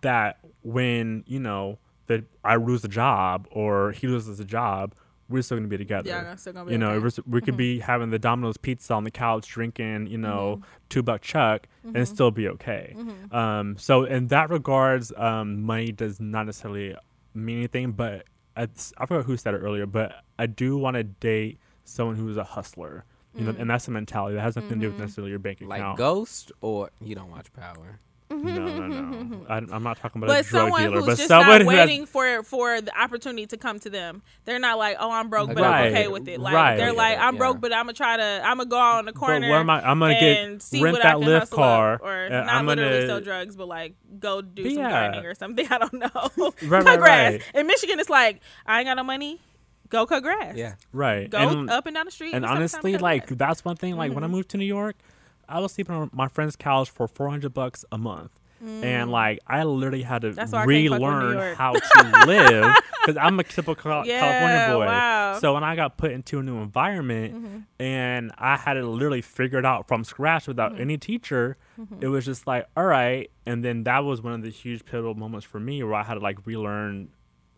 that 0.00 0.38
when, 0.62 1.22
you 1.26 1.38
know, 1.38 1.78
that 2.12 2.24
I 2.44 2.56
lose 2.56 2.84
a 2.84 2.88
job 2.88 3.48
or 3.50 3.92
he 3.92 4.06
loses 4.06 4.38
a 4.40 4.44
job, 4.44 4.94
we're 5.28 5.42
still 5.42 5.56
gonna 5.56 5.68
be 5.68 5.78
together. 5.78 6.08
Yeah, 6.08 6.22
that's 6.22 6.42
still 6.42 6.52
gonna 6.52 6.66
be 6.66 6.72
you 6.72 6.78
know, 6.78 6.90
okay. 6.90 6.98
we're 6.98 7.06
s- 7.06 7.20
we 7.26 7.40
could 7.40 7.56
be 7.56 7.78
mm-hmm. 7.78 7.84
having 7.86 8.10
the 8.10 8.18
Domino's 8.18 8.56
pizza 8.56 8.94
on 8.94 9.04
the 9.04 9.10
couch, 9.10 9.48
drinking, 9.48 10.06
you 10.06 10.18
know, 10.18 10.56
mm-hmm. 10.56 10.70
two 10.88 11.02
buck 11.02 11.22
chuck, 11.22 11.66
and 11.82 11.94
mm-hmm. 11.94 12.04
still 12.04 12.30
be 12.30 12.48
okay. 12.48 12.94
Um, 13.30 13.76
so 13.78 14.04
in 14.04 14.28
that 14.28 14.50
regards, 14.50 15.12
um, 15.16 15.62
money 15.62 15.90
does 15.92 16.20
not 16.20 16.46
necessarily 16.46 16.94
mean 17.34 17.58
anything. 17.58 17.92
But 17.92 18.26
I, 18.56 18.68
I 18.98 19.06
forgot 19.06 19.24
who 19.24 19.36
said 19.36 19.54
it 19.54 19.58
earlier, 19.58 19.86
but 19.86 20.12
I 20.38 20.46
do 20.46 20.76
want 20.76 20.94
to 20.94 21.04
date 21.04 21.58
someone 21.84 22.16
who's 22.16 22.36
a 22.36 22.44
hustler. 22.44 23.04
You 23.34 23.44
know, 23.44 23.52
mm. 23.54 23.60
and 23.60 23.70
that's 23.70 23.88
a 23.88 23.90
mentality 23.90 24.34
that 24.34 24.42
has 24.42 24.56
nothing 24.56 24.72
to 24.72 24.76
do 24.76 24.90
with 24.90 24.98
necessarily 24.98 25.30
your 25.30 25.38
bank 25.38 25.58
account. 25.58 25.70
like 25.70 25.80
account. 25.80 25.96
Ghost 25.96 26.52
or 26.60 26.90
you 27.00 27.14
don't 27.14 27.30
watch 27.30 27.50
Power. 27.54 27.98
No, 28.32 28.86
no, 28.88 28.88
no. 28.88 29.46
I, 29.48 29.56
I'm 29.58 29.82
not 29.82 29.98
talking 29.98 30.22
about 30.22 30.28
But 30.28 30.46
a 30.46 30.48
drug 30.48 30.62
someone 30.62 30.82
dealer, 30.82 30.96
who's 30.98 31.06
but 31.06 31.16
just 31.16 31.28
someone 31.28 31.48
not 31.48 31.60
who 31.62 31.66
waiting 31.68 32.00
has 32.00 32.08
for 32.08 32.42
for 32.42 32.80
the 32.80 32.98
opportunity 33.00 33.46
to 33.46 33.56
come 33.56 33.78
to 33.80 33.90
them. 33.90 34.22
They're 34.44 34.58
not 34.58 34.78
like, 34.78 34.96
oh, 34.98 35.10
I'm 35.10 35.28
broke, 35.28 35.54
but 35.54 35.62
I'm 35.62 35.86
okay 35.92 36.08
with 36.08 36.26
it. 36.28 36.40
Like 36.40 36.54
right. 36.54 36.76
they're 36.76 36.92
like, 36.92 37.18
I'm 37.18 37.34
Yeah. 37.34 37.38
broke, 37.38 37.60
but 37.60 37.72
I'm 37.72 37.84
gonna 37.86 37.92
try 37.94 38.16
to, 38.16 38.40
I'm 38.44 38.58
gonna 38.58 38.68
go 38.70 38.78
out 38.78 38.98
on 38.98 39.04
the 39.06 39.12
corner. 39.12 39.40
But 39.40 39.50
what 39.50 39.60
am 39.60 39.70
I? 39.70 39.80
I'm 39.90 39.98
gonna 39.98 40.14
and 40.14 40.54
get 40.58 40.62
see 40.62 40.82
rent 40.82 40.94
what 40.94 41.02
that 41.02 41.16
I 41.16 41.18
can 41.18 41.28
Lyft 41.28 41.38
hustle 41.40 41.56
car, 41.58 41.94
up, 41.94 42.02
or 42.02 42.24
and 42.26 42.46
not 42.46 42.54
I'm 42.54 42.66
literally 42.66 42.90
gonna 42.92 43.06
sell 43.06 43.20
drugs, 43.20 43.56
but 43.56 43.68
like 43.68 43.94
go 44.18 44.40
do 44.42 44.64
some 44.64 44.78
Yeah. 44.78 44.90
gardening 44.90 45.26
or 45.26 45.34
something. 45.34 45.66
I 45.70 45.78
don't 45.78 45.92
know. 45.94 46.08
Right, 46.62 46.84
cut 46.84 46.86
right, 46.86 46.98
grass. 46.98 47.32
right. 47.32 47.42
In 47.54 47.66
Michigan, 47.66 48.00
it's 48.00 48.10
like 48.10 48.40
I 48.66 48.78
ain't 48.80 48.86
got 48.86 48.94
no 48.94 49.04
money. 49.04 49.40
Go 49.88 50.06
cut 50.06 50.22
grass. 50.22 50.56
Yeah. 50.56 50.74
right. 50.92 51.28
Go 51.28 51.36
and, 51.38 51.68
up 51.70 51.84
and 51.86 51.94
down 51.94 52.06
the 52.06 52.10
street. 52.10 52.32
and 52.34 52.36
in 52.36 52.42
the 52.42 52.48
summertime, 52.48 52.62
honestly, 52.62 52.96
like 52.98 53.26
grass. 53.26 53.38
that's 53.38 53.64
one 53.64 53.76
thing. 53.76 53.96
Like 53.96 54.08
Mm-hmm. 54.10 54.14
when 54.14 54.24
I 54.24 54.28
moved 54.28 54.48
to 54.50 54.56
New 54.56 54.64
York, 54.64 54.96
I 55.52 55.60
was 55.60 55.72
sleeping 55.72 55.94
on 55.94 56.10
my 56.12 56.28
friend's 56.28 56.56
couch 56.56 56.90
for 56.90 57.06
400 57.06 57.52
bucks 57.54 57.84
a 57.92 57.98
month. 57.98 58.30
And 58.64 59.10
like 59.10 59.40
I 59.44 59.64
literally 59.64 60.02
had 60.04 60.22
to 60.22 60.28
Mm. 60.28 60.34
That's 60.36 60.52
why 60.52 60.62
I 60.62 60.66
can't 60.66 60.88
fuck 60.90 61.00
with 61.00 61.00
New 61.00 61.08
relearn 61.08 61.56
how 61.56 61.72
to 61.72 62.26
live 62.28 62.74
because 63.00 63.16
I'm 63.16 63.40
a 63.40 63.42
typical 63.42 64.02
Yeah, 64.06 64.20
California 64.20 64.76
boy. 64.78 64.86
wow. 64.86 65.38
So 65.40 65.54
when 65.54 65.64
I 65.64 65.74
got 65.74 65.96
put 65.96 66.12
into 66.12 66.38
a 66.38 66.44
new 66.44 66.58
environment 66.58 67.34
Mm-hmm. 67.34 67.58
and 67.82 68.30
I 68.38 68.56
had 68.56 68.74
to 68.74 68.86
literally 68.88 69.20
figure 69.20 69.58
it 69.58 69.66
out 69.66 69.88
from 69.88 70.04
scratch 70.04 70.46
without 70.46 70.74
Mm-hmm. 70.74 70.80
any 70.80 70.96
teacher, 70.96 71.56
it 72.00 72.06
was 72.06 72.24
just 72.24 72.46
like, 72.46 72.66
all 72.76 72.84
right. 72.84 73.32
And 73.46 73.64
then 73.64 73.82
that 73.82 74.04
was 74.04 74.22
one 74.22 74.32
of 74.34 74.42
the 74.42 74.50
huge 74.50 74.84
pivotal 74.84 75.16
moments 75.16 75.44
for 75.44 75.58
me 75.58 75.82
where 75.82 75.94
I 75.94 76.04
had 76.04 76.14
to 76.14 76.20
like 76.20 76.46
relearn 76.46 77.08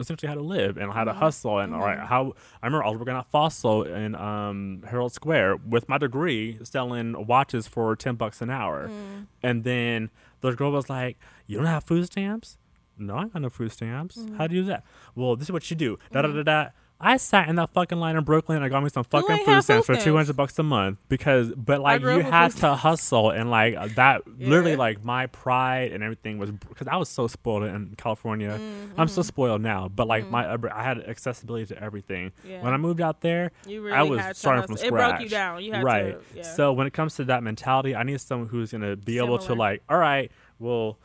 essentially 0.01 0.28
how 0.28 0.34
to 0.34 0.42
live 0.42 0.76
and 0.76 0.92
how 0.92 1.05
to 1.05 1.12
mm-hmm. 1.12 1.20
hustle 1.20 1.59
and 1.59 1.74
all 1.74 1.80
right 1.80 1.99
mm-hmm. 1.99 2.07
how 2.07 2.34
I 2.62 2.66
remember 2.66 2.84
I 2.84 2.90
was 2.90 2.99
working 2.99 3.14
at 3.14 3.30
Fossil 3.30 3.84
in 3.84 4.14
um, 4.14 4.82
Herald 4.86 5.12
Square 5.12 5.57
with 5.57 5.88
my 5.88 5.99
degree 5.99 6.59
selling 6.62 7.26
watches 7.26 7.66
for 7.66 7.95
ten 7.97 8.16
bucks 8.16 8.40
an 8.40 8.51
hour, 8.51 8.88
mm. 8.88 9.26
and 9.42 9.64
then 9.64 10.11
the 10.40 10.53
girl 10.53 10.72
was 10.72 10.90
like, 10.90 11.18
"You 11.47 11.59
don't 11.59 11.66
have 11.66 11.84
food 11.84 12.07
stamps." 12.07 12.59
No, 12.97 13.16
I 13.16 13.26
got 13.26 13.42
no 13.42 13.51
food 13.51 13.72
stamps. 13.72 14.16
How 14.36 14.47
mm. 14.47 14.49
do 14.49 14.55
you 14.57 14.62
do 14.62 14.68
that? 14.68 14.84
Well, 15.14 15.36
this 15.36 15.49
is 15.49 15.53
what 15.53 15.68
you 15.70 15.76
do. 15.76 15.99
Da 16.12 16.22
da 16.22 16.28
mm. 16.28 16.45
da 16.45 16.64
da. 16.64 16.70
I 17.01 17.16
sat 17.18 17.49
in 17.49 17.57
that 17.57 17.70
fucking 17.70 17.99
line 17.99 18.16
in 18.16 18.24
Brooklyn 18.24 18.57
and 18.57 18.64
I 18.64 18.68
got 18.68 18.82
me 18.82 18.88
some 18.88 19.05
fucking 19.05 19.45
food 19.45 19.62
stamps 19.62 19.86
for 19.86 19.97
two 19.97 20.16
hundred 20.16 20.36
bucks 20.36 20.59
a 20.59 20.62
month 20.62 20.99
because, 21.09 21.51
but 21.55 21.80
like 21.80 22.01
you 22.01 22.20
had 22.20 22.53
to 22.59 22.74
hustle 22.74 23.30
and 23.30 23.51
like 23.51 23.97
that. 23.97 24.22
Literally, 24.38 24.76
like 24.76 25.05
my 25.05 25.26
pride 25.26 25.92
and 25.92 26.03
everything 26.03 26.38
was 26.38 26.51
because 26.53 26.86
I 26.88 26.97
was 26.97 27.09
so 27.09 27.26
spoiled 27.26 27.64
in 27.64 27.95
California. 27.99 28.59
Mm-hmm. 28.59 28.99
I'm 29.01 29.09
so 29.09 29.22
spoiled 29.22 29.61
now, 29.61 29.88
but 29.88 30.07
like 30.07 30.30
my 30.30 30.57
I 30.72 30.82
had 30.82 31.01
accessibility 31.03 31.66
to 31.74 31.82
everything. 31.82 32.32
Yeah. 32.47 32.62
When 32.62 32.72
I 32.72 32.76
moved 32.78 33.01
out 33.01 33.20
there, 33.20 33.51
really 33.66 33.92
I 33.92 34.03
was 34.03 34.20
starting 34.38 34.62
hustle. 34.62 34.76
from 34.76 34.84
It 34.84 34.88
scratch. 34.88 35.11
broke 35.11 35.22
you 35.22 35.28
down. 35.28 35.62
You 35.64 35.72
had 35.72 35.84
right. 35.84 36.12
to- 36.30 36.36
yeah. 36.38 36.42
So 36.42 36.72
when 36.72 36.86
it 36.86 36.92
comes 36.92 37.16
to 37.16 37.24
that 37.24 37.42
mentality, 37.42 37.95
I 37.95 38.05
need 38.05 38.20
someone 38.20 38.49
who's 38.49 38.72
gonna 38.72 38.97
be 38.97 39.18
able 39.18 39.38
to 39.40 39.55
like, 39.55 39.82
all 39.88 39.99
right, 39.99 40.30
well, 40.59 40.99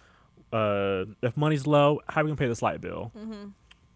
uh, 0.54 1.06
if 1.22 1.36
money's 1.36 1.68
low, 1.68 2.00
how 2.08 2.22
are 2.22 2.24
we 2.24 2.30
gonna 2.30 2.38
pay 2.38 2.48
this 2.48 2.62
light 2.62 2.80
bill? 2.80 3.12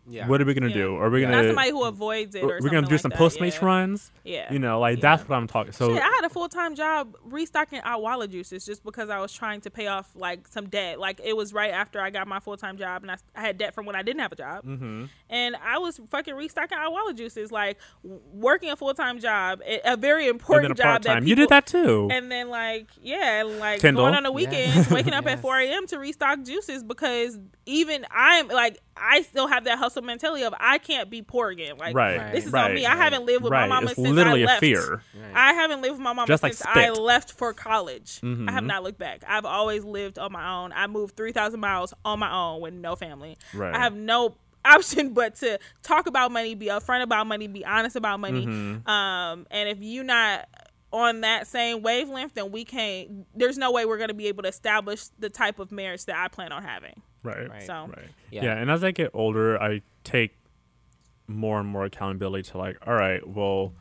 Yeah. 0.05 0.27
What 0.27 0.41
are 0.41 0.45
we 0.45 0.53
gonna 0.53 0.67
Yeah. 0.67 0.73
do? 0.73 0.95
Are 0.97 1.09
we 1.09 1.21
Yeah. 1.21 1.27
gonna 1.31 1.43
Not 1.43 1.47
somebody 1.49 1.69
who 1.71 1.83
avoids 1.85 2.35
it. 2.35 2.43
Or 2.43 2.59
we're 2.61 2.69
gonna 2.69 2.81
do 2.87 2.91
like 2.95 2.99
some 3.01 3.09
that, 3.11 3.19
Postmates 3.19 3.59
yeah. 3.61 3.65
runs? 3.65 4.11
Yeah. 4.23 4.51
You 4.51 4.59
know, 4.59 4.79
like 4.79 4.99
that's 4.99 5.27
what 5.27 5.35
I'm 5.37 5.47
talking. 5.47 5.71
So 5.71 5.93
Shit, 5.93 6.01
I 6.01 6.05
had 6.05 6.25
a 6.25 6.29
full 6.29 6.49
time 6.49 6.75
job 6.75 7.15
restocking 7.23 7.81
Odwalla 7.81 8.29
juices 8.29 8.65
just 8.65 8.83
because 8.83 9.09
I 9.09 9.19
was 9.19 9.31
trying 9.31 9.61
to 9.61 9.69
pay 9.69 9.87
off 9.87 10.09
like 10.15 10.47
some 10.49 10.67
debt. 10.67 10.99
Like 10.99 11.21
it 11.23 11.37
was 11.37 11.53
right 11.53 11.71
after 11.73 12.01
I 12.01 12.09
got 12.09 12.27
my 12.27 12.39
full 12.39 12.57
time 12.57 12.77
job 12.77 13.03
and 13.03 13.11
I, 13.11 13.17
I 13.35 13.41
had 13.41 13.57
debt 13.57 13.73
from 13.73 13.85
when 13.85 13.95
I 13.95 14.01
didn't 14.01 14.21
have 14.21 14.31
a 14.33 14.35
job. 14.35 14.65
Mhm. 14.65 15.09
And 15.29 15.55
I 15.63 15.77
was 15.77 15.99
fucking 16.09 16.35
restocking 16.35 16.77
Odwalla 16.77 17.15
juices, 17.15 17.51
like 17.51 17.77
working 18.03 18.69
a 18.71 18.75
full 18.75 18.93
time 18.93 19.19
job, 19.19 19.61
a 19.65 19.93
a 19.93 19.97
very 19.97 20.27
and 20.27 20.39
then 20.39 20.41
important 20.41 20.71
a 20.73 20.75
job 20.75 20.85
part 20.85 21.03
that 21.03 21.13
time. 21.13 21.27
You 21.27 21.35
did 21.35 21.49
that 21.49 21.65
too. 21.65 22.09
And 22.11 22.29
then 22.31 22.49
like 22.49 22.87
yeah, 23.01 23.43
like 23.45 23.79
Kendall? 23.79 24.03
going 24.03 24.15
on 24.15 24.23
the 24.23 24.29
Yeah. 24.29 24.35
weekends, 24.35 24.89
waking 24.89 25.13
up 25.13 25.23
Yes. 25.25 25.35
at 25.35 25.41
four 25.41 25.57
a.m. 25.59 25.87
to 25.87 25.97
restock 25.99 26.41
juices 26.43 26.83
because 26.83 27.39
even 27.65 28.05
I'm 28.11 28.49
like 28.49 28.79
I 28.95 29.21
still 29.23 29.47
have 29.47 29.63
that 29.65 29.77
hustle 29.79 30.01
mentality 30.03 30.43
of 30.43 30.53
I 30.59 30.77
can't 30.77 31.09
be 31.09 31.21
poor 31.21 31.49
again. 31.49 31.77
Like 31.77 31.95
right. 31.95 32.31
this 32.31 32.45
is 32.45 32.51
right. 32.51 32.69
on 32.69 32.75
me. 32.75 32.85
I 32.85 32.95
haven't 32.95 33.25
lived 33.25 33.43
with 33.43 33.51
right. 33.51 33.67
my 33.67 33.75
mama 33.75 33.87
it's 33.91 33.95
since 33.95 34.09
literally 34.09 34.41
I 34.41 34.43
a 34.43 34.47
left. 34.47 34.59
fear. 34.59 35.01
I 35.33 35.53
haven't 35.53 35.81
lived 35.81 35.93
with 35.93 36.01
my 36.01 36.13
mama 36.13 36.27
Just 36.27 36.43
like 36.43 36.53
since 36.53 36.67
I 36.67 36.89
left 36.89 37.31
for 37.31 37.53
college. 37.53 38.19
I 38.23 38.27
have 38.51 38.63
Mhm. 38.63 38.65
not 38.67 38.83
looked 38.83 38.99
back. 38.99 39.23
I've 39.27 39.45
always 39.45 39.83
lived 39.83 40.19
on 40.19 40.31
my 40.31 40.47
own. 40.63 40.71
I 40.73 40.87
moved 40.87 41.15
3,000 41.15 41.59
miles 41.59 41.93
on 42.05 42.19
my 42.19 42.31
own 42.31 42.61
with 42.61 42.73
no 42.73 42.95
family. 42.95 43.37
Right. 43.53 43.73
I 43.73 43.79
have 43.79 43.95
no 43.95 44.35
option 44.65 45.13
but 45.13 45.35
to 45.35 45.59
talk 45.81 46.07
about 46.07 46.31
money, 46.31 46.55
be 46.55 46.67
upfront 46.67 47.01
about 47.01 47.27
money, 47.27 47.47
be 47.47 47.65
honest 47.65 47.95
about 47.95 48.19
money. 48.19 48.45
Mhm. 48.45 48.87
Um, 48.87 49.45
and 49.51 49.67
if 49.69 49.79
you're 49.81 50.03
not 50.05 50.47
on 50.93 51.21
that 51.21 51.47
same 51.47 51.81
wavelength, 51.81 52.35
then 52.35 52.51
we 52.51 52.63
can't. 52.63 53.25
There's 53.35 53.57
no 53.57 53.71
way 53.71 53.85
we're 53.85 53.97
going 53.97 54.09
to 54.09 54.13
be 54.13 54.27
able 54.27 54.43
to 54.43 54.49
establish 54.49 55.07
the 55.19 55.29
type 55.29 55.57
of 55.59 55.71
marriage 55.71 56.05
that 56.05 56.15
I 56.15 56.27
plan 56.27 56.51
on 56.51 56.63
having. 56.63 57.01
Right. 57.23 57.49
Right. 57.49 57.63
So 57.63 57.87
Right. 57.87 58.07
Yeah. 58.31 58.43
Yeah. 58.45 58.57
And 58.57 58.69
as 58.69 58.83
I 58.83 58.91
get 58.91 59.11
older, 59.13 59.61
I 59.61 59.81
take 60.03 60.37
more 61.27 61.59
and 61.59 61.67
more 61.69 61.85
accountability 61.85 62.49
to 62.51 62.57
like, 62.57 62.77
all 62.85 62.93
right, 62.93 63.25
well, 63.27 63.73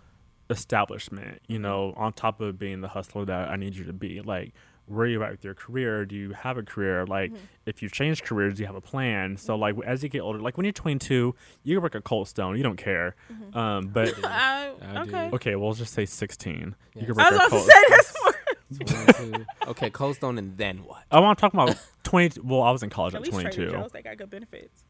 establishment, 0.50 1.40
you 1.48 1.56
Mm-hmm. 1.56 1.62
know, 1.62 1.94
on 1.96 2.12
top 2.12 2.40
of 2.40 2.58
being 2.58 2.80
the 2.80 2.88
hustler 2.88 3.24
that 3.24 3.50
I 3.50 3.56
need 3.56 3.74
you 3.74 3.84
to 3.84 3.92
be. 3.92 4.20
Like, 4.20 4.52
where 4.86 5.06
are 5.06 5.08
you 5.08 5.22
at 5.22 5.30
with 5.30 5.44
your 5.44 5.54
career? 5.54 6.04
Do 6.04 6.14
you 6.16 6.32
have 6.32 6.58
a 6.58 6.62
career? 6.62 7.06
Like, 7.06 7.30
Mm-hmm. 7.32 7.44
if 7.66 7.82
you 7.82 7.88
change 7.88 8.22
careers, 8.22 8.56
do 8.56 8.62
you 8.62 8.66
have 8.66 8.76
a 8.76 8.80
plan? 8.80 9.36
So, 9.36 9.56
like, 9.56 9.76
as 9.86 10.02
you 10.02 10.08
get 10.08 10.20
older, 10.20 10.40
like 10.40 10.56
when 10.56 10.64
you're 10.64 10.72
22, 10.72 11.34
you 11.64 11.76
can 11.76 11.82
work 11.82 11.94
at 11.94 12.04
Cold 12.04 12.28
Stone, 12.28 12.56
you 12.56 12.62
don't 12.62 12.76
care. 12.76 13.14
Mm-hmm. 13.32 13.56
Um, 13.58 13.88
but 13.88 14.12
I, 14.24 14.72
I 14.82 15.04
do. 15.04 15.10
okay. 15.10 15.30
okay, 15.34 15.56
well, 15.56 15.68
let's 15.68 15.78
just 15.80 15.94
say 15.94 16.04
16. 16.04 16.74
Yeah. 16.94 17.00
You 17.06 17.14
can 17.14 17.20
I 17.20 17.30
was 17.30 17.40
at 17.40 17.46
about 17.46 17.58
to 17.58 17.64
say 17.64 17.84
that's 17.88 18.31
more. 18.80 19.06
22. 19.06 19.44
okay, 19.68 19.90
Cold 19.90 20.16
Stone, 20.16 20.38
and 20.38 20.56
then 20.56 20.78
what? 20.84 21.02
I 21.10 21.20
want 21.20 21.38
to 21.38 21.40
talk 21.40 21.52
about 21.54 21.76
20. 22.04 22.40
Well, 22.42 22.62
I 22.62 22.70
was 22.70 22.82
in 22.82 22.90
college 22.90 23.14
At 23.14 23.20
at 23.20 23.26
least 23.26 23.40
Trader 23.40 23.50
22. 23.70 23.72
Joe's, 23.72 23.92
they 23.92 24.02
got 24.02 24.16
good 24.16 24.30
benefits. 24.30 24.84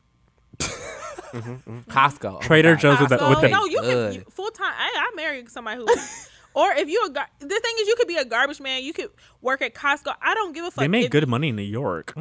Mm-hmm, 0.59 1.39
mm-hmm. 1.39 1.91
Costco. 1.91 2.25
Oh 2.31 2.33
my 2.35 2.41
Trader 2.41 2.75
God. 2.75 2.81
Joe's 2.81 3.01
with 3.01 3.09
the- 3.09 3.29
with 3.29 3.41
the- 3.41 3.49
no, 3.49 3.65
you 3.65 3.81
Good. 3.81 4.13
can 4.15 4.25
full 4.31 4.51
time. 4.51 4.73
I, 4.77 5.09
I 5.11 5.17
married 5.17 5.49
somebody 5.51 5.79
who, 5.79 5.87
or 6.55 6.73
if 6.73 6.89
you 6.89 7.05
a 7.07 7.11
gar- 7.11 7.29
the 7.39 7.49
thing 7.49 7.75
is, 7.81 7.89
you 7.89 7.95
could 7.97 8.09
be 8.09 8.17
a 8.17 8.25
garbage 8.25 8.61
man. 8.61 8.83
You 8.85 8.93
could 8.93 9.11
work 9.41 9.63
at 9.63 9.75
Costco. 9.75 10.15
I 10.21 10.35
don't 10.35 10.53
give 10.55 10.65
a 10.67 10.71
fuck. 10.71 10.83
They 10.83 10.89
make 10.89 11.07
if- 11.07 11.11
good 11.11 11.27
money 11.29 11.49
in 11.49 11.57
New 11.57 11.63
York. 11.63 12.15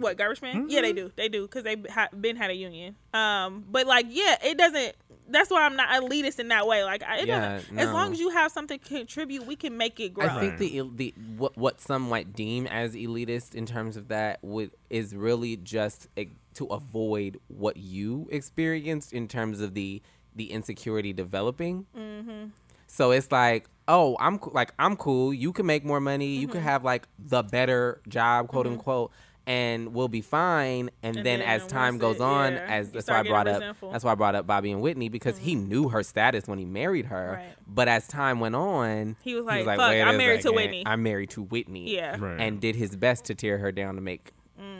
What 0.00 0.16
garbage 0.18 0.42
man? 0.42 0.68
Yeah, 0.68 0.80
Mm-hmm. 0.80 0.82
they 0.86 0.92
do. 0.92 1.12
They 1.16 1.28
do 1.28 1.42
because 1.42 1.64
they 1.64 1.76
ha- 1.90 2.08
been 2.18 2.36
had 2.36 2.50
a 2.50 2.54
union. 2.54 2.96
Um, 3.14 3.64
but 3.70 3.86
like, 3.86 4.06
yeah, 4.08 4.36
it 4.44 4.58
doesn't. 4.58 4.94
That's 5.28 5.48
why 5.48 5.64
I'm 5.64 5.76
not 5.76 5.90
elitist 5.90 6.40
in 6.40 6.48
that 6.48 6.66
way. 6.66 6.82
Like, 6.82 7.04
I- 7.04 7.18
it 7.18 7.28
Yeah, 7.28 7.58
doesn't. 7.58 7.78
As 7.78 7.90
long 7.92 8.12
as 8.12 8.18
you 8.18 8.30
have 8.30 8.50
something 8.50 8.78
to 8.80 8.84
contribute, 8.88 9.46
we 9.46 9.54
can 9.54 9.76
make 9.76 10.00
it 10.00 10.12
grow. 10.12 10.26
I 10.26 10.40
think 10.40 10.58
the 10.58 10.90
the 10.94 11.14
what 11.36 11.56
what 11.56 11.80
some 11.80 12.02
might 12.08 12.32
deem 12.32 12.66
as 12.66 12.94
elitist 12.94 13.54
in 13.54 13.64
terms 13.66 13.96
of 13.96 14.08
that 14.08 14.40
would 14.42 14.72
is 14.88 15.14
really 15.14 15.56
just 15.56 16.08
a, 16.18 16.28
to 16.54 16.66
avoid 16.66 17.38
what 17.46 17.76
you 17.76 18.28
experienced 18.32 19.12
in 19.12 19.28
terms 19.28 19.60
of 19.60 19.74
the 19.74 20.02
the 20.34 20.50
insecurity 20.50 21.12
developing. 21.12 21.86
Mm-hmm. 21.96 22.46
So 22.88 23.12
it's 23.12 23.30
like, 23.30 23.68
oh, 23.86 24.16
I'm 24.18 24.40
like 24.52 24.72
I'm 24.80 24.96
cool. 24.96 25.32
You 25.32 25.52
can 25.52 25.64
make 25.66 25.84
more 25.84 26.00
money. 26.00 26.26
You 26.36 26.48
Mm-hmm. 26.48 26.52
can 26.54 26.62
have 26.62 26.82
like 26.84 27.06
the 27.20 27.42
better 27.44 28.00
job, 28.08 28.48
quote 28.48 28.66
unquote. 28.66 29.12
And 29.50 29.94
we'll 29.94 30.08
be 30.08 30.20
fine. 30.20 30.90
And, 31.02 31.16
And 31.16 31.26
then, 31.26 31.40
then 31.40 31.48
as 31.48 31.66
time 31.66 31.98
goes 31.98 32.16
it- 32.16 32.22
on, 32.22 32.52
yeah, 32.52 32.66
as 32.68 32.86
you 32.88 32.92
that's 32.92 33.08
why 33.08 33.18
I 33.20 33.22
brought 33.24 33.48
up 33.48 33.56
resentful. 33.56 33.88
Mm-hmm. 33.88 33.92
that's 33.94 34.04
why 34.04 34.12
I 34.12 34.14
brought 34.14 34.34
up 34.36 34.46
Bobby 34.46 34.70
and 34.70 34.80
Whitney 34.80 35.08
because 35.08 35.38
he 35.38 35.54
knew 35.54 35.88
her 35.88 36.02
status 36.02 36.46
when 36.46 36.58
he 36.58 36.64
married 36.64 37.06
her. 37.06 37.32
Right. 37.38 37.54
But 37.66 37.88
as 37.88 38.06
time 38.06 38.38
went 38.40 38.54
on, 38.54 39.16
He 39.22 39.34
was 39.34 39.44
like, 39.44 39.64
"Fuck, 39.64 39.78
"Wait 39.78 40.02
I'm 40.02 40.14
a 40.14 40.18
married 40.18 40.42
to 40.42 40.52
Whitney." 40.52 40.82
I'm 40.86 41.02
married 41.02 41.30
to 41.30 41.42
Whitney. 41.42 41.94
yeah, 41.94 42.16
Right. 42.18 42.40
And 42.40 42.60
did 42.60 42.76
his 42.76 42.94
best 42.96 43.24
to 43.26 43.34
tear 43.34 43.58
her 43.58 43.72
down 43.72 43.96
to 43.96 44.00
make 44.00 44.32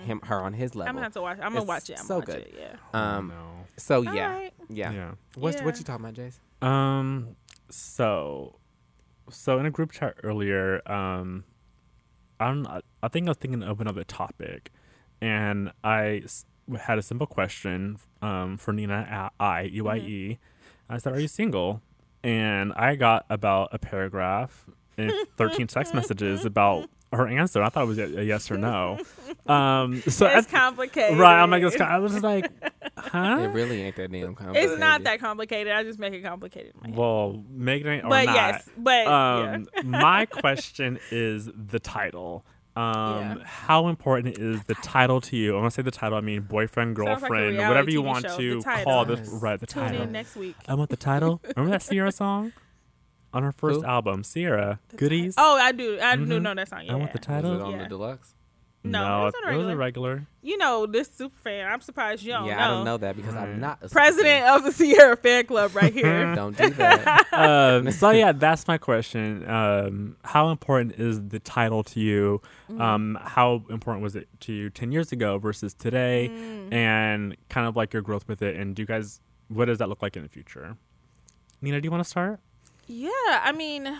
him 0.04 0.20
her 0.24 0.40
on 0.40 0.52
his 0.52 0.74
level. 0.74 0.88
I'm 0.90 0.94
gonna 0.94 1.04
have 1.06 1.12
to 1.14 1.22
watch. 1.22 1.38
I'm 1.38 1.48
gonna 1.52 1.58
It's 1.60 1.66
watch 1.66 1.90
it. 1.90 1.98
I'm 1.98 2.06
so 2.06 2.16
watch 2.16 2.26
good. 2.26 2.36
it. 2.36 2.54
Yeah. 2.58 2.76
Um. 3.16 3.28
no. 3.28 3.66
So 3.76 4.02
yeah, 4.02 4.10
Alright. 4.10 4.52
yeah. 4.68 4.92
Yeah. 4.92 5.10
What 5.36 5.54
Yeah. 5.54 5.64
what 5.64 5.78
you 5.78 5.84
talking 5.84 6.04
about, 6.04 6.14
Jace? 6.14 6.38
Um. 6.66 7.36
So, 7.70 8.56
so 9.30 9.58
in 9.58 9.66
a 9.66 9.70
group 9.70 9.90
chat 9.92 10.14
earlier, 10.22 10.80
um, 10.90 11.44
I 12.38 12.48
don't. 12.48 12.66
I- 13.02 13.06
I 13.06 13.08
think 13.08 13.26
I 13.26 13.30
was 13.30 13.38
thinking 13.38 13.62
of 13.62 13.80
another 13.80 14.04
topic, 14.04 14.70
and 15.20 15.72
I 15.84 16.22
had 16.80 16.98
a 16.98 17.02
simple 17.02 17.26
question 17.26 17.98
um 18.22 18.56
for 18.56 18.72
Nina 18.72 19.30
A- 19.38 19.42
I 19.42 19.70
E 19.72 19.80
Y 19.80 19.96
E. 19.96 20.38
I 20.88 20.98
said, 20.98 21.12
"Are 21.14 21.20
you 21.20 21.28
single?" 21.28 21.82
And 22.22 22.72
I 22.74 22.96
got 22.96 23.24
about 23.30 23.68
a 23.72 23.78
paragraph 23.78 24.66
and 24.98 25.12
13 25.38 25.66
text 25.66 25.94
messages 25.94 26.44
about 26.44 26.90
her 27.12 27.26
answer. 27.26 27.62
I 27.62 27.70
thought 27.70 27.84
it 27.84 27.86
was 27.88 27.98
a, 27.98 28.20
a 28.20 28.22
yes 28.22 28.50
or 28.50 28.58
no. 28.58 28.98
Um. 29.46 30.00
So 30.02 30.26
It's 30.26 30.46
I- 30.46 30.50
complicated. 30.58 31.18
right, 31.18 31.42
I'm 31.42 31.50
like, 31.50 31.62
it's, 31.62 31.80
I 31.80 31.98
was 31.98 32.12
just 32.12 32.22
like, 32.22 32.48
huh? 32.98 33.38
It 33.40 33.46
really 33.48 33.82
ain't 33.82 33.96
that 33.96 34.12
damn 34.12 34.34
complicated. 34.34 34.70
It's 34.70 34.78
not 34.78 35.02
that 35.04 35.18
complicated. 35.18 35.72
I 35.72 35.82
just 35.82 35.98
make 35.98 36.12
it 36.12 36.22
complicated. 36.22 36.74
In 36.84 36.90
my. 36.92 36.96
Well, 36.96 37.42
make 37.50 37.84
it 37.84 38.04
or 38.04 38.08
but 38.08 38.26
not. 38.26 38.34
yes, 38.34 38.68
but 38.76 39.06
um, 39.08 39.66
yeah. 39.74 39.82
my 39.82 40.26
question 40.26 41.00
is 41.10 41.48
the 41.56 41.80
title. 41.80 42.44
Um, 42.76 42.84
Yeah. 43.38 43.44
how 43.44 43.88
important 43.88 44.38
is 44.38 44.62
the 44.64 44.74
title 44.76 45.20
to 45.22 45.36
you? 45.36 45.54
I'm 45.54 45.60
gonna 45.60 45.70
say 45.72 45.82
the 45.82 45.90
title. 45.90 46.16
I 46.16 46.20
mean, 46.20 46.42
boyfriend, 46.42 46.96
Sounds 46.96 47.08
like 47.22 47.30
girlfriend, 47.30 47.58
whatever 47.58 47.90
you 47.90 48.00
TV 48.02 48.06
want 48.06 48.24
show. 48.26 48.36
to 48.38 48.60
The 48.60 48.80
call 48.84 49.04
this. 49.04 49.28
Right, 49.42 49.58
the 49.58 49.66
tune 49.66 49.82
title. 49.84 50.02
in 50.02 50.12
next 50.12 50.36
week. 50.36 50.54
I 50.68 50.74
want 50.74 50.90
the 50.90 50.96
title. 50.96 51.40
Remember 51.56 51.76
that 51.78 51.82
Ciara 51.82 52.12
song 52.22 52.52
on 53.32 53.42
her 53.42 53.52
first 53.52 53.80
Who? 53.80 53.86
album, 53.86 54.22
Ciara 54.22 54.78
Goodies. 54.96 55.34
Oh, 55.36 55.56
I 55.58 55.72
do. 55.72 55.98
I 56.00 56.16
do 56.16 56.24
Mhm. 56.26 56.42
know 56.42 56.54
that 56.54 56.68
song. 56.68 56.82
Yeah. 56.84 56.92
I 56.92 56.96
want 56.96 57.12
the 57.12 57.18
Was 57.18 57.26
title. 57.26 57.54
it 57.56 57.60
on 57.60 57.72
Yeah. 57.72 57.82
the 57.82 57.88
deluxe? 57.88 58.34
No, 58.82 59.22
it 59.22 59.24
was 59.24 59.34
on 59.46 59.52
it 59.52 59.56
was 59.58 59.66
a 59.66 59.76
regular. 59.76 60.10
regular. 60.10 60.26
You 60.42 60.56
know 60.56 60.86
this 60.86 61.10
super 61.12 61.36
fan. 61.36 61.70
I'm 61.70 61.82
surprised 61.82 62.22
you 62.22 62.32
don't 62.32 62.46
yeah, 62.46 62.56
know. 62.56 62.62
I 62.62 62.68
don't 62.68 62.84
know 62.86 62.96
that 62.96 63.14
because 63.14 63.34
Right. 63.34 63.48
I'm 63.48 63.60
not 63.60 63.78
a 63.82 63.88
super 63.88 63.92
President 63.92 64.46
of 64.46 64.64
the 64.64 64.72
Ciara 64.72 65.16
fan 65.16 65.44
club 65.44 65.76
right 65.76 65.92
here. 65.92 66.34
Don't 66.34 66.56
do 66.56 66.70
that. 66.70 67.26
um, 67.32 67.90
so 67.90 68.10
yeah, 68.10 68.32
that's 68.32 68.66
my 68.66 68.78
question. 68.78 69.46
Um, 69.48 70.16
how 70.24 70.48
important 70.48 70.94
is 70.98 71.28
the 71.28 71.40
title 71.40 71.82
to 71.84 72.00
you? 72.00 72.40
Mm-hmm. 72.70 72.80
Um, 72.80 73.18
how 73.20 73.64
important 73.68 74.02
was 74.02 74.16
it 74.16 74.28
to 74.40 74.52
you 74.52 74.70
ten 74.70 74.92
years 74.92 75.12
ago 75.12 75.36
versus 75.36 75.74
today? 75.74 76.30
Mm. 76.32 76.72
And 76.72 77.36
kind 77.50 77.66
of 77.66 77.76
like 77.76 77.92
your 77.92 78.02
growth 78.02 78.26
with 78.28 78.40
it. 78.40 78.56
And 78.56 78.74
do 78.74 78.80
you 78.82 78.86
guys, 78.86 79.20
what 79.48 79.66
does 79.66 79.76
that 79.78 79.90
look 79.90 80.00
like 80.00 80.16
in 80.16 80.22
the 80.22 80.28
future? 80.28 80.76
Nina, 81.60 81.80
do 81.82 81.86
you 81.86 81.90
want 81.90 82.02
to 82.02 82.08
start? 82.08 82.40
Yeah, 82.86 83.10
I 83.28 83.52
mean, 83.52 83.98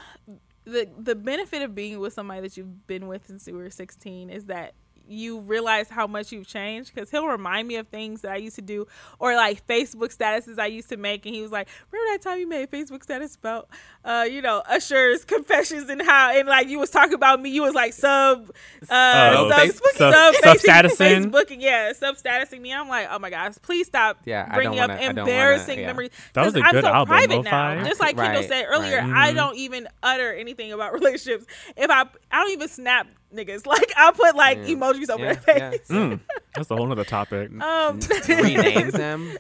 the 0.70 0.88
the 0.98 1.14
benefit 1.14 1.62
of 1.62 1.74
being 1.74 1.98
with 1.98 2.12
somebody 2.12 2.40
that 2.40 2.56
you've 2.56 2.86
been 2.86 3.06
with 3.06 3.26
since 3.26 3.46
you 3.46 3.54
were 3.54 3.70
16 3.70 4.30
is 4.30 4.46
that 4.46 4.74
you 5.11 5.40
realize 5.40 5.88
how 5.88 6.06
much 6.06 6.30
you've 6.32 6.46
changed 6.46 6.94
because 6.94 7.11
he'll 7.11 7.26
remind 7.26 7.66
me 7.66 7.76
of 7.76 7.88
things 7.88 8.20
that 8.22 8.32
I 8.32 8.36
used 8.36 8.54
to 8.56 8.62
do 8.62 8.86
or 9.18 9.34
like 9.34 9.66
Facebook 9.66 10.16
statuses 10.16 10.58
I 10.58 10.66
used 10.66 10.88
to 10.90 10.96
make. 10.96 11.26
And 11.26 11.34
he 11.34 11.42
was 11.42 11.50
like, 11.50 11.68
Remember 11.90 12.12
that 12.12 12.22
time 12.22 12.38
you 12.38 12.48
made 12.48 12.70
Facebook 12.70 13.02
status 13.02 13.34
about, 13.34 13.68
uh, 14.04 14.26
you 14.30 14.40
know, 14.40 14.62
Usher's 14.68 15.24
confessions 15.24 15.90
and 15.90 16.00
how, 16.00 16.30
and 16.30 16.48
like 16.48 16.68
you 16.68 16.78
was 16.78 16.90
talking 16.90 17.14
about 17.14 17.40
me, 17.42 17.50
you 17.50 17.62
was 17.62 17.74
like 17.74 17.92
sub, 17.92 18.50
uh, 18.88 19.34
Oh, 19.36 19.50
sub, 19.50 19.58
Facebook- 19.61 19.96
sub, 19.96 20.14
sub- 20.14 20.34
sub, 20.36 20.56
sub-statusing? 20.58 21.24
Facebooking, 21.32 21.56
yeah, 21.61 21.92
sub 21.92 22.14
statusing 22.16 22.61
me. 22.61 22.72
I'm 22.72 22.88
like, 22.88 23.08
oh 23.11 23.18
my 23.18 23.30
gosh, 23.30 23.54
please 23.62 23.86
stop 23.88 24.18
Yeah, 24.24 24.46
I 24.48 24.54
bringing 24.54 24.78
don't 24.78 24.82
up 24.84 24.88
wanna- 24.90 25.00
I 25.00 25.06
don't 25.06 25.16
wanna- 25.16 25.30
embarrassing 25.32 25.78
yeah. 25.80 25.86
memories. 25.86 26.11
That 26.34 26.44
was 26.44 26.54
'Cause 26.54 26.62
a 26.62 26.66
I'm 26.66 26.72
good 26.72 26.84
so 26.84 26.90
album, 26.90 27.08
private 27.08 27.42
now. 27.42 27.74
Lo-Fi. 27.74 27.88
Just 27.88 28.00
like 28.00 28.16
Kendall 28.16 28.42
said 28.44 28.66
earlier, 28.68 28.98
right. 28.98 29.11
I 29.28 29.32
Mhm. 29.32 29.36
don't 29.36 29.56
even 29.56 29.88
utter 30.02 30.32
anything 30.34 30.72
about 30.72 30.92
relationships. 31.00 31.46
If 31.76 31.90
I, 31.90 32.02
I 32.30 32.40
don't 32.42 32.52
even 32.52 32.68
snap 32.68 33.06
niggas. 33.35 33.66
Like 33.70 33.93
I 33.97 34.11
put 34.12 34.35
like 34.37 34.59
Yeah. 34.59 34.74
emojis 34.74 35.11
over 35.11 35.24
Yeah, 35.24 35.35
their 35.35 35.57
yeah. 35.59 35.70
face. 35.70 35.89
Mm, 35.89 36.20
that's 36.55 36.70
a 36.70 36.76
whole 36.76 36.87
nother 36.87 37.05
topic. 37.05 37.51
Um, 37.61 37.99
Renames 38.01 38.93
them. 38.93 39.37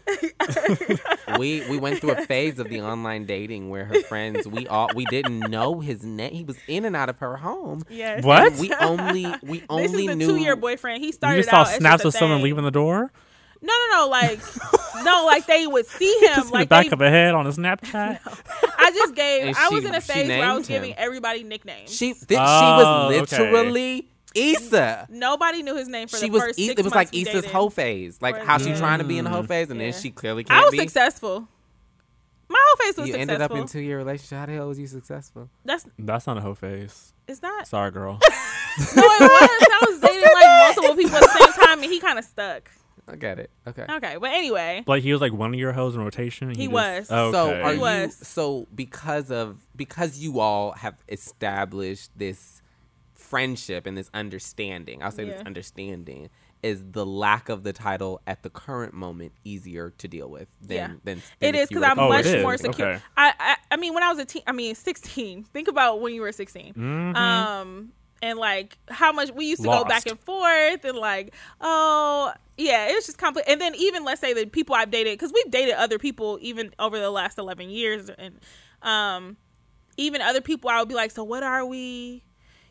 we 1.38 1.68
we 1.68 1.78
went 1.78 2.00
through 2.00 2.12
a 2.12 2.26
phase 2.26 2.58
of 2.58 2.68
the 2.68 2.80
online 2.80 3.26
dating 3.26 3.70
where 3.70 3.84
her 3.84 4.00
friends 4.02 4.46
we 4.46 4.66
all 4.68 4.90
we 4.94 5.04
didn't 5.06 5.40
know 5.50 5.80
his 5.80 6.04
name. 6.04 6.32
He 6.32 6.44
was 6.44 6.56
in 6.68 6.84
and 6.84 6.94
out 6.96 7.08
of 7.08 7.18
her 7.18 7.36
home. 7.36 7.82
yes. 7.88 8.24
What? 8.24 8.54
We 8.56 8.72
only 8.74 9.26
we 9.42 9.58
This 9.60 9.66
only 9.68 10.04
is 10.04 10.06
the 10.10 10.16
knew 10.16 10.26
two-year 10.26 10.56
boyfriend. 10.56 11.00
He 11.00 11.06
You 11.06 11.12
started 11.12 11.38
just 11.38 11.50
saw 11.50 11.60
out 11.62 11.68
snaps 11.68 12.04
of 12.04 12.12
someone 12.14 12.42
leaving 12.42 12.64
the 12.64 12.70
door? 12.70 13.10
No, 13.62 13.72
no, 13.90 13.96
no. 14.04 14.08
Like, 14.08 14.40
no, 15.04 15.24
like 15.26 15.46
they 15.46 15.66
would 15.66 15.86
see 15.86 16.12
him. 16.22 16.34
Just 16.34 16.46
in 16.48 16.52
like 16.52 16.68
the 16.68 16.74
back 16.74 16.86
they, 16.86 16.92
of 16.92 17.00
a 17.00 17.10
head 17.10 17.34
on 17.34 17.46
a 17.46 17.50
Snapchat? 17.50 18.18
I 18.78 18.90
just 18.92 19.14
gave. 19.14 19.46
And 19.48 19.56
I 19.56 19.68
she- 19.68 19.74
was 19.74 19.84
in 19.84 19.94
a 19.94 20.00
phase 20.00 20.28
where 20.28 20.44
I 20.44 20.54
was 20.54 20.66
giving 20.66 20.90
him. 20.90 20.96
everybody 20.98 21.42
nicknames. 21.44 21.94
She 21.94 22.14
th- 22.14 22.26
she 22.28 22.36
Oh, 22.36 23.08
was 23.08 23.32
okay. 23.32 23.50
literally 23.52 24.08
Issa. 24.34 25.08
Nobody 25.10 25.62
knew 25.62 25.74
his 25.76 25.88
name 25.88 26.08
for 26.08 26.16
She 26.16 26.26
the 26.28 26.32
was 26.34 26.42
first 26.42 26.58
E- 26.58 26.68
six 26.68 26.78
it 26.78 26.84
was 26.84 26.94
like 26.94 27.08
months 27.08 27.12
we 27.12 27.22
Issa's 27.22 27.34
dated. 27.42 27.50
hoe 27.50 27.68
phase. 27.68 28.22
Like 28.22 28.38
how 28.42 28.58
she 28.58 28.72
trying 28.74 28.98
to 29.00 29.04
be 29.04 29.18
in 29.18 29.24
the 29.24 29.30
hoe 29.30 29.42
Mm. 29.42 29.48
phase 29.48 29.70
and 29.70 29.80
Yeah. 29.80 29.90
then 29.90 30.00
she 30.00 30.10
clearly 30.10 30.44
can't 30.44 30.60
I 30.60 30.64
was 30.64 30.70
be. 30.72 30.78
successful. 30.78 31.48
My 32.48 32.58
whole 32.66 32.76
face 32.86 32.96
was 32.96 33.06
you 33.08 33.12
successful. 33.14 33.20
ended 33.34 33.42
up 33.42 33.50
in 33.52 33.66
two 33.68 33.80
year 33.80 33.98
relationship. 33.98 34.38
How 34.38 34.46
the 34.46 34.52
hell 34.54 34.68
was 34.68 34.78
you 34.78 34.86
successful? 34.86 35.50
That's 35.64 35.84
That's 35.98 36.26
not 36.26 36.36
a 36.38 36.40
whole 36.40 36.54
face. 36.54 37.12
it's 37.28 37.42
not. 37.42 37.66
Sorry, 37.66 37.90
girl. 37.90 38.18
No, 38.78 39.02
it 39.02 39.20
was. 39.20 39.68
I 39.72 39.84
was 39.90 40.00
dating 40.00 40.22
like 40.32 40.76
multiple 40.76 40.96
people 40.96 41.16
at 41.16 41.20
the 41.22 41.38
same 41.44 41.66
time, 41.66 41.82
and 41.82 41.92
he 41.92 41.98
kind 42.00 42.18
of 42.20 42.24
stuck. 42.24 42.70
I 43.10 43.16
get 43.16 43.38
it. 43.38 43.50
Okay. 43.66 43.84
Okay, 43.88 44.16
but 44.20 44.30
anyway, 44.30 44.84
like 44.86 45.02
he 45.02 45.12
was 45.12 45.20
like 45.20 45.32
one 45.32 45.52
of 45.52 45.58
your 45.60 45.72
hoes 45.72 45.94
in 45.94 46.00
rotation. 46.02 46.48
and 46.48 46.56
He 46.56 46.64
just- 46.64 46.72
was. 46.72 47.10
Okay. 47.10 47.32
So 47.32 47.54
are 47.60 47.68
He 47.70 47.74
you 47.76 47.80
was. 47.80 48.16
so 48.26 48.66
because 48.74 49.30
of 49.30 49.66
because 49.76 50.18
you 50.18 50.40
all 50.40 50.72
have 50.72 50.94
established 51.08 52.10
this 52.16 52.62
friendship 53.14 53.86
and 53.86 53.96
this 53.96 54.10
understanding. 54.14 55.02
I'll 55.02 55.10
say 55.10 55.24
this 55.24 55.36
Yeah. 55.40 55.46
understanding 55.46 56.30
is 56.62 56.84
the 56.92 57.06
lack 57.06 57.48
of 57.48 57.62
the 57.62 57.72
title 57.72 58.20
at 58.26 58.42
the 58.42 58.50
current 58.50 58.92
moment 58.92 59.32
easier 59.44 59.94
to 59.96 60.08
deal 60.08 60.28
with 60.28 60.48
than 60.60 60.76
Yeah. 60.76 60.86
than, 61.04 61.22
than 61.38 61.54
it 61.54 61.58
if 61.58 61.62
is 61.64 61.70
you 61.70 61.80
because 61.80 61.96
were 61.96 62.00
I'm 62.02 62.06
Oh, 62.06 62.08
much 62.08 62.26
is. 62.26 62.42
more 62.42 62.56
secure. 62.58 62.88
Okay. 62.94 63.02
I, 63.16 63.32
I 63.38 63.56
I 63.72 63.76
mean, 63.76 63.94
when 63.94 64.02
I 64.02 64.10
was 64.10 64.18
a 64.18 64.24
teen, 64.24 64.42
I 64.46 64.52
mean, 64.52 64.74
16. 64.88 65.44
Think 65.44 65.68
about 65.68 66.00
when 66.00 66.12
you 66.14 66.20
were 66.22 66.32
16. 66.32 66.74
Mhm. 66.74 67.16
Um, 67.16 67.92
and 68.22 68.38
like 68.38 68.76
how 68.88 69.12
much 69.12 69.30
we 69.32 69.46
used 69.46 69.62
to 69.62 69.68
go 69.68 69.84
back 69.84 70.06
and 70.06 70.18
forth, 70.20 70.84
and 70.84 70.96
like, 70.96 71.34
oh 71.60 72.32
yeah, 72.56 72.88
it 72.88 72.94
was 72.94 73.06
just 73.06 73.18
complex. 73.18 73.48
And 73.48 73.60
then 73.60 73.74
even 73.76 74.04
let's 74.04 74.20
say 74.20 74.32
the 74.34 74.46
people 74.46 74.74
I've 74.74 74.90
dated, 74.90 75.18
because 75.18 75.32
we've 75.32 75.50
dated 75.50 75.74
other 75.74 75.98
people 75.98 76.38
even 76.40 76.72
over 76.78 76.98
the 76.98 77.10
last 77.10 77.38
11 77.38 77.70
years, 77.70 78.10
and 78.10 78.38
um, 78.82 79.36
even 79.96 80.20
other 80.20 80.40
people, 80.40 80.70
I 80.70 80.78
would 80.78 80.88
be 80.88 80.94
like, 80.94 81.10
so 81.10 81.24
what 81.24 81.42
are 81.42 81.64
we? 81.64 82.22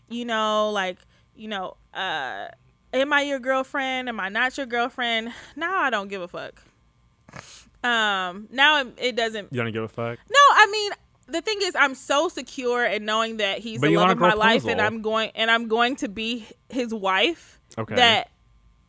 You 0.08 0.26
know, 0.26 0.72
like, 0.72 0.97
you 1.36 1.47
know, 1.47 1.78
uh, 1.93 2.47
am 2.93 3.14
I 3.14 3.22
your 3.22 3.39
girlfriend? 3.39 4.10
Am 4.10 4.20
I 4.20 4.30
not 4.30 4.58
your 4.58 4.66
girlfriend? 4.66 5.34
Now 5.56 5.80
I 5.80 5.89
don't 5.89 6.08
give 6.08 6.22
a 6.22 6.28
fuck. 6.28 6.62
Um, 7.84 8.47
now 8.52 8.82
it, 8.82 8.88
it 8.97 9.16
doesn't. 9.16 9.50
you 9.52 9.62
don't 9.62 9.72
give 9.72 9.84
a 9.84 9.88
fuck. 9.88 10.20
No, 10.30 10.39
I 10.52 10.68
mean 10.72 10.91
the 11.32 11.42
thing 11.42 11.58
is, 11.62 11.76
I'm 11.76 11.96
so 11.96 12.28
secure 12.30 12.86
in 12.86 13.06
knowing 13.06 13.38
that 13.38 13.60
he's 13.60 13.80
But 13.80 13.88
the 13.88 13.96
love 13.96 14.02
want 14.08 14.12
of 14.14 14.20
my 14.20 14.34
life, 14.34 14.66
and. 14.66 14.80
I'm 14.82 15.02
going 15.02 15.32
and 15.36 15.50
I'm 15.52 15.68
going 15.68 15.96
to 15.98 16.10
be 16.10 16.46
his 16.70 16.94
wife. 16.94 17.60
Okay. 17.78 17.96
That 17.96 18.30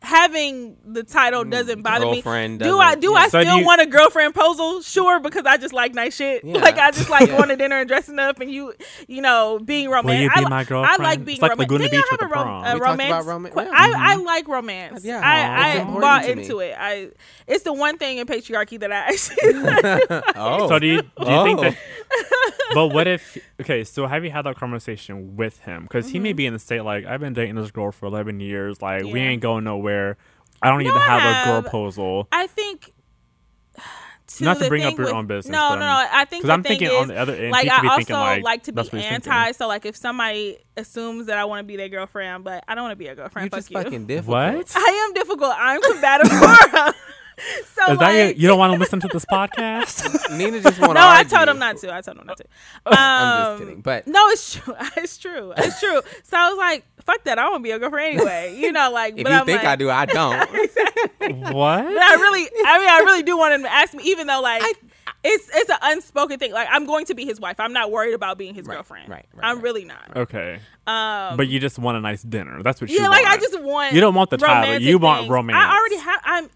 having 0.03 0.75
the 0.83 1.03
title 1.03 1.43
mm, 1.45 1.51
doesn't 1.51 1.83
bother 1.83 2.07
me. 2.07 2.13
girlfriend 2.23 2.59
Do 2.59 2.79
I 2.79 2.95
doesn't- 2.95 2.99
do 3.01 3.11
yeah. 3.11 3.17
I 3.19 3.27
So 3.27 3.37
do 3.39 3.45
still 3.45 3.59
you- 3.59 3.65
want 3.67 3.81
a 3.81 3.85
girlfriend 3.85 4.33
proposal? 4.33 4.81
Sure, 4.81 5.19
because 5.19 5.45
I 5.45 5.57
just 5.57 5.75
like 5.75 5.93
nice 5.93 6.15
shit. 6.15 6.43
Yeah. 6.43 6.57
Like 6.61 6.77
I 6.79 6.89
just 6.89 7.07
like 7.11 7.27
Yeah. 7.27 7.37
going 7.37 7.49
to 7.49 7.55
dinner 7.55 7.77
and 7.79 7.87
dressing 7.87 8.17
up, 8.17 8.39
and 8.39 8.49
you 8.49 8.73
you 9.07 9.21
know 9.21 9.59
being 9.63 9.91
romantic. 9.91 10.35
you 10.35 10.41
be 10.41 10.45
I, 10.45 10.49
my 10.49 10.55
I 10.55 10.57
like 10.61 10.67
girlfriend? 10.67 11.25
being 11.25 11.35
It's 11.35 11.41
like 11.43 11.51
romantic. 11.51 11.59
Laguna 11.71 11.83
Didn't 11.83 11.91
Beach 11.91 12.09
have 12.09 12.19
with 12.19 12.21
a, 12.21 12.25
the 12.29 12.33
rom- 12.33 12.43
prom. 12.47 12.63
a 12.63 12.73
We 12.73 12.79
talked 12.79 12.89
romance? 12.89 13.11
about 13.11 13.25
roman- 13.27 13.51
yeah. 13.55 13.71
I 13.71 13.93
I 14.11 14.15
like 14.15 14.47
romance. 14.47 15.05
Yeah. 15.05 15.21
I, 15.23 15.81
I 15.81 15.83
bought 15.83 16.23
to 16.23 16.35
me. 16.35 16.41
into 16.41 16.59
it. 16.61 16.75
I 16.79 17.09
it's 17.45 17.63
the 17.63 17.73
one 17.73 17.99
thing 17.99 18.17
in 18.17 18.25
patriarchy 18.25 18.79
that 18.79 18.91
I 18.91 18.95
actually. 18.95 20.31
oh. 20.35 20.67
So 20.67 20.79
do 20.79 20.87
you 20.87 21.01
do 21.03 21.31
you 21.31 21.43
think 21.43 21.59
Oh. 21.59 21.61
that? 21.63 21.77
But 22.73 22.87
what 22.89 23.07
if? 23.07 23.37
Okay, 23.61 23.83
so 23.83 24.07
have 24.07 24.23
you 24.23 24.31
had 24.31 24.43
that 24.43 24.55
conversation 24.55 25.35
with 25.35 25.59
him? 25.59 25.83
Because 25.83 26.07
he 26.09 26.17
Mm-hmm. 26.17 26.23
may 26.23 26.33
be 26.33 26.45
in 26.45 26.53
the 26.53 26.59
state 26.59 26.81
like 26.81 27.05
I've 27.05 27.19
been 27.19 27.33
dating 27.33 27.55
this 27.55 27.71
girl 27.71 27.91
for 27.91 28.05
eleven 28.05 28.39
years. 28.39 28.81
Like 28.81 29.03
we 29.03 29.19
ain't 29.19 29.41
going 29.41 29.63
nowhere. 29.63 30.17
I 30.61 30.69
don't 30.69 30.83
No, 30.83 30.89
even 30.89 31.01
I 31.01 31.19
have, 31.19 31.47
a 31.47 31.49
girl 31.49 31.61
proposal. 31.61 32.27
I 32.31 32.47
think. 32.47 32.91
Not 34.39 34.59
to 34.59 34.69
bring 34.69 34.83
up 34.83 34.95
your 34.97 35.07
with- 35.07 35.13
own 35.13 35.27
business, 35.27 35.51
No, 35.51 35.75
no, 35.75 35.81
I'm- 35.85 36.07
no. 36.09 36.09
I 36.17 36.23
think 36.23 36.43
Because 36.43 36.47
the 36.47 36.53
I'm 36.53 36.63
thing 36.63 36.79
thinking 36.79 36.87
is, 36.87 37.01
on 37.01 37.07
the 37.09 37.17
other 37.17 37.35
end, 37.35 37.51
like 37.51 37.67
I 37.67 37.85
also 37.85 37.95
thinking 37.97 38.15
like, 38.15 38.43
like 38.43 38.63
to 38.63 38.71
be 38.71 38.75
that's 38.77 38.89
what 38.91 39.01
he's 39.01 39.11
anti. 39.11 39.51
So 39.51 39.67
like 39.67 39.85
if 39.85 39.97
somebody 39.97 40.57
assumes 40.77 41.25
that 41.25 41.37
I 41.37 41.43
want 41.43 41.59
to 41.59 41.63
be 41.65 41.75
their 41.75 41.89
girlfriend, 41.89 42.45
but 42.45 42.63
I 42.65 42.73
don't 42.75 42.83
want 42.85 42.93
to 42.93 42.95
be 42.95 43.07
a 43.07 43.15
girlfriend. 43.15 43.47
You're 43.47 43.49
fuck 43.49 43.57
just 43.59 43.71
you. 43.71 43.77
fucking 43.81 44.05
difficult. 44.05 44.37
What? 44.55 44.71
I 44.73 45.05
am 45.07 45.13
difficult. 45.13 45.53
I'm 45.57 45.81
combative. 45.81 46.31
Laura. 47.49 47.65
so 47.87 47.93
Is 47.93 47.99
that 47.99 48.13
like, 48.13 48.35
you? 48.37 48.41
You 48.43 48.47
don't 48.47 48.59
want 48.59 48.73
to 48.73 48.79
listen 48.79 48.99
to 49.01 49.07
this 49.07 49.25
podcast? 49.25 50.37
Nina 50.37 50.61
just 50.61 50.79
want 50.79 50.93
no, 50.93 51.01
I 51.07 51.23
told 51.23 51.47
him 51.47 51.59
not 51.59 51.77
to. 51.77 51.93
I 51.93 52.01
told 52.01 52.17
him 52.17 52.27
not 52.27 52.37
to. 52.37 52.43
Um, 52.85 52.93
I'm 52.97 53.51
just 53.57 53.63
kidding, 53.63 53.81
but- 53.81 54.07
no, 54.07 54.27
it's 54.29 54.53
true. 54.55 54.75
It's 54.97 55.17
true. 55.17 55.53
It's 55.57 55.79
true. 55.79 56.01
So 56.23 56.37
I 56.37 56.49
was 56.49 56.57
like, 56.57 56.85
"Fuck 57.03 57.23
that! 57.25 57.37
I 57.39 57.49
want 57.49 57.61
to 57.61 57.63
be 57.63 57.71
a 57.71 57.79
girlfriend 57.79 58.15
anyway." 58.17 58.55
You 58.57 58.71
know, 58.71 58.91
like. 58.91 59.17
If 59.17 59.23
but 59.23 59.31
you 59.31 59.35
I'm 59.37 59.45
think 59.45 59.59
like, 59.63 59.67
I 59.67 59.75
do, 59.75 59.89
I 59.89 60.05
don't. 60.05 60.39
what? 61.53 61.83
But 61.83 62.03
I 62.03 62.13
really, 62.19 62.49
I 62.65 62.79
mean, 62.79 62.89
I 62.89 63.01
really 63.05 63.23
do 63.23 63.37
want 63.37 63.53
him 63.53 63.63
to 63.63 63.71
ask 63.71 63.93
me, 63.93 64.03
even 64.05 64.27
though 64.27 64.41
like 64.41 64.61
it's 65.23 65.49
it's 65.53 65.69
an 65.69 65.77
unspoken 65.81 66.39
thing. 66.39 66.51
Like 66.51 66.67
I'm 66.71 66.85
going 66.85 67.05
to 67.05 67.15
be 67.15 67.25
his 67.25 67.39
wife. 67.39 67.59
I'm 67.59 67.73
not 67.73 67.91
worried 67.91 68.13
about 68.13 68.37
being 68.37 68.53
his 68.55 68.65
Right, 68.65 68.75
girlfriend. 68.75 69.09
right, 69.09 69.25
right, 69.33 69.45
I'm 69.47 69.57
right. 69.57 69.63
really 69.63 69.85
not. 69.85 70.15
Okay, 70.15 70.59
Um, 70.87 71.37
but 71.37 71.47
you 71.47 71.59
just 71.59 71.77
want 71.79 71.97
a 71.97 72.01
nice 72.01 72.23
dinner. 72.23 72.63
That's 72.63 72.81
what 72.81 72.89
you 72.89 72.97
yeah, 72.97 73.09
want. 73.09 73.23
like 73.23 73.25
I 73.25 73.37
just 73.37 73.59
want. 73.61 73.93
You 73.93 74.01
don't 74.01 74.15
want 74.15 74.29
the 74.29 74.37
title. 74.37 74.79
You 74.81 74.97
want 74.97 75.21
things. 75.21 75.29
romance. 75.31 75.57
I 75.59 75.77
already 75.77 75.97
have. 75.97 76.21
I'm. 76.23 76.49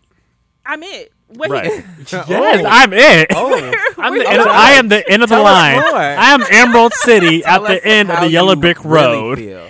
I'm 0.66 0.84
it. 0.84 1.12
What 1.28 1.48
he- 1.50 1.54
right. 1.54 1.86
Oh. 2.14 2.26
yes, 2.28 2.66
I'm 2.68 2.94
it. 2.94 3.28
Oh. 3.32 3.74
I'm 3.98 4.18
the 4.18 4.28
end 4.30 4.42
of, 4.42 4.48
I 4.48 4.72
am 4.74 4.88
the 4.90 5.10
end 5.10 5.24
of 5.24 5.30
the 5.30 5.36
Tell 5.36 5.46
us 5.48 5.54
line. 5.54 5.80
more. 5.80 5.96
I 5.96 6.34
am 6.34 6.44
Emerald 6.52 6.94
City 6.94 7.44
at 7.46 7.56
Tell 7.58 7.66
us 7.66 7.70
the 7.82 7.86
end 7.88 8.10
of 8.12 8.18
how 8.18 8.24
the 8.26 8.32
Yellow 8.32 8.54
you 8.54 8.60
Brick 8.62 8.84
really 8.86 9.18
Road. 9.18 9.38
feel. 9.40 9.70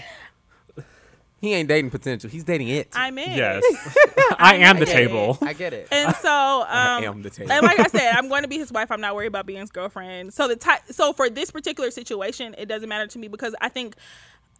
He 1.41 1.53
ain't 1.53 1.69
dating 1.69 1.91
potential. 1.91 2.27
He's 2.29 2.43
dating 2.43 2.69
it. 2.69 2.87
I'm 2.93 3.17
it. 3.19 3.29
Yes, 3.29 3.63
I 4.39 4.55
am 4.55 4.79
the 4.79 4.87
I 4.87 4.89
it. 4.89 4.93
table. 4.93 5.37
I 5.43 5.53
get 5.53 5.73
it. 5.73 5.87
And 5.91 6.15
so, 6.15 6.27
um, 6.29 6.65
I 6.67 7.01
am 7.03 7.21
the 7.21 7.29
table. 7.29 7.51
and 7.51 7.63
like 7.63 7.79
I 7.79 7.85
said, 7.87 8.13
I'm 8.15 8.29
going 8.29 8.41
to 8.41 8.47
be 8.47 8.57
his 8.57 8.71
wife. 8.71 8.91
I'm 8.91 8.99
not 9.01 9.13
worried 9.13 9.27
about 9.27 9.45
being 9.45 9.59
his 9.59 9.69
girlfriend. 9.69 10.33
So 10.33 10.47
the 10.47 10.55
ty- 10.55 10.79
so 10.89 11.13
for 11.13 11.29
this 11.29 11.51
particular 11.51 11.91
situation, 11.91 12.55
it 12.57 12.65
doesn't 12.65 12.89
matter 12.89 13.05
to 13.05 13.19
me 13.19 13.27
because 13.27 13.53
I 13.61 13.69
think 13.69 13.95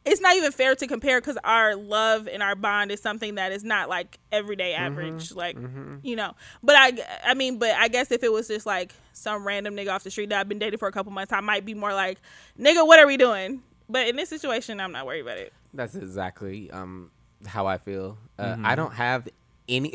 it's 0.06 0.22
not 0.22 0.36
even 0.36 0.52
fair 0.52 0.76
to 0.76 0.88
compare 0.88 1.20
because 1.20 1.38
our 1.44 1.76
love 1.76 2.28
and 2.28 2.44
our 2.44 2.56
bond 2.56 2.92
is 2.92 3.02
something 3.02 3.36
that 3.36 3.52
is 3.52 3.64
not 3.64 3.90
like 3.90 4.20
everyday 4.32 4.74
Mm-hmm. 4.74 4.84
average, 4.84 5.32
like 5.32 5.58
you 6.04 6.16
know. 6.16 6.34
But 6.64 6.76
I, 6.78 6.94
I 7.26 7.34
mean, 7.34 7.58
but 7.60 7.72
I 7.72 7.88
guess 7.88 8.12
if 8.12 8.24
it 8.24 8.32
was 8.32 8.48
just 8.48 8.66
like 8.66 8.94
some 9.14 9.46
random 9.46 9.76
nigga 9.76 9.92
off 9.94 10.04
the 10.04 10.12
street 10.12 10.30
that 10.30 10.40
I've 10.40 10.50
been 10.50 10.60
dating 10.60 10.80
for 10.80 10.88
a 10.88 10.92
couple 10.92 11.12
months, 11.12 11.34
I 11.34 11.40
might 11.42 11.66
be 11.66 11.74
more 11.74 11.94
like, 11.94 12.20
nigga, 12.60 12.86
what 12.86 13.00
are 13.00 13.08
we 13.08 13.18
doing? 13.18 13.62
But 13.90 14.08
in 14.08 14.16
this 14.16 14.30
situation, 14.30 14.80
I'm 14.80 14.92
not 14.92 15.06
worried 15.06 15.22
about 15.22 15.38
it. 15.38 15.54
That's 15.74 15.96
exactly 15.96 16.70
um, 16.72 17.12
how 17.46 17.66
I 17.68 17.78
feel. 17.78 18.18
Uh, 18.38 18.54
Mm-hmm. 18.56 18.66
I 18.66 18.76
don't 18.76 18.94
have 18.94 19.28
any 19.68 19.94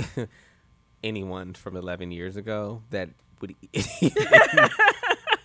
anyone 1.04 1.54
from 1.54 1.76
11 1.76 2.10
years 2.10 2.36
ago 2.36 2.82
that 2.90 3.10
would. 3.40 3.54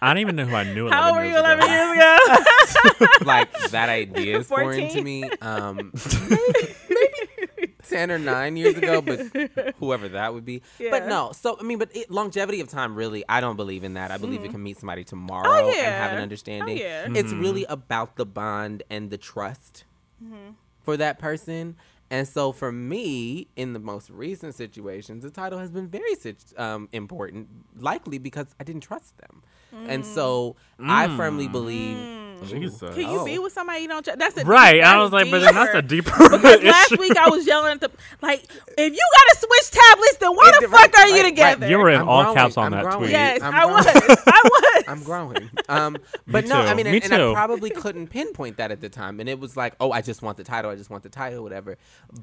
I 0.02 0.08
don't 0.14 0.20
even 0.22 0.36
know 0.36 0.46
who 0.46 0.56
I 0.56 0.64
knew. 0.74 0.90
How 0.90 1.10
old 1.10 1.18
11 1.18 1.18
were 1.18 1.26
years 1.26 1.34
you 1.34 1.40
11 1.40 1.64
ago. 1.64 1.74
years 1.74 2.76
ago? 3.00 3.08
like 3.26 3.70
that 3.72 3.90
idea 3.90 4.40
is 4.40 4.48
foreign 4.48 4.82
to 4.82 5.02
14? 5.02 5.04
me. 5.04 5.24
Um, 5.42 5.92
maybe 6.90 7.74
10 7.88 8.12
or 8.12 8.18
9 8.20 8.58
years 8.58 8.76
ago, 8.78 9.02
but 9.02 9.76
whoever 9.80 10.10
that 10.10 10.34
would 10.34 10.46
be. 10.46 10.62
But 10.78 11.04
Yeah. 11.04 11.08
no, 11.08 11.32
so 11.34 11.58
I 11.60 11.64
mean, 11.64 11.78
but 11.78 11.96
it, 11.96 12.10
longevity 12.12 12.60
of 12.62 12.68
time 12.70 12.96
really, 12.96 13.24
I 13.30 13.42
don't 13.42 13.56
believe 13.56 13.84
in 13.84 13.94
that. 13.96 14.12
I 14.12 14.18
believe 14.18 14.44
you 14.44 14.50
can 14.50 14.64
meet 14.64 14.78
somebody 14.78 15.04
tomorrow 15.04 15.68
and 15.70 15.76
have 15.76 15.86
Mm-hmm. 16.06 16.14
Oh, 16.14 16.18
an 16.18 16.22
understanding. 16.24 16.78
Oh, 16.78 16.82
yeah. 16.82 17.08
It's 17.10 17.32
Mm-hmm. 17.32 17.42
really 17.42 17.66
about 17.70 18.16
the 18.18 18.26
bond 18.26 18.84
and 18.90 19.10
the 19.10 19.18
trust 19.18 19.84
Mm-hmm. 20.24 20.52
for 20.84 20.98
that 20.98 21.20
person. 21.20 21.76
And 22.12 22.28
so 22.28 22.52
for 22.52 22.72
me, 22.72 23.48
in 23.56 23.74
the 23.74 23.80
most 23.80 24.10
recent 24.12 24.54
situations, 24.56 25.24
the 25.24 25.32
title 25.32 25.58
has 25.60 25.72
been 25.72 25.88
very 25.88 26.14
sit- 26.16 26.54
um, 26.58 26.88
important, 26.92 27.48
likely 27.78 28.18
because 28.20 28.46
I 28.60 28.64
didn't 28.64 28.82
trust 28.84 29.18
them. 29.18 29.42
And 29.74 30.06
so 30.06 30.56
I 30.80 31.16
firmly 31.16 31.48
believe. 31.48 31.98
Jesus. 32.46 32.82
Mm. 32.82 32.94
Can 32.94 33.02
you 33.12 33.20
Oh. 33.22 33.26
be 33.26 33.40
with 33.40 33.54
somebody 33.54 33.80
you 33.82 33.88
don't 33.88 34.04
trust? 34.04 34.20
That's 34.20 34.38
a 34.38 34.44
Right. 34.44 34.76
I 34.84 34.92
that's 34.94 35.00
was 35.04 35.12
like, 35.14 35.32
but 35.32 35.40
then 35.40 35.56
that's 35.56 35.74
a 35.74 35.82
deeper. 35.82 36.12
deeper 36.20 36.30
Because 36.38 36.64
last 36.64 36.92
week 37.00 37.18
I 37.18 37.30
was 37.30 37.48
yelling 37.48 37.72
at 37.72 37.80
the 37.80 37.90
like, 38.22 38.44
if 38.78 38.94
you 38.94 39.10
gotta 39.18 39.38
switch 39.40 39.72
tablets, 39.72 40.18
then 40.18 40.32
why 40.32 40.52
It- 40.54 40.62
the 40.62 40.68
right, 40.68 40.92
fuck 40.92 41.00
are 41.00 41.08
you 41.08 41.14
right, 41.14 41.24
right. 41.24 41.30
together? 41.30 41.68
You 41.70 41.78
were 41.80 41.90
in 41.90 42.02
I'm 42.02 42.10
all 42.10 42.24
growing, 42.24 42.36
caps 42.38 42.58
on 42.58 42.66
I'm 42.66 42.72
that 42.74 42.84
growing. 42.84 43.00
tweet. 43.00 43.12
yes, 43.12 43.42
I'm 43.42 43.54
I 43.56 43.60
growing. 43.62 43.74
was. 43.74 43.88
I 44.28 44.42
was. 44.44 44.84
I'm 44.90 45.04
growing. 45.04 45.50
Um, 45.68 45.98
but 46.28 46.46
no, 46.46 46.62
too. 46.62 46.68
I 46.68 46.74
mean, 46.76 46.86
Me 46.86 46.98
and, 47.02 47.12
and 47.12 47.24
I 47.24 47.34
probably 47.34 47.72
couldn't 47.72 48.08
pinpoint 48.08 48.58
that 48.58 48.70
at 48.72 48.82
the 48.82 48.90
time. 48.90 49.20
And 49.20 49.28
it 49.28 49.40
was 49.40 49.58
like, 49.58 49.74
oh, 49.80 49.92
I 49.92 50.02
just 50.02 50.22
want 50.22 50.38
the 50.38 50.44
title. 50.44 50.70
I 50.70 50.76
just 50.76 50.92
want 50.92 51.02
the 51.02 51.10
title, 51.10 51.42
whatever. 51.42 51.78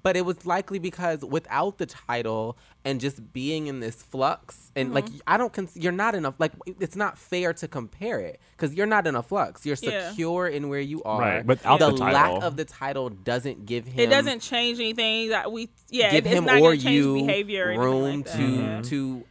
But 0.05 0.17
it 0.17 0.25
was 0.25 0.47
likely 0.47 0.79
because 0.79 1.25
without 1.25 1.79
the 1.79 1.87
title 1.87 2.57
and 2.85 3.01
just 3.01 3.33
being 3.33 3.69
in 3.69 3.79
this 3.81 3.95
flux, 4.03 4.73
and 4.75 4.93
like, 4.93 5.07
Mm-hmm. 5.07 5.19
I 5.27 5.37
don't, 5.37 5.53
cons- 5.53 5.77
you're 5.77 5.93
not 5.93 6.15
enough. 6.17 6.35
Like, 6.39 6.53
it's 6.67 6.97
not 6.97 7.17
fair 7.17 7.53
to 7.55 7.69
compare 7.69 8.19
it 8.21 8.41
because 8.57 8.75
you're 8.75 8.87
not 8.87 9.07
in 9.07 9.15
a 9.15 9.23
flux. 9.23 9.65
You're 9.65 9.77
Yeah. 9.81 10.11
secure 10.11 10.49
in 10.49 10.69
where 10.69 10.81
you 10.81 11.03
are. 11.05 11.21
Right, 11.21 11.47
without 11.47 11.79
the, 11.79 11.91
the 11.93 11.97
title. 11.99 12.35
lack 12.35 12.43
of 12.43 12.57
the 12.57 12.65
title 12.65 13.09
doesn't 13.11 13.67
give 13.67 13.87
him. 13.87 14.01
It 14.01 14.11
doesn't 14.11 14.41
change 14.41 14.81
anything. 14.81 15.29
That 15.31 15.53
we 15.53 15.69
yeah, 15.91 16.11
give 16.11 16.27
it's 16.27 16.35
him 16.35 16.45
not 16.47 16.57
or 16.57 16.71
gonna 16.71 16.77
change 16.79 16.85
you 16.91 17.15
behavior 17.15 17.67
or 17.67 17.71
anything 17.71 17.81
room 17.85 18.17
like 18.17 18.25
that. 18.27 18.37
to 18.37 18.47
Yeah. 18.57 18.83
to 18.83 19.25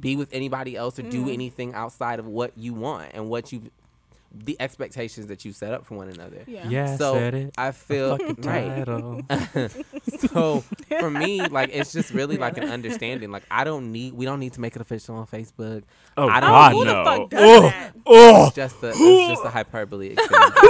be 0.00 0.16
with 0.16 0.32
anybody 0.32 0.76
else 0.76 0.98
or 0.98 1.02
do 1.02 1.26
Mm. 1.26 1.32
anything 1.34 1.74
outside 1.74 2.18
of 2.18 2.26
what 2.26 2.56
you 2.56 2.72
want 2.72 3.10
and 3.14 3.28
what 3.28 3.52
you 3.52 3.70
the 4.34 4.56
expectations 4.60 5.26
that 5.26 5.44
you 5.44 5.52
set 5.52 5.72
up 5.72 5.84
for 5.86 5.96
one 5.96 6.08
another. 6.08 6.44
Yeah. 6.46 6.68
Yeah, 6.68 6.96
So 6.96 7.14
said 7.14 7.34
it. 7.34 7.54
I 7.58 7.72
feel 7.72 8.18
right. 8.38 8.84
so 10.30 10.64
for 11.00 11.10
me, 11.10 11.46
like 11.46 11.70
it's 11.72 11.92
just 11.92 12.12
really 12.12 12.36
like 12.36 12.56
an 12.58 12.68
understanding. 12.68 13.30
Like 13.30 13.44
I 13.50 13.64
don't 13.64 13.92
need 13.92 14.14
we 14.14 14.24
don't 14.24 14.40
need 14.40 14.54
to 14.54 14.60
make 14.60 14.74
it 14.76 14.82
official 14.82 15.16
on 15.16 15.26
Facebook. 15.26 15.82
Oh 16.16 16.28
I 16.28 16.40
don't- 16.40 16.50
God, 16.50 16.72
who 16.72 16.84
the 16.84 16.92
no. 16.92 17.04
fuck 17.04 17.30
does 17.30 17.40
oh, 17.42 17.62
that? 17.62 17.92
oh. 18.06 18.46
It's 18.46 18.56
just 18.56 18.80
the 18.80 18.92
it's 18.94 19.28
just 19.32 19.44
a 19.44 19.50
hyperbole 19.50 20.08
example. 20.10 20.68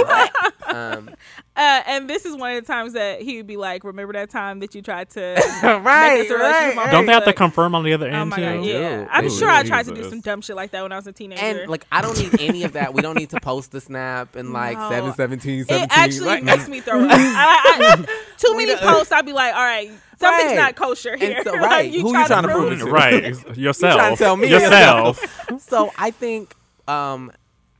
um, 0.73 1.09
Uh, 1.55 1.83
and 1.85 2.09
this 2.09 2.25
is 2.25 2.35
one 2.35 2.55
of 2.55 2.65
the 2.65 2.73
times 2.73 2.93
that 2.93 3.21
he 3.21 3.37
would 3.37 3.45
be 3.45 3.57
like, 3.57 3.83
"Remember 3.83 4.11
that 4.13 4.31
time 4.31 4.57
that 4.61 4.73
you 4.73 4.81
tried 4.81 5.11
to 5.11 5.21
right, 5.61 6.17
make 6.17 6.31
us 6.31 6.31
a 6.31 6.67
with 6.67 6.75
my 6.75 6.89
Don't 6.91 7.05
they 7.05 7.13
have 7.13 7.25
to 7.25 7.33
confirm 7.33 7.75
on 7.75 7.83
the 7.83 7.93
other 7.93 8.09
Oh 8.09 8.11
end 8.21 8.31
my 8.31 8.37
too? 8.37 8.41
god, 8.41 8.63
do. 8.63 8.69
yeah. 8.69 9.07
I'm 9.11 9.25
Ooh, 9.25 9.29
sure 9.29 9.49
I 9.51 9.61
tried 9.61 9.85
to 9.85 9.93
do 9.93 10.03
some 10.09 10.19
dumb 10.21 10.41
shit 10.41 10.55
like 10.55 10.71
that 10.71 10.81
when 10.81 10.91
I 10.91 10.95
was 10.95 11.05
a 11.05 11.11
teenager. 11.11 11.43
And 11.43 11.69
like 11.69 11.85
I 11.91 12.01
don't 12.01 12.17
need 12.17 12.41
any 12.41 12.63
of 12.63 12.73
that. 12.73 12.95
We 12.95 13.03
don't 13.03 13.15
need 13.15 13.29
to 13.29 13.39
post 13.41 13.71
the 13.71 13.81
snap 13.81 14.35
and 14.35 14.51
like 14.51 14.79
No. 14.79 14.89
seven 14.89 15.13
seventeen 15.13 15.59
it 15.59 15.67
seventeen. 15.67 15.89
actually 15.91 16.25
like, 16.25 16.43
makes 16.43 16.67
me 16.67 16.79
throw 16.81 17.03
up. 17.05 17.11
I, 17.11 17.95
I, 18.01 18.05
too 18.39 18.57
many 18.57 18.75
posts. 18.75 19.11
I'd 19.11 19.23
be 19.23 19.33
like, 19.33 19.53
"All 19.53 19.63
right, 19.63 19.91
something's 20.19 20.47
Right. 20.53 20.55
not 20.55 20.75
kosher 20.75 21.15
here." 21.17 21.43
so- 21.43 21.51
Like, 21.51 21.61
right. 21.61 21.91
Who 21.91 21.97
you 21.97 22.25
trying 22.25 22.41
to 22.41 22.47
prove 22.49 22.71
it 22.73 22.77
to? 22.83 22.85
Right, 22.91 23.25
ex- 23.25 23.45
yourself. 23.55 23.93
trying 23.97 24.15
to 24.17 24.23
tell 24.23 24.37
me 24.37 24.47
yourself. 24.49 25.19
so 25.61 25.91
I 25.99 26.09
think, 26.09 26.55
um, 26.87 27.31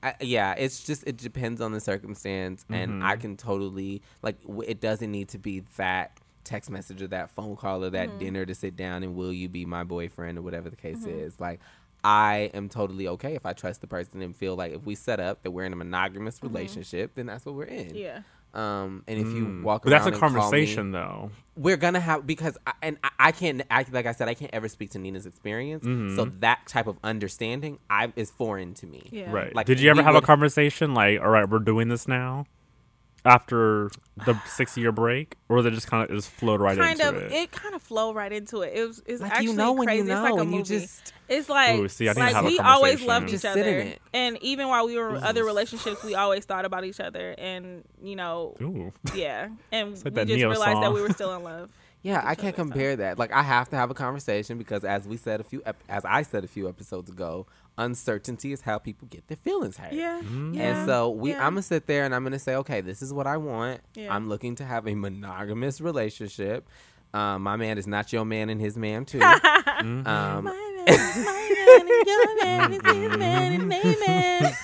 I, 0.04 0.16
yeah, 0.20 0.54
it's 0.58 0.84
just 0.84 1.06
it 1.08 1.18
depends 1.18 1.62
on 1.62 1.72
the 1.72 1.80
circumstance, 1.80 2.66
and 2.70 3.04
I 3.04 3.14
mm-hmm. 3.14 3.22
can 3.22 3.38
totally 3.38 4.02
like 4.22 4.42
w- 4.44 4.70
it 4.70 4.82
doesn't 4.82 5.10
need 5.10 5.30
to 5.30 5.40
be 5.40 5.64
that 5.78 6.20
text 6.44 6.70
message 6.70 7.02
or 7.02 7.08
that 7.08 7.30
phone 7.30 7.56
call 7.56 7.86
or 7.86 7.90
that 7.92 8.10
mm-hmm. 8.10 8.20
dinner 8.20 8.46
to 8.46 8.54
sit 8.54 8.76
down 8.76 9.02
and 9.04 9.16
will 9.16 9.32
you 9.32 9.48
be 9.48 9.66
my 9.66 9.86
boyfriend 9.86 10.38
or 10.38 10.42
whatever 10.42 10.70
the 10.70 10.76
case 10.76 10.98
mm-hmm. 10.98 11.20
is. 11.20 11.40
Like, 11.40 11.62
I 12.04 12.52
am 12.54 12.68
totally 12.68 13.08
okay 13.08 13.36
if 13.36 13.46
I 13.46 13.54
trust 13.54 13.80
the 13.80 13.88
person 13.88 14.22
and 14.22 14.36
feel 14.36 14.58
like 14.58 14.74
if 14.74 14.86
we 14.86 14.96
set 14.96 15.22
up 15.22 15.42
that 15.44 15.52
we're 15.52 15.64
in 15.64 15.72
a 15.72 15.78
monogamous 15.78 16.44
relationship, 16.44 17.16
then 17.16 17.28
that's 17.28 17.46
what 17.46 17.56
we're 17.56 17.64
in. 17.64 17.96
yeah. 17.96 18.20
Um, 18.54 19.04
and 19.08 19.20
if 19.20 19.28
you 19.28 19.62
walk 19.64 19.84
But 19.84 19.90
that's 19.90 20.06
a 20.06 20.10
and 20.10 20.18
call 20.18 20.30
me- 20.30 20.36
conversation, 20.40 20.92
though. 20.92 21.32
we're 21.56 21.78
gonna 21.78 22.00
have 22.00 22.28
because 22.28 22.56
I, 22.68 22.74
and 22.84 22.98
I, 23.04 23.10
I 23.20 23.32
can't 23.32 23.64
I, 23.72 23.86
like 23.92 24.06
I 24.06 24.12
said 24.12 24.28
I 24.30 24.34
can't 24.36 24.54
ever 24.54 24.68
speak 24.70 24.92
to 24.92 25.00
Nina's 25.00 25.26
experience 25.26 25.84
so 26.16 26.26
that 26.40 26.68
type 26.68 26.86
of 26.88 26.98
understanding 27.04 27.80
I 27.90 28.12
is 28.16 28.30
foreign 28.32 28.74
to 28.76 28.86
me 28.86 29.08
Yeah. 29.12 29.32
Right. 29.32 29.56
Like, 29.56 29.66
Did 29.66 29.80
you 29.80 29.90
ever 29.90 30.04
have 30.04 30.14
would- 30.14 30.24
a 30.24 30.26
conversation 30.28 30.94
like, 30.94 31.20
all 31.20 31.30
right, 31.30 31.50
we're 31.50 31.60
doing 31.60 31.88
this 31.90 32.08
now? 32.08 32.46
After 33.26 33.90
the 34.26 34.38
six 34.46 34.78
year 34.78 34.92
break? 34.92 35.38
Or 35.48 35.56
was 35.56 35.66
it 35.66 35.72
just 35.72 35.88
kind 35.88 36.04
of 36.04 36.16
just 36.16 36.30
flowed 36.30 36.60
right 36.60 36.78
kind 36.78 37.00
into 37.00 37.08
of 37.10 37.16
it? 37.24 37.32
it 37.32 37.52
kind 37.52 37.74
of 37.74 37.82
flowed 37.82 38.16
right 38.16 38.32
into 38.32 38.62
it. 38.62 38.74
It 38.76 38.86
was 38.86 39.02
it's 39.06 39.22
Like, 39.22 39.32
actually 39.32 39.46
you 39.48 39.54
know 39.54 39.76
crazy. 39.76 39.98
you 40.00 40.04
know 40.10 40.14
it's 40.26 40.32
like 40.32 40.34
a 40.40 40.42
and 40.42 40.52
you 40.52 40.58
movie. 40.58 40.80
just- 40.80 41.14
it's 41.30 41.48
like 41.48 41.80
Ooh, 41.80 41.88
see, 41.88 42.10
I 42.10 42.14
didn't 42.14 42.26
like 42.26 42.36
have 42.36 42.44
a 42.44 42.48
we 42.48 42.60
always 42.60 43.00
conversation. 43.00 43.08
loved 43.08 43.28
Just 43.30 43.46
each 43.46 43.52
in 43.56 43.62
other, 43.62 43.80
it. 43.80 44.02
and 44.14 44.38
even 44.42 44.68
while 44.68 44.86
we 44.86 44.98
were 44.98 45.16
in 45.16 45.24
other 45.24 45.46
relationships, 45.46 46.04
we 46.04 46.16
always 46.16 46.44
thought 46.44 46.66
about 46.66 46.84
each 46.84 47.00
other, 47.00 47.34
and 47.38 47.86
you 48.04 48.18
know, 48.18 48.56
Ooh. 48.62 48.92
yeah, 49.16 49.48
and 49.72 49.92
like 50.04 50.14
we 50.14 50.26
just 50.26 50.28
Neo 50.38 50.50
realized 50.50 50.82
that 50.82 50.94
we 50.94 51.02
were 51.02 51.10
still 51.12 51.34
in 51.36 51.44
love. 51.44 51.70
yeah 52.04 52.18
I 52.26 52.36
can't 52.36 52.48
other, 52.54 52.58
so. 52.58 52.64
compare 52.64 52.96
that 52.98 53.18
like 53.18 53.32
I 53.32 53.42
have 53.42 53.70
to 53.70 53.78
have 53.78 53.90
a 53.90 53.94
conversation 53.94 54.58
because 54.58 54.84
as 54.84 55.08
we 55.08 55.16
said 55.16 55.40
a 55.40 55.44
few 55.46 55.62
ep- 55.66 55.82
as 55.88 56.04
I 56.04 56.24
said 56.24 56.44
a 56.44 56.48
few 56.50 56.68
episodes 56.68 57.10
ago 57.10 57.48
uncertainty 57.78 58.52
is 58.54 58.62
how 58.62 58.78
people 58.78 59.08
get 59.10 59.28
their 59.28 59.38
feelings 59.38 59.78
hurt 59.78 59.94
Yeah, 59.94 60.20
Mm-hmm. 60.22 60.54
yeah. 60.54 60.62
And 60.80 60.88
so 60.88 61.10
we, 61.10 61.32
yeah. 61.32 61.46
I'm 61.46 61.54
gonna 61.54 61.62
sit 61.64 61.88
there 61.88 62.04
and 62.06 62.14
I'm 62.14 62.24
gonna 62.24 62.40
say, 62.40 62.56
okay, 62.58 62.82
this 62.82 63.02
is 63.02 63.14
what 63.14 63.26
I 63.28 63.38
want. 63.38 63.82
Yeah. 63.96 64.14
I'm 64.14 64.30
looking 64.30 64.56
to 64.56 64.66
have 64.66 64.88
a 64.88 64.96
monogamous 64.96 65.82
relationship. 65.82 66.68
Um, 67.14 67.44
my 67.44 67.56
man 67.58 67.78
is 67.78 67.86
not 67.86 68.12
your 68.12 68.26
man 68.26 68.50
and 68.50 68.60
his 68.62 68.78
man 68.78 69.06
too. 69.06 69.20
Mm-hmm. 69.74 70.08
um, 70.08 70.44
My 70.46 70.52
man 70.52 70.88
is 70.88 71.16
my 71.26 71.50
man, 71.66 71.82
and 71.82 72.08
your 72.08 72.44
man 72.44 72.74
is 72.74 72.82
his 73.12 73.18
man, 73.18 73.62
and 73.62 73.72
they 73.72 73.96
man. 74.08 74.54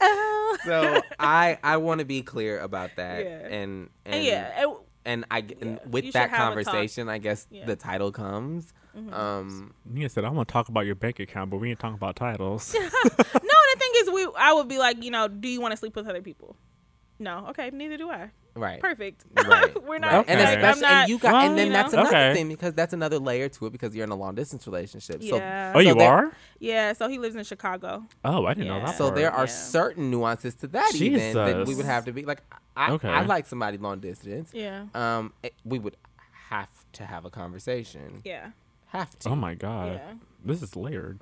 Oh. 0.00 0.56
so 0.64 1.02
I 1.18 1.58
I 1.62 1.76
want 1.78 2.00
to 2.00 2.04
be 2.04 2.22
clear 2.22 2.60
about 2.60 2.90
that. 2.96 3.24
Yeah. 3.24 3.38
And 3.46 3.88
and 4.04 4.14
And 4.14 4.24
yeah, 4.24 4.62
it- 4.68 4.76
and 5.06 5.24
I 5.30 5.40
g- 5.40 5.56
and 5.60 5.78
Yeah, 5.82 5.88
with 5.90 6.04
you 6.04 6.12
that 6.12 6.24
should 6.28 6.30
have 6.36 6.52
a 6.52 6.62
talk. 6.64 6.64
conversation, 6.74 7.08
I 7.08 7.18
guess 7.18 7.46
Yeah. 7.50 7.64
the 7.64 7.76
title 7.76 8.12
comes. 8.12 8.72
Mm-hmm. 8.96 9.14
Um, 9.14 9.74
Nia 9.84 10.08
said, 10.08 10.24
I 10.24 10.30
want 10.30 10.48
to 10.48 10.52
talk 10.52 10.68
about 10.68 10.86
your 10.86 10.94
bank 10.96 11.20
account, 11.20 11.50
but 11.50 11.58
we 11.58 11.70
ain't 11.70 11.78
talking 11.78 11.94
about 11.96 12.16
titles. 12.16 12.74
no, 12.74 12.80
the 12.80 13.76
thing 13.78 13.90
is, 13.96 14.10
we 14.10 14.28
I 14.38 14.52
would 14.52 14.68
be 14.68 14.78
like, 14.78 15.02
you 15.04 15.10
know, 15.10 15.28
do 15.28 15.48
you 15.48 15.60
want 15.60 15.72
to 15.72 15.76
sleep 15.76 15.94
with 15.96 16.08
other 16.08 16.22
people? 16.22 16.56
No, 17.18 17.46
okay, 17.50 17.70
neither 17.70 17.98
do 17.98 18.10
I. 18.10 18.30
right. 18.56 18.80
Perfect. 18.80 19.24
Right. 19.46 19.82
We're 19.86 19.98
not. 19.98 20.10
Right. 20.12 20.24
And 20.28 20.40
Okay. 20.40 20.44
like, 20.44 20.58
especially, 20.58 20.86
I'm 20.86 20.92
not. 20.94 21.00
and 21.02 21.10
you 21.10 21.18
got, 21.18 21.32
Well, 21.34 21.46
and 21.50 21.58
then 21.58 21.66
you 21.66 21.72
that's 21.74 21.92
another 21.92 22.08
Okay. 22.08 22.34
thing 22.34 22.48
because 22.48 22.72
that's 22.74 22.92
another 22.94 23.18
layer 23.18 23.48
to 23.50 23.66
it 23.66 23.70
because 23.72 23.94
you're 23.94 24.04
in 24.04 24.10
a 24.10 24.14
long 24.16 24.34
distance 24.34 24.66
relationship. 24.66 25.22
So, 25.22 25.36
yeah. 25.36 25.72
oh, 25.76 25.80
you 25.80 25.94
there- 25.94 26.10
are? 26.10 26.32
yeah. 26.58 26.94
So 26.94 27.08
he 27.08 27.18
lives 27.18 27.36
in 27.36 27.44
Chicago. 27.44 28.04
Oh, 28.24 28.46
I 28.46 28.54
didn't 28.54 28.68
know 28.68 28.80
that. 28.80 28.96
so 28.96 29.04
part. 29.04 29.16
there 29.16 29.30
are 29.30 29.42
Yeah. 29.44 29.46
certain 29.52 30.10
nuances 30.10 30.54
to 30.56 30.66
that 30.68 30.94
even 30.94 31.34
that 31.34 31.66
we 31.66 31.74
would 31.74 31.84
have 31.86 32.06
to 32.06 32.12
be 32.12 32.24
like. 32.24 32.42
I, 32.76 32.92
Okay. 32.92 33.08
I 33.08 33.22
like 33.22 33.46
somebody 33.46 33.76
long 33.76 34.00
distance. 34.00 34.50
Yeah. 34.54 34.86
Um, 34.94 35.34
it- 35.42 35.54
we 35.64 35.78
would 35.78 35.96
have 36.48 36.70
to 36.94 37.04
have 37.04 37.26
a 37.26 37.30
conversation. 37.30 38.22
Yeah. 38.24 38.50
Have 38.90 39.18
to. 39.20 39.30
Oh 39.30 39.36
my 39.36 39.54
god, 39.54 39.92
Yeah. 39.94 40.12
this 40.44 40.62
is 40.62 40.76
layered. 40.76 41.20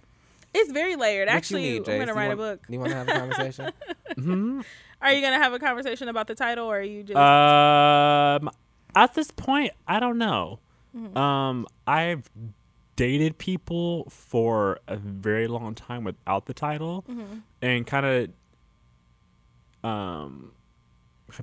It's 0.55 0.73
very 0.73 0.97
layered. 0.97 1.29
What 1.29 1.33
you 1.33 1.37
Actually, 1.37 1.63
need, 1.63 1.89
I'm 1.89 1.99
gonna 1.99 2.13
You 2.13 2.17
write 2.17 2.31
a 2.33 2.37
book. 2.37 2.61
You 2.69 2.79
want 2.81 2.91
to 2.91 2.97
have 2.97 3.09
a 3.09 3.13
conversation? 3.13 3.73
Are 5.03 5.13
you 5.13 5.21
gonna 5.21 5.37
have 5.39 5.53
a 5.53 5.59
conversation 5.59 6.09
about 6.09 6.27
the 6.27 6.35
title, 6.35 6.67
or 6.67 6.79
are 6.79 6.83
you 6.83 7.03
just? 7.05 7.17
Um, 7.17 8.51
at 8.97 9.15
this 9.15 9.31
point, 9.31 9.73
I 9.87 10.01
don't 10.01 10.19
know. 10.19 10.59
Mm-hmm. 10.97 11.17
Um, 11.17 11.67
I've 11.87 12.29
dated 12.97 13.39
people 13.39 14.09
for 14.11 14.81
a 14.89 14.97
very 14.97 15.47
long 15.47 15.75
time 15.75 16.03
without 16.05 16.47
the 16.47 16.55
title, 16.55 17.05
Mm-hmm. 17.09 17.39
and 17.63 17.87
kind 17.87 18.07
of 19.85 19.89
um 19.89 20.53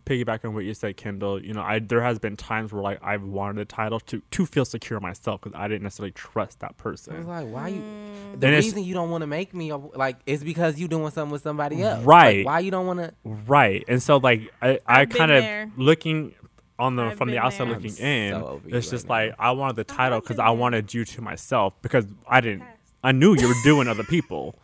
piggyback 0.06 0.44
on 0.46 0.54
what 0.54 0.64
you 0.66 0.74
said, 0.74 0.98
Kendall. 0.98 1.42
You 1.44 1.54
know, 1.54 1.62
I 1.62 1.80
there 1.80 2.02
has 2.02 2.20
been 2.20 2.36
times 2.36 2.74
where 2.74 2.82
like 2.82 3.00
I've 3.04 3.24
wanted 3.24 3.62
a 3.62 3.66
title 3.66 4.00
to 4.02 4.22
to 4.32 4.46
feel 4.46 4.66
secure 4.66 5.00
myself 5.00 5.42
because 5.42 5.58
I 5.60 5.68
didn't 5.68 5.84
necessarily 5.84 6.12
trust 6.12 6.60
that 6.62 6.72
It's 6.72 6.82
person. 6.82 7.28
like 7.28 7.48
why 7.48 7.70
you? 7.70 7.82
Mm. 7.82 8.40
The 8.40 8.48
And 8.48 8.56
reason 8.56 8.84
you 8.84 8.94
don't 8.94 9.10
want 9.10 9.22
to 9.22 9.28
make 9.28 9.54
me 9.54 9.72
like 9.74 10.18
is 10.26 10.44
because 10.44 10.80
you 10.80 10.88
doing 10.88 11.10
something 11.12 11.32
with 11.32 11.44
somebody 11.44 11.82
else. 11.84 12.00
Like, 12.00 12.08
Right. 12.08 12.46
why 12.46 12.60
you 12.60 12.72
don't 12.72 12.88
want 12.88 13.00
to? 13.00 13.14
Right, 13.24 13.84
and 13.88 14.02
so 14.02 14.18
like 14.18 14.52
I 14.62 14.80
I 14.88 15.06
kind 15.06 15.32
of 15.32 15.78
looking 15.78 16.34
on 16.78 16.96
the 16.98 17.04
I've 17.04 17.18
from 17.18 17.30
the 17.30 17.38
outside 17.38 17.68
there. 17.68 17.76
looking 17.76 17.92
I'm 18.00 18.06
in. 18.06 18.34
so 18.34 18.48
over 18.48 18.70
you 18.70 18.76
it's 18.76 18.90
just 18.90 19.08
right 19.08 19.30
like 19.30 19.36
I 19.40 19.52
wanted 19.52 19.78
the 19.78 19.84
title 19.86 20.20
because 20.20 20.40
I 20.40 20.50
wanted 20.50 20.94
you 20.94 21.06
to 21.06 21.22
myself 21.22 21.74
because 21.82 22.06
I 22.28 22.42
didn't. 22.42 22.64
I 23.04 23.12
knew 23.12 23.36
you 23.36 23.48
were 23.48 23.54
doing 23.64 23.88
other 23.88 24.04
people, 24.16 24.56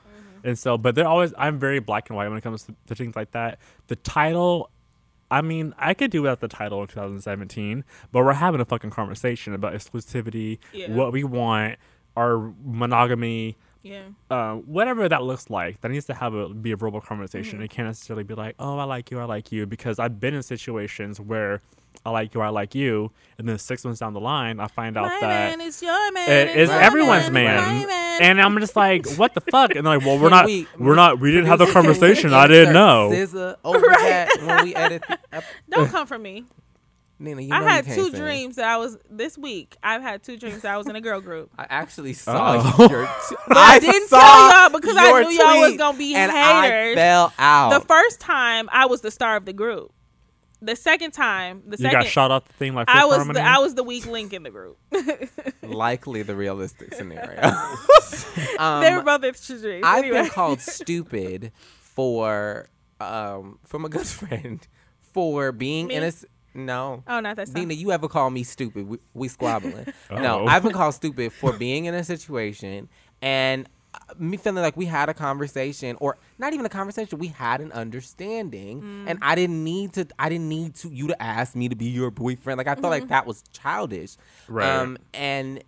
Mm-hmm. 0.41 0.47
and 0.49 0.59
so 0.59 0.77
but 0.77 0.95
they're 0.95 1.07
always 1.07 1.33
I'm 1.37 1.59
very 1.59 1.79
black 1.79 2.09
and 2.09 2.17
white 2.17 2.27
when 2.27 2.37
it 2.37 2.41
comes 2.41 2.63
to, 2.63 2.75
to 2.87 2.95
things 2.95 3.15
like 3.15 3.31
that. 3.31 3.59
The 3.87 3.95
title. 3.95 4.69
I 5.31 5.41
mean, 5.41 5.73
I 5.77 5.93
could 5.93 6.11
do 6.11 6.21
without 6.21 6.41
the 6.41 6.47
title 6.47 6.81
in 6.81 6.87
2017, 6.87 7.83
but 8.11 8.23
we're 8.23 8.33
having 8.33 8.59
a 8.61 8.65
fucking 8.65 8.89
conversation 8.91 9.53
about 9.53 9.73
exclusivity, 9.73 10.59
Yeah. 10.73 10.91
what 10.91 11.11
we 11.13 11.23
want, 11.23 11.77
our 12.17 12.53
monogamy, 12.63 13.57
yeah. 13.81 14.03
uh, 14.29 14.55
whatever 14.55 15.07
that 15.07 15.23
looks 15.23 15.49
like, 15.49 15.79
that 15.81 15.89
needs 15.89 16.05
to 16.07 16.13
have 16.13 16.33
a 16.33 16.49
be 16.49 16.71
a 16.71 16.75
verbal 16.75 16.99
conversation. 17.01 17.55
Mm-hmm. 17.59 17.63
It 17.63 17.69
can't 17.71 17.87
necessarily 17.87 18.23
be 18.23 18.33
like, 18.35 18.55
oh, 18.59 18.77
I 18.77 18.83
like 18.83 19.09
you, 19.09 19.19
I 19.19 19.23
like 19.25 19.51
you, 19.51 19.65
because 19.65 19.97
I've 19.97 20.19
been 20.19 20.33
in 20.33 20.43
situations 20.43 21.19
where 21.19 21.61
I 22.05 22.09
like 22.09 22.33
you, 22.33 22.41
I 22.41 22.49
like 22.49 22.73
you, 22.73 23.11
and 23.37 23.47
then 23.47 23.57
six 23.59 23.83
months 23.85 23.99
down 23.99 24.13
the 24.13 24.19
line, 24.19 24.59
I 24.59 24.67
find 24.67 24.97
out 24.97 25.03
My 25.03 25.19
that 25.21 25.27
man 25.57 25.61
is 25.61 25.81
your 25.83 26.11
man. 26.13 26.29
it 26.29 26.57
is 26.57 26.69
and 26.69 26.79
my 26.79 26.83
everyone's 26.85 27.29
man, 27.29 27.85
man, 27.87 28.21
and 28.23 28.41
I'm 28.41 28.59
just 28.59 28.75
like, 28.75 29.07
what 29.17 29.35
the 29.35 29.41
fuck? 29.41 29.75
And 29.75 29.85
they're 29.85 29.97
like, 29.97 30.05
well, 30.05 30.17
we're 30.17 30.29
not, 30.29 30.45
we- 30.47 30.65
we, 30.79 30.89
are 30.89 30.95
not, 30.95 31.19
we 31.19 31.29
didn't 31.31 31.45
have 31.45 31.59
the 31.59 31.65
Producer, 31.65 31.81
can 31.83 31.91
we 31.91 31.93
conversation. 31.99 32.33
I 32.33 32.47
didn't 32.47 32.73
know. 32.73 33.09
SZA 33.13 33.55
over 33.63 33.79
Right. 33.85 34.27
when 34.43 34.63
we 34.65 34.73
edit. 34.75 35.03
The 35.07 35.43
Don't 35.69 35.89
come 35.89 36.07
for 36.07 36.17
me. 36.17 36.45
Nina, 37.19 37.39
you 37.43 37.49
know 37.49 37.57
I 37.57 37.61
had 37.61 37.85
you 37.85 37.93
two 37.93 38.01
can't 38.01 38.13
sing. 38.15 38.21
dreams 38.23 38.55
that 38.55 38.65
I 38.65 38.77
was 38.77 38.97
this 39.07 39.37
week. 39.37 39.77
I've 39.83 40.01
had 40.01 40.23
two 40.23 40.37
dreams 40.37 40.63
that 40.63 40.73
I 40.73 40.77
was 40.77 40.87
in 40.87 40.95
a 40.95 41.01
girl 41.01 41.21
group. 41.21 41.51
I 41.55 41.67
actually 41.69 42.13
saw 42.13 42.73
Oh. 42.79 42.87
your. 42.89 43.05
T- 43.29 43.35
But 43.47 43.57
I 43.57 43.77
didn't 43.77 44.07
saw 44.07 44.19
tell 44.19 44.61
y'all 44.61 44.69
because 44.79 44.97
I 44.97 45.21
knew 45.21 45.29
y'all 45.37 45.59
was 45.61 45.77
gonna 45.77 45.97
be 45.99 46.15
and 46.15 46.31
haters. 46.31 46.93
I 46.93 46.99
fell 46.99 47.31
out. 47.37 47.69
The 47.79 47.85
first 47.85 48.19
time 48.21 48.67
I 48.71 48.87
was 48.87 49.01
the 49.01 49.11
star 49.11 49.35
of 49.37 49.45
the 49.45 49.53
group. 49.53 49.93
The 50.63 50.75
second 50.75 51.11
time, 51.11 51.63
the 51.65 51.77
You 51.77 51.83
second 51.83 52.01
got 52.01 52.07
shot 52.07 52.29
off 52.31 52.45
the 52.45 52.53
thing 52.53 52.75
like 52.75 52.87
I 52.87 53.05
was 53.05 53.27
the 53.27 53.41
I 53.41 53.57
was 53.57 53.73
the 53.73 53.83
weak 53.83 54.05
link 54.05 54.31
in 54.33 54.43
the 54.43 54.51
group. 54.51 54.77
likely 55.63 56.21
the 56.23 56.35
realistic 56.35 56.93
scenario. 56.97 57.41
um, 58.59 58.81
they 58.83 58.93
were 58.93 59.01
both 59.03 59.23
extra 59.23 59.57
dreams. 59.59 59.83
I've 59.85 60.03
anyway. 60.03 60.21
been 60.23 60.29
called 60.29 60.61
stupid 60.61 61.51
for 61.79 62.67
um 62.99 63.59
from 63.65 63.85
a 63.85 63.89
good 63.89 64.05
friend 64.07 64.65
for 65.01 65.51
being 65.51 65.87
Me? 65.87 65.95
in 65.95 66.03
a 66.03 66.07
s- 66.07 66.25
no. 66.53 67.03
Oh, 67.07 67.19
not 67.21 67.37
that 67.37 67.47
song. 67.47 67.55
Nina, 67.55 67.73
you 67.73 67.91
ever 67.91 68.07
call 68.09 68.29
me 68.29 68.43
stupid? 68.43 68.87
We, 68.87 68.97
we 69.13 69.27
squabbling. 69.29 69.87
No, 70.11 70.45
I've 70.45 70.63
been 70.63 70.73
called 70.73 70.93
stupid 70.93 71.31
for 71.33 71.53
being 71.53 71.85
in 71.85 71.93
a 71.95 72.03
situation 72.03 72.89
and 73.21 73.67
me 74.17 74.37
feeling 74.37 74.61
like 74.61 74.77
we 74.77 74.85
had 74.85 75.09
a 75.09 75.13
conversation 75.13 75.97
or 75.99 76.17
not 76.39 76.53
even 76.53 76.65
a 76.65 76.69
conversation 76.69 77.17
we 77.19 77.27
had 77.27 77.59
an 77.61 77.71
understanding 77.73 78.81
Mm. 78.81 79.03
and 79.09 79.19
i 79.21 79.35
didn't 79.35 79.63
need 79.63 79.93
to 79.93 80.07
i 80.19 80.29
didn't 80.29 80.47
need 80.49 80.75
to 80.75 80.89
you 80.89 81.07
to 81.07 81.21
ask 81.21 81.55
me 81.55 81.67
to 81.69 81.75
be 81.75 81.85
your 81.87 82.09
boyfriend 82.11 82.57
like 82.57 82.67
i 82.67 82.75
felt 82.75 82.85
Mm-hmm. 82.85 82.91
like 83.01 83.07
that 83.09 83.25
was 83.25 83.43
childish 83.51 84.15
Right. 84.47 84.69
um 84.69 84.97
and 85.13 85.63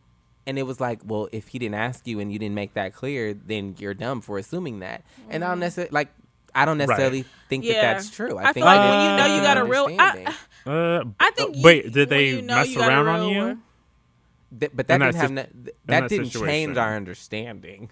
And 0.46 0.60
it 0.60 0.64
was 0.64 0.82
like, 0.82 1.00
well, 1.06 1.30
if 1.32 1.48
he 1.48 1.58
didn't 1.58 1.76
ask 1.80 2.06
you 2.06 2.20
and 2.20 2.30
you 2.30 2.38
didn't 2.38 2.56
make 2.56 2.74
that 2.74 2.94
clear, 2.94 3.34
then 3.34 3.76
you're 3.80 3.94
dumb 3.94 4.20
for 4.20 4.38
assuming 4.38 4.80
that. 4.82 5.02
And 5.30 5.42
I 5.42 5.48
don't 5.48 5.60
necessarily 5.62 5.92
like. 5.94 6.10
I 6.54 6.66
don't 6.66 6.78
necessarily 6.78 7.24
think 7.48 7.64
Yeah. 7.64 7.76
that 7.82 7.94
that's 7.94 8.10
true. 8.12 8.38
I, 8.38 8.50
I, 8.50 8.52
think 8.52 8.56
feel 8.56 8.66
like 8.66 8.80
it 8.82 8.90
when 8.90 9.00
is 9.00 9.06
you 9.08 9.18
know 9.18 9.36
you 9.38 9.42
got 9.42 9.58
a 9.58 9.64
real. 9.64 9.88
I. 9.98 10.36
Uh, 10.66 11.04
I 11.18 11.32
think. 11.32 11.50
uh, 11.50 11.54
you- 11.60 11.64
wait, 11.64 11.94
did 11.94 12.10
they 12.10 12.28
you 12.28 12.42
know 12.42 12.56
mess 12.58 12.68
you 12.76 12.82
around 12.82 13.08
on 13.08 13.30
you? 13.30 13.60
Th- 14.60 14.72
but 14.76 14.88
that 14.90 15.00
that 15.00 15.06
didn't 15.06 15.16
have 15.16 15.28
sit- 15.30 15.34
no, 15.34 15.44
th- 15.44 15.76
that, 15.86 16.00
that 16.02 16.10
didn't 16.10 16.30
change 16.32 16.76
our 16.78 16.94
understanding. 16.94 17.90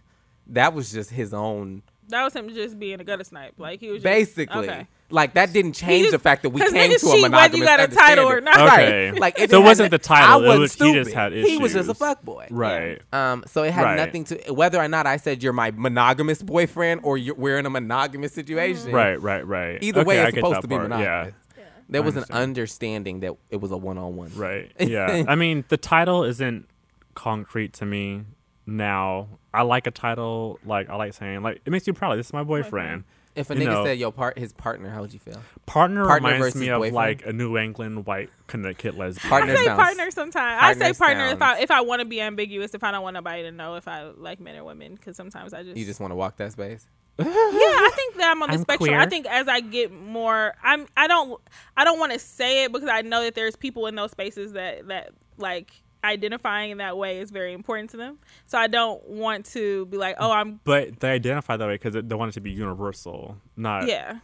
That 0.52 0.74
was 0.74 0.92
just 0.92 1.10
his 1.10 1.34
own, 1.34 1.82
That 2.10 2.24
was 2.24 2.34
him 2.36 2.50
just 2.54 2.78
being 2.80 3.00
a 3.00 3.04
gutter 3.04 3.24
snipe. 3.24 3.54
Like 3.58 3.80
he 3.80 3.88
was 3.90 3.98
just, 3.98 4.04
basically. 4.04 4.70
Okay. 4.70 4.88
Like 5.10 5.34
that 5.34 5.52
didn't 5.52 5.74
change 5.74 6.04
just- 6.06 6.12
the 6.14 6.20
fact 6.20 6.42
that 6.44 6.52
we 6.52 6.62
came 6.62 6.72
to 6.72 6.96
a 6.96 7.00
cheat 7.00 7.22
monogamous 7.22 7.32
whether 7.32 7.58
you 7.58 7.66
got 7.66 7.80
a 7.80 7.88
title 7.88 8.30
or 8.30 8.40
not. 8.42 8.60
Okay. 8.62 9.10
Right. 9.12 9.20
Like 9.20 9.38
So 9.50 9.62
it 9.62 9.64
wasn't 9.64 9.92
have 9.92 10.02
the 10.02 10.06
title, 10.08 10.30
I 10.30 10.44
it 10.44 10.48
wasn't 10.48 10.60
was- 10.62 10.74
he 10.74 10.94
just 10.94 11.10
stupid. 11.12 11.14
had 11.14 11.34
He 11.34 11.58
was 11.58 11.74
just 11.74 11.90
a 11.90 11.94
fuck 11.94 12.22
boy. 12.24 12.48
Right. 12.50 13.02
Um, 13.14 13.44
so 13.48 13.64
it 13.64 13.72
had 13.72 13.84
Right. 13.84 13.96
nothing 13.98 14.24
to 14.26 14.54
whether 14.54 14.78
or 14.80 14.88
not 14.88 15.08
I 15.08 15.18
said 15.18 15.42
you're 15.44 15.52
my 15.54 15.72
monogamous 15.72 16.42
boyfriend 16.44 17.02
or 17.04 17.18
you're, 17.18 17.36
we're 17.36 17.58
in 17.58 17.66
a 17.66 17.70
monogamous 17.70 18.34
situation. 18.34 18.92
Right, 18.92 19.22
right, 19.22 19.46
right. 19.46 19.82
Either 19.82 20.04
way, 20.04 20.16
Okay, 20.20 20.24
I 20.24 20.28
it's 20.30 20.36
supposed 20.36 20.62
to 20.62 20.68
be 20.68 20.76
part, 20.76 20.90
monogamous. 20.90 21.34
Yeah, 21.58 21.64
There 21.90 22.02
I 22.02 22.06
was 22.06 22.16
an 22.18 22.26
understanding 22.30 23.20
that 23.22 23.34
it 23.50 23.60
was 23.62 23.72
a 23.72 23.78
one 23.78 23.98
on 23.98 24.16
one. 24.18 24.32
right. 24.36 24.72
Yeah. 24.80 25.24
I 25.28 25.36
mean, 25.36 25.66
the 25.70 25.78
title 25.78 26.24
isn't 26.26 26.68
concrete 27.16 27.74
to 27.74 27.86
me 27.86 28.24
now. 28.66 29.28
I 29.54 29.64
like 29.64 29.86
a 29.88 29.92
title, 29.92 30.60
like 30.66 30.90
I 30.90 30.96
like 30.96 31.14
saying, 31.14 31.42
like 31.44 31.62
it 31.66 31.70
makes 31.72 31.86
you 31.88 31.94
proud. 31.94 32.16
This 32.18 32.28
is 32.28 32.34
my 32.34 32.44
boyfriend. 32.44 33.04
If 33.34 33.50
a 33.50 33.54
You 33.56 33.62
nigga 33.62 33.66
know. 33.66 33.86
said 33.86 33.98
your 33.98 34.12
part, 34.12 34.38
his 34.38 34.52
partner, 34.52 34.90
how 34.90 35.00
would 35.02 35.14
you 35.14 35.20
feel? 35.20 35.42
Partner, 35.66 36.06
Partner 36.06 36.28
reminds 36.32 36.46
versus 36.48 36.60
me 36.62 36.68
of 36.70 36.80
boyfriend? 36.80 36.96
like 36.96 37.26
a 37.26 37.32
New 37.32 37.58
England 37.58 38.06
white 38.06 38.30
Connecticut 38.48 38.98
lesbian. 38.98 39.30
Partner 39.30 39.54
I 39.54 39.56
say 39.56 39.66
sounds- 39.66 39.82
partner 39.82 40.12
sometimes. 40.12 40.60
I 40.62 40.74
say 40.74 40.94
partner 40.98 41.28
if 41.28 41.42
I 41.42 41.60
if 41.60 41.72
I 41.72 41.80
want 41.82 42.00
to 42.02 42.06
be 42.06 42.20
ambiguous. 42.20 42.74
If 42.74 42.84
I 42.84 42.92
don't 42.92 43.04
want 43.04 43.14
nobody 43.14 43.44
to 43.44 43.52
know 43.52 43.76
if 43.76 43.88
I 43.88 44.04
like 44.18 44.40
men 44.42 44.58
or 44.58 44.64
women, 44.66 44.96
because 44.96 45.16
sometimes 45.16 45.54
I 45.54 45.64
just 45.64 45.78
You 45.78 45.86
just 45.86 46.00
want 46.02 46.12
to 46.12 46.16
walk 46.16 46.38
that 46.38 46.52
space. 46.52 46.88
yeah. 47.20 47.26
I 47.28 47.92
think 47.96 48.16
that 48.18 48.32
I'm 48.32 48.42
on 48.42 48.50
the 48.50 48.56
I'm 48.56 48.62
spectrum. 48.62 48.88
queer. 48.90 49.00
I 49.00 49.06
think 49.06 49.26
as 49.28 49.48
I 49.48 49.62
get 49.62 49.92
more, 49.94 50.54
I'm 50.64 50.88
I 50.98 51.08
don't 51.08 51.40
I 51.78 51.84
don't 51.86 52.00
want 52.00 52.12
to 52.14 52.20
say 52.20 52.66
it 52.66 52.72
because 52.74 52.90
I 52.90 53.02
know 53.02 53.24
that 53.24 53.36
there's 53.36 53.56
people 53.56 53.88
in 53.88 53.96
those 53.96 54.12
spaces 54.12 54.54
that 54.54 54.88
that 54.88 55.12
like 55.38 55.72
identifying 56.04 56.72
in 56.72 56.78
that 56.80 56.98
way 56.98 57.20
is 57.20 57.32
very 57.32 57.54
important 57.54 57.90
to 57.92 57.98
them. 57.98 58.18
So 58.46 58.58
I 58.58 58.68
don't 58.68 59.06
want 59.08 59.46
to 59.48 59.86
be 59.88 59.98
like, 59.98 60.16
oh, 60.20 60.32
I'm 60.32 60.60
But 60.64 61.00
they 61.00 61.12
identify 61.12 61.58
that 61.58 61.66
way 61.68 61.76
because 61.76 61.94
they 61.94 62.16
want 62.16 62.30
it 62.30 62.34
to 62.34 62.42
be 62.42 62.52
universal, 62.52 63.38
not 63.56 63.88
yeah. 63.88 64.20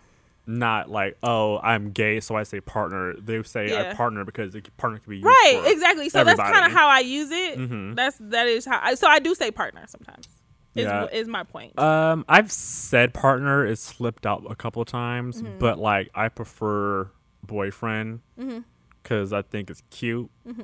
not 0.45 0.89
like 0.89 1.17
oh 1.23 1.59
I'm 1.59 1.91
gay, 1.91 2.19
so 2.19 2.35
I 2.35 2.43
say 2.43 2.61
partner. 2.61 3.13
They 3.19 3.43
say 3.43 3.69
Yeah. 3.69 3.89
I 3.91 3.93
partner 3.93 4.23
because 4.25 4.55
a 4.55 4.61
partner 4.77 4.99
can 4.99 5.09
be 5.09 5.17
used 5.17 5.25
Right, 5.25 5.63
exactly. 5.67 6.09
So 6.09 6.23
that's 6.23 6.39
kind 6.39 6.65
of 6.65 6.71
how 6.71 6.87
I 6.87 6.99
use 6.99 7.31
it. 7.31 7.59
Mhm. 7.59 7.95
That's 7.95 8.17
that 8.21 8.47
is 8.47 8.65
how. 8.65 8.79
I, 8.81 8.95
so 8.95 9.07
I 9.07 9.19
do 9.19 9.35
say 9.35 9.51
partner 9.51 9.83
sometimes. 9.87 10.27
Is, 10.75 10.83
Yeah. 10.85 11.05
is 11.11 11.27
my 11.27 11.43
point. 11.43 11.77
Um, 11.79 12.23
I've 12.29 12.51
said 12.51 13.11
partner 13.13 13.65
is 13.65 13.79
slipped 13.79 14.27
out 14.27 14.45
a 14.49 14.55
couple 14.55 14.81
of 14.81 14.87
times, 14.87 15.41
Mm-hmm. 15.41 15.57
but 15.57 15.79
like 15.79 16.09
I 16.15 16.29
prefer 16.29 17.09
boyfriend 17.43 18.19
because 19.07 19.31
I 19.31 19.41
think 19.41 19.69
it's 19.69 19.81
cute, 19.89 20.29
mm-hmm. 20.45 20.61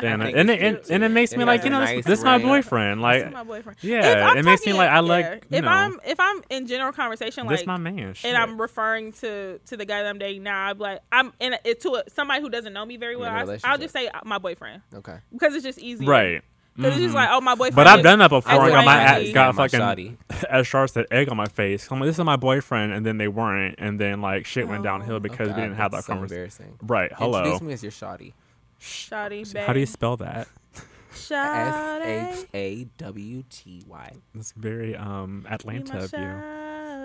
and 0.04 0.22
and 0.22 0.22
it's 0.22 0.34
it, 0.50 0.62
and, 0.64 0.76
cute, 0.78 0.90
and 0.90 1.04
it 1.04 1.08
makes 1.10 1.32
It 1.32 1.38
me 1.38 1.44
like 1.44 1.64
you 1.64 1.70
know 1.70 1.80
this, 1.80 1.90
nice 1.90 2.04
this 2.04 2.18
is 2.20 2.24
my 2.24 2.38
boyfriend. 2.38 3.02
Like 3.02 3.20
This 3.20 3.28
is 3.28 3.34
my 3.34 3.44
boyfriend. 3.44 3.78
yeah, 3.82 3.98
If 4.12 4.30
I'm 4.30 4.36
it 4.38 4.44
makes 4.46 4.64
me 4.64 4.72
like 4.72 4.88
I 4.88 4.94
yeah, 4.94 5.00
like 5.00 5.46
you 5.50 5.58
if 5.58 5.64
know 5.64 5.68
I'm 5.70 6.00
if 6.06 6.18
I'm 6.18 6.42
in 6.48 6.66
general 6.66 6.92
conversation 6.92 7.44
like 7.46 7.58
this 7.58 7.66
like 7.66 7.66
my 7.66 7.76
man. 7.76 8.14
Shit. 8.14 8.28
and 8.30 8.38
I'm 8.38 8.58
referring 8.60 9.12
to 9.14 9.58
to 9.58 9.76
the 9.76 9.84
guy 9.84 10.02
that 10.02 10.08
I'm 10.08 10.18
dating 10.18 10.44
now, 10.44 10.68
I'm 10.68 10.78
like 10.78 11.00
I'm 11.12 11.32
in 11.40 11.56
a, 11.62 11.74
to 11.74 11.94
a, 11.96 12.04
somebody 12.08 12.40
who 12.40 12.48
doesn't 12.48 12.72
know 12.72 12.86
me 12.86 12.96
very 12.96 13.16
well. 13.16 13.30
in 13.42 13.48
a 13.50 13.52
I, 13.52 13.58
I'll 13.64 13.78
just 13.78 13.92
say 13.92 14.08
my 14.24 14.38
boyfriend 14.38 14.80
Okay. 14.94 15.18
because 15.30 15.54
it's 15.54 15.64
just 15.64 15.78
easy. 15.78 16.06
right. 16.06 16.42
Because 16.78 16.94
it's 16.94 17.02
just 17.06 17.14
like 17.14 17.28
oh 17.32 17.40
my 17.40 17.54
boyfriend. 17.54 17.74
But 17.76 17.86
I've 17.88 18.02
done 18.02 18.20
that 18.20 18.28
before. 18.30 18.52
I 18.52 18.70
got 18.70 18.84
my 18.84 19.02
X, 19.02 19.12
Y, 19.24 19.28
ass, 19.28 19.34
got 19.34 19.54
My 19.56 19.62
fucking 19.64 19.80
shoddy. 19.80 20.16
as 20.48 20.66
Charlotte 20.66 20.90
said 20.92 21.06
egg 21.10 21.28
on 21.28 21.36
my 21.36 21.46
face. 21.48 21.88
I'm 21.90 21.98
like, 21.98 22.06
this 22.08 22.18
is 22.18 22.24
my 22.24 22.36
boyfriend, 22.36 22.92
and 22.92 23.04
then 23.04 23.18
they 23.18 23.28
weren't, 23.28 23.74
and 23.78 23.98
then 24.00 24.20
like 24.20 24.46
shit 24.46 24.66
went 24.68 24.80
Oh. 24.80 24.84
downhill 24.84 25.18
because 25.20 25.48
Oh, 25.48 25.54
we 25.54 25.60
didn't 25.60 25.74
have 25.76 25.90
that 25.90 25.98
that's 25.98 26.06
so 26.06 26.12
conversation. 26.14 26.36
embarrassing. 26.66 26.78
Right. 26.82 27.10
Hello. 27.12 27.38
Introduce 27.40 27.60
me 27.62 27.72
as 27.72 27.82
your 27.82 27.92
shoddy. 27.92 28.32
Shoddy 28.78 29.44
How 29.66 29.72
do 29.72 29.80
you 29.80 29.86
spell 29.86 30.16
that? 30.18 30.46
S 31.10 31.30
H 31.32 31.32
A 31.34 31.34
W 31.38 31.42
T 31.42 31.42
Y. 31.48 31.96
Shoddy. 32.04 32.04
H 32.42 32.46
A 32.54 32.84
W 32.98 33.42
T 33.50 33.82
Y. 33.86 34.12
It's 34.34 34.52
very 34.52 34.94
um 34.96 35.46
Atlanta 35.50 35.98
of 36.04 36.12
you. 36.12 36.18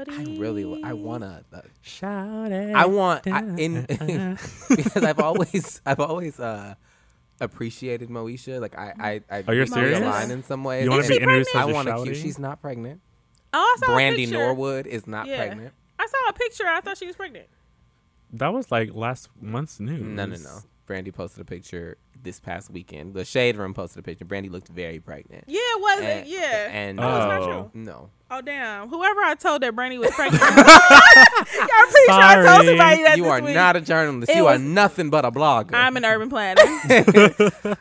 I 0.06 0.38
really, 0.38 0.84
I 0.84 0.94
wanna. 0.94 1.44
Uh, 1.54 1.62
Shout 1.82 2.52
it. 2.52 2.76
I 2.76 2.86
want 2.86 3.26
I, 3.28 3.40
in 3.58 3.86
because 4.70 5.04
I've 5.04 5.20
always, 5.20 5.82
I've 5.86 6.00
always 6.02 6.40
uh 6.40 6.76
appreciated 7.41 8.10
Moesha. 8.10 8.60
Like 8.61 8.77
I, 8.77 8.93
I, 8.99 9.22
I 9.30 9.51
you're 9.51 9.65
think 9.65 9.76
we 9.76 9.81
serious? 9.81 9.99
align 9.99 10.31
in 10.31 10.43
some 10.43 10.64
way. 10.64 10.84
You 10.84 10.89
want 10.89 11.03
to 11.05 11.07
she 11.14 11.18
be 11.19 11.23
introduced 11.23 11.55
I 11.55 11.65
want 11.65 11.88
to 11.88 11.93
shouty? 11.95 12.15
She's 12.15 12.39
not 12.39 12.61
pregnant. 12.61 13.01
Oh, 13.53 13.60
I 13.77 13.85
saw 13.85 13.91
a 13.91 13.95
Brandy 13.95 14.26
picture. 14.26 14.38
Norwood 14.39 14.88
is 14.88 15.05
not 15.07 15.27
Yeah. 15.27 15.38
pregnant. 15.38 15.73
I 15.99 16.05
saw 16.07 16.30
a 16.30 16.34
picture. 16.34 16.65
I 16.68 16.81
thought 16.81 16.97
she 16.97 17.05
was 17.07 17.15
pregnant. 17.15 17.47
That 18.34 18.51
was 18.53 18.72
like 18.72 18.93
last 18.93 19.30
month's 19.39 19.80
news. 19.80 20.01
No, 20.01 20.26
no, 20.26 20.35
no. 20.38 20.60
Brandy 20.85 21.11
posted 21.11 21.41
a 21.41 21.45
picture 21.45 21.97
this 22.22 22.39
past 22.39 22.69
weekend. 22.69 23.14
The 23.14 23.23
Shade 23.26 23.55
Room 23.55 23.73
posted 23.73 23.99
a 23.99 24.03
picture. 24.03 24.26
Brandy 24.26 24.49
looked 24.49 24.68
very 24.68 24.99
pregnant. 24.99 25.45
Yeah, 25.47 25.60
it 25.61 25.81
was 25.81 25.99
And- 26.01 26.07
it? 26.07 26.27
Yeah. 26.27 26.69
and- 26.72 26.99
oh, 26.99 27.03
it's 27.18 27.26
not 27.26 27.43
true. 27.45 27.72
No. 27.73 28.10
Oh 28.31 28.41
damn! 28.41 28.89
Whoever 28.89 29.22
I 29.22 29.35
told 29.35 29.61
that 29.61 29.76
Brandy 29.76 29.99
was 29.99 30.10
pregnant, 30.10 30.41
yeah, 30.43 30.55
I'm 30.55 31.88
pretty 31.88 32.07
sure 32.07 32.19
I 32.19 32.35
told 32.43 32.65
somebody 32.65 33.03
that 33.03 33.18
You 33.18 33.23
this 33.26 33.31
are 33.31 33.41
week. 33.43 33.53
not 33.53 33.76
a 33.76 33.81
journalist. 33.81 34.31
It 34.31 34.38
you 34.38 34.45
was- 34.45 34.60
are 34.60 34.64
nothing 34.64 35.11
but 35.11 35.23
a 35.23 35.31
blogger. 35.31 35.76
I'm 35.76 35.95
an 35.97 36.03
urban 36.03 36.30
planner. 36.30 36.61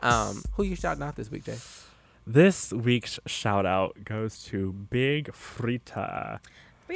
um, 0.00 0.42
who 0.52 0.62
you 0.62 0.76
shouting 0.76 1.02
out 1.02 1.16
this 1.16 1.30
week, 1.30 1.44
Jay? 1.44 1.58
This 2.28 2.74
week's 2.74 3.18
shout 3.24 3.64
out 3.64 4.04
goes 4.04 4.44
to 4.44 4.74
Big 4.74 5.32
Freedia. 5.32 6.40
Uh, 6.90 6.94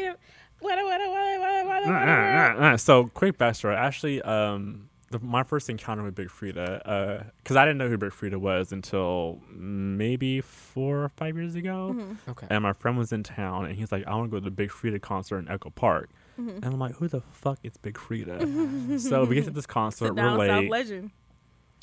uh, 0.62 1.88
uh, 1.88 2.54
uh. 2.60 2.76
So, 2.76 3.06
quick 3.14 3.38
backstory. 3.38 3.74
Actually, 3.74 4.20
um, 4.20 4.90
the, 5.10 5.18
my 5.20 5.42
first 5.42 5.70
encounter 5.70 6.02
with 6.02 6.14
Big 6.14 6.28
Freedia, 6.28 7.24
because 7.42 7.56
I 7.56 7.64
didn't 7.64 7.78
know 7.78 7.88
who 7.88 7.96
Big 7.96 8.10
Freedia 8.10 8.36
was 8.36 8.72
until 8.72 9.40
maybe 9.50 10.42
four 10.42 11.04
or 11.04 11.08
five 11.08 11.34
years 11.34 11.54
ago. 11.54 11.94
Mm-hmm. 11.96 12.30
Okay. 12.30 12.46
And 12.50 12.62
my 12.62 12.74
friend 12.74 12.98
was 12.98 13.10
in 13.10 13.22
town, 13.22 13.64
and 13.64 13.74
he's 13.74 13.90
like, 13.90 14.06
"I 14.06 14.14
want 14.14 14.30
to 14.30 14.36
go 14.36 14.38
to 14.38 14.44
the 14.44 14.50
Big 14.50 14.68
Freedia 14.68 15.00
concert 15.00 15.38
in 15.38 15.48
Echo 15.48 15.70
Park." 15.70 16.10
Mm-hmm. 16.38 16.56
And 16.56 16.64
I'm 16.66 16.78
like, 16.78 16.96
"Who 16.96 17.08
the 17.08 17.22
fuck 17.32 17.58
is 17.62 17.78
Big 17.78 17.94
Freedia?" 17.94 19.00
so 19.00 19.24
we 19.24 19.36
get 19.36 19.44
to 19.44 19.50
this 19.50 19.64
concert, 19.64 20.08
Sit 20.08 20.14
we're 20.14 20.22
down, 20.22 20.38
South 20.40 20.48
late. 20.48 20.70
Legend. 20.70 21.10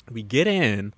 We 0.08 0.22
get 0.22 0.46
in, 0.46 0.94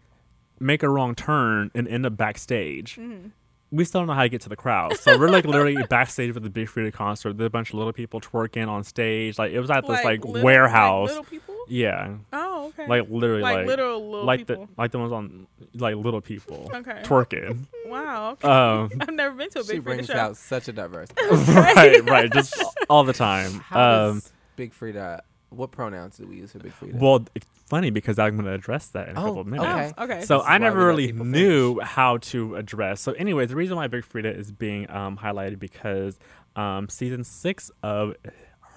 make 0.63 0.83
a 0.83 0.89
wrong 0.89 1.15
turn, 1.15 1.71
and 1.75 1.87
end 1.89 2.07
up 2.07 2.17
backstage. 2.17 2.97
Mm-hmm. 2.97 3.29
We 3.75 3.87
still 3.87 4.03
don't 4.03 4.09
know 4.09 4.13
how 4.13 4.23
to 4.23 4.29
get 4.29 4.43
to 4.43 4.51
the 4.51 4.57
crowd, 4.57 4.99
so 4.99 5.19
we're 5.19 5.31
like 5.31 5.47
literally 5.47 5.77
backstage 5.89 6.35
for 6.35 6.41
the 6.41 6.51
Big 6.51 6.69
Freedia 6.69 6.93
concert. 6.93 7.39
There's 7.39 7.47
a 7.47 7.51
bunch 7.51 7.71
of 7.71 7.77
little 7.77 7.95
people 7.95 8.21
twerking 8.21 8.69
on 8.69 8.85
stage. 8.85 9.39
Like 9.39 9.53
it 9.53 9.61
was 9.61 9.71
at 9.71 9.87
this 9.87 10.05
like, 10.05 10.23
little- 10.27 10.43
warehouse. 10.43 11.09
Like 11.09 11.17
little 11.17 11.25
people. 11.25 11.55
yeah, 11.69 12.17
Oh, 12.35 12.67
okay. 12.69 12.87
like 12.87 13.09
literally 13.09 13.41
like, 13.41 13.57
like 13.57 13.67
little 13.67 14.11
little 14.11 14.27
like 14.27 14.41
people. 14.47 14.67
the 14.67 14.73
like 14.77 14.91
the 14.91 14.99
ones 14.99 15.13
on 15.13 15.47
like 15.75 15.97
little 15.97 16.21
people 16.21 16.71
Okay. 16.75 17.01
twerking. 17.03 17.61
wow. 17.87 18.33
Okay. 18.33 18.47
Um, 18.47 18.91
I've 19.01 19.15
never 19.15 19.35
been 19.37 19.49
to 19.53 19.61
a 19.61 19.65
She 19.65 19.73
Big 19.73 19.81
Freedia 19.81 19.85
brings 19.85 20.07
show. 20.09 20.17
out 20.19 20.37
such 20.37 20.69
a 20.69 20.73
diverse. 20.75 21.09
right, 21.49 22.05
right, 22.11 22.31
just 22.31 22.55
all 22.91 23.05
the 23.05 23.15
time. 23.15 23.53
How 23.61 23.81
Um, 24.09 24.15
does 24.17 24.33
Big 24.57 24.75
Freedia? 24.75 25.21
What 25.53 25.71
pronouns 25.71 26.17
do 26.19 26.27
we 26.27 26.37
use 26.37 26.53
for 26.53 26.59
Big 26.59 26.73
Freedia? 26.79 26.95
well, 26.99 27.25
it's 27.35 27.47
funny 27.67 27.91
because 27.91 28.19
I'm 28.19 28.35
going 28.37 28.47
to 28.47 28.53
address 28.53 28.89
that 28.89 29.09
in 29.09 29.17
a 29.17 29.21
Oh, 29.21 29.25
couple 29.25 29.41
of 29.41 29.47
minutes. 29.47 29.69
okay. 29.69 29.93
Oh, 29.99 30.05
okay. 30.05 30.25
So 30.25 30.43
I 30.43 30.59
never 30.59 30.87
really 30.87 31.09
people 31.09 31.27
knew 31.27 31.81
how 31.81 32.19
to 32.19 32.57
address. 32.57 33.01
So 33.01 33.13
anyway, 33.13 33.47
the 33.47 33.57
reason 33.57 33.77
why 33.77 33.87
Big 33.87 34.05
Freedia 34.05 34.37
is 34.37 34.51
being 34.53 34.91
um, 34.91 35.19
highlighted 35.19 35.59
because 35.59 36.19
um, 36.57 36.89
season 36.89 37.25
six 37.25 37.71
of 37.83 38.15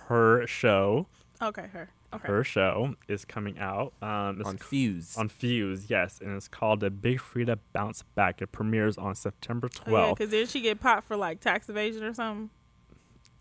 her 0.08 0.46
show, 0.48 1.08
okay, 1.42 1.68
her. 1.74 1.90
Okay. 2.14 2.28
her 2.30 2.44
show 2.46 2.96
is 3.10 3.26
coming 3.26 3.60
out 3.60 3.92
um, 4.02 4.40
it's 4.40 4.48
on 4.48 4.58
c- 4.58 4.64
Fuse. 4.64 5.18
on 5.18 5.28
Fuse, 5.28 5.90
yes, 5.90 6.20
and 6.24 6.38
it's 6.38 6.48
called 6.48 6.80
the 6.80 6.90
Big 6.90 7.20
Freedia 7.20 7.58
Bounce 7.74 8.04
Back. 8.16 8.42
It 8.42 8.54
premieres 8.54 8.98
on 8.98 9.16
September 9.16 9.68
twelfth. 9.68 9.90
Oh, 9.90 9.92
yeah, 9.92 10.06
12th. 10.12 10.18
because 10.18 10.30
did 10.32 10.50
she 10.50 10.62
get 10.62 10.80
popped 10.80 11.06
for 11.08 11.18
like 11.18 11.42
tax 11.42 11.68
evasion 11.68 12.04
or 12.04 12.14
something? 12.14 12.50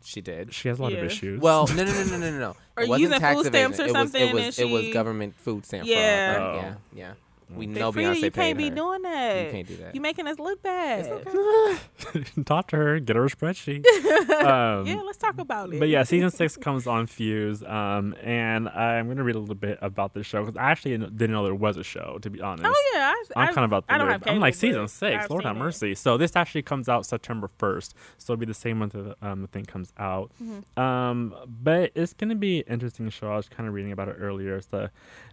She 0.05 0.21
did. 0.21 0.53
she 0.55 0.69
has 0.69 0.79
a 0.79 0.83
lot 0.83 0.93
Yeah. 0.93 0.99
of 0.99 1.05
issues. 1.05 1.41
Well, 1.41 1.67
no, 1.75 1.75
no, 1.85 1.85
no, 1.85 2.05
no, 2.05 2.17
no, 2.19 2.31
no, 2.31 2.39
no. 2.39 2.57
Or 2.77 2.83
it 2.85 2.89
wasn't 2.89 3.03
using 3.03 3.19
tax 3.21 3.37
food 3.37 3.47
stamps 3.47 3.79
evasion. 3.79 3.97
or 3.97 3.99
it 3.99 4.03
was, 4.05 4.13
something 4.13 4.29
It 4.29 4.35
was, 4.35 4.59
and 4.59 4.71
it 4.71 4.73
was 4.73 4.93
government 4.93 5.35
food 5.39 5.65
stamp 5.67 5.87
Yeah. 5.89 6.35
fraud. 6.37 6.55
Oh. 6.57 6.59
Yeah, 6.61 6.75
yeah. 6.95 7.13
We 7.55 7.67
Big 7.67 7.77
know 7.77 7.93
Frida, 7.93 8.11
Beyonce 8.15 8.21
you 8.23 8.31
can't 8.31 8.59
be 8.59 8.69
her. 8.71 8.75
doing 8.75 9.03
that. 9.03 9.45
You 9.47 9.51
can't 9.53 9.69
do 9.69 9.77
that. 9.77 9.95
You 9.95 10.01
making 10.01 10.27
us 10.27 10.39
look 10.39 10.63
bad. 10.63 11.05
Talk 12.47 12.69
to 12.69 12.77
her, 12.77 13.01
get 13.01 13.17
her 13.17 13.25
a 13.27 13.29
spreadsheet. 13.31 13.85
um, 14.45 14.87
yeah, 14.87 15.01
let's 15.05 15.19
talk 15.19 15.39
about 15.39 15.73
it. 15.73 15.79
But 15.79 15.89
yeah, 15.89 16.03
season 16.05 16.31
six 16.31 16.57
comes 16.57 16.87
on 16.87 17.07
Fuse, 17.07 17.63
um, 17.63 18.15
and 18.23 18.69
I'm 18.69 19.09
gonna 19.09 19.23
read 19.25 19.37
a 19.37 19.39
little 19.39 19.55
bit 19.55 19.79
about 19.83 20.15
this 20.15 20.27
show 20.27 20.41
because 20.45 20.57
I 20.57 20.71
actually 20.71 20.93
didn't 20.93 21.17
didn't 21.17 21.33
know 21.33 21.45
there 21.45 21.55
was 21.55 21.77
a 21.77 21.85
show. 21.85 22.19
To 22.23 22.31
be 22.31 22.41
honest, 22.41 22.65
Oh 22.67 22.91
yeah, 22.95 23.01
I, 23.01 23.25
I'm 23.41 23.49
I've- 23.49 23.55
kind 23.55 23.65
of 23.65 23.71
about. 23.71 23.85
I 23.89 23.99
don't 23.99 24.07
the 24.07 24.13
have 24.15 24.23
I'm 24.27 24.41
like 24.41 24.55
season 24.55 24.89
6 24.89 25.25
I've 25.25 25.31
Lord 25.31 25.45
have 25.45 25.55
seen 25.55 25.61
it. 25.61 25.65
mercy. 25.65 25.95
So 25.95 26.17
this 26.17 26.37
actually 26.37 26.63
comes 26.63 26.89
out 26.89 27.07
September 27.07 27.51
1st, 27.59 27.93
so 28.19 28.33
it'll 28.33 28.41
be 28.41 28.47
the 28.47 28.55
same 28.55 28.79
month 28.79 28.93
that 28.93 29.17
um, 29.23 29.43
the 29.43 29.49
thing 29.49 29.65
comes 29.65 29.93
out. 29.99 30.31
Mm-hmm. 30.43 30.81
Um, 30.81 31.35
but 31.47 31.93
it's 31.95 32.13
gonna 32.13 32.35
be 32.35 32.59
an 32.61 32.73
interesting 32.75 33.09
show. 33.11 33.33
I 33.33 33.37
was 33.37 33.49
kind 33.49 33.69
of 33.69 33.75
reading 33.75 33.93
about 33.93 34.09
it 34.09 34.17
earlier. 34.19 34.57
It's 34.57 34.67
the 34.69 34.91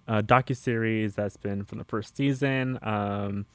uh, 0.07 0.21
docu 0.21 0.55
series 0.55 1.15
that's 1.15 1.37
been 1.37 1.63
from 1.63 1.77
the 1.77 1.83
first 1.85 2.00
season. 2.03 2.79
Um, 2.81 3.45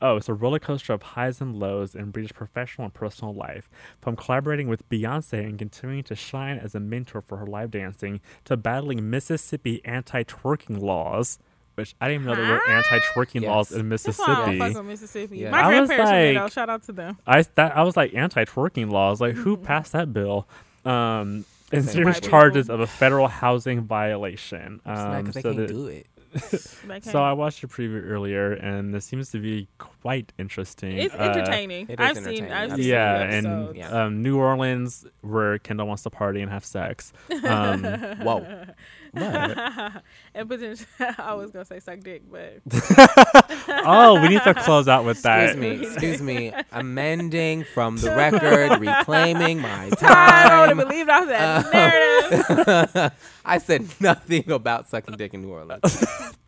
Oh, 0.00 0.16
it's 0.16 0.28
a 0.28 0.34
roller 0.34 0.58
coaster 0.58 0.92
of 0.92 1.02
highs 1.02 1.40
and 1.40 1.56
lows 1.56 1.94
in 1.94 2.10
British 2.10 2.32
professional 2.32 2.86
and 2.86 2.94
personal 2.94 3.32
life. 3.34 3.70
From 4.00 4.16
collaborating 4.16 4.68
with 4.68 4.88
Beyonce 4.88 5.44
and 5.44 5.58
continuing 5.58 6.02
to 6.04 6.16
shine 6.16 6.58
as 6.58 6.74
a 6.74 6.80
mentor 6.80 7.20
for 7.20 7.36
her 7.38 7.46
live 7.46 7.70
dancing 7.70 8.20
to 8.44 8.56
battling 8.56 9.08
Mississippi 9.08 9.80
anti 9.84 10.24
twerking 10.24 10.80
laws, 10.80 11.38
which 11.74 11.94
I 12.00 12.08
didn't 12.08 12.22
even 12.24 12.34
know 12.36 12.42
there 12.44 12.54
were 12.54 12.68
anti 12.68 12.98
twerking 12.98 13.42
Yes. 13.42 13.48
laws 13.48 13.72
in 13.72 13.88
That's 13.88 14.18
why 14.18 14.24
I 14.24 14.26
don't 14.26 14.36
fuck 14.36 14.48
Mississippi. 14.48 14.78
with 14.78 14.86
Mississippi. 14.86 15.38
Yeah. 15.38 15.50
My 15.50 15.60
I 15.62 15.80
was 15.80 15.88
grandparents 15.88 16.10
from 16.10 16.16
there, 16.34 16.42
like- 16.42 16.52
Shout 16.52 16.70
out 16.70 16.82
to 16.84 16.92
them. 16.92 17.18
I 17.26 17.42
that 17.54 17.76
I 17.76 17.82
was 17.82 17.96
like 17.96 18.14
anti 18.14 18.44
twerking 18.44 18.90
laws. 18.90 19.20
Like 19.20 19.34
who 19.36 19.56
passed 19.68 19.92
that 19.92 20.12
bill? 20.12 20.48
Um, 20.84 21.44
and 21.72 21.84
Same 21.84 21.92
serious 21.94 22.16
white 22.20 22.30
charges 22.30 22.68
of 22.70 22.80
a 22.80 22.86
federal 22.86 23.28
housing 23.28 23.82
violation. 23.82 24.74
It's 24.76 24.86
not 24.86 25.14
Um, 25.16 25.24
'cause 25.26 25.34
they 25.34 25.40
so 25.42 25.54
can't 25.54 25.66
that- 25.68 25.74
do 25.74 25.86
it. 25.88 26.06
So 27.02 27.22
I 27.22 27.32
watched 27.34 27.62
a 27.62 27.68
preview 27.68 28.02
earlier, 28.06 28.52
and 28.54 28.94
this 28.94 29.04
seems 29.04 29.30
to 29.32 29.38
be 29.38 29.68
quite 29.76 30.32
interesting. 30.38 30.96
it's 30.96 31.14
Uh, 31.14 31.18
entertaining. 31.18 31.86
it 31.90 32.00
is 32.00 32.06
I've 32.08 32.16
seen. 32.16 32.24
entertaining. 32.46 32.52
I've 32.52 32.62
I've 32.72 32.76
seen 32.76 32.84
seen 32.84 32.92
yeah, 32.92 33.18
the 33.18 33.24
and. 33.48 33.76
Yeah. 33.76 33.88
um, 34.04 34.22
New 34.22 34.38
Orleans, 34.38 35.04
where 35.20 35.58
Kendall 35.58 35.86
wants 35.88 36.04
to 36.04 36.10
party 36.10 36.40
and 36.40 36.50
have 36.50 36.64
sex. 36.64 37.12
Um, 37.44 37.82
Whoa. 38.22 38.46
what? 39.12 40.02
and 40.34 40.48
potentially, 40.48 40.86
I 41.18 41.34
was 41.34 41.50
gonna 41.50 41.64
say 41.64 41.80
suck 41.80 42.00
dick, 42.00 42.22
but 42.30 42.60
oh, 43.84 44.20
we 44.20 44.28
need 44.28 44.42
to 44.42 44.54
close 44.54 44.88
out 44.88 45.04
with 45.04 45.22
that. 45.22 45.50
Excuse 45.50 45.60
me. 45.80 45.86
Excuse 45.86 46.22
me. 46.22 46.52
Amending 46.72 47.64
from 47.64 47.96
the 47.98 48.10
record, 48.10 48.80
reclaiming 48.80 49.60
my 49.60 49.90
time. 49.90 50.10
I 50.10 50.48
don't 50.48 50.58
want 50.58 50.68
time. 50.70 50.78
to 50.78 50.86
believe 50.86 51.08
off 51.08 51.26
that 51.28 51.66
Uh, 51.66 52.88
narrative. 52.92 53.12
I 53.44 53.58
said 53.58 53.86
nothing 54.00 54.50
about 54.50 54.88
sucking 54.88 55.16
dick 55.16 55.34
in 55.34 55.42
New 55.42 55.50
Orleans. 55.50 56.04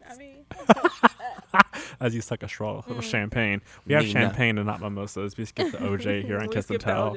I 0.09 0.17
mean, 0.17 0.45
As 2.01 2.15
you 2.15 2.21
suck 2.21 2.43
a 2.43 2.49
straw 2.49 2.83
Mm. 2.83 3.03
champagne. 3.03 3.63
We 3.87 3.95
have 3.95 4.05
Nina. 4.05 4.21
champagne 4.21 4.59
and 4.59 4.67
not 4.67 4.81
mimosas. 4.81 5.37
We 5.37 5.45
skip 5.45 5.73
the 5.73 5.79
OJ 5.79 6.23
here 6.27 6.39
on 6.39 6.49
Kiss 6.49 6.69
and 6.71 6.81
skipped 6.81 6.85
the 6.85 6.91
Tell. 6.91 7.17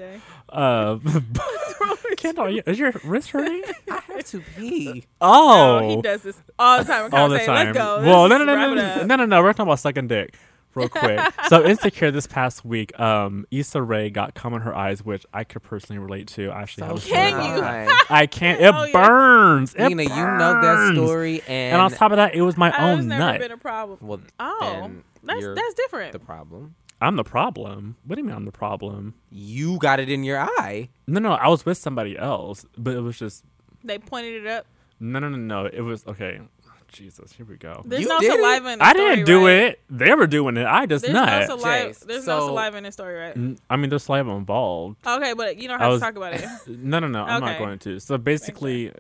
Uh, 0.50 1.00
Kendall, 2.18 2.48
is 2.66 2.80
your 2.80 2.94
wrist 3.04 3.30
hurting? 3.32 3.62
I 3.92 4.00
have 4.08 4.26
to 4.26 4.42
pee. 4.58 5.06
Oh, 5.22 5.80
Oh, 5.84 5.90
he 5.98 6.02
does 6.02 6.22
this 6.24 6.42
all 6.58 6.80
the 6.80 6.84
time. 6.86 7.10
all 7.14 7.30
the 7.30 7.40
time. 7.40 7.68
Let's 7.68 7.78
go. 7.78 8.02
Well, 8.02 8.28
no, 8.28 8.38
Let's 8.38 8.40
no, 8.40 8.46
no, 8.46 8.56
wrap 8.56 8.68
no, 8.70 8.72
it 8.74 8.76
no, 8.76 9.04
no, 9.06 9.16
no, 9.18 9.26
no. 9.26 9.42
We're 9.44 9.54
talking 9.54 9.64
about 9.68 9.80
sucking 9.80 10.08
dick, 10.08 10.36
real 10.78 10.90
quick. 10.90 11.20
so 11.50 11.66
insecure 11.66 12.12
this 12.12 12.28
past 12.28 12.64
week, 12.64 12.98
um, 13.00 13.46
Issa 13.52 13.82
Rae 13.82 14.10
got 14.10 14.34
cum 14.36 14.54
in 14.54 14.62
her 14.62 14.74
eyes, 14.76 15.04
which 15.04 15.26
I 15.34 15.44
could 15.44 15.64
personally 15.64 16.00
relate 16.00 16.28
to. 16.30 16.50
I 16.52 16.62
actually, 16.62 16.88
have 16.88 16.98
a 16.98 17.00
So 17.02 17.08
story 17.08 17.22
Can 17.22 17.34
about 17.34 17.56
you? 17.56 17.62
that. 17.62 18.06
I 18.10 18.26
can't. 18.28 18.62
It 18.62 18.74
Oh, 18.74 18.84
yeah. 18.86 18.92
burns. 19.08 19.74
It 19.76 19.88
Nina, 19.90 20.04
you 20.04 20.10
know 20.10 20.62
that 20.62 20.94
story, 20.94 21.42
and, 21.48 21.74
And 21.74 21.82
on 21.82 21.92
top 21.92 22.12
of 22.12 22.18
that, 22.18 22.36
it 22.36 22.42
was 22.42 22.56
my 22.58 22.70
Oh, 22.70 22.92
it's 22.94 23.02
own 23.02 23.08
never 23.08 23.20
nut. 23.24 23.40
been 23.40 23.52
a 23.52 23.58
problem. 23.58 24.00
well, 24.02 24.20
Oh, 24.40 24.92
that's 25.24 25.46
that's 25.46 25.74
different. 25.74 26.14
the 26.14 26.20
problem. 26.20 26.76
I'm 27.02 27.16
the 27.16 27.24
problem. 27.24 27.96
What 28.06 28.16
do 28.16 28.22
you 28.22 28.26
mean 28.28 28.36
I'm 28.36 28.46
the 28.46 28.52
problem? 28.52 29.14
You 29.30 29.78
got 29.78 30.00
it 30.00 30.10
in 30.10 30.24
your 30.24 30.40
eye. 30.40 30.90
No, 31.06 31.20
no, 31.20 31.34
I 31.34 31.48
was 31.48 31.66
with 31.66 31.78
somebody 31.78 32.18
else, 32.18 32.66
but 32.78 32.96
it 32.96 33.02
was 33.02 33.20
just 33.20 33.44
they 33.84 34.00
pointed 34.00 34.46
it 34.46 34.48
up. 34.48 34.66
no, 35.00 35.20
no, 35.20 35.30
no, 35.30 35.38
no. 35.38 35.66
It 35.68 35.82
was 35.82 36.06
okay. 36.08 36.40
Jesus, 36.88 37.34
here 37.34 37.46
we 37.46 37.58
go. 37.58 37.82
There's 37.86 38.02
You 38.04 38.08
no 38.08 38.20
did 38.20 38.32
it? 38.34 38.36
saliva 38.38 38.70
in 38.70 38.80
the 38.80 38.86
story. 38.86 38.90
I 38.90 38.92
story, 38.94 39.16
didn't 39.16 39.26
do 39.26 39.46
right? 39.46 39.54
it. 39.54 39.82
They 39.90 40.14
were 40.14 40.28
doing 40.28 40.58
it. 40.58 40.66
I 40.66 40.86
just 40.86 41.04
There's 41.04 41.14
nut. 41.14 41.48
no 41.50 41.58
saliva. 41.58 41.86
Chase, 41.88 42.00
There's 42.00 42.28
no 42.28 42.48
saliva 42.48 42.78
in 42.78 42.84
the 42.86 42.92
story, 42.92 43.16
right? 43.16 43.36
N- 43.36 43.58
I 43.70 43.76
mean, 43.76 43.90
there's 43.90 44.04
saliva 44.04 44.32
involved. 44.32 44.98
Okay, 45.06 45.34
but 45.34 45.58
you 45.58 45.68
don't 45.68 45.80
have 45.80 45.92
was- 45.92 46.00
to 46.02 46.06
talk 46.06 46.16
about 46.16 46.34
it. 46.34 46.46
No, 46.68 47.00
no, 47.00 47.08
no. 47.08 47.24
I'm 47.24 47.42
not 47.42 47.58
going 47.60 47.80
to. 47.80 48.00
So 48.00 48.18
basically, 48.18 48.92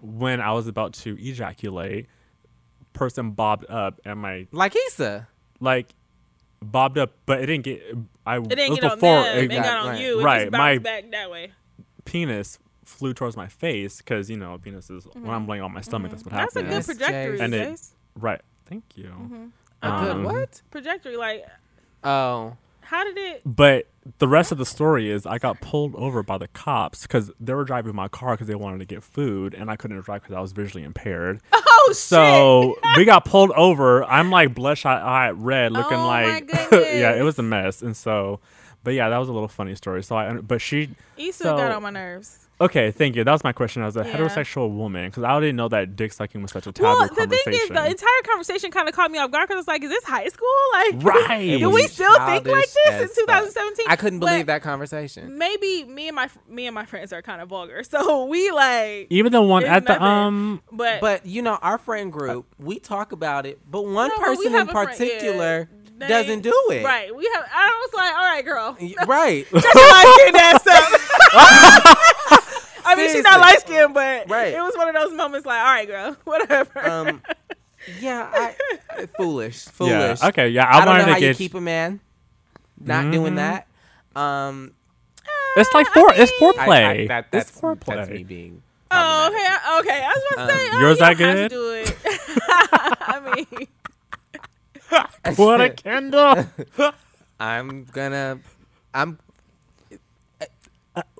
when 0.00 0.40
I 0.40 0.52
was 0.52 0.66
about 0.66 0.94
to 0.94 1.16
ejaculate, 1.18 2.06
person 2.92 3.30
bobbed 3.30 3.66
up, 3.70 4.00
and 4.04 4.18
my 4.20 4.46
Like 4.52 4.74
Issa. 4.88 5.28
like 5.60 5.88
bobbed 6.60 6.98
up, 6.98 7.12
but 7.26 7.40
it 7.40 7.46
didn't 7.46 7.64
get. 7.64 7.82
I 8.26 8.36
It 8.38 8.48
didn't 8.48 8.70
was 8.70 8.80
get 8.80 8.92
on 8.92 8.98
them. 8.98 9.36
it 9.38 9.44
It 9.44 9.48
got 9.62 9.78
on 9.78 9.86
right. 9.90 10.00
you. 10.00 10.20
It 10.20 10.24
Right, 10.24 10.40
just 10.42 10.52
my- 10.52 10.78
back 10.78 11.10
that 11.12 11.30
way. 11.30 11.52
penis 12.04 12.58
flew 12.84 13.14
towards 13.14 13.36
my 13.36 13.46
face 13.48 13.98
because 13.98 14.28
you 14.30 14.36
know 14.36 14.58
penis 14.58 14.90
is 14.90 15.06
when 15.14 15.30
I'm 15.30 15.46
laying 15.46 15.62
on 15.62 15.72
my 15.72 15.80
stomach. 15.80 16.10
That's 16.10 16.24
what 16.24 16.32
Mm-hmm. 16.34 16.42
That's 16.42 16.56
a 16.56 16.60
happens. 16.60 16.86
good 16.86 17.00
Yes, 17.00 17.08
trajectory, 17.08 17.40
And 17.40 17.54
it- 17.54 17.80
Right. 18.14 18.40
Thank 18.66 18.84
you. 18.96 19.50
A 19.82 19.86
Um, 19.90 20.04
good 20.04 20.24
what? 20.32 20.62
Trajectory, 20.70 21.16
like, 21.16 21.44
Oh, 22.04 22.56
how 22.80 23.04
did 23.04 23.16
it? 23.16 23.42
But 23.44 23.86
the 24.18 24.26
rest 24.28 24.50
of 24.52 24.58
the 24.58 24.66
story 24.66 25.10
is 25.10 25.24
I 25.26 25.38
got 25.38 25.60
pulled 25.60 25.94
over 25.94 26.22
by 26.22 26.36
the 26.38 26.48
cops 26.48 27.02
because 27.02 27.30
they 27.38 27.54
were 27.54 27.64
driving 27.64 27.94
my 27.94 28.08
car 28.08 28.34
because 28.34 28.48
they 28.48 28.54
wanted 28.56 28.78
to 28.80 28.84
get 28.84 29.02
food 29.04 29.54
and 29.54 29.70
I 29.70 29.76
couldn't 29.76 30.00
drive 30.00 30.22
because 30.22 30.34
I 30.36 30.40
was 30.40 30.52
visually 30.52 30.84
impaired. 30.84 31.40
Oh 31.84 31.86
shit! 31.88 31.96
So 31.96 32.76
we 32.96 33.04
got 33.04 33.24
pulled 33.24 33.50
over. 33.52 34.04
I'm 34.04 34.30
like 34.30 34.54
bloodshot 34.54 35.02
eye 35.02 35.30
red, 35.30 35.72
looking 35.72 35.98
Oh, 35.98 36.06
my 36.06 36.24
like 36.34 36.50
yeah, 36.72 37.12
it 37.14 37.22
was 37.24 37.40
a 37.40 37.42
mess. 37.42 37.82
And 37.82 37.96
so, 37.96 38.38
but 38.84 38.94
yeah, 38.94 39.08
that 39.08 39.18
was 39.18 39.28
a 39.28 39.32
little 39.32 39.48
funny 39.48 39.74
story. 39.74 40.04
So 40.04 40.14
I, 40.14 40.32
but 40.34 40.60
she 40.60 40.90
Issa 41.16 41.42
so- 41.42 41.56
got 41.56 41.72
on 41.72 41.82
my 41.82 41.90
nerves. 41.90 42.41
Okay, 42.60 42.90
thank 42.90 43.16
you. 43.16 43.24
That 43.24 43.32
was 43.32 43.42
my 43.44 43.52
question 43.52 43.82
as 43.82 43.96
a 43.96 44.04
Yeah. 44.04 44.12
heterosexual 44.16 44.70
woman 44.70 45.06
because 45.10 45.24
I 45.24 45.38
didn't 45.40 45.56
know 45.56 45.68
that 45.68 45.96
dick 45.96 46.12
sucking 46.12 46.42
was 46.42 46.50
such 46.52 46.66
a 46.66 46.72
taboo 46.72 46.86
Well, 46.88 47.08
the 47.08 47.26
thing 47.26 47.54
is, 47.54 47.68
the 47.68 47.86
entire 47.86 48.22
conversation 48.24 48.70
kind 48.70 48.88
of 48.88 48.94
caught 48.94 49.10
me 49.10 49.18
off 49.18 49.30
guard 49.30 49.48
because 49.48 49.60
it's 49.60 49.68
like, 49.68 49.82
is 49.82 49.90
this 49.90 50.04
high 50.04 50.28
school? 50.28 50.48
Like, 50.72 50.94
Right. 51.04 51.58
Do 51.58 51.70
we 51.70 51.86
still 51.88 52.12
think 52.26 52.46
like 52.46 52.68
this 52.84 53.02
in 53.02 53.24
2017? 53.26 53.86
I 53.88 53.96
couldn't 53.96 54.20
But 54.20 54.26
believe 54.26 54.46
that 54.46 54.62
conversation. 54.62 55.36
Maybe 55.38 55.84
me 55.84 56.08
and 56.08 56.16
my 56.16 56.28
me 56.48 56.66
and 56.66 56.74
my 56.74 56.84
friends 56.84 57.12
are 57.12 57.22
kind 57.22 57.40
of 57.42 57.48
vulgar, 57.48 57.82
so 57.88 58.26
we 58.26 58.50
like. 58.50 59.06
Even 59.10 59.32
the 59.32 59.42
one 59.42 59.62
It's 59.62 59.70
at 59.70 59.86
the 59.86 60.02
um 60.02 60.62
But 60.70 61.00
But 61.00 61.26
you 61.26 61.42
know, 61.42 61.58
our 61.62 61.78
friend 61.78 62.12
group, 62.12 62.46
we 62.58 62.78
talk 62.78 63.12
about 63.12 63.46
it, 63.46 63.58
but 63.68 63.82
one 63.86 64.08
No, 64.08 64.18
person 64.18 64.52
have 64.52 64.68
in 64.68 64.74
particular. 64.74 65.66
friend- 65.66 65.68
yeah, 65.81 65.81
particular 66.02 66.22
they- 66.22 66.26
doesn't 66.26 66.42
do 66.42 66.68
it. 66.72 66.84
right, 66.84 67.14
we 67.14 67.28
have. 67.34 67.44
I 67.52 67.86
was 67.86 67.94
like, 67.94 68.12
all 68.14 68.24
right, 68.24 68.44
girl, 68.44 68.76
Y- 68.80 68.94
Right. 69.06 69.46
shut 69.46 69.62
your 69.74 69.88
light 69.90 70.16
skinned 70.20 70.36
ass 70.36 70.66
up. 70.66 71.98
I 72.84 72.94
mean, 72.96 73.10
she's 73.12 73.22
not 73.22 73.34
Seriously. 73.34 73.40
light 73.40 73.60
skinned, 73.60 73.94
but 73.94 74.30
Right. 74.30 74.54
it 74.54 74.60
was 74.60 74.76
one 74.76 74.88
of 74.88 74.94
those 74.94 75.12
moments 75.16 75.46
like, 75.46 75.58
all 75.60 75.64
right, 75.72 75.86
girl, 75.86 76.16
whatever. 76.24 76.88
um, 76.90 77.22
yeah, 78.00 78.28
I, 78.32 78.54
I- 78.90 79.06
foolish, 79.16 79.64
foolish. 79.64 80.20
yeah 80.20 80.28
okay 80.28 80.48
yeah 80.48 80.64
I, 80.66 80.68
I, 80.68 80.78
don't 80.84 80.86
wanted 80.86 80.98
know 81.00 81.06
to 81.06 81.12
how 81.12 81.18
you 81.18 81.26
get 81.28 81.36
keep 81.36 81.54
a 81.54 81.60
man 81.60 82.00
not 82.80 83.10
doing 83.10 83.34
Mhm. 83.34 83.36
that. 83.36 83.66
Um, 84.14 84.72
it's 85.56 85.72
like 85.74 85.88
I 85.88 85.92
for 85.92 86.12
it's 86.14 86.30
mean- 86.40 86.52
I- 86.58 86.66
foreplay. 86.66 86.84
I, 87.02 87.06
that, 87.08 87.26
that's, 87.32 87.50
it's 87.50 87.60
foreplay. 87.60 87.86
that's 87.96 88.10
me 88.10 88.24
being. 88.24 88.62
oh, 88.90 88.94
problematic. 88.94 89.36
okay, 89.36 89.48
I- 89.48 89.78
okay. 89.80 90.04
I 90.04 90.08
was 90.08 90.22
about 90.32 90.46
to 90.46 90.52
say, 90.54 90.66
Um, 90.68 90.74
oh, 90.74 90.80
yours 90.80 90.98
you 90.98 91.04
that 91.04 91.18
don't 91.18 91.36
have 91.36 91.36
to 91.36 91.48
good? 91.48 91.50
do 91.50 91.72
it. 91.72 91.96
I 93.00 93.34
mean, 93.34 93.68
What 95.36 95.60
a 95.60 95.70
Kendall. 95.70 96.46
I'm 97.40 97.84
gonna. 97.84 98.38
I'm. 98.94 99.18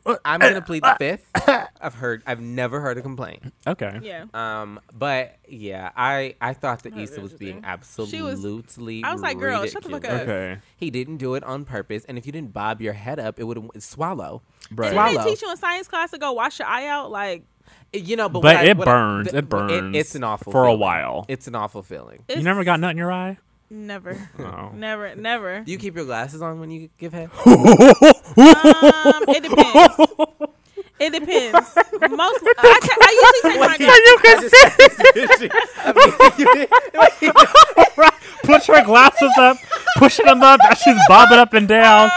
I'm 0.04 0.42
uh, 0.42 0.48
gonna 0.48 0.60
plead 0.62 0.82
the 0.82 0.88
uh, 0.88 0.96
fifth. 0.96 1.30
Uh, 1.48 1.64
I've 1.80 1.94
heard. 1.94 2.22
I've 2.26 2.40
never 2.40 2.80
heard 2.80 2.98
a 2.98 3.02
complaint. 3.02 3.52
okay. 3.66 4.00
yeah. 4.02 4.24
Um, 4.34 4.80
but 4.92 5.36
yeah, 5.48 5.90
I 5.96 6.34
I 6.40 6.52
thought 6.54 6.82
that 6.82 6.90
That 6.92 7.00
was 7.00 7.10
Issa 7.12 7.20
was 7.20 7.32
being 7.34 7.58
interesting. 7.58 8.06
She 8.06 8.20
was- 8.20 8.44
absolutely. 8.44 9.04
I 9.04 9.12
was 9.12 9.22
like, 9.22 9.38
girl, 9.38 9.64
shut 9.66 9.82
the 9.84 9.88
fuck 9.90 10.02
ridiculous. 10.02 10.22
up. 10.22 10.28
Okay. 10.28 10.58
He 10.76 10.90
didn't 10.90 11.18
do 11.18 11.34
it 11.36 11.44
on 11.44 11.64
purpose, 11.64 12.04
and 12.06 12.18
if 12.18 12.26
you 12.26 12.32
didn't 12.32 12.52
bob 12.52 12.80
your 12.82 12.92
head 12.92 13.18
up, 13.20 13.38
it 13.38 13.44
would 13.44 13.56
have 13.56 13.70
swallow. 13.82 14.42
Right. 14.74 14.90
Didn't 14.92 15.24
they 15.24 15.30
teach 15.30 15.42
you 15.42 15.50
in 15.50 15.56
science 15.56 15.86
class 15.88 16.10
to 16.10 16.18
go 16.18 16.32
wash 16.32 16.58
your 16.58 16.68
eye 16.68 16.88
out? 16.88 17.10
Like, 17.12 17.44
You 17.92 18.16
know, 18.16 18.28
but, 18.28 18.42
But 18.42 18.56
what 18.56 18.56
I- 18.56 18.64
it 18.70 18.76
what 18.76 18.88
I- 18.88 18.92
burns. 18.92 19.30
the- 19.30 19.38
It 19.38 19.48
burns 19.48 19.96
it's 19.96 20.14
an 20.16 20.24
awful 20.24 20.50
for 20.52 20.64
a 20.64 20.66
feeling. 20.68 20.80
while. 20.80 21.24
It's 21.28 21.46
an 21.46 21.54
awful 21.54 21.82
feeling. 21.82 22.24
You 22.28 22.42
never 22.42 22.64
got 22.64 22.80
nut 22.80 22.90
in 22.90 22.98
your 22.98 23.12
eye? 23.12 23.38
Never. 23.74 24.18
Oh. 24.38 24.70
Never, 24.74 25.14
never. 25.16 25.60
Do 25.60 25.72
you 25.72 25.78
keep 25.78 25.96
your 25.96 26.04
glasses 26.04 26.42
on 26.42 26.60
when 26.60 26.70
you 26.70 26.90
give 26.98 27.14
head? 27.14 27.30
Um, 27.46 27.54
it 29.28 29.42
depends. 29.42 29.96
It 31.00 31.10
depends. 31.14 31.74
Most, 32.14 32.44
I, 32.58 32.78
ca- 32.82 32.98
I 33.00 33.10
usually 33.22 33.42
take 33.50 33.60
my 33.60 33.76
glasses. 34.28 34.52
you 36.36 36.46
can 36.52 38.12
Put 38.44 38.68
your 38.68 38.82
glasses 38.84 39.32
up, 39.38 39.56
pushing 39.96 40.26
them 40.26 40.42
up 40.42 40.60
as 40.70 40.78
she's 40.78 40.96
bobbing 41.08 41.38
up 41.38 41.54
and 41.54 41.66
down 41.66 42.10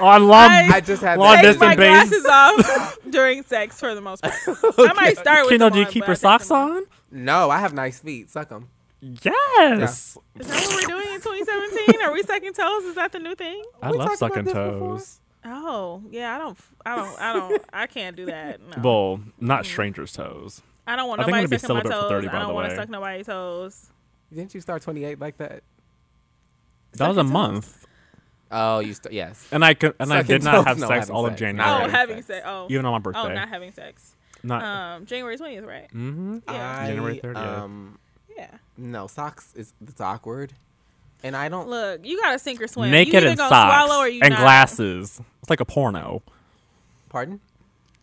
on 0.00 0.26
long. 0.26 0.50
I- 0.50 0.70
I 0.76 0.80
just 0.80 1.02
had 1.02 1.18
Long 1.20 1.36
that. 1.36 1.42
Take 1.42 1.60
my 1.60 1.76
distance 1.76 2.20
base. 2.20 2.24
glasses 2.24 2.66
off 2.66 2.98
during 3.10 3.44
sex 3.44 3.78
for 3.78 3.94
the 3.94 4.00
most 4.00 4.22
part. 4.22 4.34
I 4.78 4.92
might 4.94 5.18
start 5.18 5.42
with 5.44 5.50
Kendall, 5.50 5.70
do 5.70 5.78
you 5.78 5.84
one, 5.84 5.92
keep 5.92 6.06
your 6.06 6.16
socks 6.16 6.50
on? 6.50 6.82
No, 7.12 7.48
I 7.50 7.58
have 7.60 7.72
nice 7.74 8.00
feet. 8.00 8.28
Suck 8.30 8.48
them. 8.48 8.68
Yes. 9.00 10.16
Is 10.38 10.46
that 10.46 10.60
what 10.62 10.74
we're 10.74 10.88
doing 11.00 11.14
in 11.14 11.20
2017? 11.20 12.02
Are 12.02 12.12
we 12.12 12.22
sucking 12.22 12.52
toes? 12.52 12.84
Is 12.84 12.94
that 12.94 13.12
the 13.12 13.18
new 13.18 13.34
thing? 13.34 13.62
I 13.82 13.90
We 13.90 13.98
love 13.98 14.08
talked 14.08 14.18
sucking 14.20 14.44
this 14.44 14.54
before. 14.54 14.70
toes. 14.96 15.20
Oh, 15.44 16.02
yeah. 16.10 16.34
I 16.34 16.38
don't. 16.38 16.58
I 16.84 16.96
don't. 16.96 17.20
I 17.20 17.32
don't. 17.34 17.62
I 17.72 17.86
can't 17.86 18.16
do 18.16 18.26
that. 18.26 18.60
No. 18.60 18.82
Well, 18.82 19.20
not 19.38 19.64
strangers' 19.66 20.12
toes. 20.12 20.62
I 20.86 20.96
don't 20.96 21.08
want 21.08 21.20
I 21.20 21.24
think 21.24 21.34
nobody 21.36 21.46
gonna 21.46 21.56
be 21.56 21.58
sucking 21.58 21.76
my 21.76 21.82
celibate 21.82 21.92
for 21.92 22.00
toes. 22.02 22.10
30, 22.10 22.26
by 22.28 22.32
I 22.34 22.38
don't 22.40 22.54
want 22.54 22.70
to 22.70 22.76
suck 22.76 22.88
nobody's 22.88 23.26
toes. 23.26 23.86
Didn't 24.32 24.54
you 24.54 24.60
start 24.60 24.82
28 24.82 25.20
like 25.20 25.36
that? 25.38 25.62
That 26.94 27.08
was 27.08 27.16
a 27.18 27.22
toes? 27.22 27.30
month, 27.32 27.86
Oh, 28.50 28.78
you 28.78 28.94
st- 28.94 29.12
yes. 29.12 29.48
and 29.52 29.64
I 29.64 29.74
could, 29.74 29.94
and 30.00 30.12
I 30.12 30.22
did 30.22 30.42
not 30.44 30.66
have 30.66 30.78
no, 30.78 30.86
sex 30.88 31.00
having 31.06 31.14
all 31.16 31.26
of. 31.26 31.36
January, 31.36 31.68
Oh, 31.70 31.78
Not 31.80 31.90
having 31.90 32.16
sex. 32.18 32.26
sex. 32.28 32.46
Oh, 32.48 32.66
even 32.70 32.86
on 32.86 32.92
my 32.92 32.98
birthday. 33.00 33.20
oh, 33.20 33.28
not 33.34 33.48
having 33.48 33.72
sex. 33.72 34.14
Not. 34.42 34.62
Um, 34.62 35.06
January 35.06 35.36
20th, 35.36 35.66
right? 35.66 35.88
mm-hmm. 35.92 36.38
Yeah. 36.48 36.78
I, 36.80 36.86
January 36.86 37.20
30th. 37.22 37.36
Um, 37.36 37.98
Yeah. 38.36 38.46
No, 38.78 39.06
socks 39.06 39.52
is 39.54 39.72
it's 39.86 40.00
awkward. 40.00 40.52
And 41.22 41.34
I 41.34 41.48
don't 41.48 41.68
Look, 41.68 42.04
you 42.04 42.20
gotta 42.20 42.38
sink 42.38 42.60
or 42.60 42.66
swim. 42.68 42.86
you 42.86 42.92
Naked 42.92 43.14
either 43.16 43.28
and 43.28 43.36
gonna 43.38 43.48
socks 43.48 43.86
swallow 43.88 44.02
or 44.02 44.08
you 44.08 44.20
and 44.22 44.32
not. 44.32 44.40
glasses. 44.40 45.20
It's 45.40 45.50
like 45.50 45.60
a 45.60 45.64
porno. 45.64 46.22
pardon? 47.08 47.40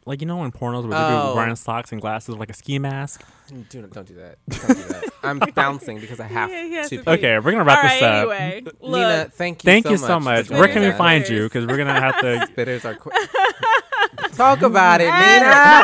Like 0.06 0.20
you 0.20 0.28
know 0.28 0.44
in 0.44 0.52
pornos 0.52 0.86
where 0.90 0.98
Oh. 1.00 1.28
they 1.28 1.32
be 1.32 1.36
wearing 1.38 1.56
socks 1.56 1.92
and 1.94 2.02
glasses 2.02 2.36
like 2.36 2.50
a 2.50 2.54
ski 2.54 2.78
mask. 2.80 3.24
Do 3.70 3.82
not, 3.82 3.92
don't 3.92 4.08
do 4.08 4.16
that. 4.16 4.38
Don't 4.50 4.68
do 4.68 4.84
that. 4.90 5.04
I'm 5.24 5.40
bouncing 5.56 6.00
because 6.00 6.20
I 6.20 6.26
have 6.26 6.50
Yeah, 6.50 6.64
he 6.66 6.74
has 6.74 6.90
to. 6.90 6.98
to 6.98 7.04
pee. 7.04 7.10
Okay, 7.12 7.40
we're 7.40 7.52
gonna 7.52 7.64
wrap 7.64 7.84
All 7.84 7.90
this 7.90 8.02
right. 8.02 8.24
up. 8.26 8.32
Anyway, 8.32 8.64
look. 8.82 8.92
Nina, 9.00 9.30
thank 9.32 9.64
you. 9.64 9.68
Thank 9.68 9.86
so 9.86 9.92
you 9.92 9.98
so 9.98 10.20
much. 10.20 10.48
for 10.48 10.56
Where 10.56 10.68
can 10.68 10.82
doing 10.82 10.92
we 10.92 10.98
find 10.98 11.30
you? 11.30 11.44
Because 11.44 11.66
we're 11.68 11.78
gonna 11.78 12.00
have 12.00 12.20
to. 12.20 12.48
Spitters 12.54 12.84
are 12.84 12.96
quick. 12.96 13.16
Talk 14.36 14.62
about 14.64 15.00
it, 15.00 15.06
Nina. 15.06 15.84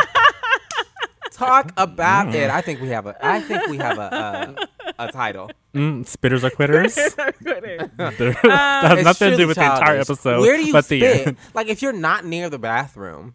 Talk 1.32 1.72
about 1.78 2.36
it. 2.36 2.50
I 2.50 2.60
think 2.62 2.82
we 2.82 2.90
have 2.90 3.06
a. 3.06 3.16
I 3.26 3.40
think 3.40 3.68
we 3.68 3.78
have 3.78 3.98
a 3.98 4.58
a, 4.79 4.79
a 5.00 5.12
title. 5.12 5.50
Mm, 5.74 6.04
spitters 6.06 6.44
are 6.44 6.50
quitters. 6.50 6.94
Quitter. 7.42 7.90
There- 7.98 8.34
that 8.44 8.98
has 8.98 9.04
nothing 9.04 9.32
to 9.32 9.38
do 9.38 9.44
truly 9.44 9.46
with 9.46 9.58
the 9.58 9.64
entire 9.64 9.98
episode. 9.98 10.42
Where 10.42 10.58
do 10.58 10.66
you 10.66 10.74
but 10.74 10.86
spit? 10.86 11.28
end. 11.28 11.38
Like 11.54 11.68
if 11.68 11.82
you're 11.82 11.94
not 11.94 12.26
near 12.26 12.50
the 12.50 12.60
bathroom, 12.60 13.34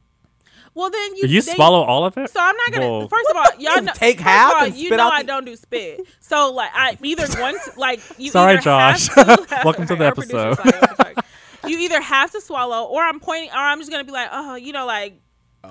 well, 0.75 0.91
then 0.91 1.15
you 1.17 1.29
You 1.29 1.43
then- 1.43 1.55
swallow 1.55 1.83
all 1.83 2.05
of 2.05 2.17
it? 2.19 2.31
So 2.31 2.41
I'm 2.41 2.57
not 2.57 2.73
gonna. 2.73 2.89
Whoa. 2.89 3.09
First 3.09 3.31
of 3.31 3.37
all, 3.37 3.47
y'all 3.59 3.83
know, 3.83 3.93
take 3.95 4.19
half 4.21 4.55
all, 4.55 4.65
and 4.65 4.75
you 4.77 4.91
know 4.91 5.05
out 5.05 5.13
I 5.13 5.23
the- 5.23 5.27
don't 5.29 5.45
do 5.45 5.57
spit. 5.57 6.01
So 6.21 6.53
like 6.53 6.71
I 6.75 6.99
either 7.03 7.27
want 7.41 7.57
to 7.65 7.79
like 7.81 8.01
you. 8.19 8.31
Sorry, 8.31 8.59
Josh. 8.59 9.09
have 9.15 9.47
to- 9.49 9.61
Welcome 9.65 9.87
to 9.87 9.97
the 9.97 10.07
Our 10.07 10.15
producer, 10.15 10.37
episode. 10.39 10.71
sorry, 10.71 10.81
what 10.81 10.97
the 10.99 11.05
fuck. 11.15 11.25
you 11.71 11.79
either 11.79 12.01
have 12.01 12.31
to 12.33 12.41
swallow, 12.41 12.85
or 12.89 13.03
I'm 13.03 13.21
pointing, 13.21 13.51
or 13.51 13.57
I'm 13.59 13.79
just 13.79 13.91
gonna 13.91 14.05
be 14.05 14.13
like, 14.13 14.29
oh, 14.33 14.57
you 14.57 14.73
know, 14.73 14.85
like 14.87 15.21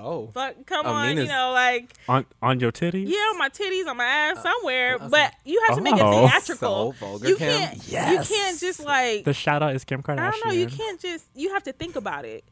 oh, 0.01 0.29
fuck, 0.33 0.55
come 0.65 0.85
Oh, 0.85 0.91
on, 0.91 1.17
you 1.17 1.25
know, 1.25 1.51
like 1.53 1.93
On 2.07 2.25
on 2.41 2.59
your 2.59 2.71
titties? 2.71 3.07
yeah, 3.07 3.17
on 3.17 3.37
my 3.37 3.49
titties, 3.49 3.87
on 3.87 3.97
my 3.97 4.05
ass, 4.05 4.37
Uh, 4.37 4.43
somewhere. 4.43 4.95
awesome. 4.95 5.09
But 5.09 5.33
you 5.45 5.61
have 5.67 5.77
to 5.77 5.81
make 5.83 5.95
it 5.95 6.01
Oh. 6.01 6.27
theatrical. 6.27 6.93
So 6.93 7.05
vulgar, 7.05 7.27
you 7.29 7.35
can't. 7.35 7.75
Yes. 7.87 8.29
You 8.29 8.35
can't 8.35 8.59
just 8.59 8.79
like. 8.83 9.25
The 9.25 9.33
shout 9.33 9.61
out 9.63 9.75
is 9.75 9.83
Kim 9.83 10.01
Kardashian. 10.03 10.19
I 10.19 10.31
don't 10.31 10.45
know. 10.47 10.53
You 10.53 10.67
can't 10.67 10.99
just. 10.99 11.25
You 11.35 11.53
have 11.53 11.63
to 11.63 11.73
think 11.73 11.95
about 11.95 12.25
it. 12.25 12.43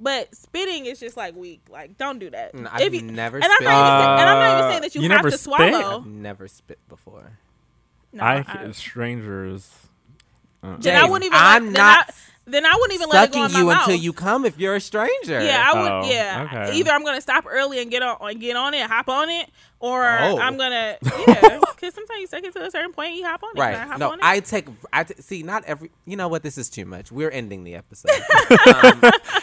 But 0.00 0.32
spitting 0.34 0.86
is 0.86 1.00
just 1.00 1.16
like 1.16 1.34
weak. 1.34 1.62
Like, 1.68 1.98
don't 1.98 2.20
do 2.20 2.30
that. 2.30 2.54
Mm, 2.54 2.68
I've 2.70 2.80
If 2.82 2.94
you- 2.94 3.02
never 3.02 3.36
and 3.38 3.44
I'm 3.44 3.50
spit. 3.56 3.64
not 3.64 3.74
even 3.74 3.98
saying, 3.98 4.20
and 4.20 4.30
I'm 4.30 4.38
not 4.38 4.52
even 4.52 4.64
Uh, 4.64 4.70
saying 4.70 4.82
that 4.82 4.94
you, 4.94 5.00
you 5.02 5.08
have 5.08 5.16
never 5.18 5.30
to 5.30 5.38
spit? 5.38 5.44
swallow. 5.56 5.98
I've 5.98 6.06
never 6.06 6.46
spit 6.48 6.78
before. 6.88 7.32
No, 8.12 8.22
I, 8.22 8.44
I- 8.46 8.70
strangers. 8.72 9.70
Uh, 10.62 10.76
then 10.78 10.96
I 10.96 11.04
wouldn't 11.08 11.24
even. 11.26 11.38
I'm 11.40 11.66
let, 11.66 11.72
not 11.72 12.08
I, 12.08 12.12
then 12.50 12.66
I 12.66 12.74
wouldn't 12.74 12.92
even 12.94 13.08
let 13.08 13.28
it 13.28 13.32
go 13.32 13.44
in 13.44 13.52
my 13.52 13.58
you 13.60 13.64
mouth. 13.66 13.82
until 13.88 13.96
you 13.96 14.12
come 14.12 14.44
if 14.44 14.58
you're 14.58 14.76
a 14.76 14.80
stranger. 14.80 15.40
Yeah, 15.42 15.70
I 15.72 15.80
would. 15.82 15.92
Oh, 15.92 16.10
yeah, 16.10 16.46
okay. 16.66 16.76
either 16.78 16.90
I'm 16.90 17.04
gonna 17.04 17.20
stop 17.20 17.44
early 17.48 17.80
and 17.80 17.90
get 17.90 18.02
on, 18.02 18.38
get 18.38 18.56
on 18.56 18.74
it, 18.74 18.82
hop 18.86 19.08
on 19.08 19.28
it, 19.30 19.48
or 19.80 20.04
Oh. 20.04 20.38
I'm 20.38 20.56
gonna 20.56 20.96
yeah. 21.26 21.60
Because 21.78 21.94
sometimes 21.94 22.20
you 22.20 22.26
suck 22.26 22.42
it 22.42 22.52
to 22.54 22.64
a 22.66 22.70
certain 22.70 22.92
point, 22.92 23.14
you 23.14 23.24
hop 23.24 23.42
on 23.44 23.50
it. 23.50 23.54
Can 23.54 23.62
I 23.62 23.78
Right. 23.78 23.88
hop 23.88 23.98
No, 23.98 24.10
on 24.12 24.18
it? 24.18 24.24
I 24.24 24.40
take. 24.40 24.66
I 24.92 25.04
t- 25.04 25.14
see. 25.20 25.42
Not 25.44 25.64
every. 25.64 25.90
You 26.06 26.16
know 26.16 26.26
what? 26.28 26.42
This 26.42 26.58
is 26.58 26.68
too 26.68 26.84
much. 26.84 27.12
We're 27.12 27.30
ending 27.30 27.62
the 27.64 27.76
episode. 27.76 28.10
um, 28.84 29.02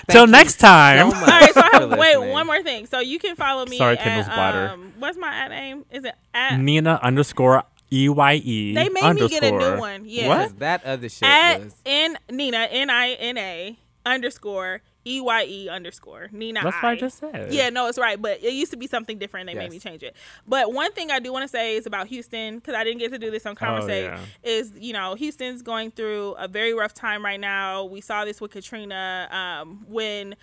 Till 0.10 0.28
next 0.28 0.58
time. 0.58 1.12
so 1.12 1.16
All 1.18 1.22
right, 1.26 1.54
so 1.54 1.62
I 1.62 1.70
have, 1.80 1.90
wait 1.92 2.00
listening. 2.18 2.30
one 2.32 2.46
more 2.48 2.62
thing. 2.62 2.86
So 2.88 3.00
you 3.00 3.20
can 3.20 3.36
follow 3.38 3.66
me. 3.66 3.78
Sorry, 3.78 3.98
at, 3.98 4.04
Kendall's 4.04 4.28
bladder. 4.28 4.70
Um, 4.74 4.94
what's 5.00 5.18
my 5.18 5.30
ad 5.34 5.52
name? 5.52 5.86
Is 5.92 6.04
it 6.04 6.14
at? 6.34 6.58
Nina 6.60 7.00
underscore 7.02 7.64
E 7.96 8.10
Y 8.10 8.34
E. 8.44 8.74
They 8.74 8.90
made 8.90 9.14
me 9.14 9.28
get 9.30 9.44
a 9.44 9.52
new 9.52 9.80
one. 9.80 10.04
Yeah. 10.06 10.38
Because 10.38 10.54
That 10.56 10.84
other 10.84 11.10
shit 11.10 11.24
at 11.24 11.64
was. 11.64 11.76
N 11.86 12.18
Nina 12.30 12.68
N 12.70 12.90
I 12.90 13.12
N 13.14 13.38
A 13.38 13.78
underscore 14.06 14.82
E 15.08 15.22
Y 15.22 15.46
E 15.48 15.70
underscore 15.70 16.30
Nina. 16.32 16.62
That's 16.64 16.76
what 16.78 16.86
I 16.86 16.92
I. 16.92 16.96
just 16.96 17.20
said. 17.20 17.54
Yeah, 17.54 17.70
no, 17.70 17.88
it's 17.88 17.98
right, 17.98 18.20
but 18.22 18.44
it 18.44 18.54
used 18.54 18.72
to 18.72 18.78
be 18.78 18.88
something 18.88 19.18
different. 19.18 19.48
They 19.48 19.54
made 19.54 19.72
me 19.72 19.80
change 19.80 20.04
it. 20.04 20.16
But 20.48 20.74
one 20.74 20.92
thing 20.94 21.12
I 21.12 21.20
do 21.20 21.32
want 21.32 21.44
to 21.44 21.48
say 21.48 21.76
is 21.76 21.86
about 21.86 22.08
Houston 22.08 22.56
because 22.58 22.74
I 22.74 22.84
didn't 22.84 23.00
get 23.00 23.12
to 23.12 23.20
do 23.20 23.30
this 23.32 23.46
on 23.46 23.56
Conversate. 23.56 24.12
Oh, 24.12 24.16
yeah. 24.16 24.50
Is 24.50 24.72
you 24.78 24.94
know 24.94 25.16
Houston's 25.16 25.62
going 25.62 25.92
through 25.92 26.34
a 26.34 26.48
very 26.48 26.74
rough 26.74 26.94
time 26.94 27.24
right 27.24 27.40
now. 27.40 27.86
We 27.86 28.02
saw 28.02 28.26
this 28.26 28.42
with 28.42 28.52
Katrina 28.52 29.28
um, 29.32 29.86
when 29.88 30.36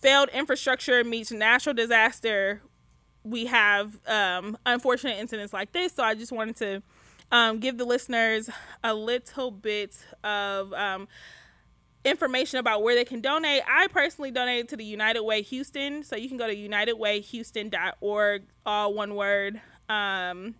failed 0.00 0.28
infrastructure 0.34 1.02
meets 1.04 1.32
natural 1.32 1.74
disaster. 1.74 2.60
We 3.24 3.46
have 3.46 3.98
um, 4.06 4.56
unfortunate 4.66 5.18
incidents 5.18 5.52
like 5.52 5.72
this. 5.72 5.92
So 5.92 6.02
I 6.02 6.14
just 6.14 6.32
wanted 6.32 6.56
to 6.56 6.82
um, 7.30 7.58
give 7.58 7.78
the 7.78 7.84
listeners 7.84 8.50
a 8.82 8.94
little 8.94 9.50
bit 9.50 9.96
of. 10.24 10.72
Um, 10.72 11.08
information 12.04 12.58
about 12.58 12.82
where 12.82 12.94
they 12.94 13.04
can 13.04 13.20
donate. 13.20 13.62
I 13.68 13.86
personally 13.88 14.30
donated 14.30 14.68
to 14.70 14.76
the 14.76 14.84
United 14.84 15.22
Way 15.22 15.42
Houston, 15.42 16.02
so 16.02 16.16
you 16.16 16.28
can 16.28 16.36
go 16.36 16.46
to 16.46 16.56
unitedwayhouston.org, 16.56 18.42
all 18.66 18.94
one 18.94 19.14
word, 19.14 19.60
um, 19.88 20.54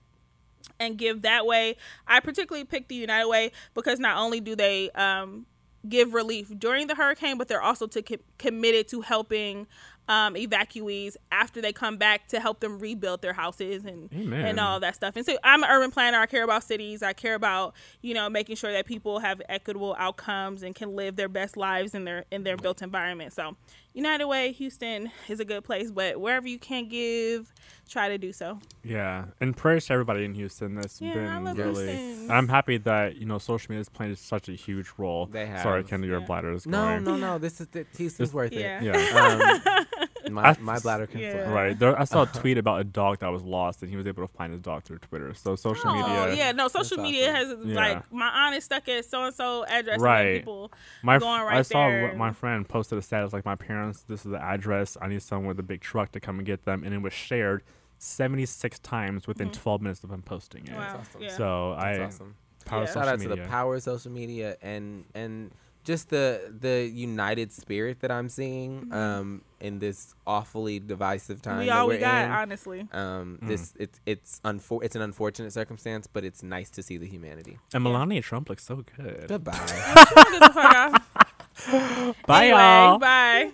and 0.78 0.96
give 0.96 1.22
that 1.22 1.46
way. 1.46 1.76
I 2.06 2.20
particularly 2.20 2.64
picked 2.64 2.88
the 2.88 2.94
United 2.94 3.28
Way 3.28 3.52
because 3.74 3.98
not 3.98 4.18
only 4.18 4.40
do 4.40 4.54
they 4.54 4.90
um, 4.90 5.46
give 5.88 6.14
relief 6.14 6.52
during 6.58 6.86
the 6.86 6.94
hurricane, 6.94 7.38
but 7.38 7.48
they're 7.48 7.62
also 7.62 7.86
to 7.88 8.02
co- 8.02 8.16
committed 8.38 8.88
to 8.88 9.00
helping 9.00 9.66
um, 10.08 10.34
evacuees 10.34 11.16
after 11.30 11.60
they 11.60 11.72
come 11.72 11.96
back 11.96 12.26
to 12.28 12.40
help 12.40 12.60
them 12.60 12.78
rebuild 12.78 13.22
their 13.22 13.32
houses 13.32 13.84
and 13.84 14.12
Amen. 14.12 14.46
and 14.46 14.60
all 14.60 14.80
that 14.80 14.94
stuff. 14.96 15.16
And 15.16 15.24
so 15.24 15.38
I'm 15.44 15.62
an 15.62 15.70
urban 15.70 15.90
planner. 15.90 16.18
I 16.18 16.26
care 16.26 16.44
about 16.44 16.64
cities. 16.64 17.02
I 17.02 17.12
care 17.12 17.34
about 17.34 17.74
you 18.00 18.14
know 18.14 18.28
making 18.28 18.56
sure 18.56 18.72
that 18.72 18.86
people 18.86 19.20
have 19.20 19.40
equitable 19.48 19.94
outcomes 19.98 20.62
and 20.62 20.74
can 20.74 20.96
live 20.96 21.16
their 21.16 21.28
best 21.28 21.56
lives 21.56 21.94
in 21.94 22.04
their 22.04 22.24
in 22.30 22.42
their 22.42 22.56
built 22.56 22.82
environment. 22.82 23.32
So 23.32 23.56
United 23.94 24.26
Way 24.26 24.52
Houston 24.52 25.10
is 25.28 25.38
a 25.40 25.44
good 25.44 25.64
place, 25.64 25.90
but 25.90 26.18
wherever 26.20 26.48
you 26.48 26.58
can 26.58 26.88
give, 26.88 27.52
try 27.88 28.08
to 28.08 28.16
do 28.16 28.32
so. 28.32 28.58
Yeah, 28.82 29.26
and 29.40 29.54
prayers 29.56 29.86
to 29.86 29.92
everybody 29.92 30.24
in 30.24 30.32
Houston. 30.34 30.74
That's 30.74 31.00
Yeah, 31.00 31.14
been 31.14 31.26
I 31.28 31.38
love 31.38 31.58
really. 31.58 31.94
Houston. 31.96 32.30
I'm 32.30 32.48
happy 32.48 32.78
that 32.78 33.16
you 33.16 33.26
know 33.26 33.38
social 33.38 33.70
media 33.70 33.80
has 33.80 33.88
played 33.90 34.16
such 34.16 34.48
a 34.48 34.52
huge 34.52 34.90
role. 34.96 35.26
They 35.26 35.44
have. 35.46 35.60
Sorry, 35.60 35.82
have. 35.82 35.90
Kendall, 35.90 36.08
your 36.08 36.20
Yeah. 36.20 36.26
bladder 36.26 36.52
is 36.52 36.66
No, 36.66 36.84
going. 36.84 37.04
no, 37.04 37.16
no. 37.16 37.38
This 37.38 37.60
is 37.60 37.66
the, 37.68 37.84
Houston's 37.98 38.28
This- 38.30 38.32
worth 38.34 38.52
Yeah. 38.52 38.80
it. 38.80 38.84
Yeah. 38.84 39.78
Um, 40.01 40.01
my, 40.34 40.50
I- 40.50 40.56
my 40.60 40.78
bladder 40.78 41.06
can 41.06 41.20
Yeah. 41.20 41.44
flow. 41.44 41.54
Right. 41.54 41.78
There, 41.78 41.98
I 42.00 42.04
saw 42.04 42.22
a 42.22 42.26
tweet 42.40 42.58
about 42.58 42.80
a 42.80 42.84
dog 42.84 43.18
that 43.20 43.28
was 43.28 43.42
lost, 43.42 43.82
and 43.82 43.90
he 43.90 43.96
was 43.96 44.06
able 44.06 44.26
to 44.26 44.32
find 44.34 44.52
his 44.52 44.60
dog 44.62 44.84
through 44.84 44.98
Twitter. 44.98 45.34
So 45.34 45.56
social 45.56 45.90
Oh 45.90 45.94
media. 45.94 46.34
yeah, 46.34 46.52
no, 46.52 46.68
social 46.68 46.98
media 46.98 47.32
awesome. 47.34 47.58
has 47.58 47.66
Yeah. 47.68 47.74
like 47.76 48.12
my 48.12 48.28
aunt 48.28 48.56
is 48.56 48.64
stuck 48.64 48.88
at 48.88 49.04
so 49.04 49.24
and 49.24 49.34
so 49.34 49.64
address. 49.66 49.94
and 49.94 50.02
Right. 50.02 50.38
People 50.40 50.72
My 51.02 51.16
f- 51.16 51.20
going 51.22 51.42
right 51.42 51.56
I 51.58 51.62
saw 51.62 51.88
there 51.88 52.14
my 52.16 52.32
friend 52.32 52.68
posted 52.68 52.98
a 52.98 53.02
status 53.02 53.32
like 53.32 53.44
my 53.44 53.54
parents. 53.56 54.02
This 54.02 54.24
is 54.24 54.30
the 54.32 54.42
address. 54.42 54.96
I 55.00 55.08
need 55.08 55.22
someone 55.22 55.48
with 55.48 55.58
a 55.60 55.62
big 55.62 55.80
truck 55.80 56.12
to 56.12 56.20
come 56.20 56.38
and 56.38 56.46
get 56.46 56.64
them, 56.64 56.82
and 56.84 56.92
it 56.94 56.98
was 57.02 57.12
shared 57.12 57.62
76 57.98 58.78
times 58.80 59.26
within 59.26 59.50
12 59.50 59.80
minutes 59.80 60.02
of 60.04 60.10
him 60.10 60.22
posting 60.22 60.64
it. 60.64 60.70
Mm-hmm. 60.70 60.78
Wow. 60.78 60.96
awesome. 61.00 61.22
Yeah. 61.22 61.28
So 61.36 61.74
That's 61.78 61.98
I 62.00 62.02
awesome. 62.04 62.34
power 62.64 62.78
Yeah. 62.80 62.82
of 62.82 62.88
Shout 62.88 62.94
social 63.04 63.08
out 63.14 63.20
to 63.20 63.28
the 63.42 63.48
power 63.48 63.74
of 63.76 63.82
social 63.82 64.10
media 64.12 64.56
and 64.60 65.04
and 65.14 65.52
just 65.84 66.10
the 66.10 66.52
the 66.60 66.88
united 66.92 67.52
spirit 67.52 68.00
that 68.00 68.10
I'm 68.10 68.28
seeing 68.28 68.92
um 68.92 69.42
in 69.60 69.78
this 69.78 70.14
awfully 70.26 70.78
divisive 70.80 71.40
time 71.42 71.54
Mm-hmm. 71.58 71.60
we 71.66 71.70
all 71.70 71.86
we're 71.88 71.98
got, 72.00 72.24
in. 72.24 72.30
honestly. 72.30 72.80
Um, 72.92 73.38
Mm. 73.42 73.48
this 73.48 73.74
it's 73.78 74.00
it's 74.06 74.40
unfor- 74.44 74.82
it's 74.84 74.96
an 74.96 75.02
unfortunate 75.02 75.52
circumstance, 75.52 76.06
but 76.06 76.24
it's 76.24 76.42
nice 76.42 76.70
to 76.70 76.82
see 76.82 76.96
the 76.98 77.06
humanity. 77.06 77.58
And 77.74 77.82
Melania 77.84 78.22
Trump 78.22 78.48
looks 78.48 78.64
so 78.64 78.84
good. 78.96 79.26
Goodbye. 79.28 79.52
Get 79.66 80.40
the 80.40 80.50
fuck 80.52 80.74
off. 80.76 82.16
Bye, 82.26 82.46
Anyway, 82.46 82.58
y'all. 82.60 82.98
Bye. 82.98 83.52